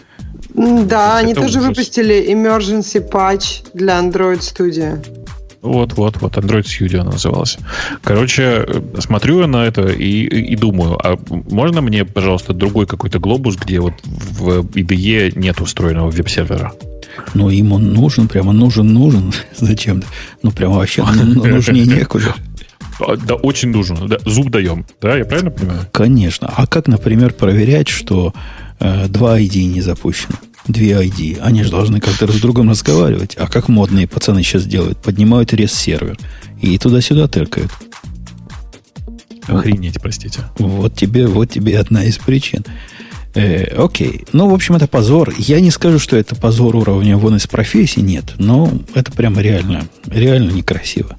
да, 0.58 1.18
они 1.18 1.34
тоже 1.34 1.58
ужас. 1.58 1.68
выпустили 1.68 2.32
emergency 2.32 3.06
patch 3.08 3.68
для 3.74 4.00
Android 4.00 4.40
Studio. 4.40 4.98
Вот, 5.60 5.94
вот, 5.94 6.20
вот, 6.20 6.36
Android 6.36 6.64
Studio 6.64 7.00
она 7.00 7.12
называлась. 7.12 7.58
Короче, 8.02 8.66
смотрю 8.98 9.40
я 9.40 9.46
на 9.46 9.66
это 9.66 9.88
и, 9.88 10.24
и 10.24 10.56
думаю, 10.56 10.98
а 11.04 11.18
можно 11.28 11.80
мне, 11.80 12.04
пожалуйста, 12.04 12.52
другой 12.52 12.86
какой-то 12.86 13.18
глобус, 13.18 13.56
где 13.56 13.80
вот 13.80 13.94
в 14.04 14.60
IDE 14.60 15.32
нет 15.36 15.60
устроенного 15.60 16.10
веб-сервера? 16.10 16.72
Ну, 17.34 17.50
им 17.50 17.72
он 17.72 17.92
нужен, 17.92 18.28
прямо 18.28 18.52
нужен, 18.52 18.86
нужен. 18.86 19.32
Зачем? 19.56 20.02
Ну, 20.42 20.52
прямо 20.52 20.76
вообще 20.76 21.04
нужнее 21.04 21.86
некуда. 21.98 22.34
А, 23.00 23.16
да, 23.16 23.34
очень 23.34 23.70
нужен. 23.70 24.08
Да, 24.08 24.18
зуб 24.24 24.50
даем. 24.50 24.86
Да, 25.00 25.16
я 25.16 25.24
правильно 25.24 25.50
понимаю? 25.50 25.80
Конечно. 25.92 26.52
А 26.56 26.66
как, 26.66 26.88
например, 26.88 27.32
проверять, 27.32 27.88
что 27.88 28.32
э, 28.80 29.06
два 29.08 29.38
ID 29.38 29.64
не 29.66 29.80
запущено? 29.80 30.36
Две 30.68 30.92
ID. 30.92 31.40
Они 31.40 31.64
же 31.64 31.70
должны 31.70 32.00
как-то 32.00 32.26
друг 32.26 32.36
с 32.36 32.40
другом 32.40 32.70
разговаривать. 32.70 33.34
А 33.36 33.46
как 33.46 33.68
модные 33.68 34.06
пацаны 34.06 34.42
сейчас 34.42 34.64
делают? 34.64 34.98
Поднимают 34.98 35.52
рес-сервер 35.52 36.18
и 36.60 36.78
туда-сюда 36.78 37.26
тыркают. 37.26 37.70
Охренеть, 39.46 40.00
простите. 40.00 40.40
Вот 40.58 40.94
тебе, 40.94 41.26
вот 41.26 41.50
тебе 41.50 41.78
одна 41.78 42.04
из 42.04 42.18
причин. 42.18 42.64
Э, 43.34 43.64
окей. 43.76 44.24
Ну, 44.32 44.48
в 44.50 44.54
общем, 44.54 44.76
это 44.76 44.86
позор. 44.86 45.32
Я 45.38 45.60
не 45.60 45.70
скажу, 45.70 45.98
что 45.98 46.16
это 46.16 46.34
позор 46.34 46.76
уровня 46.76 47.16
вон 47.16 47.36
из 47.36 47.46
профессии, 47.46 48.00
нет. 48.00 48.34
Но 48.38 48.70
это 48.94 49.10
прямо 49.12 49.40
реально, 49.40 49.88
реально 50.06 50.50
некрасиво. 50.52 51.16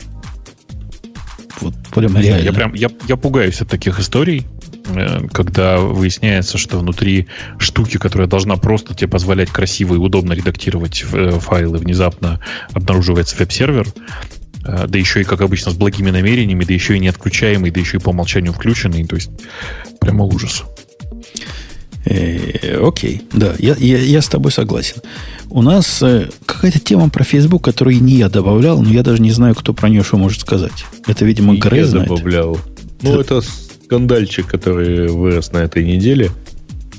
Вот 1.62 1.74
прямо 1.94 2.22
реально. 2.22 2.44
Я 2.44 2.54
прям, 2.54 2.74
я, 2.74 2.90
я 3.08 3.16
пугаюсь 3.18 3.62
от 3.62 3.70
таких 3.70 4.00
историй. 4.00 4.46
Э, 4.96 5.28
когда 5.32 5.80
выясняется, 5.80 6.58
что 6.58 6.80
внутри 6.80 7.28
штуки, 7.58 7.98
которая 7.98 8.28
должна 8.28 8.56
просто 8.56 8.94
тебе 8.94 9.08
позволять 9.08 9.50
красиво 9.50 9.96
и 9.96 9.98
удобно 9.98 10.34
редактировать 10.34 11.04
э, 11.12 11.40
файлы, 11.40 11.78
внезапно 11.78 12.40
обнаруживается 12.74 13.36
веб-сервер, 13.38 13.88
э, 14.66 14.88
да 14.88 15.00
еще 15.00 15.22
и, 15.22 15.24
как 15.24 15.42
обычно, 15.42 15.72
с 15.72 15.76
благими 15.76 16.12
намерениями, 16.12 16.64
да 16.64 16.74
еще 16.74 16.96
и 16.96 17.00
не 17.00 17.08
отключаемый, 17.08 17.72
да 17.72 17.80
еще 17.80 17.98
и 17.98 18.00
по 18.00 18.10
умолчанию 18.10 18.54
включенный. 18.54 19.06
То 19.06 19.16
есть, 19.16 19.30
прямо 20.00 20.26
ужас. 20.26 20.64
Окей, 22.82 23.22
да, 23.34 23.54
я, 23.60 23.76
я, 23.78 24.00
я 24.00 24.22
с 24.22 24.28
тобой 24.30 24.52
согласен. 24.52 24.96
У 25.50 25.62
нас 25.62 26.02
какая-то 26.46 26.80
тема 26.80 27.10
про 27.10 27.24
Facebook, 27.24 27.64
которую 27.64 28.02
не 28.02 28.14
я 28.14 28.30
добавлял, 28.30 28.82
но 28.82 28.90
я 28.90 29.04
даже 29.04 29.22
не 29.22 29.32
знаю, 29.32 29.54
кто 29.54 29.74
про 29.74 29.90
нее 29.90 30.04
что 30.04 30.18
может 30.18 30.42
сказать. 30.42 30.86
Это, 31.06 31.26
видимо, 31.26 31.56
Грей 31.56 31.84
знает. 31.84 32.08
добавлял. 32.08 32.58
Ну, 33.02 33.20
это... 33.20 33.38
это 33.38 33.48
скандальчик, 33.90 34.46
который 34.46 35.08
вырос 35.08 35.52
на 35.52 35.58
этой 35.58 35.84
неделе. 35.84 36.30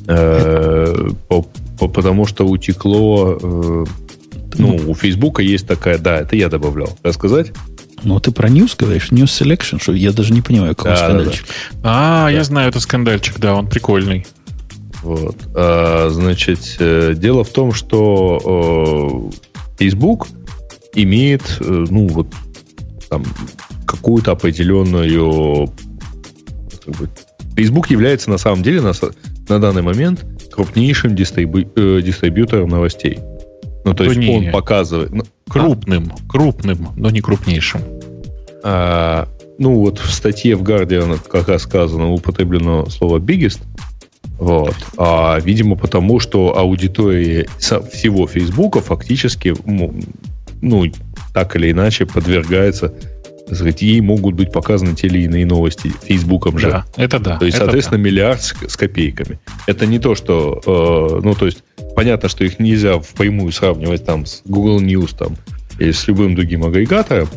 Э, 0.08 1.08
по, 1.28 1.46
по, 1.78 1.86
потому 1.86 2.26
что 2.26 2.44
утекло... 2.44 3.38
Э, 3.40 3.84
ну, 4.58 4.80
у 4.88 4.94
Фейсбука 4.94 5.40
есть 5.40 5.68
такая... 5.68 5.98
Да, 5.98 6.18
это 6.18 6.34
я 6.34 6.48
добавлял. 6.48 6.98
Рассказать? 7.04 7.52
Ну, 8.02 8.18
ты 8.18 8.32
про 8.32 8.48
News 8.48 8.74
говоришь? 8.76 9.12
News 9.12 9.26
Selection, 9.26 9.80
что 9.80 9.92
я 9.92 10.10
даже 10.10 10.32
не 10.32 10.40
понимаю, 10.40 10.74
какой 10.74 10.90
да, 10.90 10.96
скандальчик. 10.96 11.46
Да, 11.46 11.52
да. 11.74 11.80
А, 11.84 12.24
да. 12.24 12.30
я 12.30 12.42
знаю, 12.42 12.68
это 12.70 12.80
скандальчик, 12.80 13.38
да, 13.38 13.54
он 13.54 13.68
прикольный. 13.68 14.26
Вот. 15.04 15.36
А, 15.54 16.08
значит, 16.10 16.76
э, 16.80 17.14
дело 17.14 17.44
в 17.44 17.50
том, 17.50 17.72
что 17.72 19.30
э, 19.30 19.78
Facebook 19.78 20.26
имеет, 20.96 21.42
э, 21.60 21.84
ну, 21.88 22.08
вот, 22.08 22.26
там, 23.08 23.22
какую-то 23.86 24.32
определенную... 24.32 25.72
Как 26.84 26.96
бы, 26.96 27.08
Facebook 27.56 27.90
является 27.90 28.30
на 28.30 28.38
самом 28.38 28.62
деле 28.62 28.80
на, 28.80 28.92
на 29.48 29.58
данный 29.58 29.82
момент 29.82 30.24
крупнейшим 30.50 31.14
дистрибу, 31.14 31.60
э, 31.60 32.00
дистрибьютором 32.02 32.68
новостей. 32.68 33.18
Ну, 33.84 33.92
то, 33.92 34.04
то 34.04 34.04
есть 34.04 34.16
не, 34.16 34.36
он 34.36 34.52
показывает... 34.52 35.12
Ну, 35.12 35.24
крупным, 35.48 36.12
а? 36.12 36.30
крупным, 36.30 36.88
но 36.96 37.10
не 37.10 37.20
крупнейшим. 37.20 37.80
А, 38.62 39.28
ну, 39.58 39.74
вот 39.80 39.98
в 39.98 40.10
статье 40.12 40.56
в 40.56 40.62
Guardian, 40.62 41.18
как 41.28 41.48
раз 41.48 41.62
сказано, 41.62 42.12
употреблено 42.12 42.86
слово 42.86 43.18
biggest. 43.18 43.60
Вот. 44.38 44.74
А, 44.96 45.38
видимо, 45.40 45.76
потому 45.76 46.20
что 46.20 46.56
аудитория 46.56 47.46
всего 47.58 48.26
Фейсбука 48.26 48.80
фактически, 48.80 49.54
ну, 50.62 50.84
так 51.34 51.56
или 51.56 51.70
иначе 51.70 52.06
подвергается 52.06 52.94
сказать, 53.54 53.82
ей 53.82 54.00
могут 54.00 54.34
быть 54.34 54.52
показаны 54.52 54.94
те 54.94 55.06
или 55.06 55.22
иные 55.22 55.46
новости 55.46 55.92
Фейсбуком 56.04 56.58
же. 56.58 56.70
Да, 56.70 56.86
это 56.96 57.18
да. 57.18 57.38
То 57.38 57.46
есть, 57.46 57.58
соответственно, 57.58 57.98
да. 57.98 58.04
миллиард 58.04 58.42
с, 58.42 58.54
с 58.68 58.76
копейками. 58.76 59.38
Это 59.66 59.86
не 59.86 59.98
то, 59.98 60.14
что, 60.14 60.60
э, 60.64 61.20
ну, 61.24 61.34
то 61.34 61.46
есть, 61.46 61.64
понятно, 61.96 62.28
что 62.28 62.44
их 62.44 62.58
нельзя 62.58 62.98
впрямую 62.98 63.52
сравнивать 63.52 64.04
там 64.04 64.26
с 64.26 64.42
Google 64.44 64.80
News 64.80 65.16
там 65.16 65.36
или 65.78 65.92
с 65.92 66.06
любым 66.08 66.34
другим 66.34 66.64
агрегатором, 66.64 67.28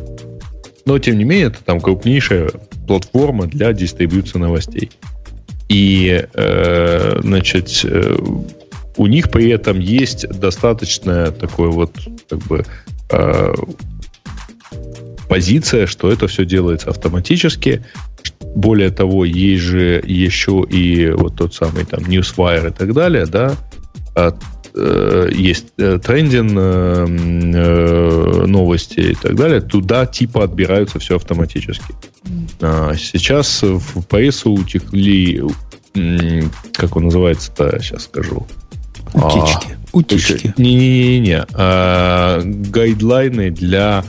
но, 0.85 0.99
тем 0.99 1.17
не 1.17 1.23
менее, 1.23 1.47
это 1.47 1.63
там 1.63 1.79
крупнейшая 1.79 2.49
платформа 2.87 3.47
для 3.47 3.71
дистрибьюции 3.73 4.37
новостей. 4.37 4.91
И, 5.69 6.25
э, 6.33 7.19
значит, 7.21 7.81
э, 7.83 8.17
у 8.97 9.07
них 9.07 9.31
при 9.31 9.49
этом 9.49 9.79
есть 9.79 10.27
достаточно 10.27 11.31
такое 11.31 11.69
вот, 11.69 11.95
как 12.29 12.39
бы, 12.39 12.65
э, 13.11 13.53
позиция, 15.33 15.87
что 15.87 16.11
это 16.11 16.27
все 16.27 16.45
делается 16.45 16.91
автоматически. 16.91 17.83
Более 18.55 18.91
того, 18.91 19.25
есть 19.25 19.63
же 19.63 20.03
еще 20.05 20.63
и 20.69 21.09
вот 21.09 21.37
тот 21.37 21.55
самый 21.55 21.85
там 21.85 22.01
Newswire 22.01 22.69
и 22.69 22.71
так 22.71 22.93
далее, 22.93 23.25
да, 23.25 23.55
э, 24.15 25.29
есть 25.33 25.73
э, 25.79 25.97
трендинг 25.97 26.51
э, 26.55 28.45
новости 28.45 28.99
и 28.99 29.15
так 29.15 29.35
далее, 29.35 29.61
туда 29.61 30.05
типа 30.05 30.43
отбираются 30.43 30.99
все 30.99 31.15
автоматически. 31.15 31.95
А 32.61 32.93
сейчас 32.95 33.63
в 33.63 34.03
прессу 34.03 34.51
утекли, 34.51 35.41
как 36.73 36.95
он 36.95 37.05
называется-то, 37.05 37.79
сейчас 37.81 38.03
скажу. 38.03 38.45
Утечки. 39.13 39.67
А, 39.71 39.97
утечки. 39.97 40.53
Не-не-не. 40.57 41.43
А, 41.53 42.39
гайдлайны 42.43 43.49
для 43.49 44.03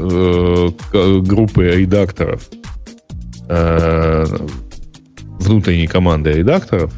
э, 0.00 1.20
группы 1.20 1.64
редакторов, 1.64 2.48
э, 3.48 4.24
внутренней 5.38 5.86
команды 5.86 6.32
редакторов, 6.32 6.92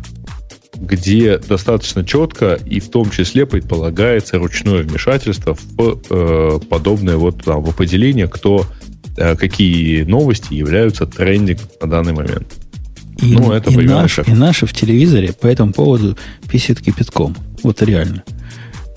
где 0.77 1.39
достаточно 1.39 2.05
четко 2.05 2.55
и 2.55 2.81
в 2.81 2.91
том 2.91 3.11
числе 3.11 3.45
предполагается 3.47 4.39
ручное 4.39 4.83
вмешательство 4.83 5.55
в 5.55 6.01
э, 6.11 6.61
подобное 6.69 7.17
вот 7.17 7.45
там, 7.45 7.63
в 7.63 7.69
определение, 7.69 8.29
кто 8.29 8.65
э, 9.17 9.37
какие 9.37 10.05
новости 10.05 10.55
являются 10.55 11.07
трендинг 11.07 11.61
на 11.81 11.89
данный 11.89 12.13
момент. 12.13 12.47
И, 13.23 13.35
ну, 13.35 13.53
это 13.53 13.71
и, 13.71 13.77
наш, 13.87 14.21
и 14.21 14.33
наши 14.33 14.65
в 14.65 14.73
телевизоре 14.73 15.33
по 15.33 15.47
этому 15.47 15.73
поводу 15.73 16.17
писит 16.51 16.81
кипятком. 16.81 17.37
Вот 17.63 17.83
реально. 17.83 18.25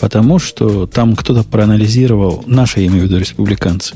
Потому 0.04 0.38
что 0.38 0.86
там 0.86 1.16
кто-то 1.16 1.46
проанализировал, 1.46 2.44
наши, 2.46 2.82
я 2.82 2.88
имею 2.88 3.04
в 3.04 3.06
виду, 3.06 3.20
республиканцы, 3.20 3.96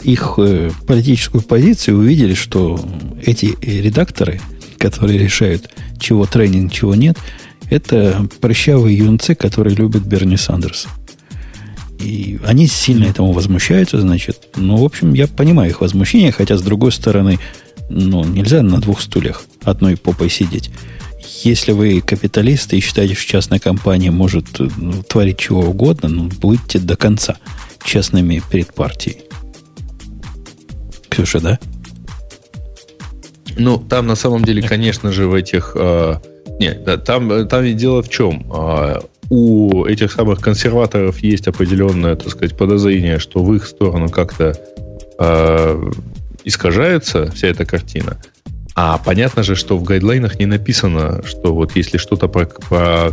их 0.00 0.34
э, 0.38 0.70
политическую 0.86 1.42
позицию, 1.42 1.98
увидели, 1.98 2.34
что 2.34 2.78
эти 3.20 3.56
редакторы, 3.60 4.40
которые 4.78 5.18
решают, 5.18 5.68
чего 5.98 6.26
тренинг, 6.26 6.72
чего 6.72 6.94
нет, 6.94 7.18
это 7.70 8.24
прыщавые 8.40 8.96
юнцы, 8.96 9.34
которые 9.34 9.74
любят 9.74 10.04
Берни 10.04 10.36
Сандерса. 10.36 10.88
И 11.98 12.38
они 12.46 12.68
сильно 12.68 13.06
этому 13.06 13.32
возмущаются, 13.32 14.00
значит. 14.00 14.50
Ну, 14.54 14.76
в 14.76 14.84
общем, 14.84 15.12
я 15.12 15.26
понимаю 15.26 15.70
их 15.70 15.80
возмущение, 15.80 16.30
хотя, 16.30 16.56
с 16.56 16.62
другой 16.62 16.92
стороны, 16.92 17.40
ну, 17.90 18.22
нельзя 18.22 18.62
на 18.62 18.80
двух 18.80 19.00
стульях 19.00 19.42
одной 19.64 19.96
попой 19.96 20.30
сидеть 20.30 20.70
если 21.42 21.72
вы 21.72 22.00
капиталисты 22.00 22.76
и 22.76 22.80
считаете, 22.80 23.14
что 23.14 23.26
частная 23.26 23.58
компания 23.58 24.10
может 24.10 24.58
ну, 24.58 25.02
творить 25.02 25.38
чего 25.38 25.60
угодно, 25.62 26.08
ну, 26.08 26.28
будьте 26.40 26.78
до 26.78 26.96
конца 26.96 27.36
честными 27.84 28.42
перед 28.50 28.72
партией. 28.74 29.22
Ксюша, 31.08 31.40
да? 31.40 31.58
Ну, 33.56 33.78
там 33.78 34.06
на 34.06 34.14
самом 34.14 34.44
деле, 34.44 34.62
конечно 34.62 35.12
же, 35.12 35.26
в 35.26 35.34
этих... 35.34 35.72
Э, 35.74 36.16
нет, 36.58 36.84
да, 36.84 36.96
там, 36.96 37.48
там 37.48 37.62
ведь 37.62 37.76
дело 37.76 38.02
в 38.02 38.08
чем. 38.08 38.46
Э, 38.52 39.00
у 39.28 39.84
этих 39.84 40.12
самых 40.12 40.40
консерваторов 40.40 41.18
есть 41.18 41.48
определенное, 41.48 42.16
так 42.16 42.30
сказать, 42.30 42.56
подозрение, 42.56 43.18
что 43.18 43.42
в 43.42 43.54
их 43.54 43.66
сторону 43.66 44.08
как-то 44.08 44.54
э, 45.18 45.90
искажается 46.44 47.30
вся 47.32 47.48
эта 47.48 47.64
картина. 47.64 48.20
А 48.74 48.98
понятно 48.98 49.42
же, 49.42 49.54
что 49.54 49.76
в 49.76 49.82
гайдлайнах 49.82 50.38
не 50.38 50.46
написано, 50.46 51.22
что 51.24 51.54
вот 51.54 51.76
если 51.76 51.98
что-то 51.98 52.28
про, 52.28 52.46
про 52.46 53.12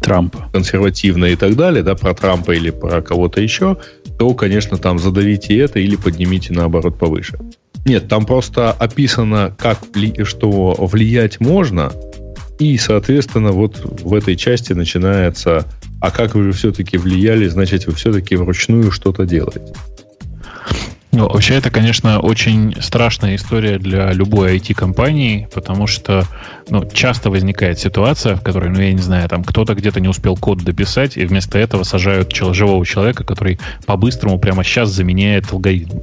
Трампа 0.00 0.48
консервативное 0.52 1.30
и 1.30 1.36
так 1.36 1.56
далее, 1.56 1.82
да, 1.82 1.94
про 1.94 2.14
Трампа 2.14 2.52
или 2.52 2.70
про 2.70 3.02
кого-то 3.02 3.40
еще, 3.40 3.78
то, 4.18 4.34
конечно, 4.34 4.78
там 4.78 4.98
задавите 4.98 5.58
это 5.58 5.80
или 5.80 5.96
поднимите 5.96 6.52
наоборот 6.52 6.98
повыше. 6.98 7.38
Нет, 7.84 8.08
там 8.08 8.24
просто 8.24 8.70
описано, 8.70 9.54
как 9.58 9.78
что 10.24 10.76
влиять 10.78 11.40
можно, 11.40 11.92
и, 12.60 12.78
соответственно, 12.78 13.50
вот 13.50 13.80
в 13.84 14.14
этой 14.14 14.36
части 14.36 14.72
начинается, 14.72 15.66
а 16.00 16.12
как 16.12 16.36
вы 16.36 16.52
все-таки 16.52 16.96
влияли, 16.96 17.48
значит, 17.48 17.86
вы 17.86 17.94
все-таки 17.94 18.36
вручную 18.36 18.92
что-то 18.92 19.24
делаете. 19.24 19.72
Ну, 21.14 21.28
вообще, 21.28 21.56
это, 21.56 21.70
конечно, 21.70 22.20
очень 22.20 22.74
страшная 22.80 23.36
история 23.36 23.78
для 23.78 24.10
любой 24.12 24.56
IT-компании, 24.56 25.46
потому 25.52 25.86
что 25.86 26.24
ну, 26.70 26.88
часто 26.90 27.28
возникает 27.28 27.78
ситуация, 27.78 28.34
в 28.34 28.40
которой, 28.40 28.70
ну, 28.70 28.80
я 28.80 28.94
не 28.94 29.02
знаю, 29.02 29.28
там 29.28 29.44
кто-то 29.44 29.74
где-то 29.74 30.00
не 30.00 30.08
успел 30.08 30.36
код 30.36 30.64
дописать, 30.64 31.18
и 31.18 31.26
вместо 31.26 31.58
этого 31.58 31.82
сажают 31.82 32.34
живого 32.34 32.86
человека, 32.86 33.24
который 33.24 33.60
по-быстрому 33.84 34.38
прямо 34.38 34.64
сейчас 34.64 34.88
заменяет 34.88 35.52
алгоритм. 35.52 35.98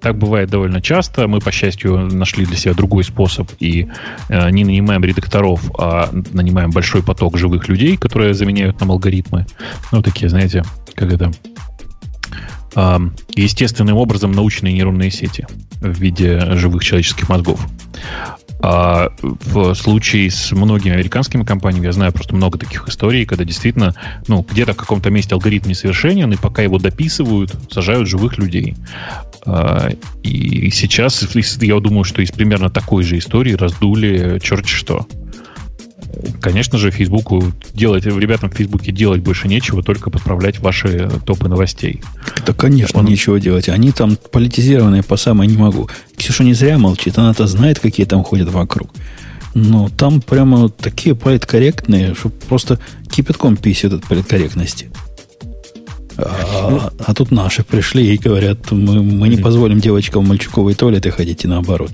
Так 0.00 0.16
бывает 0.16 0.50
довольно 0.50 0.80
часто. 0.80 1.28
Мы, 1.28 1.38
по 1.38 1.52
счастью, 1.52 2.08
нашли 2.10 2.44
для 2.44 2.56
себя 2.56 2.72
другой 2.74 3.04
способ 3.04 3.48
и 3.60 3.86
э, 4.28 4.50
не 4.50 4.64
нанимаем 4.64 5.04
редакторов, 5.04 5.70
а 5.78 6.08
нанимаем 6.32 6.70
большой 6.70 7.04
поток 7.04 7.38
живых 7.38 7.68
людей, 7.68 7.96
которые 7.96 8.34
заменяют 8.34 8.80
нам 8.80 8.90
алгоритмы. 8.90 9.46
Ну, 9.92 10.02
такие, 10.02 10.28
знаете, 10.28 10.64
как 10.94 11.12
это 11.12 11.30
естественным 12.74 13.96
образом 13.96 14.32
научные 14.32 14.72
нейронные 14.72 15.10
сети 15.10 15.46
в 15.80 15.98
виде 15.98 16.56
живых 16.56 16.84
человеческих 16.84 17.28
мозгов. 17.28 17.66
А 18.64 19.08
в 19.20 19.74
случае 19.74 20.30
с 20.30 20.52
многими 20.52 20.94
американскими 20.94 21.42
компаниями, 21.42 21.86
я 21.86 21.92
знаю 21.92 22.12
просто 22.12 22.36
много 22.36 22.58
таких 22.58 22.88
историй, 22.88 23.26
когда 23.26 23.44
действительно, 23.44 23.96
ну, 24.28 24.46
где-то 24.48 24.74
в 24.74 24.76
каком-то 24.76 25.10
месте 25.10 25.34
алгоритм 25.34 25.68
несовершенен, 25.68 26.32
и 26.32 26.36
пока 26.36 26.62
его 26.62 26.78
дописывают, 26.78 27.52
сажают 27.72 28.08
живых 28.08 28.38
людей. 28.38 28.76
А, 29.44 29.88
и 30.22 30.70
сейчас, 30.70 31.26
я 31.60 31.80
думаю, 31.80 32.04
что 32.04 32.22
из 32.22 32.30
примерно 32.30 32.70
такой 32.70 33.02
же 33.02 33.18
истории 33.18 33.54
раздули 33.54 34.38
черт 34.40 34.66
что. 34.66 35.08
Конечно 36.40 36.78
же, 36.78 36.90
Фейсбуку 36.90 37.42
делать, 37.74 38.04
ребятам 38.04 38.50
в 38.50 38.54
Фейсбуке 38.54 38.92
делать 38.92 39.22
больше 39.22 39.48
нечего, 39.48 39.82
только 39.82 40.10
подправлять 40.10 40.58
ваши 40.60 41.10
топы 41.24 41.48
новостей. 41.48 42.02
Да, 42.46 42.52
конечно, 42.52 43.00
Он... 43.00 43.06
нечего 43.06 43.40
делать. 43.40 43.68
Они 43.68 43.92
там 43.92 44.16
политизированные 44.30 45.02
по 45.02 45.16
самой 45.16 45.46
не 45.46 45.56
могу. 45.56 45.88
Ксюша 46.16 46.44
не 46.44 46.54
зря 46.54 46.78
молчит, 46.78 47.18
она-то 47.18 47.46
знает, 47.46 47.78
какие 47.78 48.06
там 48.06 48.22
ходят 48.22 48.50
вокруг. 48.50 48.90
Но 49.54 49.88
там 49.90 50.20
прямо 50.20 50.68
такие 50.68 51.14
политкорректные, 51.14 52.14
что 52.14 52.30
просто 52.30 52.78
кипятком 53.10 53.56
писят 53.56 53.92
от 53.92 54.04
политкорректности. 54.04 54.90
А, 56.16 56.90
а 56.98 57.14
тут 57.14 57.30
наши 57.30 57.62
пришли 57.62 58.14
и 58.14 58.18
говорят, 58.18 58.70
мы, 58.70 59.02
мы 59.02 59.28
не 59.28 59.36
позволим 59.36 59.80
девочкам 59.80 60.24
в 60.24 60.28
мальчиковые 60.28 60.74
туалеты 60.74 61.10
ходить 61.10 61.44
и 61.44 61.48
наоборот. 61.48 61.90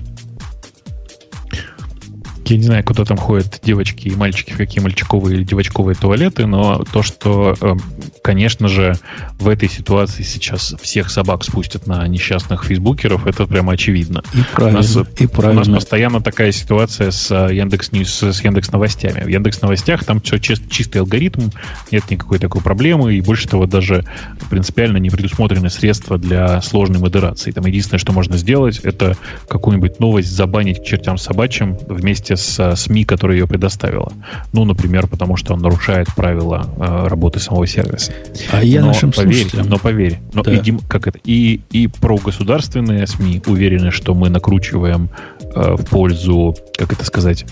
Я 2.49 2.57
не 2.57 2.63
знаю, 2.63 2.83
куда 2.83 3.05
там 3.05 3.17
ходят 3.17 3.59
девочки 3.63 4.07
и 4.07 4.15
мальчики, 4.15 4.53
в 4.53 4.57
какие 4.57 4.83
мальчиковые 4.83 5.37
или 5.37 5.43
девочковые 5.43 5.93
туалеты, 5.93 6.47
но 6.47 6.83
то, 6.91 7.03
что, 7.03 7.55
эм, 7.61 7.79
конечно 8.23 8.67
же, 8.67 8.95
в 9.39 9.47
этой 9.47 9.69
ситуации 9.69 10.23
сейчас 10.23 10.75
всех 10.81 11.11
собак 11.11 11.43
спустят 11.43 11.85
на 11.85 12.07
несчастных 12.07 12.65
фейсбукеров, 12.65 13.27
это 13.27 13.45
прямо 13.45 13.73
очевидно. 13.73 14.23
И 14.33 14.39
правильно, 14.51 14.79
у 14.79 14.81
нас, 14.81 14.97
и 15.19 15.27
правильно. 15.27 15.61
У 15.61 15.65
нас 15.65 15.83
постоянно 15.83 16.21
такая 16.21 16.51
ситуация 16.51 17.11
с 17.11 17.29
э, 17.29 17.53
Яндекс 17.53 17.91
с 17.91 18.43
Яндекс 18.43 18.71
Новостями. 18.71 19.21
В 19.21 19.27
Яндекс 19.27 19.61
Новостях 19.61 20.03
там 20.03 20.19
все 20.19 20.39
чистый 20.39 20.97
алгоритм, 20.97 21.49
нет 21.91 22.09
никакой 22.09 22.39
такой 22.39 22.61
проблемы, 22.61 23.13
и 23.13 23.21
больше 23.21 23.47
того, 23.47 23.67
даже 23.67 24.05
принципиально 24.49 24.97
не 24.97 25.11
предусмотрены 25.11 25.69
средства 25.69 26.17
для 26.17 26.61
сложной 26.61 26.99
модерации. 26.99 27.51
Там 27.51 27.65
единственное, 27.67 27.99
что 27.99 28.11
можно 28.11 28.37
сделать, 28.37 28.79
это 28.79 29.15
какую-нибудь 29.47 29.99
новость 29.99 30.31
забанить 30.31 30.81
к 30.81 30.83
чертям 30.83 31.19
собачьим 31.19 31.77
вместе 31.87 32.38
с 32.39 32.75
СМИ, 32.75 33.05
которая 33.05 33.37
ее 33.37 33.47
предоставила. 33.47 34.11
Ну, 34.53 34.65
например, 34.65 35.07
потому 35.07 35.35
что 35.37 35.53
он 35.53 35.61
нарушает 35.61 36.07
правила 36.15 36.67
э, 36.77 37.07
работы 37.07 37.39
самого 37.39 37.67
сервиса. 37.67 38.13
А 38.51 38.63
я 38.63 38.81
но 38.81 38.87
нашим 38.87 39.11
поверь, 39.11 39.41
слушателям... 39.41 39.67
Но 39.69 39.77
поверь, 39.77 40.19
но 40.33 40.43
да. 40.43 40.53
и, 40.53 40.77
как 40.87 41.07
это, 41.07 41.19
и, 41.23 41.61
и 41.71 41.87
про 41.87 42.17
государственные 42.17 43.05
СМИ 43.07 43.43
уверены, 43.45 43.91
что 43.91 44.13
мы 44.13 44.29
накручиваем 44.29 45.09
э, 45.41 45.75
в 45.75 45.85
пользу, 45.85 46.55
как 46.77 46.93
это 46.93 47.05
сказать, 47.05 47.45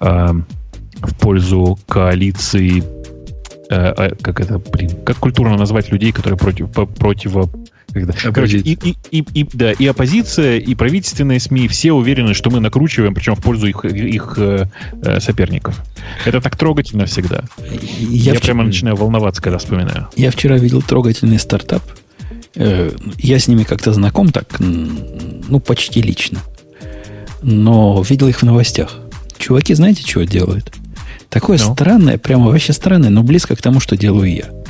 э, 0.00 0.28
в 0.96 1.14
пользу 1.18 1.78
коалиции 1.86 2.82
э, 3.70 3.94
э 3.96 4.14
как 4.20 4.40
это, 4.40 4.58
блин, 4.58 4.90
как 5.04 5.16
культурно 5.16 5.56
назвать 5.56 5.90
людей, 5.90 6.12
которые 6.12 6.38
против, 6.38 6.70
против 6.70 7.36
когда, 8.00 8.32
короче, 8.32 8.58
и, 8.58 8.72
и, 8.72 8.96
и, 9.10 9.24
и, 9.34 9.48
да, 9.52 9.72
и 9.72 9.86
оппозиция, 9.86 10.58
и 10.58 10.74
правительственные 10.74 11.40
СМИ 11.40 11.68
все 11.68 11.92
уверены, 11.92 12.34
что 12.34 12.50
мы 12.50 12.60
накручиваем, 12.60 13.14
причем 13.14 13.34
в 13.34 13.42
пользу 13.42 13.66
их, 13.66 13.84
их 13.84 14.34
э, 14.36 14.66
э, 15.02 15.20
соперников. 15.20 15.82
Это 16.24 16.40
так 16.40 16.56
трогательно 16.56 17.06
всегда. 17.06 17.44
Я, 17.98 18.32
я 18.32 18.34
вчера, 18.34 18.40
прямо 18.40 18.64
начинаю 18.64 18.96
волноваться, 18.96 19.42
когда 19.42 19.58
вспоминаю. 19.58 20.08
Я 20.16 20.30
вчера 20.30 20.58
видел 20.58 20.82
трогательный 20.82 21.38
стартап. 21.38 21.82
Э, 22.54 22.90
я 23.18 23.38
с 23.38 23.48
ними 23.48 23.64
как-то 23.64 23.92
знаком 23.92 24.30
так, 24.30 24.56
ну, 24.58 25.60
почти 25.60 26.02
лично. 26.02 26.40
Но 27.42 28.02
видел 28.02 28.28
их 28.28 28.40
в 28.40 28.42
новостях. 28.42 28.98
Чуваки, 29.38 29.74
знаете, 29.74 30.02
что 30.06 30.24
делают? 30.24 30.72
Такое 31.28 31.58
ну? 31.58 31.72
странное, 31.74 32.18
прямо 32.18 32.46
вообще 32.46 32.72
странное, 32.72 33.10
но 33.10 33.22
близко 33.22 33.56
к 33.56 33.62
тому, 33.62 33.80
что 33.80 33.96
делаю 33.96 34.34
я. 34.34 34.65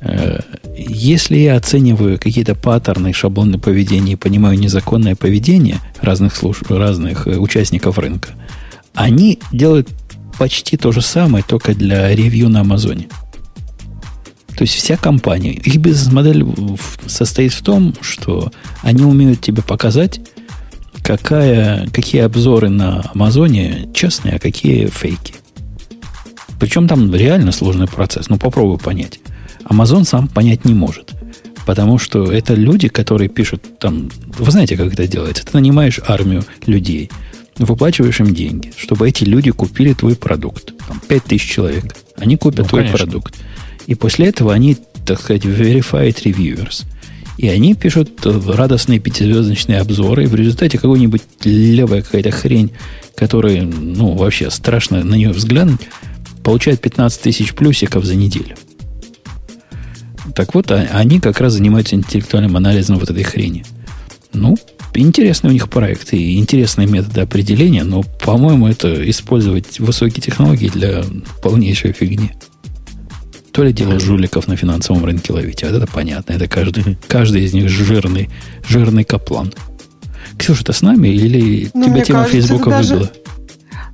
Э, 0.00 0.40
если 0.76 1.36
я 1.36 1.56
оцениваю 1.56 2.18
какие-то 2.18 2.54
паттерны, 2.54 3.12
шаблоны 3.12 3.58
поведения 3.58 4.12
и 4.12 4.16
понимаю 4.16 4.58
незаконное 4.58 5.14
поведение 5.14 5.78
разных, 6.00 6.36
служ... 6.36 6.62
разных 6.68 7.26
э, 7.26 7.36
участников 7.36 7.98
рынка, 7.98 8.30
они 8.94 9.38
делают 9.52 9.88
почти 10.38 10.76
то 10.76 10.92
же 10.92 11.00
самое, 11.00 11.44
только 11.46 11.74
для 11.74 12.14
ревью 12.14 12.48
на 12.48 12.60
Амазоне. 12.60 13.08
То 14.56 14.62
есть 14.62 14.74
вся 14.74 14.96
компания, 14.96 15.52
их 15.52 15.76
бизнес-модель 15.76 16.44
состоит 17.06 17.52
в 17.52 17.62
том, 17.62 17.94
что 18.00 18.50
они 18.82 19.04
умеют 19.04 19.42
тебе 19.42 19.62
показать, 19.62 20.20
какая, 21.02 21.86
какие 21.90 22.22
обзоры 22.22 22.70
на 22.70 23.10
Амазоне 23.12 23.88
честные, 23.94 24.36
а 24.36 24.38
какие 24.38 24.86
фейки. 24.86 25.34
Причем 26.58 26.88
там 26.88 27.14
реально 27.14 27.52
сложный 27.52 27.86
процесс. 27.86 28.30
Ну, 28.30 28.38
попробуй 28.38 28.78
понять. 28.78 29.20
Amazon 29.68 30.04
сам 30.04 30.28
понять 30.28 30.64
не 30.64 30.74
может. 30.74 31.12
Потому 31.66 31.98
что 31.98 32.30
это 32.30 32.54
люди, 32.54 32.88
которые 32.88 33.28
пишут 33.28 33.78
там... 33.78 34.10
Вы 34.38 34.50
знаете, 34.50 34.76
как 34.76 34.92
это 34.92 35.08
делается? 35.08 35.44
Ты 35.44 35.50
нанимаешь 35.54 36.00
армию 36.06 36.44
людей, 36.66 37.10
выплачиваешь 37.58 38.20
им 38.20 38.32
деньги, 38.32 38.72
чтобы 38.76 39.08
эти 39.08 39.24
люди 39.24 39.50
купили 39.50 39.92
твой 39.92 40.14
продукт. 40.14 40.72
Там 40.86 41.00
5 41.08 41.24
тысяч 41.24 41.50
человек. 41.50 41.96
Они 42.16 42.36
купят 42.36 42.66
ну, 42.66 42.68
твой 42.68 42.82
конечно. 42.82 42.98
продукт. 42.98 43.34
И 43.86 43.94
после 43.94 44.26
этого 44.26 44.52
они, 44.52 44.76
так 45.04 45.20
сказать, 45.20 45.44
verified 45.44 46.22
reviewers. 46.22 46.84
И 47.36 47.48
они 47.48 47.74
пишут 47.74 48.24
радостные 48.24 48.98
пятизвездочные 48.98 49.80
обзоры, 49.80 50.24
и 50.24 50.26
в 50.26 50.34
результате 50.34 50.78
какой-нибудь 50.78 51.22
левая 51.44 52.02
какая-то 52.02 52.30
хрень, 52.30 52.72
которая, 53.14 53.62
ну, 53.62 54.14
вообще 54.14 54.50
страшно 54.50 55.04
на 55.04 55.16
нее 55.16 55.30
взглянуть, 55.30 55.80
получает 56.42 56.80
15 56.80 57.20
тысяч 57.20 57.54
плюсиков 57.54 58.04
за 58.04 58.14
неделю. 58.14 58.56
Так 60.36 60.54
вот, 60.54 60.70
а, 60.70 60.86
они 60.92 61.18
как 61.18 61.40
раз 61.40 61.54
занимаются 61.54 61.96
интеллектуальным 61.96 62.56
анализом 62.56 62.98
вот 62.98 63.10
этой 63.10 63.22
хрени. 63.22 63.64
Ну, 64.34 64.56
интересные 64.94 65.50
у 65.50 65.54
них 65.54 65.70
проекты 65.70 66.18
и 66.18 66.38
интересные 66.38 66.86
методы 66.86 67.22
определения, 67.22 67.84
но, 67.84 68.02
по-моему, 68.02 68.68
это 68.68 69.08
использовать 69.10 69.80
высокие 69.80 70.20
технологии 70.20 70.68
для 70.68 71.04
полнейшей 71.42 71.92
фигни. 71.92 72.32
То 73.50 73.64
ли 73.64 73.72
дело 73.72 73.98
жуликов 73.98 74.46
на 74.46 74.56
финансовом 74.56 75.06
рынке 75.06 75.32
ловить. 75.32 75.64
А 75.64 75.68
это 75.68 75.86
понятно. 75.86 76.34
Это 76.34 76.46
каждый, 76.46 76.98
каждый 77.08 77.44
из 77.44 77.54
них 77.54 77.70
жирный, 77.70 78.28
жирный 78.68 79.04
каплан. 79.04 79.54
Ксюша, 80.36 80.64
ты 80.64 80.74
с 80.74 80.82
нами 80.82 81.08
или 81.08 81.70
ну, 81.72 81.86
тебя 81.86 82.02
тема 82.02 82.24
кажется, 82.24 82.48
Фейсбука 82.48 82.68
выбила? 82.68 83.10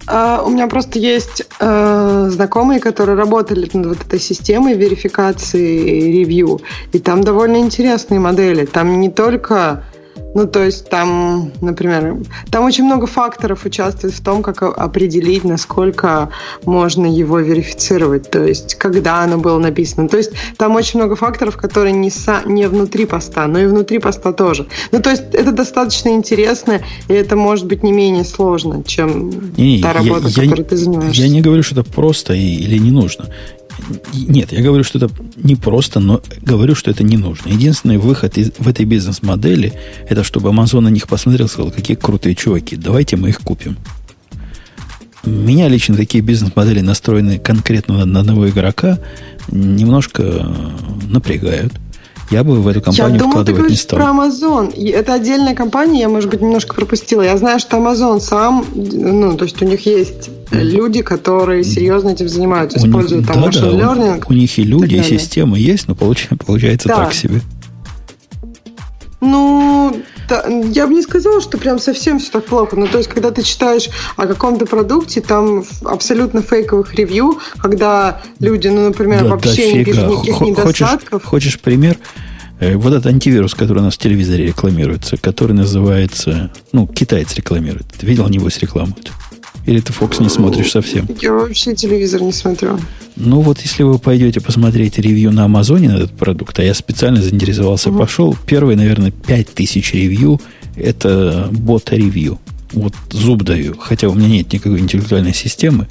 Uh, 0.06 0.44
у 0.44 0.50
меня 0.50 0.66
просто 0.66 0.98
есть 0.98 1.44
uh, 1.60 2.28
знакомые, 2.28 2.80
которые 2.80 3.16
работали 3.16 3.70
над 3.72 3.86
вот 3.86 4.00
этой 4.00 4.18
системой 4.18 4.74
верификации 4.74 6.12
ревью. 6.12 6.60
И 6.92 6.98
там 6.98 7.22
довольно 7.22 7.58
интересные 7.58 8.18
модели. 8.18 8.64
Там 8.64 9.00
не 9.00 9.10
только 9.10 9.84
ну, 10.34 10.46
то 10.46 10.64
есть 10.64 10.88
там, 10.88 11.52
например, 11.60 12.16
там 12.50 12.64
очень 12.64 12.84
много 12.84 13.06
факторов 13.06 13.64
участвует 13.64 14.14
в 14.14 14.22
том, 14.22 14.42
как 14.42 14.62
определить, 14.62 15.44
насколько 15.44 16.30
можно 16.64 17.06
его 17.06 17.38
верифицировать, 17.40 18.30
то 18.30 18.44
есть 18.44 18.74
когда 18.76 19.20
оно 19.20 19.38
было 19.38 19.58
написано. 19.58 20.08
То 20.08 20.16
есть 20.16 20.32
там 20.56 20.74
очень 20.76 21.00
много 21.00 21.16
факторов, 21.16 21.56
которые 21.56 21.92
не, 21.92 22.10
са, 22.10 22.42
не 22.46 22.66
внутри 22.68 23.06
поста, 23.06 23.46
но 23.46 23.58
и 23.58 23.66
внутри 23.66 23.98
поста 23.98 24.32
тоже. 24.32 24.66
Ну, 24.90 25.00
то 25.00 25.10
есть 25.10 25.22
это 25.32 25.52
достаточно 25.52 26.10
интересно, 26.10 26.80
и 27.08 27.12
это 27.12 27.36
может 27.36 27.66
быть 27.66 27.82
не 27.82 27.92
менее 27.92 28.24
сложно, 28.24 28.82
чем 28.84 29.30
не, 29.56 29.80
та 29.82 29.92
работа, 29.92 30.28
я, 30.28 30.42
которой 30.42 30.60
я, 30.60 30.64
ты 30.64 30.76
занимаешься. 30.76 31.22
Я 31.22 31.28
не 31.28 31.42
говорю, 31.42 31.62
что 31.62 31.80
это 31.80 31.90
просто 31.90 32.32
или 32.34 32.78
не 32.78 32.90
нужно. 32.90 33.28
Нет, 34.12 34.52
я 34.52 34.62
говорю, 34.62 34.84
что 34.84 34.98
это 34.98 35.10
не 35.36 35.56
просто, 35.56 36.00
но 36.00 36.22
говорю, 36.42 36.74
что 36.74 36.90
это 36.90 37.02
не 37.02 37.16
нужно. 37.16 37.50
Единственный 37.50 37.98
выход 37.98 38.36
из, 38.38 38.52
в 38.58 38.68
этой 38.68 38.84
бизнес-модели, 38.84 39.72
это 40.08 40.24
чтобы 40.24 40.50
Amazon 40.50 40.80
на 40.80 40.88
них 40.88 41.08
посмотрел 41.08 41.46
и 41.46 41.48
сказал, 41.48 41.70
какие 41.70 41.96
крутые 41.96 42.34
чуваки, 42.34 42.76
давайте 42.76 43.16
мы 43.16 43.30
их 43.30 43.40
купим. 43.40 43.76
Меня 45.24 45.68
лично 45.68 45.96
такие 45.96 46.22
бизнес-модели, 46.22 46.80
настроенные 46.80 47.38
конкретно 47.38 48.04
на 48.04 48.20
одного 48.20 48.48
игрока, 48.48 48.98
немножко 49.48 50.52
напрягают. 51.08 51.72
Я 52.32 52.44
бы 52.44 52.62
в 52.62 52.66
эту 52.66 52.80
компанию 52.80 53.16
я 53.16 53.20
думаю, 53.20 53.44
ты 53.44 53.52
говоришь 53.52 53.72
не 53.72 53.76
стал. 53.76 53.98
про 53.98 54.08
Amazon. 54.08 54.74
Это 54.90 55.12
отдельная 55.12 55.54
компания, 55.54 56.00
я, 56.00 56.08
может 56.08 56.30
быть, 56.30 56.40
немножко 56.40 56.74
пропустила. 56.74 57.20
Я 57.20 57.36
знаю, 57.36 57.58
что 57.58 57.76
Amazon 57.76 58.20
сам, 58.20 58.64
ну, 58.74 59.36
то 59.36 59.44
есть 59.44 59.60
у 59.60 59.66
них 59.66 59.84
есть 59.84 60.30
люди, 60.50 61.02
которые 61.02 61.62
серьезно 61.62 62.08
этим 62.08 62.30
занимаются, 62.30 62.78
у 62.78 62.86
используют 62.86 63.24
них, 63.24 63.32
там 63.32 63.42
да, 63.42 63.46
машин 63.46 63.78
да, 63.78 63.84
learning. 63.84 64.24
У, 64.26 64.32
у 64.32 64.34
них 64.34 64.58
и 64.58 64.62
люди, 64.62 64.94
и 64.94 65.02
системы 65.02 65.58
есть, 65.58 65.88
но 65.88 65.94
получается, 65.94 66.44
получается 66.46 66.88
да. 66.88 66.96
так 67.04 67.12
себе. 67.12 67.42
Ну, 69.20 69.94
я 70.28 70.86
бы 70.86 70.94
не 70.94 71.02
сказала, 71.02 71.40
что 71.40 71.58
прям 71.58 71.78
совсем 71.78 72.18
все 72.18 72.30
так 72.30 72.46
плохо. 72.46 72.76
Ну, 72.76 72.86
то 72.86 72.98
есть, 72.98 73.08
когда 73.08 73.30
ты 73.30 73.42
читаешь 73.42 73.88
о 74.16 74.26
каком-то 74.26 74.66
продукте, 74.66 75.20
там 75.20 75.64
абсолютно 75.84 76.42
фейковых 76.42 76.94
ревью, 76.94 77.38
когда 77.58 78.22
люди, 78.38 78.68
ну, 78.68 78.86
например, 78.86 79.24
да, 79.24 79.28
вообще 79.30 79.50
дофига. 79.50 79.78
не 79.78 79.84
пишут 79.84 80.08
никаких 80.08 80.36
Х- 80.36 80.44
недостатков. 80.44 81.24
Хочешь, 81.24 81.52
хочешь 81.52 81.60
пример? 81.60 81.98
Э, 82.60 82.76
вот 82.76 82.92
этот 82.92 83.06
антивирус, 83.06 83.54
который 83.54 83.78
у 83.80 83.82
нас 83.82 83.94
в 83.94 83.98
телевизоре 83.98 84.46
рекламируется, 84.46 85.16
который 85.16 85.52
называется... 85.52 86.50
Ну, 86.70 86.86
китаец 86.86 87.34
рекламирует. 87.34 87.86
Ты 87.98 88.06
видел, 88.06 88.28
небось, 88.28 88.58
рекламуют? 88.58 89.10
Или 89.66 89.80
ты 89.80 89.92
Fox 89.92 90.22
не 90.22 90.28
смотришь 90.28 90.72
совсем? 90.72 91.06
Я 91.20 91.32
вообще 91.32 91.74
телевизор 91.74 92.22
не 92.22 92.32
смотрю. 92.32 92.78
Ну 93.16 93.40
вот, 93.40 93.60
если 93.60 93.82
вы 93.82 93.98
пойдете 93.98 94.40
посмотреть 94.40 94.98
ревью 94.98 95.32
на 95.32 95.44
Амазоне 95.44 95.88
на 95.90 95.96
этот 95.98 96.12
продукт, 96.12 96.58
а 96.58 96.64
я 96.64 96.74
специально 96.74 97.22
заинтересовался, 97.22 97.90
угу. 97.90 97.98
пошел, 97.98 98.36
первые, 98.46 98.76
наверное, 98.76 99.10
5000 99.10 99.94
ревью– 99.94 100.40
это 100.76 101.48
бота-ревью. 101.52 102.40
Вот 102.72 102.94
зуб 103.10 103.42
даю. 103.42 103.76
Хотя 103.78 104.08
у 104.08 104.14
меня 104.14 104.28
нет 104.28 104.52
никакой 104.52 104.80
интеллектуальной 104.80 105.34
системы. 105.34 105.86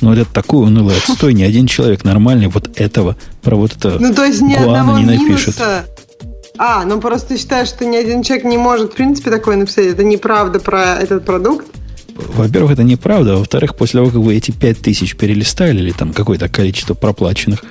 Но 0.00 0.14
это 0.14 0.24
такой 0.24 0.62
унылый 0.64 0.96
отстой. 0.96 1.34
Ни 1.34 1.42
один 1.42 1.66
человек 1.66 2.04
нормальный 2.04 2.46
вот 2.46 2.70
этого, 2.80 3.16
про 3.42 3.56
вот 3.56 3.76
это 3.76 3.98
ну, 3.98 4.14
то 4.14 4.24
есть 4.24 4.40
ни 4.40 4.54
Гуана 4.54 4.98
не 4.98 5.04
напишет. 5.04 5.58
Минуса. 5.58 5.84
А, 6.56 6.84
ну 6.84 7.00
просто 7.00 7.36
считаешь, 7.36 7.68
что 7.68 7.84
ни 7.84 7.96
один 7.96 8.22
человек 8.22 8.44
не 8.44 8.56
может, 8.56 8.92
в 8.92 8.96
принципе, 8.96 9.30
такое 9.30 9.56
написать. 9.56 9.86
Это 9.86 10.04
неправда 10.04 10.60
про 10.60 10.96
этот 10.96 11.24
продукт? 11.24 11.66
Во-первых, 12.28 12.72
это 12.72 12.82
неправда. 12.82 13.36
Во-вторых, 13.36 13.76
после 13.76 14.00
того, 14.00 14.10
как 14.10 14.20
вы 14.20 14.36
эти 14.36 14.50
5000 14.50 15.16
перелистали, 15.16 15.78
или 15.78 15.92
там 15.92 16.12
какое-то 16.12 16.48
количество 16.48 16.94
проплаченных, 16.94 17.64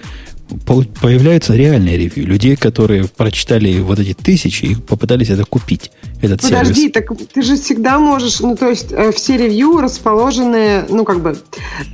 появляются 0.66 1.56
реальные 1.56 1.98
ревью. 1.98 2.28
Людей, 2.28 2.56
которые 2.56 3.06
прочитали 3.06 3.80
вот 3.80 4.00
эти 4.00 4.14
тысячи 4.14 4.66
и 4.66 4.76
попытались 4.76 5.30
это 5.30 5.46
купить, 5.46 5.92
этот 6.22 6.42
Подожди, 6.42 6.74
сервис. 6.74 6.92
так 6.94 7.18
ты 7.34 7.42
же 7.42 7.56
всегда 7.56 7.98
можешь, 8.00 8.40
ну, 8.42 8.56
то 8.56 8.68
есть 8.70 8.92
э, 8.92 9.12
все 9.12 9.38
ревью 9.38 9.80
расположены, 9.80 10.84
ну, 10.90 11.06
как 11.06 11.22
бы, 11.22 11.38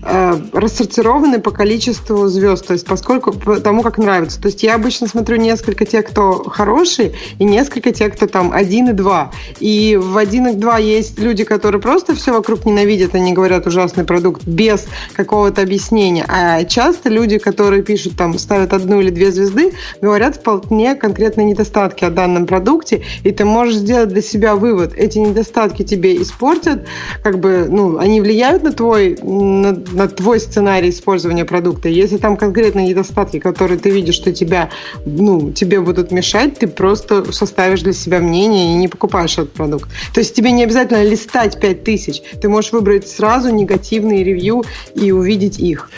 э, 0.03 0.41
рассортированы 0.51 1.39
по 1.39 1.51
количеству 1.51 2.27
звезд, 2.27 2.65
то 2.65 2.73
есть 2.73 2.85
поскольку, 2.85 3.33
по 3.33 3.59
тому, 3.59 3.83
как 3.83 3.97
нравится. 3.97 4.41
То 4.41 4.47
есть 4.47 4.63
я 4.63 4.75
обычно 4.75 5.07
смотрю 5.07 5.37
несколько 5.37 5.85
тех, 5.85 6.07
кто 6.07 6.43
хороший, 6.43 7.13
и 7.37 7.43
несколько 7.43 7.91
тех, 7.91 8.15
кто 8.15 8.25
там 8.27 8.51
один 8.51 8.89
и 8.89 8.93
два. 8.93 9.31
И 9.59 9.99
в 10.01 10.17
один 10.17 10.47
и 10.47 10.53
два 10.53 10.79
есть 10.79 11.19
люди, 11.19 11.43
которые 11.43 11.81
просто 11.81 12.15
все 12.15 12.33
вокруг 12.33 12.65
ненавидят, 12.65 13.13
они 13.13 13.33
говорят 13.33 13.67
ужасный 13.67 14.05
продукт 14.05 14.43
без 14.45 14.85
какого-то 15.13 15.61
объяснения. 15.61 16.25
А 16.27 16.63
часто 16.63 17.09
люди, 17.09 17.37
которые 17.37 17.83
пишут 17.83 18.17
там 18.17 18.33
ставят 18.45 18.73
одну 18.73 19.01
или 19.01 19.09
две 19.09 19.31
звезды, 19.31 19.73
говорят 20.01 20.35
вполне 20.35 20.95
конкретные 20.95 21.45
недостатки 21.45 22.05
о 22.05 22.09
данном 22.09 22.45
продукте, 22.45 23.03
и 23.23 23.31
ты 23.31 23.43
можешь 23.43 23.75
сделать 23.75 24.09
для 24.09 24.21
себя 24.21 24.55
вывод. 24.55 24.93
Эти 24.95 25.17
недостатки 25.17 25.83
тебе 25.83 26.21
испортят, 26.21 26.87
как 27.23 27.39
бы, 27.39 27.67
ну, 27.69 27.97
они 27.97 28.21
влияют 28.21 28.63
на 28.63 28.71
твой, 28.71 29.17
на, 29.21 29.71
на 29.71 30.07
твой 30.07 30.39
сценарий 30.39 30.89
использования 30.89 31.45
продукта. 31.45 31.89
Если 31.89 32.17
там 32.17 32.37
конкретные 32.37 32.87
недостатки, 32.87 33.39
которые 33.39 33.79
ты 33.79 33.89
видишь, 33.89 34.15
что 34.15 34.31
тебя, 34.31 34.69
ну, 35.05 35.51
тебе 35.51 35.81
будут 35.81 36.11
мешать, 36.11 36.59
ты 36.59 36.67
просто 36.67 37.31
составишь 37.31 37.81
для 37.81 37.93
себя 37.93 38.19
мнение 38.19 38.73
и 38.73 38.75
не 38.75 38.87
покупаешь 38.87 39.33
этот 39.33 39.53
продукт. 39.53 39.89
То 40.13 40.19
есть 40.19 40.35
тебе 40.35 40.51
не 40.51 40.63
обязательно 40.63 41.03
листать 41.03 41.59
5000, 41.59 42.21
ты 42.41 42.49
можешь 42.49 42.71
выбрать 42.71 43.07
сразу 43.07 43.49
негативные 43.49 44.23
ревью 44.23 44.63
и 44.93 45.11
увидеть 45.11 45.59
их. 45.59 45.89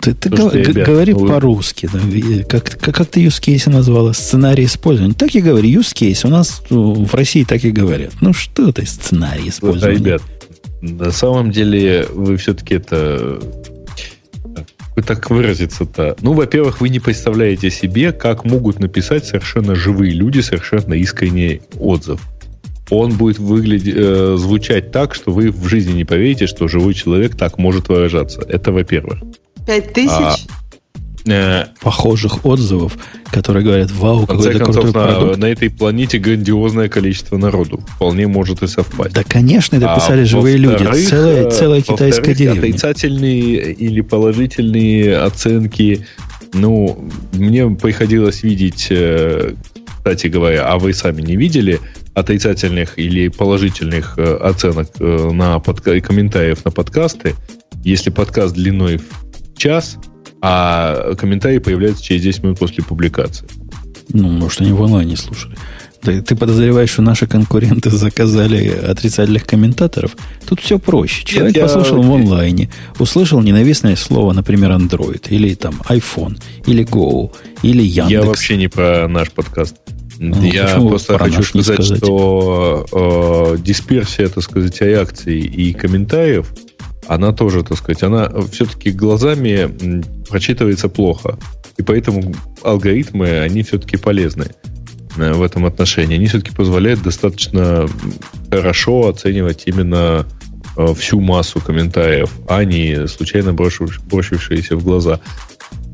Ты, 0.00 0.14
ты 0.14 0.34
Слушайте, 0.34 0.72
г- 0.72 0.72
ребят, 0.72 0.86
говори 0.86 1.12
вы... 1.12 1.28
по-русски. 1.28 1.88
Да, 1.92 2.00
как, 2.48 2.78
как, 2.78 2.94
как 2.94 3.06
ты 3.08 3.24
use 3.24 3.40
case 3.40 3.70
назвала? 3.70 4.12
Сценарий 4.14 4.64
использования. 4.64 5.14
Так 5.14 5.34
и 5.34 5.40
говори, 5.40 5.74
use 5.74 5.94
case. 5.94 6.26
У 6.26 6.30
нас 6.30 6.62
в 6.70 7.14
России 7.14 7.44
так 7.44 7.64
и 7.64 7.70
говорят. 7.70 8.12
Ну 8.20 8.32
что 8.32 8.72
ты, 8.72 8.86
сценарий 8.86 9.50
использования? 9.50 9.98
Ребят, 9.98 10.22
на 10.80 11.12
самом 11.12 11.50
деле 11.50 12.06
вы 12.12 12.36
все-таки 12.36 12.74
это... 12.74 13.40
Вы 14.96 15.02
так 15.02 15.30
выразиться-то. 15.30 16.16
Ну, 16.20 16.32
во-первых, 16.32 16.80
вы 16.80 16.88
не 16.88 16.98
представляете 16.98 17.70
себе, 17.70 18.12
как 18.12 18.44
могут 18.44 18.80
написать 18.80 19.24
совершенно 19.24 19.74
живые 19.74 20.12
люди 20.12 20.40
совершенно 20.40 20.94
искренний 20.94 21.62
отзыв. 21.78 22.20
Он 22.90 23.12
будет 23.12 23.38
выглядеть, 23.38 23.94
э, 23.96 24.34
звучать 24.36 24.90
так, 24.90 25.14
что 25.14 25.30
вы 25.30 25.52
в 25.52 25.68
жизни 25.68 25.92
не 25.92 26.04
поверите, 26.04 26.48
что 26.48 26.66
живой 26.66 26.94
человек 26.94 27.36
так 27.36 27.56
может 27.56 27.88
выражаться. 27.88 28.40
Это 28.48 28.72
во-первых. 28.72 29.20
Пять 29.70 29.92
тысяч? 29.92 30.10
А, 30.10 30.36
э, 31.26 31.64
похожих 31.80 32.44
отзывов, 32.44 32.98
которые 33.30 33.64
говорят, 33.64 33.92
вау, 33.92 34.26
какой 34.26 34.52
то 34.52 34.64
крутой 34.64 34.86
на, 34.86 34.90
продукт. 34.90 35.38
на 35.38 35.44
этой 35.44 35.70
планете 35.70 36.18
грандиозное 36.18 36.88
количество 36.88 37.36
народу. 37.36 37.80
Вполне 37.94 38.26
может 38.26 38.64
и 38.64 38.66
совпасть. 38.66 39.14
Да, 39.14 39.22
конечно, 39.22 39.76
это 39.76 39.94
писали 39.94 40.22
а, 40.22 40.24
живые 40.24 40.56
люди. 40.56 40.82
Целая, 41.04 41.46
э, 41.46 41.50
целая 41.52 41.82
китайская 41.82 42.34
деревня. 42.34 42.58
Отрицательные 42.58 43.72
или 43.72 44.00
положительные 44.00 45.18
оценки. 45.18 46.04
Ну, 46.52 47.08
мне 47.32 47.70
приходилось 47.70 48.42
видеть, 48.42 48.88
э, 48.90 49.54
кстати 49.98 50.26
говоря, 50.26 50.66
а 50.66 50.80
вы 50.80 50.92
сами 50.94 51.22
не 51.22 51.36
видели 51.36 51.78
отрицательных 52.14 52.98
или 52.98 53.28
положительных 53.28 54.18
оценок 54.18 54.88
на 54.98 55.60
подка- 55.60 56.00
комментариев 56.00 56.64
на 56.64 56.72
подкасты, 56.72 57.36
если 57.84 58.10
подкаст 58.10 58.56
длиной 58.56 58.98
в 58.98 59.29
час, 59.60 59.98
а 60.42 61.14
комментарии 61.14 61.58
появляются 61.58 62.02
через 62.02 62.22
10 62.22 62.42
минут 62.42 62.58
после 62.58 62.82
публикации. 62.82 63.46
Ну, 64.12 64.28
может, 64.28 64.62
они 64.62 64.72
в 64.72 64.82
онлайне 64.82 65.16
слушали. 65.16 65.56
Ты, 66.02 66.22
ты 66.22 66.34
подозреваешь, 66.34 66.90
что 66.90 67.02
наши 67.02 67.26
конкуренты 67.26 67.90
заказали 67.90 68.68
отрицательных 68.68 69.46
комментаторов? 69.46 70.16
Тут 70.48 70.60
все 70.60 70.78
проще. 70.78 71.24
Человек 71.24 71.56
Нет, 71.56 71.64
послушал 71.64 72.02
я... 72.02 72.08
в 72.08 72.14
онлайне, 72.14 72.70
услышал 72.98 73.40
ненавистное 73.42 73.96
слово, 73.96 74.32
например, 74.32 74.70
Android, 74.70 75.28
или 75.28 75.54
там 75.54 75.74
iPhone, 75.88 76.40
или 76.66 76.84
Go, 76.86 77.30
или 77.62 77.82
Яндекс. 77.82 78.10
Я 78.10 78.22
вообще 78.22 78.56
не 78.56 78.68
про 78.68 79.08
наш 79.08 79.30
подкаст. 79.30 79.76
Ну, 80.18 80.42
я 80.42 80.76
просто 80.80 81.18
хочу 81.18 81.42
сказать, 81.42 81.76
сказать, 81.76 81.98
что 81.98 82.86
э, 82.92 83.62
дисперсия, 83.62 84.28
так 84.28 84.42
сказать, 84.42 84.80
реакций 84.80 85.38
и 85.38 85.72
комментариев– 85.74 86.46
она 87.10 87.32
тоже, 87.32 87.64
так 87.64 87.76
сказать, 87.76 88.04
она 88.04 88.30
все-таки 88.52 88.92
глазами 88.92 90.04
прочитывается 90.28 90.88
плохо. 90.88 91.36
И 91.76 91.82
поэтому 91.82 92.32
алгоритмы, 92.62 93.40
они 93.40 93.64
все-таки 93.64 93.96
полезны 93.96 94.46
э, 95.16 95.32
в 95.32 95.42
этом 95.42 95.66
отношении. 95.66 96.14
Они 96.14 96.28
все-таки 96.28 96.54
позволяют 96.54 97.02
достаточно 97.02 97.88
хорошо 98.48 99.08
оценивать 99.08 99.64
именно 99.66 100.24
э, 100.76 100.94
всю 100.94 101.20
массу 101.20 101.60
комментариев, 101.60 102.30
а 102.46 102.64
не 102.64 103.08
случайно 103.08 103.54
бросившиеся 103.54 104.76
в 104.76 104.84
глаза. 104.84 105.18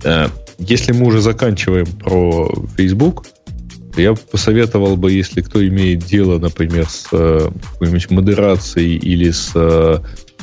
Э, 0.04 0.28
если 0.58 0.92
мы 0.92 1.06
уже 1.06 1.22
заканчиваем 1.22 1.86
про 1.86 2.54
Facebook, 2.76 3.24
я 3.96 4.12
посоветовал 4.12 4.98
бы, 4.98 5.12
если 5.12 5.40
кто 5.40 5.66
имеет 5.66 6.00
дело, 6.00 6.38
например, 6.38 6.86
с 6.86 7.04
какой-нибудь 7.08 8.10
модерацией 8.10 8.96
или 8.98 9.30
с 9.30 9.54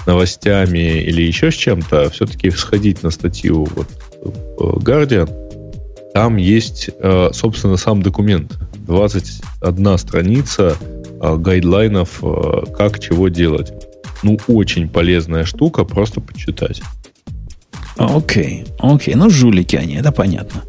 новостями 0.05 1.01
или 1.01 1.21
еще 1.21 1.51
с 1.51 1.55
чем-то, 1.55 2.09
все-таки 2.09 2.49
сходить 2.51 3.03
на 3.03 3.09
статью 3.09 3.67
вот, 3.75 3.88
Guardian. 4.84 5.30
Там 6.13 6.38
есть, 6.38 6.89
э, 6.99 7.30
собственно, 7.34 7.77
сам 7.77 8.03
документ. 8.03 8.53
21 8.85 9.97
страница 9.97 10.77
э, 11.21 11.38
гайдлайнов, 11.38 12.19
э, 12.21 12.65
как 12.77 12.99
чего 12.99 13.30
делать. 13.30 13.73
Ну, 14.21 14.38
очень 14.47 14.88
полезная 14.89 15.43
штука, 15.43 15.84
просто 15.85 16.21
почитать. 16.21 16.81
Окей, 17.97 18.65
окей. 18.80 19.15
Ну, 19.15 19.30
жулики 19.30 19.75
они, 19.75 19.95
это 19.95 20.11
понятно. 20.11 20.63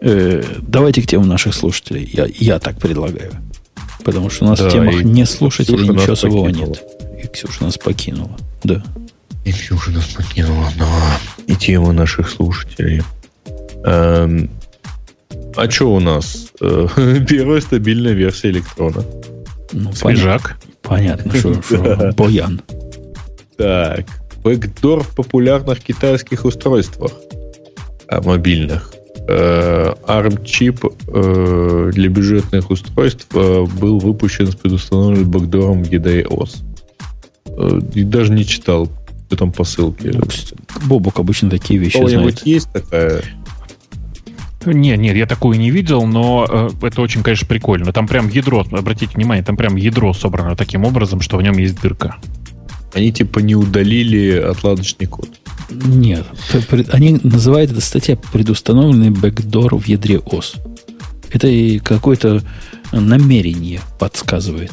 Э, 0.00 0.42
давайте 0.62 1.02
к 1.02 1.06
темам 1.06 1.28
наших 1.28 1.54
слушателей. 1.54 2.08
Я, 2.12 2.26
я 2.38 2.58
так 2.58 2.78
предлагаю. 2.78 3.32
Потому 4.04 4.30
что 4.30 4.44
у 4.44 4.48
нас 4.48 4.58
да, 4.58 4.68
в 4.68 4.72
темах 4.72 5.02
не 5.02 5.26
слушателей 5.26 5.88
ничего 5.88 6.12
особого 6.12 6.48
нет. 6.48 6.82
И 7.22 7.26
Ксюша 7.26 7.64
нас 7.64 7.76
покинула. 7.78 8.36
Да. 8.62 8.82
И 9.44 9.52
Ксюша 9.52 9.90
нас 9.90 10.06
покинула, 10.06 10.68
да. 10.78 11.18
И 11.46 11.56
тема 11.56 11.92
наших 11.92 12.28
слушателей. 12.28 13.02
Эм, 13.84 14.50
а 15.56 15.70
что 15.70 15.94
у 15.94 16.00
нас? 16.00 16.52
Э, 16.60 16.86
первая 17.28 17.60
стабильная 17.60 18.12
версия 18.12 18.50
электрона. 18.50 19.04
Ну, 19.72 19.92
Свежак. 19.92 20.58
Понятно, 20.82 21.34
что 21.34 22.12
Боян. 22.16 22.62
Так. 23.56 24.06
Бэкдор 24.44 25.02
в 25.02 25.14
популярных 25.14 25.80
китайских 25.80 26.44
устройствах 26.44 27.12
а, 28.06 28.22
мобильных. 28.22 28.94
Э, 29.26 29.92
ARM-чип 30.06 30.84
э, 31.08 31.90
для 31.92 32.08
бюджетных 32.08 32.70
устройств 32.70 33.28
был 33.34 33.98
выпущен 33.98 34.46
с 34.46 34.54
предустановленным 34.54 35.30
бэкдором. 35.30 35.82
Э, 35.82 36.46
и 37.94 38.04
даже 38.04 38.32
не 38.32 38.44
читал, 38.44 38.88
что 39.26 39.36
там 39.36 39.52
по 39.52 39.64
ссылке. 39.64 40.12
Ну, 40.12 40.24
Бобок 40.86 41.18
обычно 41.18 41.50
такие 41.50 41.78
вещи 41.78 41.98
знает. 42.06 42.46
есть 42.46 42.70
такая? 42.72 43.22
Нет, 44.64 44.98
нет, 44.98 45.16
я 45.16 45.26
такую 45.26 45.58
не 45.58 45.70
видел, 45.70 46.04
но 46.06 46.46
э, 46.48 46.70
это 46.82 47.00
очень, 47.00 47.22
конечно, 47.22 47.46
прикольно. 47.46 47.92
Там 47.92 48.08
прям 48.08 48.28
ядро, 48.28 48.66
обратите 48.72 49.12
внимание, 49.14 49.44
там 49.44 49.56
прям 49.56 49.76
ядро 49.76 50.12
собрано 50.12 50.56
таким 50.56 50.84
образом, 50.84 51.20
что 51.20 51.36
в 51.36 51.42
нем 51.42 51.56
есть 51.58 51.80
дырка. 51.80 52.16
Они 52.92 53.12
типа 53.12 53.38
не 53.38 53.54
удалили 53.54 54.32
отладочный 54.36 55.06
код. 55.06 55.28
Нет, 55.70 56.24
они 56.90 57.20
называют 57.22 57.70
это 57.70 57.80
статья 57.80 58.16
предустановленный 58.32 59.10
бэкдор 59.10 59.76
в 59.76 59.86
ядре 59.86 60.18
ОС. 60.18 60.54
Это 61.30 61.46
и 61.46 61.78
какое-то 61.78 62.42
намерение 62.90 63.80
подсказывает 63.98 64.72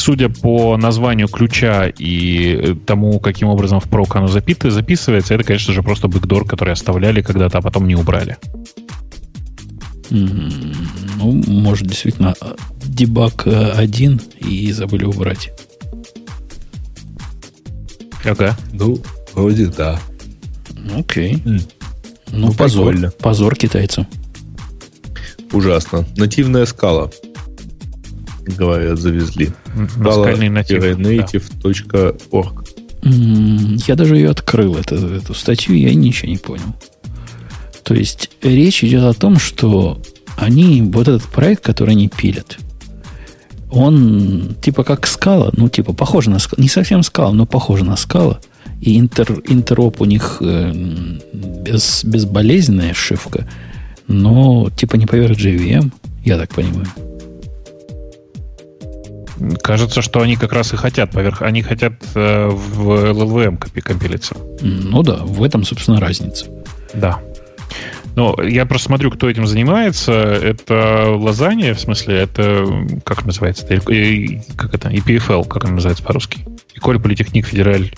судя 0.00 0.28
по 0.28 0.76
названию 0.76 1.28
ключа 1.28 1.86
и 1.86 2.54
э, 2.54 2.74
тому, 2.86 3.20
каким 3.20 3.48
образом 3.48 3.80
в 3.80 3.88
прок 3.88 4.16
оно 4.16 4.26
записывается, 4.26 5.34
это, 5.34 5.44
конечно 5.44 5.72
же, 5.72 5.82
просто 5.82 6.08
бэкдор, 6.08 6.46
который 6.46 6.72
оставляли 6.72 7.22
когда-то, 7.22 7.58
а 7.58 7.62
потом 7.62 7.86
не 7.86 7.94
убрали. 7.94 8.36
Ну, 10.10 11.42
может, 11.46 11.86
действительно, 11.86 12.34
дебаг 12.84 13.46
э, 13.46 13.70
один 13.72 14.20
и 14.38 14.72
забыли 14.72 15.04
убрать. 15.04 15.50
Ага. 18.24 18.56
Ну, 18.72 18.98
вроде 19.34 19.66
да. 19.66 20.00
Окей. 20.96 21.34
Mm. 21.34 21.72
Ну, 22.32 22.46
ну 22.48 22.52
позор. 22.52 22.88
Прикольно. 22.88 23.10
Позор 23.12 23.54
китайцам. 23.54 24.06
Ужасно. 25.52 26.06
Нативная 26.16 26.66
скала 26.66 27.10
говорят, 28.50 28.98
завезли. 28.98 29.50
native.org. 30.96 32.64
Я 33.86 33.94
даже 33.94 34.16
ее 34.16 34.30
открыл, 34.30 34.76
эту, 34.76 34.96
эту 34.96 35.34
статью, 35.34 35.74
я 35.74 35.94
ничего 35.94 36.30
не 36.30 36.36
понял. 36.36 36.74
То 37.82 37.94
есть 37.94 38.30
речь 38.42 38.84
идет 38.84 39.04
о 39.04 39.14
том, 39.14 39.38
что 39.38 40.00
они, 40.36 40.82
вот 40.82 41.08
этот 41.08 41.24
проект, 41.24 41.64
который 41.64 41.90
они 41.90 42.08
пилят, 42.08 42.58
он 43.70 44.54
типа 44.60 44.84
как 44.84 45.06
скала, 45.06 45.50
ну 45.56 45.68
типа 45.68 45.92
похож 45.92 46.26
на 46.26 46.38
скала, 46.38 46.62
не 46.62 46.68
совсем 46.68 47.02
скала, 47.02 47.32
но 47.32 47.46
похоже 47.46 47.84
на 47.84 47.96
скала. 47.96 48.40
И 48.80 48.98
интер, 48.98 49.42
интероп 49.46 50.00
у 50.00 50.04
них 50.04 50.38
э, 50.40 50.72
без, 51.32 52.04
безболезненная 52.04 52.94
шивка, 52.94 53.48
но 54.06 54.70
типа 54.70 54.96
не 54.96 55.06
поверх 55.06 55.36
JVM, 55.38 55.92
я 56.24 56.38
так 56.38 56.50
понимаю. 56.50 56.86
Кажется, 59.62 60.02
что 60.02 60.20
они 60.20 60.36
как 60.36 60.52
раз 60.52 60.72
и 60.72 60.76
хотят 60.76 61.10
поверх. 61.12 61.42
Они 61.42 61.62
хотят 61.62 61.94
э, 62.14 62.48
в 62.48 63.10
LLVM 63.10 63.58
компилиться. 63.80 64.36
Ну 64.60 65.02
да, 65.02 65.16
в 65.16 65.42
этом, 65.42 65.64
собственно, 65.64 66.00
разница. 66.00 66.46
Да. 66.94 67.20
Ну, 68.16 68.40
я 68.42 68.66
просто 68.66 68.88
смотрю, 68.88 69.10
кто 69.10 69.30
этим 69.30 69.46
занимается. 69.46 70.12
Это 70.12 71.06
лазанья, 71.16 71.74
в 71.74 71.80
смысле, 71.80 72.18
это 72.18 72.66
как 73.04 73.24
называется? 73.24 73.66
Это, 73.66 73.80
как 74.56 74.74
это? 74.74 74.88
EPFL, 74.90 75.46
как 75.46 75.64
он 75.64 75.76
называется 75.76 76.02
по-русски? 76.02 76.44
Эколь 76.74 77.00
Политехник 77.00 77.46
Федераль 77.46 77.92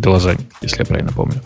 де 0.00 0.08
Лазань, 0.08 0.38
если 0.62 0.80
я 0.80 0.84
правильно 0.84 1.12
помню. 1.12 1.40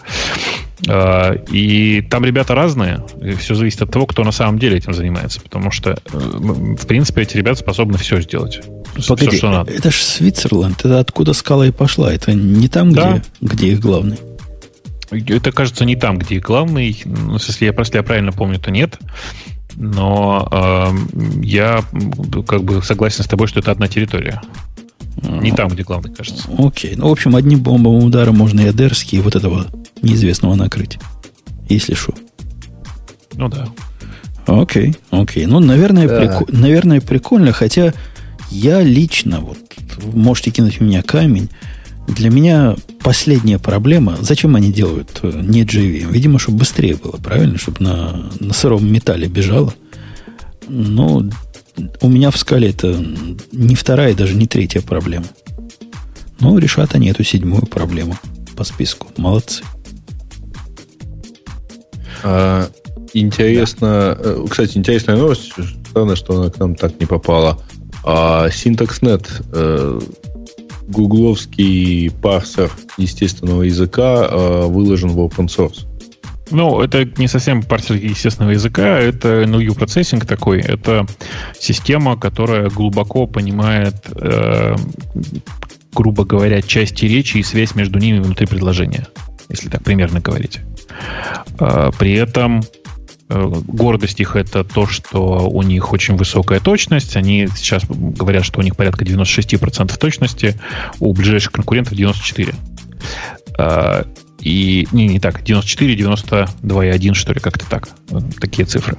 А, 0.89 1.35
и 1.51 2.02
там 2.02 2.24
ребята 2.24 2.55
разные, 2.55 3.05
и 3.22 3.32
все 3.32 3.55
зависит 3.55 3.82
от 3.82 3.90
того, 3.90 4.06
кто 4.06 4.22
на 4.22 4.32
самом 4.32 4.59
деле 4.59 4.76
этим 4.76 4.94
занимается, 4.94 5.40
потому 5.40 5.70
что, 5.70 5.90
э, 5.90 5.97
в 6.12 6.86
принципе, 6.86 7.22
эти 7.22 7.36
ребята 7.36 7.60
способны 7.60 7.98
все 7.98 8.20
сделать. 8.20 8.60
Погоди, 9.09 9.28
все, 9.28 9.39
что 9.39 9.51
надо. 9.51 9.72
это 9.72 9.90
же 9.90 9.97
Свитцерленд, 9.97 10.81
это 10.81 11.01
откуда 11.01 11.32
скала 11.32 11.66
и 11.66 11.72
пошла, 11.72 12.12
это 12.12 12.32
не 12.32 12.68
там, 12.68 12.93
да. 12.93 13.22
где, 13.40 13.55
где 13.55 13.66
их 13.72 13.81
главный. 13.81 14.18
Это, 15.10 15.52
кажется, 15.52 15.85
не 15.85 15.97
там, 15.97 16.18
где 16.18 16.39
главный. 16.39 17.01
Ну, 17.05 17.35
если 17.35 17.66
я, 17.66 17.74
если 17.76 17.97
я 17.97 18.02
правильно 18.02 18.32
помню, 18.32 18.59
то 18.59 18.70
нет. 18.70 18.98
Но 19.76 20.48
э, 20.51 20.93
я 21.43 21.85
как 22.47 22.64
бы 22.64 22.82
согласен 22.82 23.24
с 23.24 23.26
тобой, 23.26 23.48
что 23.48 23.60
это 23.60 23.70
одна 23.70 23.89
территория. 23.89 24.40
Не 25.23 25.53
там, 25.53 25.69
где 25.69 25.82
главный, 25.82 26.12
кажется. 26.12 26.49
Окей. 26.59 26.95
Ну, 26.97 27.09
в 27.09 27.12
общем, 27.12 27.36
одним 27.36 27.62
бомбовым 27.62 28.05
ударом 28.05 28.36
можно 28.36 28.61
и 28.61 28.66
Адерский, 28.66 29.19
и 29.19 29.20
вот 29.20 29.36
этого 29.36 29.66
неизвестного 30.03 30.55
накрыть. 30.55 30.99
Если 31.69 31.95
что. 31.95 32.15
Ну 33.35 33.49
да. 33.49 33.69
Окей, 34.47 34.95
окей. 35.11 35.47
Ну, 35.47 35.61
наверное, 35.61 36.07
да. 36.07 36.41
наверное, 36.49 37.01
прикольно, 37.01 37.53
хотя 37.53 37.95
я 38.51 38.82
лично, 38.82 39.41
вот, 39.41 39.59
можете 40.12 40.51
кинуть 40.51 40.78
в 40.78 40.82
меня 40.82 41.03
камень, 41.03 41.49
для 42.07 42.28
меня 42.28 42.77
последняя 43.03 43.59
проблема, 43.59 44.19
зачем 44.20 44.57
они 44.57 44.70
делают 44.73 45.20
э, 45.23 45.41
не 45.43 45.65
JVM? 45.65 46.12
Видимо, 46.12 46.39
чтобы 46.39 46.59
быстрее 46.59 46.97
было, 46.97 47.12
правильно? 47.12 47.57
Чтобы 47.57 47.78
на, 47.81 48.31
на 48.41 48.53
сыром 48.53 48.86
металле 48.91 49.27
бежало. 49.27 49.73
Но 50.69 51.23
у 52.01 52.09
меня 52.09 52.31
в 52.31 52.37
скале 52.37 52.71
это 52.71 53.05
не 53.53 53.75
вторая, 53.75 54.15
даже 54.15 54.35
не 54.35 54.47
третья 54.47 54.81
проблема. 54.81 55.27
Но 56.41 56.59
решат 56.59 56.95
они 56.95 57.09
эту 57.09 57.25
седьмую 57.25 57.67
проблему 57.67 58.17
по 58.57 58.65
списку. 58.65 59.09
Молодцы. 59.17 59.65
А, 62.23 62.69
интересно, 63.13 64.19
да. 64.23 64.31
Э, 64.31 64.45
кстати, 64.49 64.79
интересная 64.79 65.17
новость. 65.17 65.53
Странно, 65.91 66.17
что 66.17 66.41
она 66.41 66.51
к 66.51 66.59
нам 66.59 66.75
так 66.75 66.99
не 67.01 67.07
попала. 67.07 67.61
А 68.05 68.49
Syntax.net 68.49 69.27
э, 69.53 70.01
гугловский 70.89 72.11
парсер 72.11 72.71
естественного 72.99 73.63
языка 73.63 74.29
э, 74.31 74.67
выложен 74.67 75.11
в 75.11 75.21
open 75.21 75.47
source. 75.47 75.87
Ну, 76.55 76.81
это 76.81 77.05
не 77.18 77.28
совсем 77.28 77.62
парсер 77.62 77.97
естественного 77.97 78.52
языка, 78.52 78.98
это 78.98 79.43
NLU 79.43 79.74
процессинг 79.74 80.24
такой. 80.24 80.60
Это 80.60 81.06
система, 81.59 82.16
которая 82.16 82.70
глубоко 82.70 83.26
понимает, 83.26 83.94
э, 84.16 84.76
грубо 85.93 86.24
говоря, 86.24 86.62
части 86.62 87.05
речи 87.06 87.39
и 87.39 87.43
связь 87.43 87.74
между 87.74 87.98
ними 87.98 88.20
внутри 88.20 88.47
предложения, 88.47 89.06
если 89.48 89.68
так 89.68 89.82
примерно 89.82 90.20
говорить. 90.20 90.60
Э, 91.59 91.90
при 91.98 92.14
этом 92.14 92.62
Э, 93.31 93.51
гордость 93.66 94.20
их 94.20 94.36
это 94.36 94.64
то, 94.64 94.86
что 94.86 95.48
у 95.48 95.62
них 95.62 95.93
очень 95.93 96.16
высокая 96.16 96.60
точность. 96.60 97.16
Они 97.16 97.48
сейчас 97.56 97.85
говорят, 97.89 98.44
что 98.44 98.60
у 98.60 98.62
них 98.62 98.76
порядка 98.76 99.05
96% 99.05 99.97
точности, 99.98 100.56
у 101.01 101.12
ближайших 101.12 101.52
конкурентов 101.52 101.94
94%. 101.94 102.55
И 104.45 104.87
не, 104.93 105.07
не 105.07 105.21
так, 105.21 105.43
94, 105.43 105.97
92,1, 105.97 107.15
что 107.15 107.33
ли, 107.33 107.41
как-то 107.41 107.66
так. 107.69 107.89
Такие 108.39 108.66
цифры. 108.66 108.97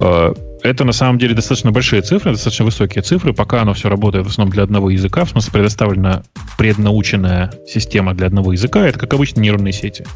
Э, 0.00 0.32
это 0.62 0.84
на 0.84 0.92
самом 0.92 1.18
деле 1.18 1.34
достаточно 1.34 1.70
большие 1.70 2.00
цифры, 2.00 2.32
достаточно 2.32 2.64
высокие 2.64 3.02
цифры. 3.02 3.34
Пока 3.34 3.60
оно 3.60 3.74
все 3.74 3.90
работает 3.90 4.24
в 4.24 4.30
основном 4.30 4.52
для 4.54 4.62
одного 4.62 4.88
языка, 4.88 5.26
в 5.26 5.30
смысле 5.30 5.52
предоставлена 5.52 6.22
преднаученная 6.56 7.52
система 7.68 8.14
для 8.14 8.26
одного 8.26 8.52
языка. 8.52 8.86
Это, 8.86 8.98
как 8.98 9.12
обычно, 9.12 9.40
нейронные 9.40 9.74
сети. 9.74 10.06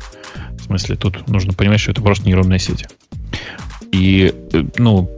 В 0.59 0.63
смысле, 0.63 0.97
тут 0.97 1.29
нужно 1.29 1.53
понимать, 1.53 1.81
что 1.81 1.91
это 1.91 2.01
просто 2.01 2.25
нейронные 2.25 2.59
сети. 2.59 2.87
И, 3.93 4.33
э, 4.55 4.65
ну, 4.79 5.11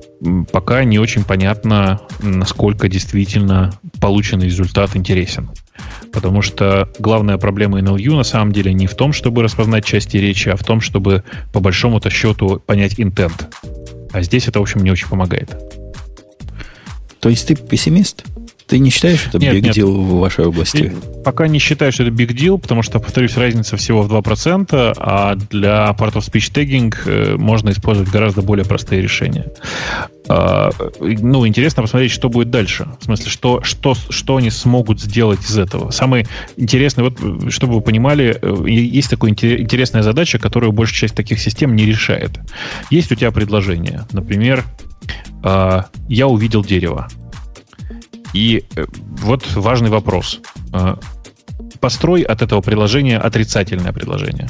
пока 0.52 0.84
не 0.84 0.98
очень 0.98 1.24
понятно, 1.24 2.01
насколько 2.20 2.88
действительно 2.88 3.72
полученный 4.01 4.47
результат 4.47 4.97
интересен. 4.97 5.51
Потому 6.12 6.42
что 6.42 6.88
главная 6.98 7.38
проблема 7.38 7.80
NLU 7.80 8.16
на 8.16 8.24
самом 8.24 8.52
деле 8.52 8.72
не 8.74 8.86
в 8.86 8.94
том, 8.94 9.12
чтобы 9.12 9.42
распознать 9.42 9.84
части 9.84 10.16
речи, 10.16 10.48
а 10.48 10.56
в 10.56 10.64
том, 10.64 10.80
чтобы 10.80 11.24
по 11.52 11.60
большому-то 11.60 12.10
счету 12.10 12.60
понять 12.66 12.98
интент. 12.98 13.55
А 14.12 14.22
здесь 14.22 14.48
это, 14.48 14.59
в 14.59 14.62
общем, 14.62 14.82
не 14.82 14.90
очень 14.90 15.09
помогает. 15.09 15.56
То 17.20 17.28
есть 17.28 17.47
ты 17.47 17.55
пессимист? 17.55 18.24
Ты 18.70 18.78
не 18.78 18.90
считаешь, 18.90 19.18
что 19.18 19.38
это 19.38 19.47
big 19.47 19.62
deal 19.72 19.90
в 19.90 20.20
вашей 20.20 20.47
области? 20.47 20.76
И 20.76 21.22
пока 21.24 21.48
не 21.48 21.59
считаю, 21.59 21.90
что 21.90 22.05
это 22.05 22.12
big 22.12 22.28
deal, 22.28 22.56
потому 22.56 22.84
что, 22.84 23.01
повторюсь, 23.01 23.36
разница 23.36 23.76
всего 23.76 24.02
в 24.02 24.12
2%, 24.12 24.94
а 24.97 25.34
для 25.34 25.88
part 25.98 26.12
of 26.12 26.20
speech 26.20 26.52
tagging 26.52 26.94
э, 27.05 27.34
можно 27.36 27.70
использовать 27.70 28.12
гораздо 28.12 28.42
более 28.42 28.64
простые 28.64 29.02
решения. 29.02 29.47
А, 30.28 30.70
ну, 31.01 31.48
интересно 31.48 31.82
посмотреть, 31.82 32.12
что 32.12 32.28
будет 32.28 32.51
дальше. 32.51 32.86
В 33.01 33.06
смысле, 33.06 33.28
что, 33.28 33.60
что, 33.64 33.97
что 34.09 34.36
они 34.36 34.51
смогут 34.51 35.01
сделать 35.01 35.40
из 35.40 35.59
этого. 35.59 35.90
Самое 35.90 36.28
интересное, 36.56 37.06
вот, 37.06 37.52
чтобы 37.52 37.74
вы 37.74 37.80
понимали, 37.80 38.38
э, 38.40 38.70
есть 38.70 39.10
такая 39.10 39.32
интересная 39.32 40.05
задача, 40.05 40.38
которую 40.38 40.70
большая 40.70 41.01
часть 41.01 41.16
таких 41.16 41.40
систем 41.40 41.74
не 41.74 41.86
решает. 41.86 42.38
Есть 42.88 43.10
у 43.10 43.16
тебя 43.16 43.32
предложение. 43.32 44.06
Например, 44.12 44.64
а, 45.42 45.86
я 46.09 46.28
увидел 46.28 46.64
дерево. 46.64 47.09
И 48.32 48.65
э, 48.77 48.86
вот 49.23 49.44
важный 49.55 49.90
вопрос. 49.90 50.40
Э, 50.73 50.97
построй 51.81 52.23
от 52.23 52.43
этого 52.43 52.61
приложения 52.61 53.19
отрицательное 53.19 53.93
предложение. 53.93 54.48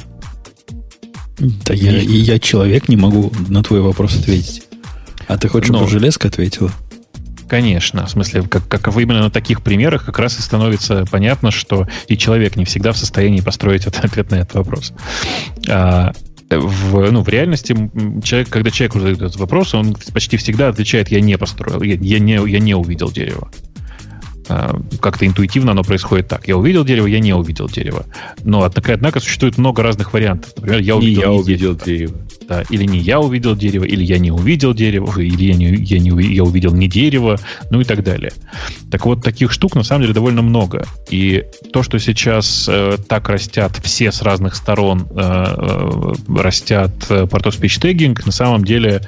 Да 1.39 1.73
я, 1.73 1.97
и 1.99 2.13
я 2.13 2.39
человек 2.39 2.87
не 2.87 2.97
могу 2.97 3.31
на 3.47 3.63
твой 3.63 3.81
вопрос 3.81 4.15
ответить. 4.15 4.63
А 5.27 5.37
ты 5.37 5.47
хочешь, 5.47 5.67
чтобы 5.67 5.85
Но... 5.85 5.87
железка 5.87 6.27
ответила? 6.27 6.71
Конечно. 7.47 8.05
В 8.05 8.09
смысле, 8.09 8.43
как, 8.43 8.67
как 8.67 8.87
именно 8.95 9.23
на 9.23 9.31
таких 9.31 9.61
примерах 9.61 10.05
как 10.05 10.19
раз 10.19 10.37
и 10.39 10.41
становится 10.41 11.05
понятно, 11.09 11.51
что 11.51 11.87
и 12.07 12.17
человек 12.17 12.55
не 12.55 12.65
всегда 12.65 12.91
в 12.93 12.97
состоянии 12.97 13.41
построить 13.41 13.85
ответ 13.87 14.29
на 14.31 14.35
этот 14.35 14.53
вопрос. 14.53 14.93
А, 15.67 16.13
в, 16.49 17.11
ну, 17.11 17.23
в 17.23 17.29
реальности 17.29 17.75
человек, 18.23 18.49
когда 18.49 18.71
человек 18.71 18.93
задает 18.93 19.21
этот 19.21 19.35
вопрос, 19.37 19.73
он 19.73 19.95
почти 20.13 20.37
всегда 20.37 20.69
отвечает 20.69 21.09
«я 21.09 21.21
не 21.21 21.37
построил», 21.37 21.81
«я, 21.81 21.95
я, 21.95 22.19
не, 22.19 22.49
я 22.49 22.59
не 22.59 22.73
увидел 22.75 23.11
дерево». 23.11 23.51
А, 24.49 24.79
как-то 24.99 25.25
интуитивно 25.25 25.71
оно 25.71 25.83
происходит 25.83 26.27
так. 26.27 26.47
Я 26.47 26.57
увидел 26.57 26.83
дерево, 26.83 27.07
я 27.07 27.19
не 27.19 27.33
увидел 27.33 27.67
дерево. 27.67 28.05
Но, 28.43 28.63
однако, 28.63 28.93
однако 28.93 29.19
существует 29.19 29.57
много 29.57 29.83
разных 29.83 30.13
вариантов. 30.13 30.51
Например, 30.55 30.81
я 30.81 30.95
увидел, 30.95 31.21
не 31.21 31.21
я 31.21 31.31
увидел 31.31 31.75
дерево. 31.75 31.85
дерево. 31.85 32.21
Да, 32.47 32.63
или 32.69 32.83
не 32.83 32.99
я 32.99 33.19
увидел 33.19 33.55
дерево, 33.55 33.85
или 33.85 34.03
я 34.03 34.19
не 34.19 34.31
увидел 34.31 34.73
дерево, 34.73 35.17
или 35.21 35.45
я, 35.45 35.53
не, 35.53 35.73
я, 35.73 35.99
не, 35.99 36.33
я 36.33 36.43
увидел 36.43 36.73
не 36.73 36.87
дерево, 36.87 37.39
ну 37.69 37.79
и 37.79 37.85
так 37.85 38.03
далее. 38.03 38.33
Так 38.89 39.05
вот, 39.05 39.23
таких 39.23 39.51
штук 39.51 39.75
на 39.75 39.83
самом 39.83 40.01
деле 40.01 40.13
довольно 40.13 40.41
много. 40.41 40.85
И 41.09 41.45
то, 41.71 41.81
что 41.81 41.97
сейчас 41.99 42.67
э, 42.67 42.97
так 43.07 43.29
растят 43.29 43.79
все 43.83 44.11
с 44.11 44.21
разных 44.21 44.55
сторон, 44.55 45.07
э, 45.11 45.15
э, 45.15 46.13
растят 46.41 46.91
э, 47.09 47.23
Speech 47.23 47.81
Tagging, 47.81 48.19
на 48.25 48.31
самом 48.31 48.65
деле 48.65 49.01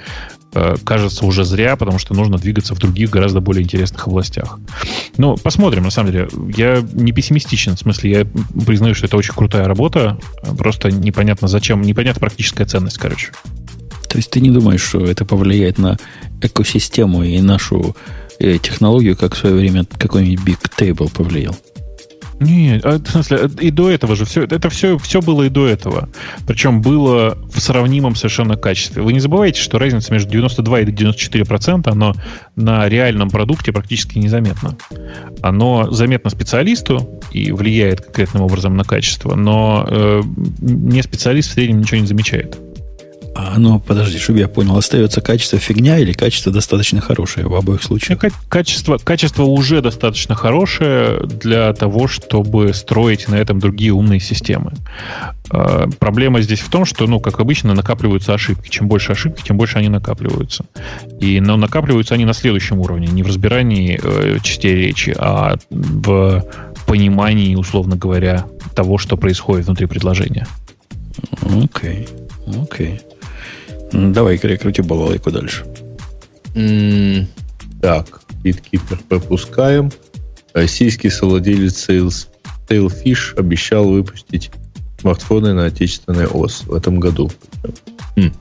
кажется 0.83 1.25
уже 1.25 1.45
зря, 1.45 1.75
потому 1.75 1.99
что 1.99 2.13
нужно 2.13 2.37
двигаться 2.37 2.75
в 2.75 2.79
других 2.79 3.09
гораздо 3.09 3.41
более 3.41 3.63
интересных 3.63 4.07
областях. 4.07 4.59
Но 5.17 5.35
посмотрим, 5.35 5.83
на 5.83 5.91
самом 5.91 6.11
деле. 6.11 6.29
Я 6.55 6.83
не 6.93 7.11
пессимистичен, 7.11 7.75
в 7.75 7.79
смысле, 7.79 8.11
я 8.11 8.25
признаю, 8.65 8.95
что 8.95 9.07
это 9.07 9.17
очень 9.17 9.33
крутая 9.33 9.65
работа, 9.65 10.17
просто 10.57 10.91
непонятно 10.91 11.47
зачем, 11.47 11.81
непонятна 11.81 12.19
практическая 12.19 12.65
ценность, 12.65 12.97
короче. 12.97 13.31
То 14.09 14.17
есть 14.17 14.29
ты 14.29 14.41
не 14.41 14.51
думаешь, 14.51 14.83
что 14.83 15.03
это 15.03 15.25
повлияет 15.25 15.79
на 15.79 15.97
экосистему 16.41 17.23
и 17.23 17.41
нашу 17.41 17.95
э, 18.39 18.59
технологию, 18.59 19.17
как 19.17 19.33
в 19.33 19.37
свое 19.37 19.55
время 19.55 19.85
какой-нибудь 19.97 20.45
Big 20.45 20.59
Table 20.77 21.11
повлиял? 21.11 21.55
Нет, 22.39 22.85
а, 22.85 22.99
в 22.99 23.07
смысле, 23.07 23.49
и 23.59 23.71
до 23.71 23.89
этого 23.89 24.15
же 24.15 24.25
все, 24.25 24.43
это 24.43 24.69
все, 24.69 24.97
все 24.97 25.21
было 25.21 25.43
и 25.43 25.49
до 25.49 25.67
этого. 25.67 26.09
Причем 26.47 26.81
было 26.81 27.37
в 27.53 27.59
сравнимом 27.59 28.15
совершенно 28.15 28.55
качестве. 28.55 29.01
Вы 29.01 29.13
не 29.13 29.19
забывайте, 29.19 29.61
что 29.61 29.79
разница 29.79 30.11
между 30.11 30.31
92 30.31 30.81
и 30.81 30.85
94 30.85 31.45
процента, 31.45 31.91
оно 31.91 32.13
на 32.55 32.87
реальном 32.89 33.29
продукте 33.29 33.71
практически 33.71 34.17
незаметно. 34.17 34.77
Оно 35.41 35.91
заметно 35.91 36.29
специалисту 36.29 37.21
и 37.31 37.51
влияет 37.51 38.01
конкретным 38.01 38.43
образом 38.43 38.75
на 38.75 38.83
качество, 38.83 39.35
но 39.35 39.85
э, 39.87 40.21
не 40.59 41.01
специалист 41.01 41.49
в 41.49 41.53
среднем 41.53 41.79
ничего 41.79 42.01
не 42.01 42.07
замечает. 42.07 42.57
А 43.35 43.55
оно, 43.55 43.79
подожди, 43.79 44.19
чтобы 44.19 44.39
я 44.39 44.47
понял, 44.47 44.77
остается 44.77 45.19
качество 45.19 45.57
фигня 45.57 45.97
или 45.97 46.13
качество 46.13 46.51
достаточно 46.51 47.01
хорошее 47.01 47.47
в 47.47 47.55
обоих 47.55 47.81
случаях? 47.81 48.19
Качество, 48.47 48.97
качество 48.97 49.43
уже 49.43 49.81
достаточно 49.81 50.35
хорошее 50.35 51.21
для 51.25 51.73
того, 51.73 52.07
чтобы 52.07 52.73
строить 52.73 53.27
на 53.27 53.35
этом 53.35 53.59
другие 53.59 53.91
умные 53.91 54.19
системы. 54.19 54.73
А, 55.49 55.87
проблема 55.99 56.41
здесь 56.41 56.59
в 56.59 56.69
том, 56.69 56.85
что, 56.85 57.07
ну, 57.07 57.19
как 57.19 57.39
обычно, 57.39 57.73
накапливаются 57.73 58.35
ошибки. 58.35 58.69
Чем 58.69 58.87
больше 58.87 59.13
ошибки, 59.13 59.41
тем 59.43 59.57
больше 59.57 59.79
они 59.79 59.89
накапливаются. 59.89 60.65
И 61.19 61.39
но 61.39 61.57
накапливаются 61.57 62.13
они 62.13 62.25
на 62.25 62.33
следующем 62.33 62.79
уровне, 62.79 63.07
не 63.07 63.23
в 63.23 63.27
разбирании 63.27 63.99
э, 64.01 64.37
частей 64.43 64.75
речи, 64.75 65.15
а 65.17 65.55
в 65.69 66.45
понимании, 66.85 67.55
условно 67.55 67.95
говоря, 67.95 68.45
того, 68.75 68.99
что 68.99 69.17
происходит 69.17 69.65
внутри 69.65 69.87
предложения. 69.87 70.45
Окей, 71.41 72.07
okay. 72.45 72.61
окей. 72.63 72.87
Okay. 72.87 73.12
Давай, 73.93 74.37
крути 74.37 74.81
балалайку 74.81 75.31
дальше. 75.31 75.65
Mm, 76.55 77.27
так, 77.81 78.21
биткипер 78.43 78.99
пропускаем. 79.07 79.91
Российский 80.53 81.09
совладелец 81.09 81.89
Sales, 81.89 82.27
Tailfish 82.67 83.37
обещал 83.37 83.87
выпустить 83.89 84.51
смартфоны 84.99 85.53
на 85.53 85.65
отечественный 85.65 86.27
ОС 86.27 86.63
в 86.65 86.73
этом 86.73 86.99
году. 86.99 87.31
Хм. 88.15 88.31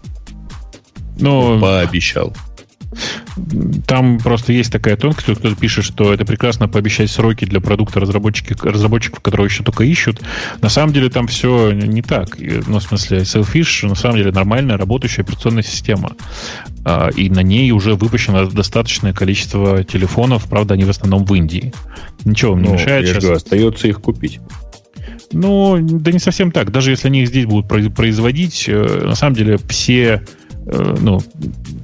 Но... 1.19 1.61
Пообещал. 1.61 2.33
Там 3.87 4.19
просто 4.19 4.53
есть 4.53 4.71
такая 4.71 4.97
тонкость, 4.97 5.39
кто-то 5.39 5.55
пишет, 5.57 5.85
что 5.85 6.13
это 6.13 6.25
прекрасно 6.25 6.69
пообещать 6.69 7.11
сроки 7.11 7.45
для 7.45 7.61
продукта 7.61 8.01
разработчики, 8.01 8.55
разработчиков, 8.63 9.21
которые 9.21 9.47
еще 9.47 9.63
только 9.63 9.85
ищут. 9.85 10.21
На 10.61 10.69
самом 10.69 10.93
деле 10.93 11.09
там 11.09 11.27
все 11.27 11.73
не 11.73 12.03
так. 12.03 12.37
Ну, 12.39 12.79
в 12.79 12.83
смысле, 12.83 13.19
Selfish 13.19 13.89
на 13.89 13.95
самом 13.95 14.17
деле 14.19 14.33
нормальная 14.33 14.77
работающая 14.77 15.23
операционная 15.23 15.63
система. 15.63 16.13
А, 16.85 17.09
и 17.09 17.31
на 17.31 17.43
ней 17.43 17.71
уже 17.71 17.95
выпущено 17.95 18.47
достаточное 18.47 19.13
количество 19.13 19.85
телефонов, 19.85 20.47
правда, 20.49 20.75
они 20.75 20.85
в 20.85 20.91
основном 20.91 21.25
в 21.25 21.35
Индии. 21.35 21.73
Ничего 22.25 22.53
вам 22.53 22.63
не 22.63 22.69
ну, 22.69 22.75
мешает. 22.75 23.07
Сейчас. 23.07 23.23
Говорю, 23.23 23.37
остается 23.37 23.89
их 23.89 24.01
купить. 24.01 24.41
Ну, 25.33 25.79
да 25.81 26.13
не 26.13 26.19
совсем 26.19 26.53
так. 26.53 26.71
Даже 26.71 26.91
если 26.91 27.09
они 27.09 27.23
их 27.23 27.29
здесь 27.29 27.47
будут 27.47 27.67
производить, 27.95 28.65
э, 28.69 29.05
на 29.07 29.15
самом 29.15 29.35
деле 29.35 29.59
все 29.69 30.23
ну, 30.65 31.21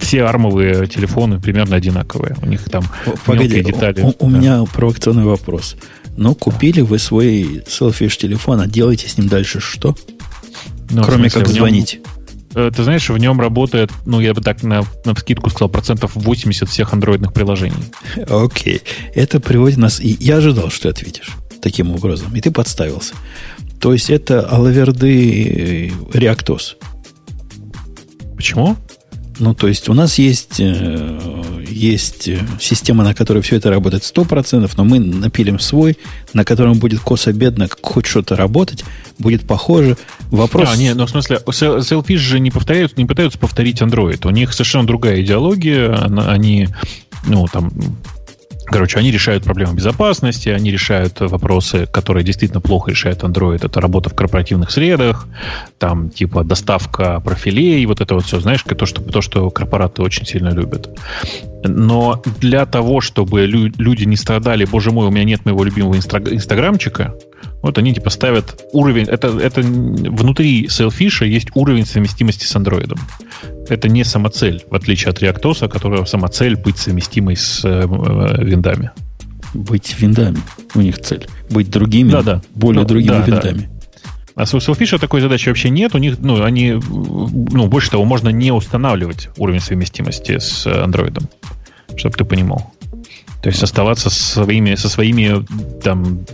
все 0.00 0.24
армовые 0.24 0.86
телефоны 0.86 1.40
примерно 1.40 1.76
одинаковые. 1.76 2.36
У 2.42 2.46
них 2.46 2.64
там 2.70 2.84
Погоди, 3.24 3.62
детали. 3.62 4.02
У, 4.02 4.08
у 4.08 4.30
да. 4.30 4.38
меня 4.38 4.64
провокационный 4.64 5.24
вопрос. 5.24 5.76
Ну, 6.16 6.34
купили 6.34 6.80
вы 6.80 6.98
свой 6.98 7.62
селфиш 7.68 8.16
телефон, 8.16 8.60
а 8.60 8.66
делаете 8.66 9.08
с 9.08 9.18
ним 9.18 9.28
дальше 9.28 9.60
что? 9.60 9.94
Ну, 10.90 11.02
Кроме 11.02 11.30
смысле, 11.30 11.40
как 11.40 11.48
звонить. 11.48 12.00
Нем, 12.54 12.66
э, 12.66 12.70
ты 12.74 12.82
знаешь, 12.82 13.08
в 13.08 13.16
нем 13.18 13.40
работает, 13.40 13.92
ну, 14.06 14.20
я 14.20 14.34
бы 14.34 14.40
так 14.40 14.62
на, 14.62 14.82
на 15.04 15.14
скидку 15.14 15.50
сказал, 15.50 15.68
процентов 15.68 16.12
80 16.14 16.68
всех 16.68 16.92
андроидных 16.92 17.32
приложений. 17.32 17.84
Окей. 18.28 18.76
Okay. 18.76 18.82
Это 19.14 19.40
приводит 19.40 19.78
нас... 19.78 20.00
И 20.00 20.16
я 20.18 20.38
ожидал, 20.38 20.70
что 20.70 20.84
ты 20.84 20.88
ответишь 20.88 21.36
таким 21.60 21.90
образом. 21.92 22.34
И 22.34 22.40
ты 22.40 22.50
подставился. 22.50 23.14
То 23.80 23.92
есть 23.92 24.10
это 24.10 24.40
Алаверды 24.40 25.92
Реактос. 26.12 26.76
Почему? 28.38 28.76
Ну, 29.40 29.52
то 29.52 29.66
есть 29.66 29.88
у 29.88 29.94
нас 29.94 30.16
есть, 30.16 30.60
э, 30.60 31.42
есть 31.68 32.30
система, 32.60 33.02
на 33.02 33.14
которой 33.14 33.42
все 33.42 33.56
это 33.56 33.68
работает 33.68 34.04
100%, 34.04 34.70
но 34.76 34.84
мы 34.84 35.00
напилим 35.00 35.58
свой, 35.58 35.98
на 36.34 36.44
котором 36.44 36.78
будет 36.78 37.00
косо-бедно 37.00 37.68
хоть 37.82 38.06
что-то 38.06 38.36
работать, 38.36 38.84
будет 39.18 39.44
похоже. 39.44 39.96
Вопрос... 40.30 40.68
А, 40.72 40.76
нет, 40.76 40.96
ну 40.96 41.06
в 41.06 41.10
смысле, 41.10 41.40
Selfish 41.46 42.18
же 42.18 42.38
не, 42.38 42.52
повторяют, 42.52 42.96
не 42.96 43.06
пытаются 43.06 43.40
повторить 43.40 43.82
Android. 43.82 44.24
У 44.24 44.30
них 44.30 44.52
совершенно 44.52 44.86
другая 44.86 45.20
идеология. 45.20 45.92
Они, 46.28 46.68
ну, 47.26 47.48
там, 47.52 47.72
Короче, 48.70 48.98
они 48.98 49.10
решают 49.10 49.44
проблемы 49.44 49.74
безопасности, 49.74 50.50
они 50.50 50.70
решают 50.70 51.20
вопросы, 51.20 51.86
которые 51.86 52.24
действительно 52.24 52.60
плохо 52.60 52.90
решает 52.90 53.22
Android. 53.22 53.64
Это 53.64 53.80
работа 53.80 54.10
в 54.10 54.14
корпоративных 54.14 54.70
средах, 54.70 55.26
там 55.78 56.10
типа 56.10 56.44
доставка 56.44 57.20
профилей, 57.20 57.84
вот 57.86 58.00
это 58.00 58.14
вот 58.14 58.24
все, 58.24 58.40
знаешь, 58.40 58.62
то, 58.62 58.86
что, 58.86 59.02
то, 59.02 59.22
что 59.22 59.50
корпораты 59.50 60.02
очень 60.02 60.26
сильно 60.26 60.50
любят. 60.50 60.90
Но 61.64 62.22
для 62.40 62.66
того, 62.66 63.00
чтобы 63.00 63.46
люди 63.46 64.04
не 64.04 64.16
страдали, 64.16 64.64
боже 64.64 64.90
мой, 64.90 65.06
у 65.06 65.10
меня 65.10 65.24
нет 65.24 65.44
моего 65.44 65.64
любимого 65.64 65.96
инстаграмчика, 65.96 67.14
вот 67.62 67.78
они 67.78 67.94
типа 67.94 68.10
ставят 68.10 68.64
уровень, 68.72 69.06
это, 69.06 69.28
это 69.28 69.62
внутри 69.62 70.66
Selfish 70.66 71.26
есть 71.26 71.48
уровень 71.54 71.86
совместимости 71.86 72.44
с 72.44 72.54
андроидом. 72.54 72.98
Это 73.68 73.88
не 73.88 74.04
самоцель, 74.04 74.64
в 74.70 74.74
отличие 74.74 75.10
от 75.10 75.22
ReactOS, 75.22 75.68
которая 75.68 76.04
самоцель 76.04 76.56
быть 76.56 76.78
совместимой 76.78 77.36
с 77.36 77.64
э, 77.64 77.82
э, 77.82 78.44
виндами. 78.44 78.90
Быть 79.54 79.94
виндами 79.98 80.38
у 80.74 80.80
них 80.80 80.98
цель. 80.98 81.26
Быть 81.50 81.70
другими, 81.70 82.10
да, 82.10 82.22
да. 82.22 82.42
более 82.54 82.82
ну, 82.82 82.88
другими 82.88 83.10
да, 83.10 83.22
виндами. 83.22 83.58
Да. 83.60 83.78
А 84.42 84.46
с 84.46 84.54
Selfish 84.54 84.98
такой 85.00 85.20
задачи 85.20 85.48
вообще 85.48 85.68
нет. 85.68 85.94
У 85.96 85.98
них, 85.98 86.20
ну, 86.20 86.42
они, 86.44 86.72
ну, 86.72 87.66
больше 87.66 87.90
того, 87.90 88.04
можно 88.04 88.28
не 88.28 88.52
устанавливать 88.52 89.30
уровень 89.36 89.60
совместимости 89.60 90.38
с 90.38 90.64
андроидом, 90.64 91.28
чтобы 91.96 92.16
ты 92.16 92.24
понимал. 92.24 92.72
То 93.42 93.48
есть 93.48 93.62
оставаться 93.62 94.10
со 94.10 94.22
своими, 94.22 94.76
со 94.76 94.88
своими 94.88 95.44
там 95.82 96.24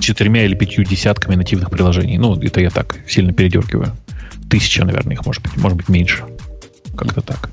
четырьмя 0.00 0.44
или 0.44 0.54
пятью 0.54 0.84
десятками 0.84 1.34
нативных 1.34 1.70
приложений. 1.70 2.18
Ну, 2.18 2.40
это 2.40 2.60
я 2.60 2.70
так 2.70 2.98
сильно 3.08 3.32
передергиваю. 3.32 3.96
Тысяча, 4.48 4.84
наверное, 4.84 5.14
их 5.14 5.26
может 5.26 5.42
быть, 5.42 5.56
может 5.56 5.76
быть 5.76 5.88
меньше. 5.88 6.24
Как-то 6.96 7.20
так. 7.20 7.50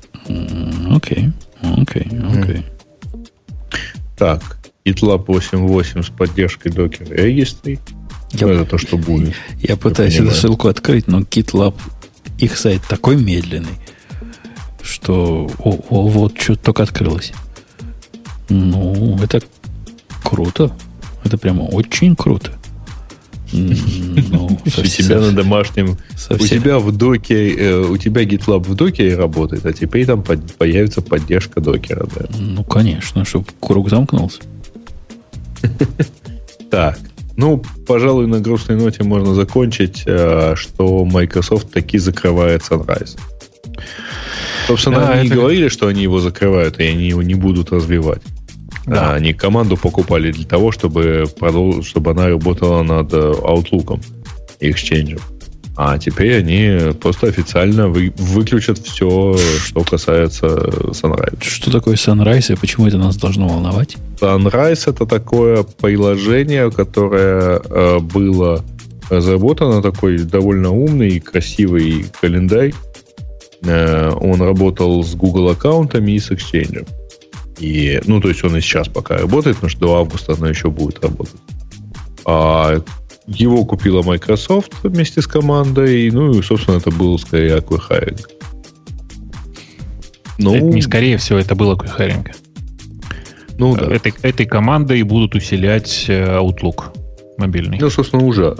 Окей, 0.90 1.30
окей, 1.60 2.06
окей. 2.32 2.64
Так, 4.16 4.58
GitLab 4.84 5.26
8.8 5.26 6.02
с 6.02 6.08
поддержкой 6.08 6.70
Docker 6.70 7.08
Registry. 7.08 7.78
Я, 8.32 8.46
ну, 8.46 8.52
это 8.54 8.64
то, 8.64 8.78
что 8.78 8.96
будет. 8.96 9.34
Я 9.60 9.76
пытаюсь 9.76 10.16
эту 10.16 10.30
ссылку 10.30 10.68
открыть, 10.68 11.06
но 11.06 11.20
GitLab, 11.20 11.74
их 12.38 12.56
сайт 12.56 12.82
такой 12.88 13.16
медленный, 13.16 13.78
что 14.82 15.50
о, 15.58 15.78
о, 15.88 16.08
вот 16.08 16.40
что 16.40 16.56
только 16.56 16.82
открылось. 16.82 17.32
Ну, 18.48 19.18
это 19.22 19.40
круто. 20.22 20.72
Это 21.24 21.38
прямо 21.38 21.62
очень 21.62 22.16
круто. 22.16 22.52
Ну, 23.52 24.58
у 24.66 24.82
тебя 24.82 25.20
на 25.20 25.32
домашнем... 25.32 25.98
У 26.30 26.38
тебя 26.38 26.78
в 26.78 26.90
доке, 26.96 27.54
э, 27.54 27.80
у 27.80 27.96
тебя 27.96 28.24
GitLab 28.24 28.60
в 28.60 28.74
доке 28.74 29.14
работает, 29.14 29.66
а 29.66 29.72
теперь 29.72 30.06
там 30.06 30.22
появится 30.22 31.02
поддержка 31.02 31.60
докера. 31.60 32.06
Ну, 32.38 32.64
конечно, 32.64 33.24
чтобы 33.24 33.46
круг 33.60 33.90
замкнулся. 33.90 34.40
Так, 36.70 36.98
ну, 37.36 37.62
пожалуй, 37.86 38.26
на 38.26 38.40
грустной 38.40 38.78
ноте 38.78 39.04
можно 39.04 39.34
закончить, 39.34 40.04
э, 40.06 40.54
что 40.56 41.04
Microsoft 41.04 41.70
таки 41.70 41.98
закрывает 41.98 42.62
Sunrise. 42.62 43.18
Собственно, 44.66 45.00
да, 45.00 45.08
они 45.10 45.28
это... 45.28 45.36
говорили, 45.36 45.68
что 45.68 45.88
они 45.88 46.02
его 46.02 46.18
закрывают, 46.18 46.80
и 46.80 46.84
они 46.84 47.08
его 47.08 47.22
не 47.22 47.34
будут 47.34 47.72
развивать. 47.72 48.22
Да. 48.86 49.14
Они 49.14 49.32
команду 49.32 49.76
покупали 49.76 50.32
для 50.32 50.44
того, 50.44 50.72
чтобы, 50.72 51.24
чтобы 51.82 52.10
она 52.10 52.28
работала 52.28 52.82
над 52.82 53.12
э, 53.12 53.16
Outlook 53.16 54.00
и 54.60 54.70
Exchange. 54.70 55.20
А 55.74 55.98
теперь 55.98 56.38
они 56.38 56.92
просто 57.00 57.28
официально 57.28 57.88
вы, 57.88 58.12
выключат 58.16 58.78
все, 58.78 59.36
что 59.64 59.82
касается 59.82 60.46
Sunrise. 60.46 61.42
Что 61.42 61.70
такое 61.70 61.94
Sunrise 61.94 62.52
и 62.52 62.56
почему 62.56 62.86
это 62.86 62.98
нас 62.98 63.16
должно 63.16 63.48
волновать? 63.48 63.96
Sunrise 64.20 64.90
это 64.90 65.06
такое 65.06 65.62
приложение, 65.62 66.70
которое 66.70 67.62
э, 67.64 67.98
было 68.00 68.62
разработано, 69.08 69.80
такой 69.80 70.18
довольно 70.18 70.70
умный 70.70 71.10
и 71.10 71.20
красивый 71.20 72.04
календарь. 72.20 72.74
Э, 73.64 74.10
он 74.10 74.42
работал 74.42 75.02
с 75.02 75.14
Google 75.14 75.50
аккаунтами 75.50 76.12
и 76.12 76.18
с 76.18 76.30
Exchange. 76.30 76.86
И, 77.58 78.00
ну, 78.06 78.20
то 78.20 78.28
есть 78.28 78.42
он 78.44 78.56
и 78.56 78.60
сейчас 78.60 78.88
пока 78.88 79.18
работает, 79.18 79.56
потому 79.56 79.70
что 79.70 79.80
до 79.80 79.96
августа 79.98 80.34
оно 80.34 80.48
еще 80.48 80.70
будет 80.70 81.02
работать. 81.02 81.40
А 82.24 82.80
его 83.26 83.64
купила 83.64 84.02
Microsoft 84.02 84.72
вместе 84.82 85.22
с 85.22 85.26
командой, 85.26 86.10
ну 86.10 86.38
и, 86.38 86.42
собственно, 86.42 86.76
это 86.76 86.90
был 86.90 87.18
скорее 87.18 87.56
аквахайринг. 87.56 88.30
Ну, 90.38 90.54
это 90.54 90.64
не 90.64 90.82
скорее 90.82 91.18
всего, 91.18 91.38
это 91.38 91.54
был 91.54 91.70
аквахайринг. 91.70 92.30
Ну, 93.58 93.76
да. 93.76 93.94
Этой, 93.94 94.14
этой 94.22 94.46
командой 94.46 95.02
будут 95.02 95.34
усилять 95.34 96.06
э, 96.08 96.38
Outlook. 96.38 96.96
мобильный. 97.36 97.78
Ну, 97.78 97.90
собственно, 97.90 98.24
уже. 98.24 98.56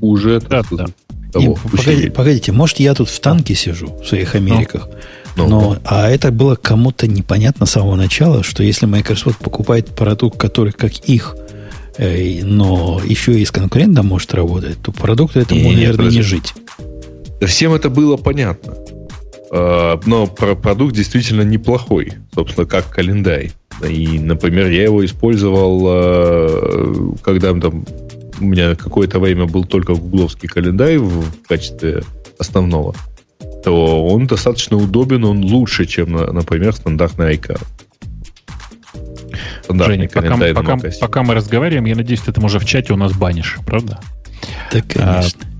Уже, 0.00 0.40
да, 0.40 0.62
да. 0.70 0.86
Того, 1.32 1.54
И, 1.54 1.76
погодите, 1.76 2.10
погодите, 2.10 2.52
может, 2.52 2.78
я 2.78 2.94
тут 2.94 3.08
в 3.08 3.20
танке 3.20 3.54
сижу, 3.54 3.96
в 3.96 4.06
своих 4.06 4.34
Америках, 4.34 4.88
ну, 4.88 4.98
но, 5.36 5.46
ну. 5.48 5.76
а 5.84 6.10
это 6.10 6.30
было 6.30 6.54
кому-то 6.54 7.06
непонятно 7.06 7.66
с 7.66 7.72
самого 7.72 7.96
начала, 7.96 8.42
что 8.42 8.62
если 8.62 8.86
Microsoft 8.86 9.38
покупает 9.38 9.88
продукт, 9.88 10.38
который 10.38 10.72
как 10.72 10.92
их, 11.08 11.36
э, 11.98 12.44
но 12.44 13.00
еще 13.04 13.38
и 13.38 13.44
с 13.44 13.50
конкурентом 13.50 14.06
может 14.06 14.32
работать, 14.34 14.80
то 14.82 14.92
продукту 14.92 15.40
этому, 15.40 15.60
не, 15.60 15.74
наверное, 15.74 16.10
не, 16.10 16.16
не 16.16 16.22
жить. 16.22 16.54
Всем 17.40 17.74
это 17.74 17.90
было 17.90 18.16
понятно. 18.16 18.74
А, 19.50 20.00
но 20.06 20.26
продукт 20.26 20.94
действительно 20.94 21.42
неплохой, 21.42 22.14
собственно, 22.34 22.66
как 22.66 22.90
календарь. 22.90 23.52
И, 23.88 24.18
например, 24.18 24.68
я 24.68 24.84
его 24.84 25.04
использовал, 25.04 25.84
а, 25.86 27.14
когда 27.22 27.54
там 27.54 27.84
у 28.40 28.44
меня 28.44 28.74
какое-то 28.74 29.20
время 29.20 29.46
был 29.46 29.64
только 29.64 29.94
гугловский 29.94 30.48
календарь 30.48 30.98
в 30.98 31.24
качестве 31.46 32.02
основного, 32.38 32.94
то 33.64 34.06
он 34.06 34.26
достаточно 34.26 34.76
удобен, 34.76 35.24
он 35.24 35.42
лучше, 35.42 35.86
чем, 35.86 36.12
например, 36.12 36.74
стандартный 36.74 37.34
iCar. 37.34 37.60
Стандартный 39.62 39.96
Женя, 39.96 40.10
пока, 40.12 40.76
пока, 40.76 40.90
пока 41.00 41.22
мы 41.22 41.34
разговариваем, 41.34 41.86
я 41.86 41.96
надеюсь, 41.96 42.20
ты 42.20 42.32
там 42.32 42.44
уже 42.44 42.58
в 42.58 42.66
чате 42.66 42.92
у 42.92 42.96
нас 42.96 43.12
банишь, 43.14 43.56
правда? 43.66 44.00
Да, 44.70 44.82
конечно. 44.82 45.40
А, 45.42 45.53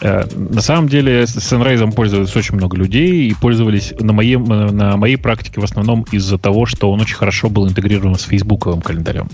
на 0.00 0.60
самом 0.60 0.88
деле 0.88 1.26
с 1.26 1.36
Sunrise 1.36 1.90
пользуются 1.92 2.38
очень 2.38 2.54
много 2.54 2.76
людей 2.76 3.28
и 3.28 3.34
пользовались 3.34 3.92
на, 3.98 4.12
моей, 4.12 4.36
на 4.36 4.96
моей 4.96 5.16
практике 5.16 5.60
в 5.60 5.64
основном 5.64 6.04
из-за 6.12 6.38
того, 6.38 6.66
что 6.66 6.90
он 6.90 7.00
очень 7.00 7.16
хорошо 7.16 7.50
был 7.50 7.68
интегрирован 7.68 8.16
с 8.16 8.22
фейсбуковым 8.22 8.80
календарем. 8.80 9.28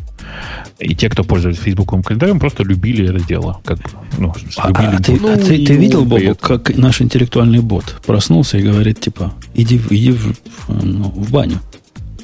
И 0.78 0.95
те, 0.95 1.11
кто 1.11 1.23
пользуется 1.23 1.62
фейсбуковым 1.62 2.03
календарем, 2.03 2.39
просто 2.39 2.62
любили 2.62 3.09
это 3.09 3.23
дело. 3.27 3.61
Как, 3.65 3.78
ну, 4.16 4.32
а, 4.57 4.69
любили 4.69 4.97
а, 4.97 5.03
ты, 5.03 5.20
ну, 5.20 5.32
а 5.32 5.36
ты, 5.36 5.66
ты 5.66 5.74
видел, 5.74 6.05
Бобу, 6.05 6.35
как 6.35 6.74
наш 6.77 7.03
интеллектуальный 7.03 7.61
бот 7.61 8.01
проснулся 8.07 8.57
и 8.57 8.62
говорит, 8.62 9.01
типа, 9.01 9.35
иди, 9.55 9.81
иди 9.91 10.12
в, 10.12 10.35
ну, 10.69 11.05
в 11.05 11.31
баню. 11.31 11.61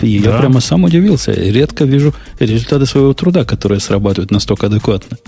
И 0.01 0.19
да. 0.19 0.31
я 0.31 0.39
прямо 0.39 0.61
сам 0.61 0.85
удивился. 0.85 1.33
Редко 1.33 1.85
вижу 1.85 2.15
результаты 2.39 2.87
своего 2.87 3.13
труда, 3.13 3.45
которые 3.45 3.81
срабатывают 3.81 4.31
настолько 4.31 4.67
адекватно. 4.67 5.19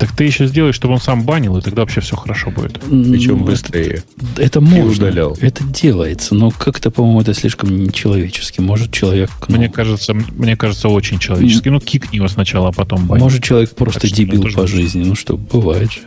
Так 0.00 0.12
ты 0.12 0.24
еще 0.24 0.46
сделай, 0.46 0.72
чтобы 0.72 0.94
он 0.94 1.00
сам 1.00 1.24
банил, 1.24 1.58
и 1.58 1.60
тогда 1.60 1.82
вообще 1.82 2.00
все 2.00 2.16
хорошо 2.16 2.50
будет. 2.50 2.80
Причем 2.80 3.40
ну, 3.40 3.44
быстрее. 3.44 4.02
Это, 4.32 4.42
это 4.42 4.60
можно. 4.62 5.08
Удалял. 5.08 5.36
Это 5.42 5.62
делается, 5.62 6.34
но 6.34 6.50
как-то, 6.50 6.90
по-моему, 6.90 7.20
это 7.20 7.34
слишком 7.34 7.84
нечеловечески. 7.84 8.62
Может, 8.62 8.92
человек... 8.92 9.28
Ну, 9.48 9.58
мне, 9.58 9.68
кажется, 9.68 10.14
мне 10.14 10.56
кажется, 10.56 10.88
очень 10.88 11.18
человечески. 11.18 11.68
Ну, 11.68 11.80
кикни 11.80 12.16
его 12.16 12.28
сначала, 12.28 12.70
а 12.70 12.72
потом 12.72 13.06
банил. 13.06 13.24
Может, 13.24 13.44
человек 13.44 13.74
просто 13.74 14.00
так 14.00 14.10
дебил 14.12 14.42
по 14.54 14.66
жизни. 14.66 15.04
Ну 15.04 15.14
что, 15.14 15.36
бывает 15.36 15.92
же. 15.92 16.00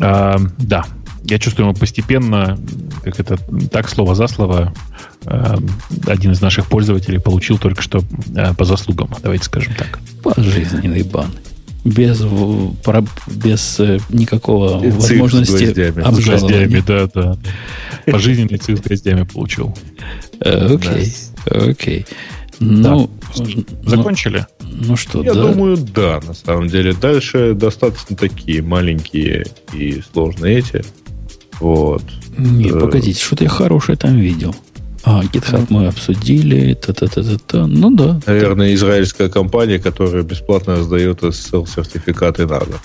А, 0.00 0.40
да. 0.56 0.86
Я 1.24 1.38
чувствую, 1.38 1.68
мы 1.68 1.74
постепенно, 1.74 2.58
как 3.02 3.20
это, 3.20 3.36
так 3.70 3.90
слово 3.90 4.14
за 4.14 4.28
слово, 4.28 4.72
а, 5.26 5.58
один 6.06 6.32
из 6.32 6.40
наших 6.40 6.68
пользователей 6.68 7.18
получил 7.18 7.58
только 7.58 7.82
что 7.82 8.00
а, 8.34 8.54
по 8.54 8.64
заслугам, 8.64 9.10
давайте 9.22 9.44
скажем 9.44 9.74
так. 9.74 9.98
Пожизненный 10.22 11.02
бан 11.02 11.26
без, 11.86 12.20
без 13.28 13.80
э, 13.80 13.98
никакого 14.08 14.80
цирк 14.80 14.94
возможности 14.94 16.00
обжалования. 16.00 16.82
да, 16.86 17.08
да. 17.14 17.38
Пожизненный 18.06 18.58
цирк 18.58 18.80
с 18.80 18.82
гвоздями 18.82 19.22
получил. 19.22 19.76
Э, 20.40 20.74
окей, 20.74 21.12
окей. 21.46 22.06
Ну, 22.58 23.10
закончили? 23.84 24.46
Ну 24.62 24.96
что, 24.96 25.22
Я 25.22 25.34
думаю, 25.34 25.76
да, 25.76 26.20
на 26.26 26.34
самом 26.34 26.68
деле. 26.68 26.92
Дальше 26.92 27.54
достаточно 27.54 28.16
такие 28.16 28.62
маленькие 28.62 29.46
и 29.72 30.02
сложные 30.12 30.58
эти. 30.58 30.82
Вот. 31.60 32.02
Не, 32.36 32.70
э, 32.70 32.80
погодите, 32.80 33.20
что-то 33.20 33.44
я 33.44 33.50
хорошее 33.50 33.96
там 33.96 34.16
видел. 34.16 34.54
А, 35.06 35.22
GitHub 35.22 35.66
мы 35.70 35.86
обсудили. 35.86 36.74
Та-та-та-та-та. 36.74 37.66
Ну 37.68 37.90
да. 37.92 38.20
Наверное, 38.26 38.74
израильская 38.74 39.28
компания, 39.28 39.78
которая 39.78 40.24
бесплатно 40.24 40.76
раздает 40.76 41.22
SSL-сертификаты 41.22 42.46
на 42.46 42.58
год. 42.58 42.80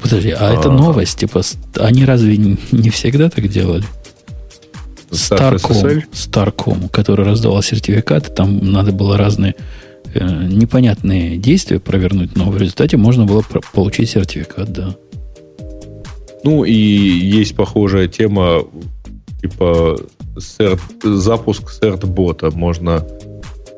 Подожди, 0.00 0.30
а, 0.30 0.48
а 0.48 0.54
это 0.54 0.70
новость? 0.70 1.18
Типа, 1.18 1.42
они 1.80 2.04
разве 2.04 2.36
не 2.70 2.90
всегда 2.90 3.28
так 3.28 3.48
делали? 3.48 3.84
Starcom, 5.10 6.04
Starcom, 6.12 6.88
который 6.88 7.26
раздавал 7.26 7.62
сертификаты, 7.62 8.30
там 8.30 8.58
надо 8.70 8.92
было 8.92 9.16
разные 9.16 9.56
э, 10.14 10.46
непонятные 10.48 11.36
действия 11.36 11.80
провернуть, 11.80 12.36
но 12.36 12.50
в 12.50 12.58
результате 12.58 12.96
можно 12.96 13.24
было 13.24 13.42
получить 13.72 14.10
сертификат, 14.10 14.72
да. 14.72 14.96
Ну 16.44 16.64
и 16.64 16.72
есть 16.72 17.56
похожая 17.56 18.06
тема, 18.06 18.62
типа 19.40 19.96
серт, 20.38 20.80
запуск 21.02 21.70
серт-бота. 21.70 22.50
Можно 22.50 23.04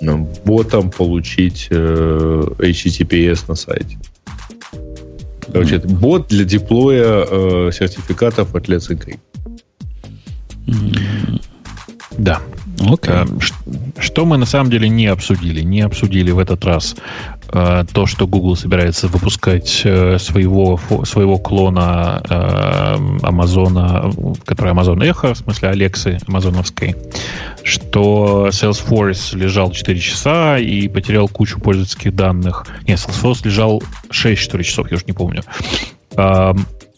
ну, 0.01 0.29
ботом 0.45 0.91
получить 0.91 1.69
э, 1.71 2.43
HTTPS 2.59 3.45
на 3.49 3.55
сайте. 3.55 3.99
Короче, 5.53 5.77
mm. 5.77 5.89
бот 5.89 6.29
для 6.29 6.45
деплоя 6.45 7.27
э, 7.29 7.71
сертификатов 7.73 8.55
от 8.55 8.69
Let's 8.69 8.91
Encrypt. 8.91 9.21
Mm. 10.67 11.43
Да. 12.19 12.41
Okay. 12.79 13.27
Э, 13.27 14.01
что 14.01 14.25
мы 14.25 14.37
на 14.37 14.47
самом 14.47 14.71
деле 14.71 14.89
не 14.89 15.07
обсудили? 15.07 15.63
Не 15.63 15.81
обсудили 15.81 16.31
в 16.31 16.39
этот 16.39 16.65
раз 16.65 16.97
то, 17.51 18.07
что 18.07 18.27
Google 18.27 18.57
собирается 18.57 19.09
выпускать 19.09 19.83
э, 19.85 20.19
своего, 20.19 20.79
своего 21.05 21.39
клона 21.39 22.23
Амазона, 23.23 24.13
который 24.45 24.73
Amazon 24.73 24.99
Echo, 24.99 25.35
в 25.35 25.39
смысле 25.39 25.71
Алексы 25.71 26.19
амазоновской, 26.27 26.95
что 27.63 28.49
Salesforce 28.51 29.37
лежал 29.37 29.73
4 29.73 29.99
часа 29.99 30.59
и 30.59 30.89
потерял 30.89 31.29
кучу 31.29 31.59
пользовательских 31.61 32.15
данных. 32.15 32.67
Нет, 32.87 32.99
Salesforce 32.99 33.41
лежал 33.45 33.83
6, 34.11 34.41
что 34.41 34.59
ли, 34.59 34.65
часов, 34.65 34.91
я 34.91 34.97
уже 34.97 35.07
не 35.07 35.13
помню. 35.13 35.43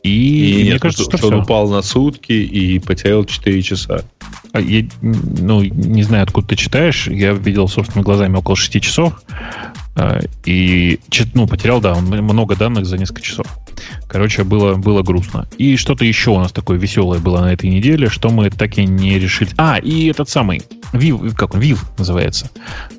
И, 0.02 0.52
и 0.52 0.54
мне 0.62 0.72
нет, 0.72 0.80
кажется, 0.80 1.04
что, 1.04 1.18
что 1.18 1.28
он 1.28 1.40
упал 1.40 1.68
на 1.68 1.82
сутки 1.82 2.32
и 2.32 2.78
потерял 2.78 3.24
4 3.24 3.62
часа. 3.62 4.04
А 4.52 4.60
я, 4.60 4.84
ну, 5.02 5.62
не 5.62 6.02
знаю, 6.02 6.24
откуда 6.24 6.48
ты 6.48 6.56
читаешь. 6.56 7.06
Я 7.06 7.32
видел 7.32 7.68
собственными 7.68 8.04
глазами 8.04 8.36
около 8.36 8.56
6 8.56 8.80
часов. 8.80 9.22
А, 9.96 10.20
и 10.44 11.00
ну, 11.34 11.46
потерял, 11.46 11.80
да, 11.80 11.94
много 11.96 12.56
данных 12.56 12.86
за 12.86 12.96
несколько 12.96 13.22
часов. 13.22 13.46
Короче, 14.08 14.44
было, 14.44 14.74
было 14.74 15.02
грустно. 15.02 15.48
И 15.58 15.76
что-то 15.76 16.04
еще 16.04 16.30
у 16.30 16.38
нас 16.38 16.52
такое 16.52 16.78
веселое 16.78 17.18
было 17.18 17.40
на 17.40 17.52
этой 17.52 17.70
неделе, 17.70 18.08
что 18.08 18.30
мы 18.30 18.50
так 18.50 18.78
и 18.78 18.84
не 18.84 19.18
решили. 19.18 19.50
А, 19.56 19.78
и 19.78 20.06
этот 20.06 20.28
самый 20.28 20.62
Вив, 20.92 21.34
как 21.36 21.54
он, 21.54 21.60
Вив 21.60 21.84
называется. 21.98 22.50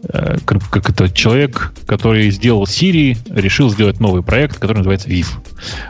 Э, 0.04 0.38
как, 0.46 0.70
как 0.70 0.90
это 0.90 1.10
человек, 1.10 1.74
который 1.86 2.30
сделал 2.32 2.64
Siri, 2.64 3.18
решил 3.30 3.70
сделать 3.70 4.00
новый 4.00 4.24
проект, 4.24 4.58
который 4.58 4.78
называется 4.78 5.10
Вив. 5.10 5.40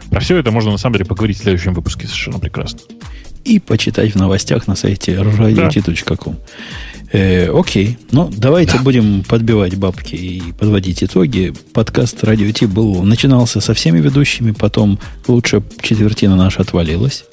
Про 0.10 0.20
все 0.20 0.38
это 0.38 0.52
можно 0.52 0.72
на 0.72 0.78
самом 0.78 0.94
деле 0.94 1.06
поговорить 1.06 1.38
в 1.38 1.44
следующем 1.44 1.74
выпуске 1.74 2.08
совершенно 2.08 2.40
прекрасно. 2.40 2.80
И 3.44 3.60
почитать 3.60 4.14
в 4.14 4.16
новостях 4.18 4.68
на 4.68 4.76
сайте 4.76 5.14
radio.com. 5.14 6.34
Да. 6.34 6.40
Э, 7.14 7.50
окей, 7.50 7.98
ну 8.12 8.32
давайте 8.36 8.78
да. 8.78 8.84
будем 8.84 9.24
подбивать 9.24 9.76
бабки 9.76 10.16
и 10.16 10.42
подводить 10.54 11.04
итоги. 11.04 11.54
Подкаст 11.74 12.24
Радио 12.24 12.50
Ти 12.52 12.66
был, 12.66 13.04
начинался 13.04 13.60
со 13.60 13.74
всеми 13.74 14.00
ведущими, 14.00 14.52
потом 14.52 14.98
лучше 15.28 15.62
четвертина 15.82 16.38
наша 16.38 16.62
отвалилась, 16.62 17.26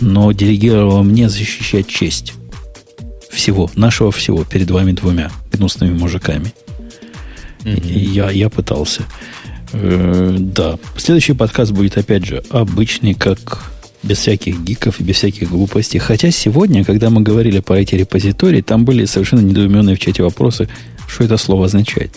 но 0.00 0.32
делегировала 0.32 1.02
мне 1.02 1.30
защищать 1.30 1.86
честь 1.86 2.34
всего, 3.30 3.70
нашего 3.76 4.12
всего, 4.12 4.44
перед 4.44 4.70
вами 4.70 4.92
двумя 4.92 5.30
гнусными 5.52 5.96
мужиками. 5.96 6.52
Mm-hmm. 7.60 7.98
Я, 7.98 8.30
я 8.30 8.50
пытался. 8.50 9.04
Э, 9.72 10.36
да. 10.38 10.78
Следующий 10.96 11.32
подкаст 11.32 11.72
будет, 11.72 11.96
опять 11.96 12.26
же, 12.26 12.42
обычный, 12.50 13.14
как 13.14 13.70
без 14.02 14.18
всяких 14.18 14.60
гиков 14.60 15.00
и 15.00 15.04
без 15.04 15.16
всяких 15.16 15.50
глупостей. 15.50 15.98
Хотя 15.98 16.30
сегодня, 16.30 16.84
когда 16.84 17.10
мы 17.10 17.20
говорили 17.20 17.60
про 17.60 17.80
эти 17.80 17.94
репозитории, 17.94 18.60
там 18.60 18.84
были 18.84 19.04
совершенно 19.04 19.40
недоуменные 19.40 19.96
в 19.96 19.98
чате 19.98 20.22
вопросы, 20.22 20.68
что 21.08 21.24
это 21.24 21.36
слово 21.36 21.66
означает. 21.66 22.12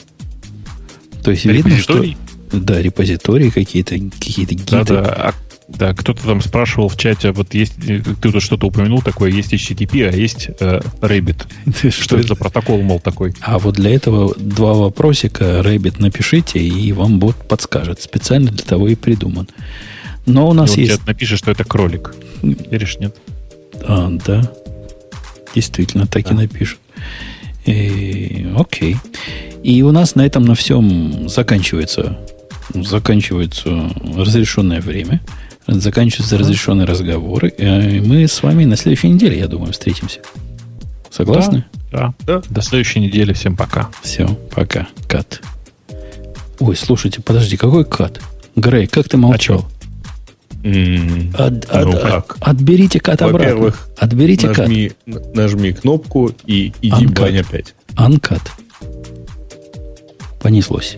То 1.23 1.31
есть 1.31 1.45
видно, 1.45 1.77
что... 1.77 2.03
Да, 2.51 2.81
репозитории 2.81 3.49
какие-то, 3.49 3.95
какие-то 4.19 4.55
гиды. 4.55 4.71
Да, 4.71 4.83
да. 4.83 4.99
А, 5.03 5.33
да, 5.69 5.93
кто-то 5.93 6.23
там 6.23 6.41
спрашивал 6.41 6.89
в 6.89 6.97
чате, 6.97 7.31
вот 7.31 7.53
есть, 7.53 7.75
ты 7.75 8.01
тут 8.01 8.43
что-то 8.43 8.67
упомянул 8.67 9.01
такое, 9.01 9.31
есть 9.31 9.53
HTTP, 9.53 10.09
а 10.09 10.11
есть 10.11 10.49
э, 10.59 10.81
Rabbit. 10.99 11.45
Что, 11.91 11.91
что 11.91 12.17
это 12.17 12.29
за 12.29 12.35
протокол, 12.35 12.81
мол, 12.81 12.99
такой? 12.99 13.33
А 13.41 13.57
вот 13.57 13.75
для 13.75 13.95
этого 13.95 14.35
два 14.35 14.73
вопросика 14.73 15.61
Rabbit 15.61 15.95
напишите, 15.99 16.59
и 16.59 16.91
вам 16.91 17.19
бот 17.19 17.35
подскажет. 17.47 18.01
Специально 18.01 18.51
для 18.51 18.65
того 18.65 18.89
и 18.89 18.95
придуман. 18.95 19.47
Но 20.25 20.49
у 20.49 20.53
нас 20.53 20.77
и 20.77 20.81
есть... 20.81 21.05
напишет, 21.07 21.39
что 21.39 21.51
это 21.51 21.63
кролик. 21.63 22.13
Веришь, 22.41 22.97
нет? 22.99 23.15
А, 23.83 24.09
да. 24.25 24.51
Действительно, 25.55 26.07
так 26.07 26.23
да. 26.25 26.31
и 26.31 26.33
напишут. 26.33 26.79
И, 27.65 28.51
окей. 28.57 28.97
И 29.63 29.81
у 29.83 29.91
нас 29.91 30.15
на 30.15 30.25
этом 30.25 30.45
на 30.45 30.55
всем 30.55 31.29
заканчивается 31.29 32.17
заканчивается 32.73 33.89
разрешенное 34.15 34.81
время, 34.81 35.21
заканчиваются 35.67 36.37
разрешенные 36.37 36.85
разговоры. 36.85 37.49
И 37.49 37.99
мы 37.99 38.27
с 38.27 38.41
вами 38.43 38.65
на 38.65 38.77
следующей 38.77 39.09
неделе, 39.09 39.37
я 39.37 39.47
думаю, 39.47 39.73
встретимся. 39.73 40.19
Согласны? 41.09 41.65
Да, 41.91 42.13
да. 42.25 42.41
До 42.49 42.61
следующей 42.61 43.01
недели. 43.01 43.33
Всем 43.33 43.57
пока. 43.57 43.89
Все, 44.01 44.27
пока. 44.55 44.87
Кат. 45.07 45.41
Ой, 46.59 46.75
слушайте, 46.75 47.21
подожди, 47.21 47.57
какой 47.57 47.83
кат? 47.83 48.21
Грей, 48.55 48.87
как 48.87 49.09
ты 49.09 49.17
молчал? 49.17 49.65
А 49.65 49.80
от, 50.63 51.67
ну 51.73 51.91
от, 51.91 52.01
как? 52.01 52.37
Отберите 52.39 52.99
кат 52.99 53.21
обратно. 53.21 53.39
Во-первых, 53.39 53.89
отберите 53.97 54.47
нажми, 54.47 54.91
кат. 55.11 55.35
Нажми 55.35 55.73
кнопку 55.73 56.31
и 56.45 56.73
иди 56.81 57.07
в 57.07 57.13
бань 57.13 57.39
опять. 57.39 57.75
Анкат. 57.95 58.51
Понеслось. 60.41 60.97